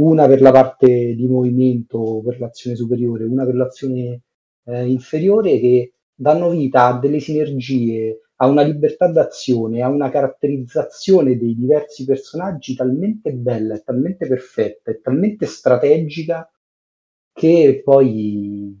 una 0.00 0.26
per 0.26 0.40
la 0.40 0.50
parte 0.50 1.14
di 1.14 1.26
movimento 1.28 2.20
per 2.26 2.40
l'azione 2.40 2.74
superiore, 2.74 3.22
una 3.22 3.44
per 3.44 3.54
l'azione 3.54 4.22
eh, 4.64 4.88
inferiore 4.88 5.60
che 5.60 5.92
danno 6.12 6.50
vita 6.50 6.86
a 6.86 6.98
delle 6.98 7.20
sinergie, 7.20 8.22
a 8.38 8.48
una 8.48 8.62
libertà 8.62 9.06
d'azione, 9.06 9.80
a 9.80 9.88
una 9.88 10.10
caratterizzazione 10.10 11.38
dei 11.38 11.54
diversi 11.54 12.04
personaggi 12.04 12.74
talmente 12.74 13.32
bella, 13.32 13.78
talmente 13.78 14.26
perfetta, 14.26 14.90
e 14.90 15.00
talmente 15.00 15.46
strategica 15.46 16.50
che 17.32 17.80
poi 17.84 18.76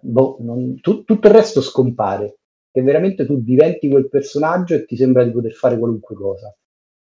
boh, 0.00 0.38
non, 0.40 0.80
tu, 0.80 1.04
tutto 1.04 1.28
il 1.28 1.32
resto 1.32 1.60
scompare. 1.60 2.37
Che 2.78 2.84
veramente 2.84 3.26
tu 3.26 3.42
diventi 3.42 3.88
quel 3.88 4.08
personaggio 4.08 4.76
e 4.76 4.84
ti 4.84 4.94
sembra 4.94 5.24
di 5.24 5.32
poter 5.32 5.50
fare 5.52 5.76
qualunque 5.76 6.14
cosa. 6.14 6.56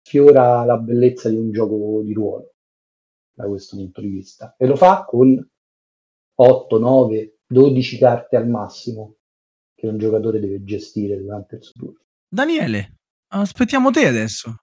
Fiora 0.03 0.63
la 0.65 0.77
bellezza 0.77 1.29
di 1.29 1.35
un 1.35 1.51
gioco 1.51 2.03
di 2.03 2.13
ruolo 2.13 2.53
da 3.33 3.47
questo 3.47 3.75
punto 3.75 3.99
di 3.99 4.09
vista. 4.09 4.53
E 4.55 4.67
lo 4.67 4.75
fa 4.75 5.03
con 5.03 5.35
8, 6.35 6.77
9, 6.77 7.37
12 7.47 7.97
carte 7.97 8.35
al 8.35 8.47
massimo 8.47 9.15
che 9.73 9.87
un 9.87 9.97
giocatore 9.97 10.39
deve 10.39 10.63
gestire 10.63 11.17
durante 11.17 11.55
il 11.55 11.63
suo 11.63 11.73
turno. 11.75 11.99
Daniele, 12.27 12.97
Aspettiamo 13.29 13.89
te 13.89 14.05
adesso. 14.05 14.62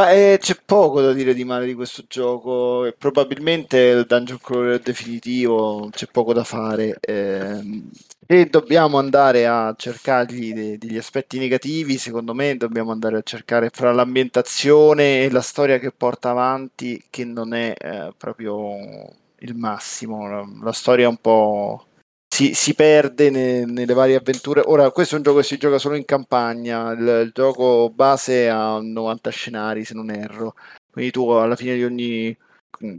Ma 0.00 0.12
eh, 0.12 0.38
c'è 0.40 0.56
poco 0.64 1.02
da 1.02 1.12
dire 1.12 1.34
di 1.34 1.44
male 1.44 1.66
di 1.66 1.74
questo 1.74 2.04
gioco. 2.08 2.90
Probabilmente 2.96 3.76
il 3.78 4.06
dungeon 4.06 4.38
crawler 4.40 4.80
definitivo 4.80 5.90
c'è 5.90 6.06
poco 6.06 6.32
da 6.32 6.42
fare. 6.42 6.96
Eh, 7.02 7.82
se 8.26 8.46
dobbiamo 8.46 8.96
andare 8.96 9.46
a 9.46 9.74
cercargli 9.76 10.54
de- 10.54 10.78
degli 10.78 10.96
aspetti 10.96 11.38
negativi, 11.38 11.98
secondo 11.98 12.32
me 12.32 12.56
dobbiamo 12.56 12.92
andare 12.92 13.18
a 13.18 13.22
cercare 13.22 13.68
fra 13.70 13.92
l'ambientazione 13.92 15.24
e 15.24 15.30
la 15.30 15.42
storia 15.42 15.78
che 15.78 15.92
porta 15.92 16.30
avanti, 16.30 17.04
che 17.10 17.26
non 17.26 17.52
è 17.52 17.74
eh, 17.76 18.14
proprio 18.16 18.78
il 19.40 19.54
massimo. 19.54 20.26
La, 20.26 20.48
la 20.62 20.72
storia 20.72 21.04
è 21.04 21.08
un 21.08 21.18
po' 21.18 21.84
si, 22.40 22.54
si 22.54 22.74
perde 22.74 23.28
ne, 23.28 23.64
nelle 23.66 23.92
varie 23.92 24.16
avventure. 24.16 24.62
Ora, 24.64 24.90
questo 24.90 25.14
è 25.14 25.18
un 25.18 25.24
gioco 25.24 25.38
che 25.38 25.44
si 25.44 25.58
gioca 25.58 25.78
solo 25.78 25.96
in 25.96 26.06
campagna. 26.06 26.92
Il, 26.92 27.24
il, 27.26 27.30
gioco 27.34 27.90
base 27.90 28.48
ha 28.48 28.80
90 28.80 29.30
scenari, 29.30 29.84
se 29.84 29.94
non 29.94 30.10
erro. 30.10 30.54
Quindi 30.90 31.10
tu 31.10 31.28
alla 31.28 31.56
fine 31.56 31.74
di 31.74 31.84
ogni 31.84 32.36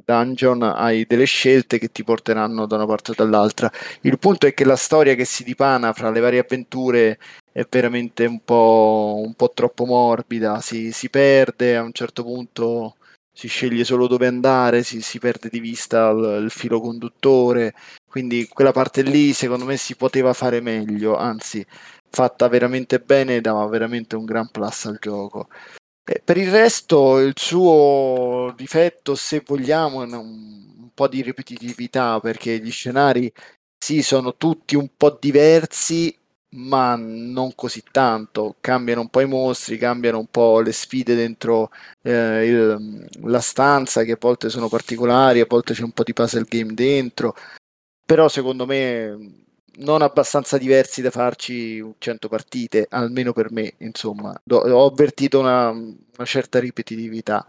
dungeon 0.06 0.62
hai 0.62 1.06
delle 1.08 1.26
scelte 1.26 1.80
che 1.80 1.92
ti 1.92 2.04
porteranno 2.04 2.68
da 2.68 2.76
una 2.76 2.86
parte 2.86 3.12
o 3.12 3.14
dall'altra. 3.16 3.72
Il 4.02 4.20
punto 4.20 4.46
è 4.46 4.54
che 4.54 4.64
la 4.64 4.76
storia 4.76 5.16
che 5.16 5.26
si 5.26 5.44
dipana 5.44 5.92
fra 5.94 6.12
le 6.12 6.20
varie 6.20 6.40
avventure 6.40 7.18
è 7.52 7.66
veramente 7.68 8.26
un 8.26 8.42
po', 8.44 9.22
un 9.26 9.34
po 9.34 9.50
troppo 9.50 9.86
morbida. 9.86 10.62
Si, 10.62 10.92
si 10.92 11.10
perde 11.10 11.76
a 11.78 11.82
un 11.82 11.94
certo 11.94 12.24
punto 12.24 12.96
si 13.34 13.48
sceglie 13.48 13.84
solo 13.86 14.08
dove 14.08 14.28
andare, 14.28 14.84
si, 14.84 15.02
si 15.02 15.18
perde 15.18 15.50
di 15.50 15.60
vista 15.60 16.10
il, 16.10 16.44
il, 16.44 16.52
filo 16.52 16.80
conduttore, 16.82 17.74
quindi 18.12 18.48
quella 18.50 18.74
parte 18.74 19.02
lì 19.04 19.32
secondo 19.32 19.64
me 19.64 19.78
si 19.78 19.96
poteva 19.96 20.34
fare 20.34 20.60
meglio, 20.60 21.16
anzi 21.16 21.66
fatta 22.10 22.50
veramente 22.50 23.00
bene 23.00 23.40
dava 23.40 23.66
veramente 23.68 24.18
un 24.18 24.26
gran 24.26 24.50
plus 24.52 24.86
al 24.86 24.98
gioco. 25.00 25.48
E 26.04 26.22
per 26.24 26.38
il 26.38 26.52
resto 26.52 27.20
il 27.20 27.34
suo 27.38 28.54
difetto, 28.58 29.16
se 29.16 29.44
vogliamo, 29.46 30.04
è 30.04 30.06
un, 30.06 30.16
un 30.16 30.90
po' 30.94 31.08
di 31.08 31.22
ripetitività, 31.22 32.20
perché 32.20 32.60
gli 32.60 32.72
scenari 32.72 33.32
sì, 33.78 34.02
sono 34.04 34.36
tutti 34.36 34.76
un 34.76 34.90
po' 34.98 35.18
diversi, 35.20 36.16
ma 36.56 36.96
non 36.98 37.56
così 37.56 37.84
tanto. 37.92 38.58
Cambiano 38.60 39.02
un 39.02 39.10
po' 39.10 39.22
i 39.22 39.28
mostri, 39.28 39.78
cambiano 39.78 40.20
un 40.20 40.28
po' 40.28 40.60
le 40.60 40.74
sfide 40.74 41.16
dentro 41.16 41.72
eh, 42.02 42.46
il, 42.46 43.08
la 43.24 43.40
stanza, 43.40 44.04
che 44.04 44.14
a 44.14 44.18
volte 44.20 44.50
sono 44.50 44.68
particolari, 44.70 45.40
a 45.40 45.46
volte 45.48 45.74
c'è 45.74 45.84
un 45.84 45.92
po' 45.94 46.04
di 46.04 46.14
puzzle 46.14 46.46
game 46.48 46.74
dentro. 46.74 47.36
Però 48.12 48.28
secondo 48.28 48.66
me 48.66 49.46
non 49.78 50.02
abbastanza 50.02 50.58
diversi 50.58 51.02
da 51.02 51.12
farci 51.12 51.82
100 51.98 52.28
partite, 52.28 52.86
almeno 52.90 53.32
per 53.32 53.54
me, 53.54 53.76
insomma. 53.78 54.38
ho 54.50 54.86
avvertito 54.86 55.40
una, 55.40 55.70
una 55.70 56.26
certa 56.26 56.60
ripetitività. 56.60 57.46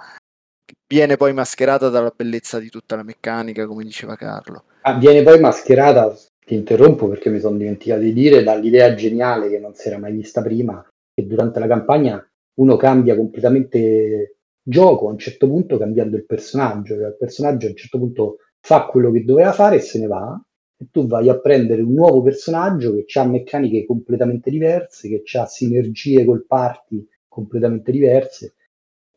Viene 0.86 1.16
poi 1.16 1.32
mascherata 1.32 1.88
dalla 1.88 2.12
bellezza 2.14 2.60
di 2.60 2.68
tutta 2.68 2.94
la 2.94 3.02
meccanica, 3.02 3.66
come 3.66 3.82
diceva 3.82 4.14
Carlo. 4.14 4.62
Ah, 4.82 4.96
viene 4.96 5.24
poi 5.24 5.40
mascherata 5.40 6.16
ti 6.46 6.54
interrompo 6.54 7.08
perché 7.08 7.28
mi 7.28 7.40
sono 7.40 7.56
dimenticato 7.56 8.02
di 8.02 8.12
dire 8.12 8.44
dall'idea 8.44 8.94
geniale 8.94 9.48
che 9.48 9.58
non 9.58 9.74
si 9.74 9.88
era 9.88 9.98
mai 9.98 10.12
vista 10.12 10.42
prima, 10.42 10.80
che 11.12 11.26
durante 11.26 11.58
la 11.58 11.66
campagna 11.66 12.24
uno 12.60 12.76
cambia 12.76 13.16
completamente 13.16 14.36
gioco 14.62 15.08
a 15.08 15.10
un 15.10 15.18
certo 15.18 15.48
punto 15.48 15.76
cambiando 15.76 16.14
il 16.14 16.24
personaggio, 16.24 16.94
cioè 16.94 17.08
il 17.08 17.16
personaggio 17.18 17.66
a 17.66 17.70
un 17.70 17.76
certo 17.76 17.98
punto 17.98 18.36
fa 18.60 18.86
quello 18.86 19.10
che 19.10 19.24
doveva 19.24 19.50
fare 19.50 19.76
e 19.76 19.80
se 19.80 19.98
ne 19.98 20.06
va 20.06 20.40
e 20.82 20.88
tu 20.90 21.06
vai 21.06 21.28
a 21.28 21.38
prendere 21.38 21.82
un 21.82 21.92
nuovo 21.92 22.22
personaggio 22.22 22.92
che 22.94 23.18
ha 23.18 23.24
meccaniche 23.24 23.86
completamente 23.86 24.50
diverse, 24.50 25.08
che 25.08 25.38
ha 25.38 25.46
sinergie 25.46 26.24
col 26.24 26.44
party 26.44 27.06
completamente 27.28 27.92
diverse. 27.92 28.54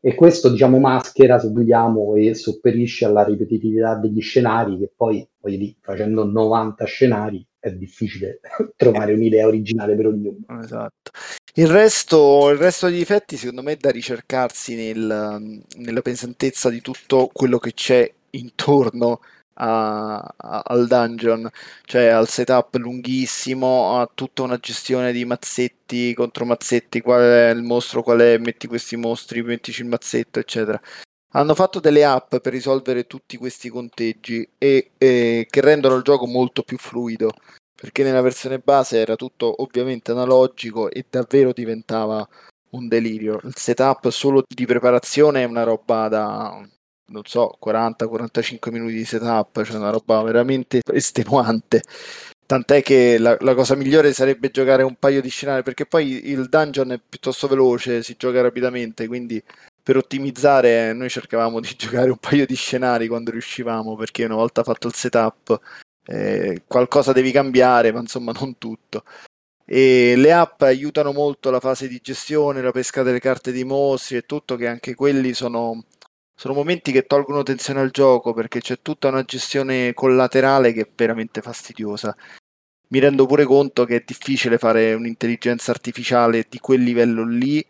E 0.00 0.14
questo 0.14 0.50
diciamo 0.50 0.78
maschera 0.78 1.38
se 1.38 1.48
vogliamo 1.48 2.14
e 2.14 2.34
sopperisce 2.34 3.06
alla 3.06 3.24
ripetitività 3.24 3.96
degli 3.96 4.20
scenari 4.20 4.78
che 4.78 4.92
poi, 4.94 5.26
poi 5.36 5.56
lì, 5.56 5.76
facendo 5.80 6.24
90 6.24 6.84
scenari 6.84 7.44
è 7.58 7.72
difficile 7.72 8.38
trovare 8.76 9.14
un'idea 9.14 9.46
originale 9.46 9.96
per 9.96 10.06
ognuno. 10.06 10.38
Esatto. 10.62 11.10
Il 11.54 11.66
resto, 11.66 12.50
il 12.50 12.58
resto 12.58 12.86
degli 12.86 12.98
difetti 12.98 13.36
secondo 13.36 13.62
me 13.62 13.72
è 13.72 13.76
da 13.76 13.90
ricercarsi 13.90 14.76
nel, 14.76 15.62
nella 15.78 16.02
pesantezza 16.02 16.70
di 16.70 16.80
tutto 16.80 17.28
quello 17.32 17.58
che 17.58 17.72
c'è 17.72 18.08
intorno 18.30 19.20
a, 19.56 20.16
a, 20.18 20.62
al 20.64 20.86
dungeon, 20.86 21.48
cioè 21.84 22.06
al 22.06 22.28
setup 22.28 22.74
lunghissimo, 22.76 24.00
a 24.00 24.10
tutta 24.12 24.42
una 24.42 24.58
gestione 24.58 25.12
di 25.12 25.24
mazzetti 25.24 26.14
contro 26.14 26.44
mazzetti, 26.44 27.00
qual 27.00 27.20
è 27.20 27.50
il 27.50 27.62
mostro, 27.62 28.02
qual 28.02 28.20
è, 28.20 28.38
metti 28.38 28.66
questi 28.66 28.96
mostri, 28.96 29.42
mettici 29.42 29.82
il 29.82 29.88
mazzetto, 29.88 30.38
eccetera. 30.38 30.80
Hanno 31.32 31.54
fatto 31.54 31.80
delle 31.80 32.04
app 32.04 32.36
per 32.36 32.52
risolvere 32.52 33.06
tutti 33.06 33.36
questi 33.36 33.68
conteggi 33.68 34.48
e, 34.58 34.92
e 34.96 35.46
che 35.48 35.60
rendono 35.60 35.96
il 35.96 36.02
gioco 36.02 36.26
molto 36.26 36.62
più 36.62 36.78
fluido 36.78 37.30
perché 37.76 38.02
nella 38.02 38.22
versione 38.22 38.58
base 38.58 38.98
era 38.98 39.16
tutto 39.16 39.62
ovviamente 39.62 40.10
analogico 40.10 40.90
e 40.90 41.04
davvero 41.08 41.52
diventava 41.52 42.26
un 42.70 42.88
delirio. 42.88 43.38
Il 43.44 43.54
setup 43.54 44.08
solo 44.08 44.42
di 44.46 44.64
preparazione 44.64 45.42
è 45.42 45.44
una 45.44 45.62
roba 45.62 46.08
da 46.08 46.66
non 47.08 47.22
so, 47.24 47.56
40-45 47.62 48.70
minuti 48.70 48.94
di 48.94 49.04
setup, 49.04 49.62
cioè 49.62 49.76
una 49.76 49.90
roba 49.90 50.22
veramente 50.22 50.80
estenuante. 50.92 51.82
Tant'è 52.46 52.82
che 52.82 53.18
la, 53.18 53.36
la, 53.40 53.54
cosa 53.54 53.74
migliore 53.74 54.12
sarebbe 54.12 54.50
giocare 54.50 54.84
un 54.84 54.94
paio 54.96 55.20
di 55.20 55.28
scenari, 55.28 55.62
perché 55.62 55.84
poi 55.86 56.30
il 56.30 56.48
dungeon 56.48 56.92
è 56.92 57.00
piuttosto 57.06 57.48
veloce, 57.48 58.02
si 58.02 58.14
gioca 58.16 58.40
rapidamente, 58.40 59.06
quindi 59.08 59.42
per 59.82 59.96
ottimizzare 59.96 60.92
noi 60.92 61.08
cercavamo 61.08 61.60
di 61.60 61.74
giocare 61.76 62.10
un 62.10 62.18
paio 62.18 62.46
di 62.46 62.54
scenari 62.54 63.08
quando 63.08 63.32
riuscivamo, 63.32 63.96
perché 63.96 64.24
una 64.24 64.36
volta 64.36 64.62
fatto 64.62 64.86
il 64.86 64.94
setup 64.94 65.60
eh, 66.06 66.62
qualcosa 66.66 67.12
devi 67.12 67.32
cambiare, 67.32 67.92
ma 67.92 68.00
insomma 68.00 68.32
non 68.32 68.58
tutto. 68.58 69.04
E 69.64 70.14
le 70.16 70.32
app 70.32 70.62
aiutano 70.62 71.12
molto 71.12 71.50
la 71.50 71.58
fase 71.58 71.88
di 71.88 71.98
gestione, 72.00 72.62
la 72.62 72.70
pesca 72.70 73.02
delle 73.02 73.18
carte 73.18 73.50
dei 73.50 73.64
mostri 73.64 74.16
e 74.16 74.22
tutto, 74.22 74.54
che 74.54 74.68
anche 74.68 74.94
quelli 74.94 75.34
sono 75.34 75.84
sono 76.38 76.52
momenti 76.52 76.92
che 76.92 77.06
tolgono 77.06 77.42
tensione 77.42 77.80
al 77.80 77.90
gioco 77.90 78.34
perché 78.34 78.60
c'è 78.60 78.80
tutta 78.82 79.08
una 79.08 79.22
gestione 79.22 79.94
collaterale 79.94 80.74
che 80.74 80.82
è 80.82 80.88
veramente 80.94 81.40
fastidiosa. 81.40 82.14
Mi 82.88 82.98
rendo 82.98 83.24
pure 83.26 83.44
conto 83.44 83.84
che 83.86 83.96
è 83.96 84.02
difficile 84.06 84.58
fare 84.58 84.92
un'intelligenza 84.92 85.70
artificiale 85.70 86.46
di 86.48 86.58
quel 86.60 86.82
livello 86.82 87.24
lì, 87.24 87.64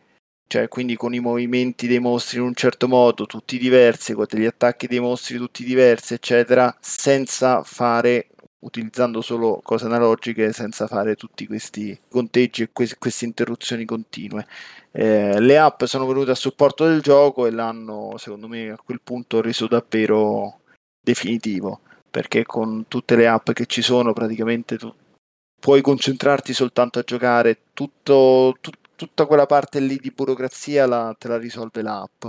cioè 0.48 0.66
quindi 0.68 0.96
con 0.96 1.14
i 1.14 1.20
movimenti 1.20 1.86
dei 1.86 2.00
mostri 2.00 2.38
in 2.38 2.44
un 2.44 2.54
certo 2.54 2.88
modo, 2.88 3.24
tutti 3.24 3.56
diversi, 3.56 4.14
con 4.14 4.26
degli 4.28 4.44
attacchi 4.44 4.88
dei 4.88 5.00
mostri 5.00 5.38
tutti 5.38 5.64
diversi, 5.64 6.14
eccetera, 6.14 6.76
senza 6.80 7.62
fare 7.62 8.26
utilizzando 8.66 9.20
solo 9.20 9.60
cose 9.62 9.86
analogiche 9.86 10.52
senza 10.52 10.88
fare 10.88 11.14
tutti 11.14 11.46
questi 11.46 11.96
conteggi 12.10 12.64
e 12.64 12.70
que- 12.72 12.96
queste 12.98 13.24
interruzioni 13.24 13.84
continue. 13.84 14.44
Eh, 14.90 15.40
le 15.40 15.58
app 15.58 15.84
sono 15.84 16.06
venute 16.06 16.32
a 16.32 16.34
supporto 16.34 16.84
del 16.84 17.00
gioco 17.00 17.46
e 17.46 17.50
l'hanno, 17.50 18.14
secondo 18.18 18.48
me, 18.48 18.70
a 18.70 18.78
quel 18.84 19.00
punto 19.02 19.40
reso 19.40 19.68
davvero 19.68 20.60
definitivo, 21.00 21.80
perché 22.10 22.44
con 22.44 22.86
tutte 22.88 23.14
le 23.14 23.28
app 23.28 23.52
che 23.52 23.66
ci 23.66 23.82
sono 23.82 24.12
praticamente 24.12 24.76
tu 24.76 24.92
puoi 25.58 25.80
concentrarti 25.80 26.52
soltanto 26.52 26.98
a 26.98 27.02
giocare, 27.02 27.58
tutto, 27.72 28.56
tu- 28.60 28.72
tutta 28.94 29.26
quella 29.26 29.46
parte 29.46 29.78
lì 29.80 29.96
di 29.96 30.12
burocrazia 30.14 30.86
la, 30.86 31.14
te 31.18 31.28
la 31.28 31.38
risolve 31.38 31.82
l'app. 31.82 32.26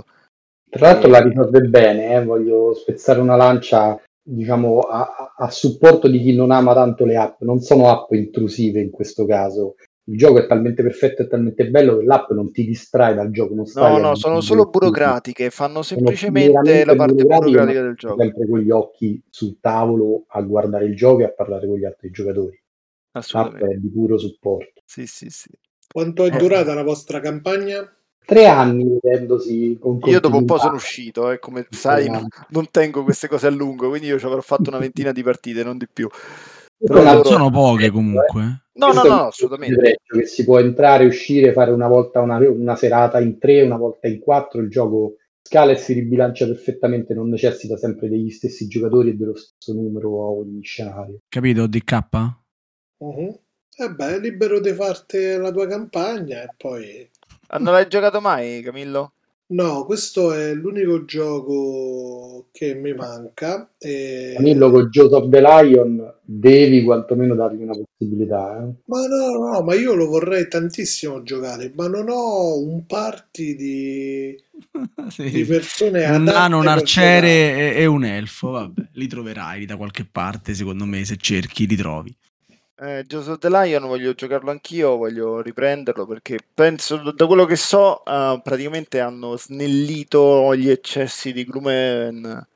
Tra 0.70 0.92
l'altro 0.92 1.08
la 1.10 1.22
risolve 1.22 1.60
bene, 1.62 2.14
eh? 2.14 2.24
voglio 2.24 2.74
spezzare 2.74 3.20
una 3.20 3.36
lancia 3.36 4.00
diciamo, 4.28 4.80
a, 4.80 5.34
a, 5.36 5.50
supporto 5.50 6.08
di 6.08 6.20
chi 6.20 6.34
non 6.34 6.50
ama 6.50 6.74
tanto 6.74 7.04
le 7.04 7.16
app. 7.16 7.40
Non 7.40 7.60
sono 7.60 7.88
app 7.88 8.12
intrusive 8.12 8.80
in 8.80 8.90
questo 8.90 9.24
caso. 9.24 9.76
Il 10.04 10.16
gioco 10.16 10.38
è 10.38 10.46
talmente 10.46 10.82
perfetto 10.82 11.22
e 11.22 11.28
talmente 11.28 11.68
bello 11.68 11.98
che 11.98 12.04
l'app 12.04 12.30
non 12.30 12.50
ti 12.50 12.64
distrae 12.64 13.14
dal 13.14 13.30
gioco. 13.30 13.54
Non 13.54 13.64
no, 13.74 13.98
no, 13.98 14.14
sono 14.14 14.40
solo 14.40 14.66
burocratiche, 14.66 15.50
fanno 15.50 15.82
semplicemente 15.82 16.84
la 16.84 16.96
parte 16.96 17.24
burocratica 17.24 17.82
del 17.82 17.94
gioco. 17.94 18.20
Sempre 18.22 18.48
con 18.48 18.58
gli 18.60 18.70
occhi 18.70 19.22
sul 19.28 19.58
tavolo 19.60 20.24
a 20.28 20.40
guardare 20.42 20.86
il 20.86 20.96
gioco 20.96 21.20
e 21.20 21.24
a 21.24 21.32
parlare 21.32 21.66
con 21.66 21.76
gli 21.76 21.84
altri 21.84 22.10
giocatori. 22.10 22.58
Assolutamente. 23.12 23.66
L'app 23.66 23.74
è 23.74 23.80
di 23.80 23.90
puro 23.90 24.18
supporto. 24.18 24.82
Sì, 24.84 25.06
sì, 25.06 25.28
sì. 25.28 25.50
Quanto 25.90 26.24
è 26.24 26.30
durata 26.30 26.72
eh. 26.72 26.74
la 26.74 26.82
vostra 26.82 27.20
campagna? 27.20 27.90
Tre 28.28 28.46
anni 28.46 28.98
vedendosi 29.00 29.78
con 29.80 29.98
Io 30.04 30.20
dopo 30.20 30.36
un 30.36 30.44
po' 30.44 30.58
sono 30.58 30.74
uscito, 30.74 31.30
eh, 31.30 31.38
come 31.38 31.66
sai, 31.70 32.10
non, 32.10 32.26
non 32.50 32.68
tengo 32.70 33.02
queste 33.02 33.26
cose 33.26 33.46
a 33.46 33.50
lungo, 33.50 33.88
quindi 33.88 34.08
io 34.08 34.18
ci 34.18 34.26
avrò 34.26 34.42
fatto 34.42 34.68
una 34.68 34.78
ventina 34.78 35.12
di 35.12 35.22
partite, 35.22 35.64
non 35.64 35.78
di 35.78 35.88
più. 35.90 36.06
Però 36.76 37.02
non 37.02 37.24
sono 37.24 37.50
poche 37.50 37.90
comunque. 37.90 38.64
No, 38.74 38.92
no, 38.92 39.02
no, 39.02 39.26
assolutamente. 39.28 40.00
Che 40.04 40.26
si 40.26 40.44
può 40.44 40.58
entrare, 40.58 41.06
uscire, 41.06 41.52
fare 41.52 41.70
una 41.70 41.88
volta 41.88 42.20
una, 42.20 42.36
una 42.36 42.76
serata 42.76 43.18
in 43.18 43.38
tre, 43.38 43.62
una 43.62 43.78
volta 43.78 44.08
in 44.08 44.18
quattro, 44.18 44.60
il 44.60 44.68
gioco 44.68 45.14
scala 45.40 45.72
e 45.72 45.76
si 45.76 45.94
ribilancia 45.94 46.44
perfettamente, 46.44 47.14
non 47.14 47.30
necessita 47.30 47.78
sempre 47.78 48.10
degli 48.10 48.28
stessi 48.28 48.68
giocatori 48.68 49.08
e 49.08 49.14
dello 49.14 49.36
stesso 49.36 49.72
numero 49.72 50.22
a 50.22 50.28
ogni 50.32 50.62
scenario. 50.62 51.20
Capito, 51.28 51.66
DK? 51.66 51.98
Uh-huh. 52.98 53.40
E 53.74 53.90
beh, 53.90 54.18
libero 54.18 54.60
di 54.60 54.74
farti 54.74 55.34
la 55.36 55.50
tua 55.50 55.66
campagna 55.66 56.42
e 56.42 56.48
poi 56.58 57.08
non 57.58 57.72
l'hai 57.72 57.88
giocato 57.88 58.20
mai, 58.20 58.60
Camillo? 58.62 59.12
No, 59.50 59.86
questo 59.86 60.34
è 60.34 60.52
l'unico 60.52 61.06
gioco 61.06 62.48
che 62.52 62.74
mi 62.74 62.92
manca. 62.92 63.70
E... 63.78 64.34
Camillo 64.36 64.70
con 64.70 64.88
Joseph 64.90 65.22
of 65.22 65.30
the 65.30 65.40
Lion 65.40 66.14
devi 66.22 66.82
quantomeno 66.82 67.34
dargli 67.34 67.62
una 67.62 67.72
possibilità. 67.72 68.58
Eh? 68.58 68.74
Ma 68.84 69.06
no, 69.06 69.50
no, 69.50 69.62
ma 69.62 69.74
io 69.74 69.94
lo 69.94 70.06
vorrei 70.06 70.48
tantissimo 70.48 71.22
giocare, 71.22 71.72
ma 71.74 71.88
non 71.88 72.10
ho 72.10 72.58
un 72.58 72.84
party 72.84 73.54
di, 73.54 74.42
sì. 75.08 75.30
di 75.30 75.44
persone 75.44 76.04
Un 76.04 76.24
nano, 76.24 76.58
un 76.58 76.66
arciere 76.66 77.74
e, 77.74 77.80
e, 77.80 77.86
un 77.86 78.04
elfo, 78.04 78.50
vabbè, 78.50 78.88
li 78.92 79.06
troverai 79.06 79.64
da 79.64 79.78
qualche 79.78 80.04
parte, 80.04 80.52
secondo 80.52 80.84
me, 80.84 81.06
se 81.06 81.16
cerchi 81.16 81.66
li 81.66 81.76
trovi. 81.76 82.14
Eh, 82.80 83.04
Joseph 83.08 83.38
the 83.38 83.48
Lion 83.50 83.88
voglio 83.88 84.14
giocarlo 84.14 84.52
anch'io, 84.52 84.96
voglio 84.96 85.40
riprenderlo 85.40 86.06
perché 86.06 86.38
penso, 86.54 87.10
da 87.10 87.26
quello 87.26 87.44
che 87.44 87.56
so, 87.56 88.02
uh, 88.04 88.40
praticamente 88.40 89.00
hanno 89.00 89.36
snellito 89.36 90.54
gli 90.54 90.70
eccessi 90.70 91.32
di 91.32 91.44
Gloomhaven. 91.44 92.46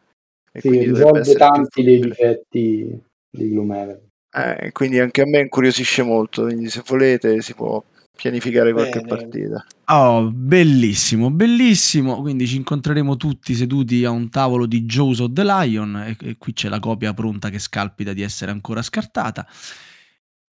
E 0.53 0.61
sì, 0.61 0.69
risolve 0.85 1.35
tanti 1.35 1.83
dei 1.83 1.99
difetti 1.99 3.03
di 3.31 3.51
Gloomhaven. 3.51 4.01
Eh, 4.35 4.71
quindi 4.71 5.01
anche 5.01 5.23
a 5.23 5.27
me 5.27 5.41
incuriosisce 5.41 6.03
molto, 6.05 6.45
quindi 6.45 6.71
se 6.71 6.83
volete 6.87 7.43
si 7.43 7.55
può 7.55 7.83
pianificare 8.15 8.73
qualche 8.73 9.01
Bene. 9.01 9.09
partita. 9.09 9.67
Oh, 9.87 10.31
bellissimo, 10.31 11.33
bellissimo. 11.33 12.21
Quindi 12.21 12.47
ci 12.47 12.57
incontreremo 12.57 13.17
tutti 13.17 13.55
seduti 13.55 14.05
a 14.05 14.11
un 14.11 14.31
tavolo 14.31 14.67
di 14.67 14.85
Joseph 14.85 15.33
the 15.33 15.43
Lion 15.43 15.97
e, 15.97 16.17
e 16.29 16.37
qui 16.39 16.53
c'è 16.53 16.69
la 16.69 16.79
copia 16.79 17.13
pronta 17.13 17.51
che 17.51 17.59
scalpita 17.59 18.13
di 18.13 18.23
essere 18.23 18.53
ancora 18.53 18.83
scartata. 18.83 19.45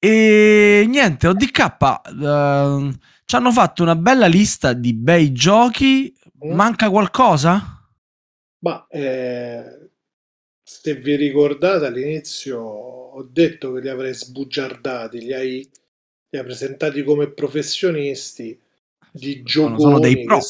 E 0.02 0.86
niente, 0.89 1.28
ODK 1.28 1.77
uh, 1.78 2.24
ehm, 2.24 2.98
ci 3.27 3.36
hanno 3.36 3.52
fatto 3.52 3.82
una 3.82 3.97
bella 3.97 4.27
lista 4.27 4.72
di 4.72 4.94
bei 4.94 5.31
giochi. 5.31 6.16
Mm. 6.43 6.52
Manca 6.55 6.89
qualcosa? 6.89 7.86
Ma 8.60 8.86
eh, 8.89 9.90
se 10.62 10.94
vi 10.94 11.16
ricordate 11.16 11.85
all'inizio 11.85 12.60
ho 12.60 13.22
detto 13.24 13.72
che 13.72 13.81
li 13.81 13.90
avrei 13.90 14.14
sbugiardati, 14.14 15.20
li 15.20 15.35
hai, 15.35 15.70
li 16.31 16.39
hai 16.39 16.44
presentati 16.44 17.05
come 17.05 17.31
professionisti 17.31 18.59
di 19.12 19.43
giochi. 19.43 19.74
Sono, 19.74 19.78
sono 19.78 19.98
dei 19.98 20.24
pro. 20.24 20.39
Che... 20.39 20.47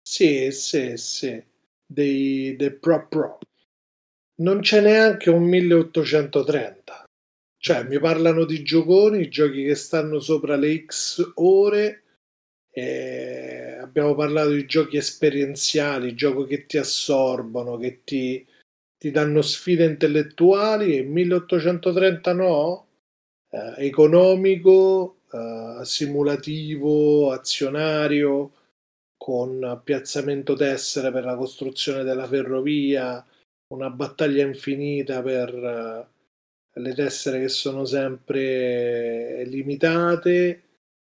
Sì, 0.00 0.52
sì, 0.52 0.96
sì, 0.96 1.42
dei, 1.84 2.54
dei 2.54 2.72
pro 2.74 3.08
pro. 3.08 3.38
Non 4.36 4.60
c'è 4.60 4.80
neanche 4.80 5.30
un 5.30 5.42
1830 5.42 7.01
cioè, 7.62 7.84
mi 7.84 8.00
parlano 8.00 8.44
di 8.44 8.64
gioconi, 8.64 9.28
giochi 9.28 9.62
che 9.62 9.76
stanno 9.76 10.18
sopra 10.18 10.56
le 10.56 10.84
X 10.84 11.30
ore. 11.36 12.02
Eh, 12.72 13.76
abbiamo 13.80 14.16
parlato 14.16 14.50
di 14.50 14.66
giochi 14.66 14.96
esperienziali, 14.96 16.16
giochi 16.16 16.48
che 16.48 16.66
ti 16.66 16.78
assorbono, 16.78 17.76
che 17.76 18.00
ti, 18.02 18.44
ti 18.98 19.12
danno 19.12 19.42
sfide 19.42 19.84
intellettuali. 19.84 20.96
E 20.96 21.02
1830 21.04 22.32
no? 22.32 22.86
Eh, 23.48 23.86
economico, 23.86 25.18
eh, 25.30 25.84
simulativo, 25.84 27.30
azionario, 27.30 28.52
con 29.16 29.80
piazzamento 29.84 30.54
tessere 30.54 31.12
per 31.12 31.22
la 31.22 31.36
costruzione 31.36 32.02
della 32.02 32.26
ferrovia, 32.26 33.24
una 33.68 33.90
battaglia 33.90 34.44
infinita 34.44 35.22
per 35.22 36.10
le 36.74 36.94
tessere 36.94 37.40
che 37.40 37.48
sono 37.48 37.84
sempre 37.84 39.44
limitate 39.46 40.62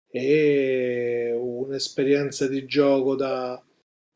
e 0.10 1.36
un'esperienza 1.38 2.48
di 2.48 2.66
gioco 2.66 3.16
da 3.16 3.62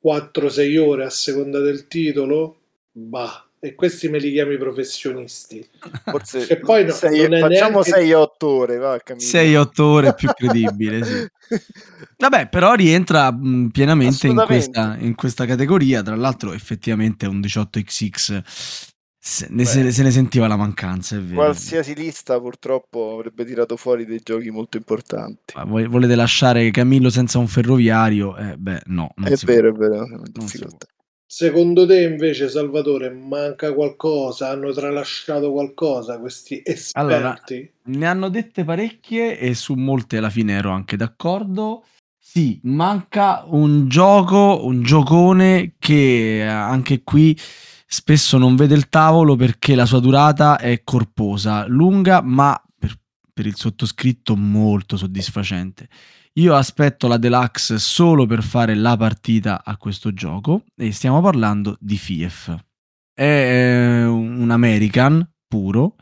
4-6 0.04 0.78
ore 0.80 1.06
a 1.06 1.10
seconda 1.10 1.60
del 1.60 1.88
titolo, 1.88 2.62
bah, 2.92 3.46
e 3.60 3.76
questi 3.76 4.10
me 4.10 4.18
li 4.18 4.32
chiami 4.32 4.58
professionisti. 4.58 5.64
Forse 6.06 6.48
e 6.48 6.58
poi 6.58 6.86
no, 6.86 6.92
sei, 6.92 7.28
facciamo 7.40 7.82
neanche... 7.82 8.12
6-8 8.12 8.28
ore, 8.40 8.78
va, 8.78 8.96
6-8 8.96 9.82
ore 9.82 10.08
è 10.08 10.16
più 10.16 10.30
credibile, 10.34 11.04
sì. 11.04 11.28
Vabbè, 12.18 12.50
però 12.50 12.74
rientra 12.74 13.32
mh, 13.32 13.70
pienamente 13.72 14.28
in 14.28 14.42
questa, 14.46 14.96
in 15.00 15.14
questa, 15.14 15.46
categoria. 15.46 16.02
Tra 16.02 16.16
l'altro, 16.16 16.54
effettivamente 16.54 17.26
è 17.26 17.30
un 17.30 17.40
18XX 17.40 18.42
se 19.24 19.46
ne, 19.52 19.66
se, 19.66 19.92
se 19.92 20.02
ne, 20.02 20.10
sentiva 20.10 20.48
la 20.48 20.56
mancanza, 20.56 21.16
è 21.16 21.20
vero. 21.20 21.36
Qualsiasi 21.36 21.94
lista 21.94 22.40
purtroppo 22.40 23.14
avrebbe 23.14 23.46
tirato 23.46 23.78
fuori 23.78 24.04
dei 24.04 24.20
giochi 24.24 24.50
molto 24.50 24.78
importanti. 24.78 25.54
Ma 25.54 25.64
volete 25.64 26.16
lasciare 26.16 26.72
Camillo 26.72 27.12
senza 27.12 27.38
un 27.38 27.48
ferroviario? 27.48 28.36
Eh, 28.36 28.58
beh, 28.58 28.82
no. 28.86 29.14
È 29.24 29.36
vero, 29.46 29.74
può. 29.74 29.86
è 29.86 29.90
vero. 29.90 30.78
Secondo 31.24 31.86
te 31.86 32.02
invece, 32.02 32.50
Salvatore, 32.50 33.12
manca 33.12 33.72
qualcosa? 33.74 34.50
Hanno 34.50 34.72
tralasciato 34.72 35.52
qualcosa 35.52 36.18
questi 36.18 36.60
esperti? 36.66 36.92
Allora, 36.94 37.40
ne 37.84 38.06
hanno 38.08 38.28
dette 38.28 38.64
parecchie 38.64 39.38
e 39.38 39.54
su 39.54 39.76
molte 39.76 40.18
alla 40.18 40.32
fine 40.32 40.54
ero 40.54 40.72
anche 40.72 40.98
d'accordo. 40.98 41.86
Sì, 42.18 42.60
manca 42.64 43.44
un 43.46 43.88
gioco, 43.88 44.66
un 44.66 44.82
giocone 44.82 45.76
che 45.78 46.44
anche 46.44 47.04
qui 47.04 47.38
spesso 47.94 48.38
non 48.38 48.56
vede 48.56 48.74
il 48.74 48.88
tavolo 48.88 49.36
perché 49.36 49.76
la 49.76 49.86
sua 49.86 50.00
durata 50.00 50.58
è 50.58 50.82
corposa, 50.82 51.68
lunga, 51.68 52.22
ma 52.22 52.60
per, 52.80 52.98
per 53.34 53.46
il 53.46 53.58
sottoscritto 53.58 54.38
molto 54.38 54.96
soddisfacente. 54.96 55.90
Io 56.36 56.56
aspetto 56.56 57.10
la 57.10 57.18
deluxe 57.18 57.78
solo 57.80 58.26
per 58.26 58.44
fare 58.44 58.76
la 58.76 58.96
partita 58.96 59.62
a 59.66 59.76
questo 59.76 60.14
gioco 60.14 60.64
e 60.78 60.94
stiamo 60.94 61.22
parlando 61.22 61.76
di 61.82 61.98
FIEF. 61.98 62.56
È 63.14 63.24
eh, 63.24 64.06
un 64.06 64.50
American 64.50 65.30
puro 65.46 65.96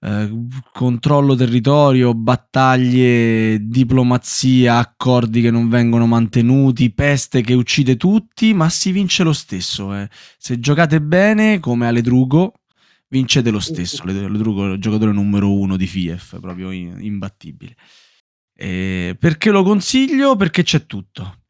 eh, 0.00 0.30
controllo 0.72 1.34
territorio, 1.34 2.14
battaglie, 2.14 3.58
diplomazia, 3.66 4.78
accordi 4.78 5.40
che 5.40 5.50
non 5.50 5.68
vengono 5.68 6.06
mantenuti, 6.06 6.92
peste 6.92 7.42
che 7.42 7.54
uccide 7.54 7.96
tutti, 7.96 8.54
ma 8.54 8.68
si 8.68 8.92
vince 8.92 9.22
lo 9.24 9.32
stesso. 9.32 9.94
Eh. 9.94 10.08
Se 10.38 10.60
giocate 10.60 11.00
bene, 11.00 11.58
come 11.58 11.86
Aledrugo, 11.86 12.52
vincete 13.08 13.50
lo 13.50 13.60
stesso. 13.60 14.02
Aledrugo 14.02 14.70
è 14.70 14.72
il 14.74 14.80
giocatore 14.80 15.12
numero 15.12 15.52
uno 15.52 15.76
di 15.76 15.86
FIEF, 15.86 16.38
proprio 16.40 16.70
imbattibile. 16.70 17.74
Eh, 18.54 19.16
perché 19.18 19.50
lo 19.50 19.62
consiglio? 19.62 20.36
Perché 20.36 20.62
c'è 20.62 20.86
tutto. 20.86 21.42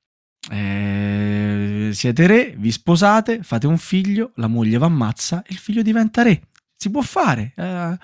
Eh, 0.50 1.90
siete 1.92 2.26
re, 2.26 2.54
vi 2.56 2.70
sposate, 2.70 3.42
fate 3.42 3.66
un 3.66 3.76
figlio, 3.76 4.32
la 4.36 4.46
moglie 4.46 4.78
va 4.78 4.86
ammazza 4.86 5.42
e 5.42 5.48
il 5.50 5.58
figlio 5.58 5.82
diventa 5.82 6.22
re. 6.22 6.48
Si 6.74 6.90
può 6.90 7.02
fare. 7.02 7.52
Eh, 7.56 7.98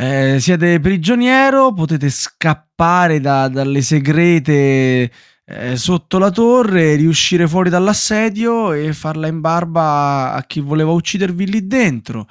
eh, 0.00 0.38
siete 0.38 0.78
prigioniero, 0.78 1.72
potete 1.72 2.08
scappare 2.08 3.18
da, 3.18 3.48
dalle 3.48 3.82
segrete 3.82 5.10
eh, 5.44 5.76
sotto 5.76 6.18
la 6.18 6.30
torre, 6.30 6.94
riuscire 6.94 7.48
fuori 7.48 7.68
dall'assedio 7.68 8.72
e 8.72 8.92
farla 8.92 9.26
in 9.26 9.40
barba 9.40 10.34
a 10.34 10.44
chi 10.44 10.60
voleva 10.60 10.92
uccidervi 10.92 11.50
lì 11.50 11.66
dentro. 11.66 12.28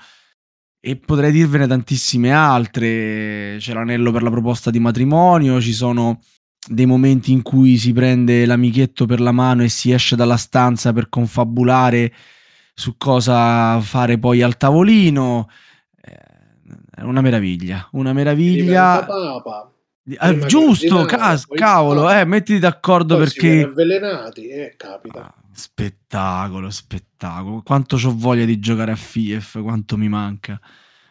E 0.79 0.95
potrei 0.95 1.33
dirvene 1.33 1.67
tantissime 1.67 2.31
altre. 2.31 3.57
C'è 3.59 3.73
l'anello 3.73 4.13
per 4.13 4.23
la 4.23 4.29
proposta 4.29 4.71
di 4.71 4.79
matrimonio, 4.79 5.59
ci 5.59 5.73
sono 5.73 6.21
dei 6.65 6.85
momenti 6.85 7.33
in 7.33 7.41
cui 7.41 7.75
si 7.75 7.91
prende 7.91 8.45
l'amichetto 8.45 9.05
per 9.05 9.19
la 9.19 9.33
mano 9.33 9.63
e 9.63 9.69
si 9.69 9.91
esce 9.91 10.15
dalla 10.15 10.37
stanza 10.37 10.93
per 10.93 11.09
confabulare 11.09 12.13
su 12.73 12.95
cosa 12.95 13.81
fare 13.81 14.17
poi 14.17 14.41
al 14.41 14.55
tavolino 14.55 15.49
una 17.03 17.21
meraviglia, 17.21 17.87
una 17.91 18.13
meraviglia. 18.13 19.05
Papa. 19.05 19.71
Eh, 20.09 20.45
giusto, 20.45 21.03
cas- 21.03 21.45
cavolo, 21.47 22.09
eh, 22.09 22.23
mettiti 22.23 22.59
d'accordo 22.59 23.17
perché... 23.17 23.63
avvelenati, 23.63 24.47
eh, 24.47 24.75
capita. 24.77 25.25
Ah, 25.25 25.33
spettacolo, 25.51 26.69
spettacolo. 26.69 27.61
Quanto 27.61 27.97
ho 27.97 28.15
voglia 28.15 28.45
di 28.45 28.57
giocare 28.57 28.93
a 28.93 28.95
FIEF, 28.95 29.61
quanto 29.61 29.97
mi 29.97 30.07
manca. 30.07 30.59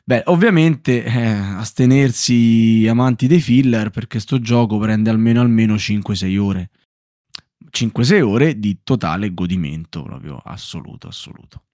Beh, 0.03 0.23
ovviamente 0.27 1.05
eh, 1.05 1.27
astenersi 1.27 2.87
amanti 2.89 3.27
dei 3.27 3.41
filler 3.41 3.91
perché 3.91 4.19
sto 4.19 4.41
gioco 4.41 4.79
prende 4.79 5.11
almeno 5.11 5.43
almeno 5.43 5.75
5-6 5.75 6.39
ore. 6.39 6.71
5-6 7.71 8.21
ore 8.23 8.59
di 8.59 8.81
totale 8.83 9.35
godimento, 9.35 10.03
proprio 10.03 10.41
assoluto, 10.43 11.09
assoluto. 11.09 11.66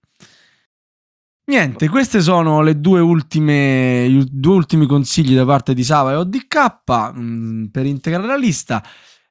Niente, 1.45 1.89
questi 1.89 2.21
sono 2.21 2.61
le 2.61 2.79
due 2.79 3.01
ultime, 3.01 4.05
i 4.05 4.25
due 4.31 4.53
ultimi 4.53 4.85
consigli 4.85 5.35
da 5.35 5.43
parte 5.43 5.73
di 5.73 5.83
Sava 5.83 6.11
e 6.11 6.15
ODK 6.15 6.55
mh, 6.85 7.19
mm, 7.19 7.65
per 7.65 7.85
integrare 7.85 8.25
la 8.25 8.37
lista. 8.37 8.81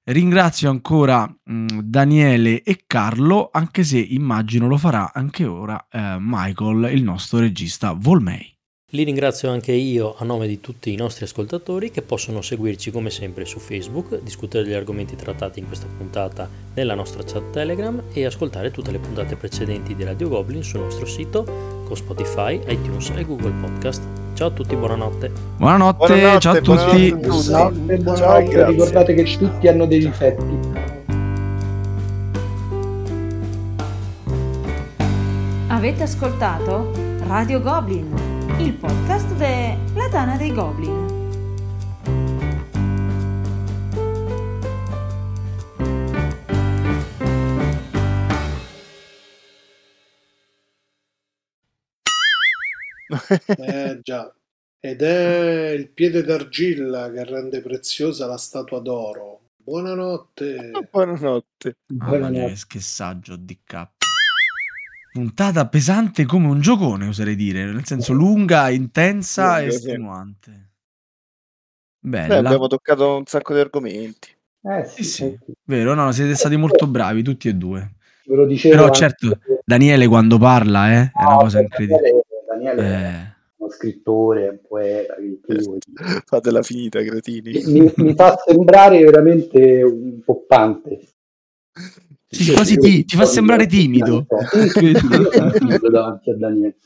Ringrazio 0.04 0.68
ancora 0.68 1.24
mh, 1.26 1.52
mm, 1.52 1.66
Daniele 1.80 2.62
e 2.62 2.84
Carlo, 2.86 3.48
anche 3.50 3.82
se 3.82 3.98
immagino 3.98 4.68
lo 4.68 4.76
farà 4.76 5.10
anche 5.14 5.46
ora 5.46 5.86
eh, 5.90 6.16
Michael, 6.20 6.90
il 6.92 7.02
nostro 7.02 7.38
regista 7.38 7.94
Volmei. 7.96 8.52
Li 8.94 9.04
ringrazio 9.04 9.48
anche 9.50 9.72
io 9.72 10.14
a 10.18 10.24
nome 10.26 10.46
di 10.46 10.60
tutti 10.60 10.92
i 10.92 10.96
nostri 10.96 11.24
ascoltatori 11.24 11.90
che 11.90 12.02
possono 12.02 12.42
seguirci 12.42 12.90
come 12.90 13.08
sempre 13.08 13.46
su 13.46 13.58
Facebook, 13.58 14.20
discutere 14.20 14.64
degli 14.64 14.74
argomenti 14.74 15.16
trattati 15.16 15.60
in 15.60 15.66
questa 15.66 15.86
puntata 15.96 16.46
nella 16.74 16.94
nostra 16.94 17.22
chat 17.24 17.52
Telegram 17.52 18.02
e 18.12 18.26
ascoltare 18.26 18.70
tutte 18.70 18.90
le 18.90 18.98
puntate 18.98 19.36
precedenti 19.36 19.94
di 19.94 20.04
Radio 20.04 20.28
Goblin 20.28 20.62
sul 20.62 20.80
nostro 20.80 21.06
sito 21.06 21.42
con 21.86 21.96
Spotify, 21.96 22.60
iTunes 22.66 23.10
e 23.16 23.24
Google 23.24 23.54
Podcast. 23.62 24.02
Ciao 24.34 24.48
a 24.48 24.50
tutti, 24.50 24.76
buonanotte. 24.76 25.32
Buonanotte, 25.56 26.06
buonanotte 26.06 26.40
ciao 26.40 26.52
a 26.52 26.60
tutti. 26.60 27.14
Buonanotte, 27.14 27.96
buonanotte. 27.96 28.52
Ciao, 28.52 28.66
ricordate 28.66 29.14
che 29.14 29.36
tutti 29.38 29.68
hanno 29.68 29.86
dei 29.86 30.00
difetti. 30.00 30.58
Avete 35.68 36.02
ascoltato 36.02 36.90
Radio 37.26 37.58
Goblin 37.62 38.31
il 38.62 38.74
podcast 38.74 39.34
della 39.34 40.06
Dana 40.08 40.36
dei 40.36 40.52
Goblin. 40.52 41.20
Eh 53.46 54.00
già, 54.00 54.32
ed 54.78 55.02
è 55.02 55.70
il 55.70 55.90
piede 55.90 56.22
d'argilla 56.22 57.10
che 57.10 57.24
rende 57.24 57.60
preziosa 57.62 58.26
la 58.26 58.38
statua 58.38 58.78
d'oro. 58.78 59.40
Buonanotte. 59.56 60.70
Buonanotte. 60.88 61.78
Buonanotte. 61.86 62.64
Che 62.68 62.80
saggio 62.80 63.34
DK 63.36 63.90
puntata 65.12 65.68
pesante 65.68 66.24
come 66.24 66.46
un 66.46 66.60
giocone, 66.60 67.06
oserei 67.06 67.36
dire, 67.36 67.66
nel 67.66 67.84
senso 67.84 68.14
lunga, 68.14 68.70
intensa 68.70 69.60
e 69.60 69.66
estenuante. 69.66 70.70
Bella. 71.98 72.40
Beh, 72.40 72.48
abbiamo 72.48 72.66
toccato 72.66 73.18
un 73.18 73.26
sacco 73.26 73.52
di 73.52 73.60
argomenti. 73.60 74.30
Eh 74.62 74.84
sì, 74.84 75.04
sì, 75.04 75.38
sì. 75.44 75.52
vero, 75.64 75.92
no, 75.94 76.10
siete 76.12 76.34
stati 76.34 76.56
molto 76.56 76.86
bravi 76.86 77.22
tutti 77.22 77.48
e 77.48 77.54
due. 77.54 77.94
Ve 78.24 78.36
lo 78.36 78.46
dicevo 78.46 78.74
Però 78.74 78.90
certo, 78.90 79.38
Daniele 79.64 80.06
quando 80.06 80.38
parla 80.38 80.90
eh, 80.90 81.10
è 81.12 81.24
una 81.24 81.36
cosa 81.36 81.60
incredibile. 81.60 82.24
Daniele, 82.48 82.74
Daniele 82.74 82.82
eh. 82.82 83.10
è 83.10 83.34
uno 83.56 83.70
scrittore, 83.70 84.48
un 84.48 84.60
poeta. 84.66 85.14
Fatela 86.24 86.62
finita, 86.62 87.02
cretini. 87.02 87.62
Mi, 87.66 87.92
mi 87.96 88.14
fa 88.14 88.36
sembrare 88.44 89.04
veramente 89.04 89.82
un 89.82 90.22
poppante. 90.24 91.08
Sì, 92.32 92.50
quasi 92.50 92.78
ti, 92.78 93.04
ti 93.04 93.14
fa 93.14 93.26
sembrare 93.26 93.66
timido. 93.66 94.26
timido 94.72 95.90
davanti 95.90 96.30
a 96.30 96.34
Daniele. 96.34 96.76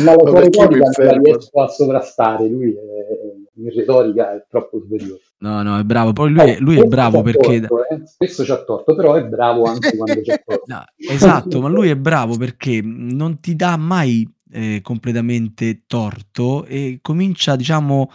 Ma 0.00 0.14
la 0.14 0.28
sua 0.28 0.40
retorica 0.40 0.90
non 1.04 1.22
riesco 1.22 1.62
a 1.62 1.68
sovrastare, 1.68 2.48
lui 2.48 2.72
è, 2.72 3.60
in 3.60 3.70
retorica 3.74 4.34
è 4.34 4.44
troppo 4.50 4.80
superiore. 4.80 5.20
No, 5.38 5.62
no, 5.62 5.78
è 5.78 5.82
bravo. 5.84 6.12
Poi 6.12 6.30
lui, 6.30 6.50
eh, 6.50 6.58
lui 6.58 6.78
è 6.78 6.84
bravo 6.84 7.22
perché... 7.22 7.60
Torto, 7.60 7.88
eh? 7.88 8.02
Spesso 8.04 8.44
c'ha 8.44 8.62
torto, 8.64 8.94
però 8.94 9.14
è 9.14 9.24
bravo 9.24 9.64
anche 9.64 9.96
quando 9.96 10.20
c'è 10.20 10.42
torto. 10.44 10.64
No, 10.68 10.84
esatto, 10.96 11.60
ma 11.60 11.68
lui 11.68 11.88
è 11.88 11.96
bravo 11.96 12.36
perché 12.36 12.80
non 12.82 13.40
ti 13.40 13.56
dà 13.56 13.76
mai 13.78 14.28
eh, 14.50 14.80
completamente 14.82 15.84
torto 15.86 16.66
e 16.66 16.98
comincia, 17.00 17.56
diciamo, 17.56 18.10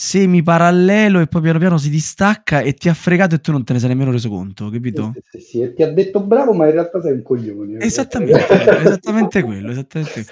semi 0.00 0.44
parallelo 0.44 1.18
e 1.18 1.26
poi 1.26 1.40
piano 1.40 1.58
piano 1.58 1.76
si 1.76 1.90
distacca 1.90 2.60
e 2.60 2.74
ti 2.74 2.88
ha 2.88 2.94
fregato 2.94 3.34
e 3.34 3.40
tu 3.40 3.50
non 3.50 3.64
te 3.64 3.72
ne 3.72 3.80
sei 3.80 3.88
nemmeno 3.88 4.12
reso 4.12 4.28
conto, 4.28 4.70
capito? 4.70 5.12
Sì, 5.12 5.40
sì, 5.40 5.44
sì, 5.44 5.72
ti 5.74 5.82
ha 5.82 5.92
detto 5.92 6.20
bravo, 6.20 6.52
ma 6.52 6.66
in 6.66 6.72
realtà 6.72 7.00
sei 7.02 7.14
un 7.14 7.22
coglione. 7.22 7.80
Esattamente, 7.80 8.46
esattamente 8.80 9.42
quello, 9.42 9.72
esattamente 9.72 10.24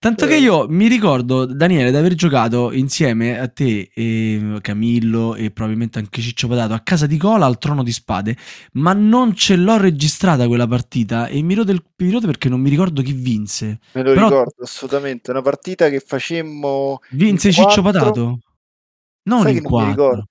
Tanto 0.00 0.26
che 0.26 0.36
io 0.36 0.68
mi 0.68 0.86
ricordo, 0.86 1.44
Daniele, 1.44 1.90
di 1.90 1.96
aver 1.96 2.14
giocato 2.14 2.70
insieme 2.70 3.40
a 3.40 3.48
te 3.48 3.90
e 3.92 4.58
Camillo 4.60 5.34
e 5.34 5.50
probabilmente 5.50 5.98
anche 5.98 6.20
Ciccio 6.20 6.46
Patato 6.46 6.72
a 6.72 6.78
casa 6.78 7.08
di 7.08 7.16
Cola 7.16 7.46
al 7.46 7.58
Trono 7.58 7.82
di 7.82 7.90
Spade, 7.90 8.36
ma 8.74 8.92
non 8.92 9.34
ce 9.34 9.56
l'ho 9.56 9.76
registrata 9.76 10.46
quella 10.46 10.68
partita 10.68 11.26
e 11.26 11.42
mi 11.42 11.54
rode, 11.54 11.72
il, 11.72 11.82
mi 11.96 12.12
rode 12.12 12.26
perché 12.26 12.48
non 12.48 12.60
mi 12.60 12.70
ricordo 12.70 13.02
chi 13.02 13.10
vinse. 13.12 13.80
Me 13.94 14.04
lo 14.04 14.12
Però... 14.12 14.28
ricordo 14.28 14.62
assolutamente, 14.62 15.32
una 15.32 15.42
partita 15.42 15.88
che 15.88 15.98
facemmo... 15.98 17.00
Vinse 17.10 17.50
Ciccio 17.50 17.82
Patato? 17.82 18.38
Non 19.24 19.42
Sai 19.42 19.56
in 19.56 19.62
quattro. 19.62 20.28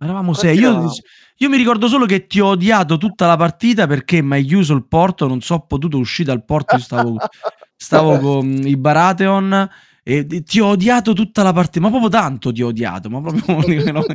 Eravamo 0.00 0.34
sei. 0.34 0.58
Io, 0.58 0.90
io, 1.36 1.48
mi 1.48 1.56
ricordo 1.56 1.88
solo 1.88 2.04
che 2.06 2.26
ti 2.26 2.40
ho 2.40 2.48
odiato 2.48 2.98
tutta 2.98 3.26
la 3.26 3.36
partita 3.36 3.86
perché 3.86 4.22
mi 4.22 4.34
hai 4.34 4.44
chiuso 4.44 4.74
il 4.74 4.86
porto, 4.86 5.26
non 5.26 5.40
so 5.40 5.60
potuto 5.60 5.98
uscire 5.98 6.28
dal 6.28 6.44
porto, 6.44 6.76
io 6.76 6.82
stavo, 6.82 7.16
stavo 7.74 8.18
con 8.18 8.46
i 8.46 8.76
Baratheon 8.76 9.68
e 10.02 10.26
ti 10.26 10.60
ho 10.60 10.66
odiato 10.68 11.12
tutta 11.14 11.42
la 11.42 11.52
partita, 11.52 11.80
ma 11.80 11.88
proprio 11.88 12.10
tanto 12.10 12.52
ti 12.52 12.62
ho 12.62 12.68
odiato, 12.68 13.08
ma 13.08 13.20
proprio... 13.20 14.04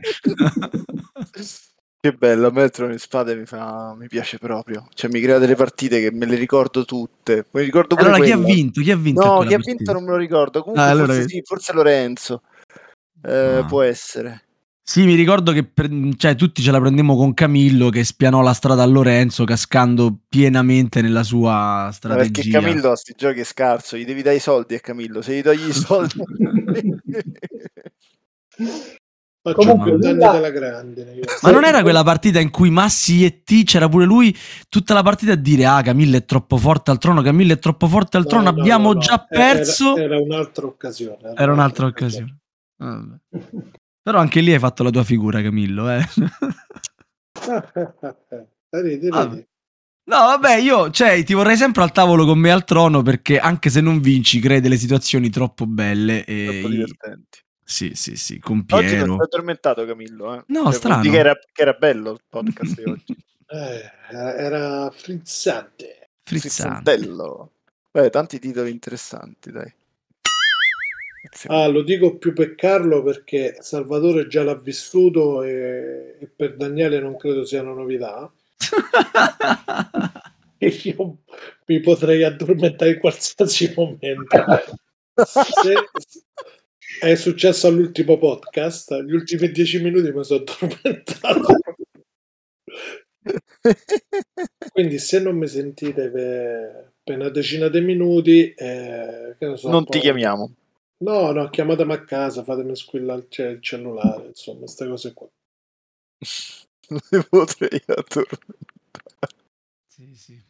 Che 2.02 2.14
bello, 2.14 2.48
a 2.48 2.52
me 2.52 2.69
Trono 2.69 2.94
di 2.94 2.98
Spade 2.98 3.36
mi, 3.36 3.45
fa, 3.45 3.94
mi 3.94 4.07
piace 4.07 4.38
proprio. 4.38 4.88
Cioè, 4.94 5.11
mi 5.11 5.19
crea 5.19 5.38
delle 5.38 5.56
partite 5.56 5.99
che 5.99 6.14
me 6.14 6.26
le 6.26 6.38
ricordo 6.38 6.86
tutte. 6.86 7.48
Mi 7.52 7.61
ricordo 7.61 7.95
allora, 7.95 8.19
chi 8.19 8.31
ha 8.31 8.38
vinto? 8.38 8.80
Chi 8.80 8.91
ha 8.91 8.95
vinto? 8.95 9.26
No, 9.26 9.41
chi 9.41 9.53
ha 9.53 9.57
vinto 9.57 9.91
non 9.91 10.06
me 10.06 10.11
lo 10.11 10.15
ricordo. 10.15 10.61
Comunque, 10.61 10.81
ah, 10.81 10.91
allora... 10.91 11.14
forse, 11.14 11.27
sì, 11.27 11.41
forse 11.44 11.73
Lorenzo. 11.73 12.44
Eh, 13.24 13.58
ah. 13.58 13.66
Può 13.66 13.82
essere. 13.82 14.44
Sì, 14.90 15.06
mi 15.06 15.14
ricordo 15.14 15.52
che 15.52 15.66
pre- 15.66 16.16
cioè, 16.18 16.34
tutti 16.34 16.64
ce 16.64 16.72
la 16.72 16.80
prendemmo 16.80 17.16
con 17.16 17.36
Camillo 17.36 17.90
che 17.90 18.04
spianò 18.04 18.41
la 18.41 18.54
strada 18.54 18.82
a 18.82 18.88
Lorenzo 18.88 19.44
cascando 19.44 20.22
pienamente 20.28 21.04
nella 21.04 21.22
sua 21.22 21.91
strategia. 21.94 22.32
Perché 22.32 22.50
Camillo 22.50 22.88
a 22.88 22.94
questi 22.94 23.14
giochi 23.16 23.41
è 23.41 23.44
scarso, 23.44 23.98
gli 23.98 24.06
devi 24.06 24.24
dare 24.24 24.38
i 24.38 24.40
soldi 24.40 24.74
a 24.74 24.80
Camillo, 24.80 25.22
se 25.22 25.38
gli 25.38 25.44
togli 25.44 25.68
i 25.68 25.74
soldi... 25.74 26.16
Comunque, 29.54 29.91
nulla... 29.91 30.32
della 30.32 30.50
grande. 30.50 31.22
Ma 31.41 31.52
non 31.52 31.66
era 31.66 31.84
quella 31.84 32.04
partita 32.04 32.40
in 32.40 32.50
cui 32.50 32.72
Massi 32.72 33.24
e 33.24 33.44
T 33.44 33.64
c'era 33.66 33.88
pure 33.88 34.06
lui 34.06 34.36
tutta 34.70 34.94
la 34.94 35.04
partita 35.04 35.34
a 35.34 35.36
dire 35.36 35.66
ah 35.66 35.82
Camillo 35.82 36.18
è 36.18 36.26
troppo 36.26 36.58
forte 36.58 36.91
al 36.91 36.98
trono, 36.98 37.22
Camillo 37.22 37.54
è 37.54 37.60
troppo 37.60 37.88
forte 37.88 38.18
al 38.18 38.26
trono, 38.26 38.52
no, 38.52 38.60
abbiamo 38.60 38.94
no, 38.94 39.00
già 39.00 39.20
perso. 39.20 39.96
Era, 39.96 40.16
era 40.16 40.20
un'altra 40.20 40.66
occasione. 40.66 41.20
Era, 41.22 41.36
era 41.36 41.52
un'altra 41.52 41.86
occasione. 41.86 42.24
occasione. 42.24 42.38
Però 44.02 44.18
anche 44.18 44.42
lì 44.42 44.54
hai 44.54 44.60
fatto 44.60 44.84
la 44.84 44.90
tua 44.90 45.04
figura, 45.04 45.42
Camillo. 45.42 45.90
Eh? 45.90 46.04
ridi, 48.70 49.10
ridi. 49.10 49.10
Ah. 49.12 49.26
No, 50.10 50.26
vabbè, 50.26 50.56
io 50.56 50.90
cioè, 50.90 51.24
ti 51.24 51.36
vorrei 51.36 51.56
sempre 51.56 51.84
al 51.84 51.92
tavolo 51.92 52.26
con 52.26 52.40
me 52.40 52.52
al 52.52 52.64
trono 52.64 53.04
perché 53.04 53.38
anche 53.38 53.70
se 53.70 53.80
non 53.80 54.00
vinci, 54.00 54.40
crei 54.40 54.60
delle 54.60 54.78
situazioni 54.78 55.30
troppo 55.30 55.68
belle 55.68 56.26
e 56.26 56.46
troppo 56.50 56.68
divertenti. 56.70 57.40
Sì, 57.64 57.92
sì, 57.94 58.16
sì, 58.16 58.40
con 58.40 58.66
Piero. 58.66 58.84
Oggi 58.84 58.96
non 58.96 59.16
si 59.18 59.22
è 59.22 59.24
addormentato 59.26 59.86
Camillo, 59.86 60.34
eh? 60.34 60.44
No, 60.48 60.64
cioè, 60.64 60.74
strano. 60.74 61.04
Che 61.04 61.16
era, 61.16 61.36
che 61.36 61.62
era, 61.62 61.74
bello 61.74 62.14
il 62.14 62.22
podcast 62.28 62.76
di 62.76 62.90
oggi. 62.90 63.16
Eh, 63.52 63.82
era 64.12 64.92
frizzante. 64.92 66.12
Frizzante. 66.22 66.92
Frizzantello. 66.92 67.52
Beh, 67.90 68.12
tanti 68.12 68.38
titoli 68.38 68.70
interessanti, 68.70 69.52
dai. 69.52 69.74
Ah, 71.48 71.68
lo 71.68 71.84
dico 71.84 72.18
più 72.18 72.34
per 72.34 72.56
Carlo 72.56 73.04
perché 73.04 73.58
Salvatore 73.60 74.28
già 74.28 74.44
l'ha 74.44 74.56
vissuto 74.56 75.44
e, 75.44 76.18
e 76.20 76.28
per 76.28 76.56
Daniele 76.56 77.00
non 77.00 77.18
credo 77.18 77.46
sia 77.46 77.62
una 77.62 77.74
novità. 77.74 78.32
e 80.58 80.80
io 80.84 81.18
mi 81.68 81.80
potrei 81.80 82.24
addormentare 82.24 82.92
in 82.92 83.00
qualsiasi 83.00 83.74
momento. 83.76 84.38
Se, 85.24 85.74
è 87.00 87.16
successo 87.16 87.68
all'ultimo 87.68 88.18
podcast, 88.18 89.02
gli 89.04 89.14
ultimi 89.14 89.52
dieci 89.52 89.82
minuti 89.82 90.12
mi 90.12 90.24
sono 90.24 90.44
addormentato. 90.44 91.54
Quindi 94.72 95.00
se 95.00 95.20
non 95.20 95.38
mi 95.38 95.48
sentite 95.48 96.10
per, 96.10 96.94
per 97.04 97.16
una 97.16 97.30
decina 97.30 97.68
di 97.68 97.82
minuti, 97.82 98.54
eh, 98.54 99.36
so, 99.56 99.70
non 99.70 99.86
ti 99.86 100.00
chiamiamo. 100.00 100.54
No, 101.02 101.32
no, 101.32 101.50
chiamatemi 101.50 101.94
a 101.94 102.04
casa, 102.04 102.44
fatemi 102.44 102.76
squillare 102.76 103.28
il 103.30 103.60
cellulare, 103.62 104.28
insomma, 104.28 104.60
queste 104.60 104.88
cose 104.88 105.14
qua. 105.14 105.28
Non 106.90 107.24
potrei 107.30 107.80
addormentare. 107.86 108.58
Sì, 109.88 110.16
sì. 110.16 110.42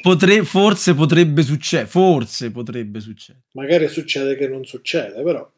Potre, 0.00 0.44
forse 0.44 0.94
potrebbe 0.94 1.42
succedere, 1.42 1.88
forse 1.88 2.52
potrebbe 2.52 3.00
succedere. 3.00 3.46
Magari 3.54 3.88
succede 3.88 4.36
che 4.36 4.46
non 4.46 4.64
succede, 4.64 5.20
però. 5.22 5.50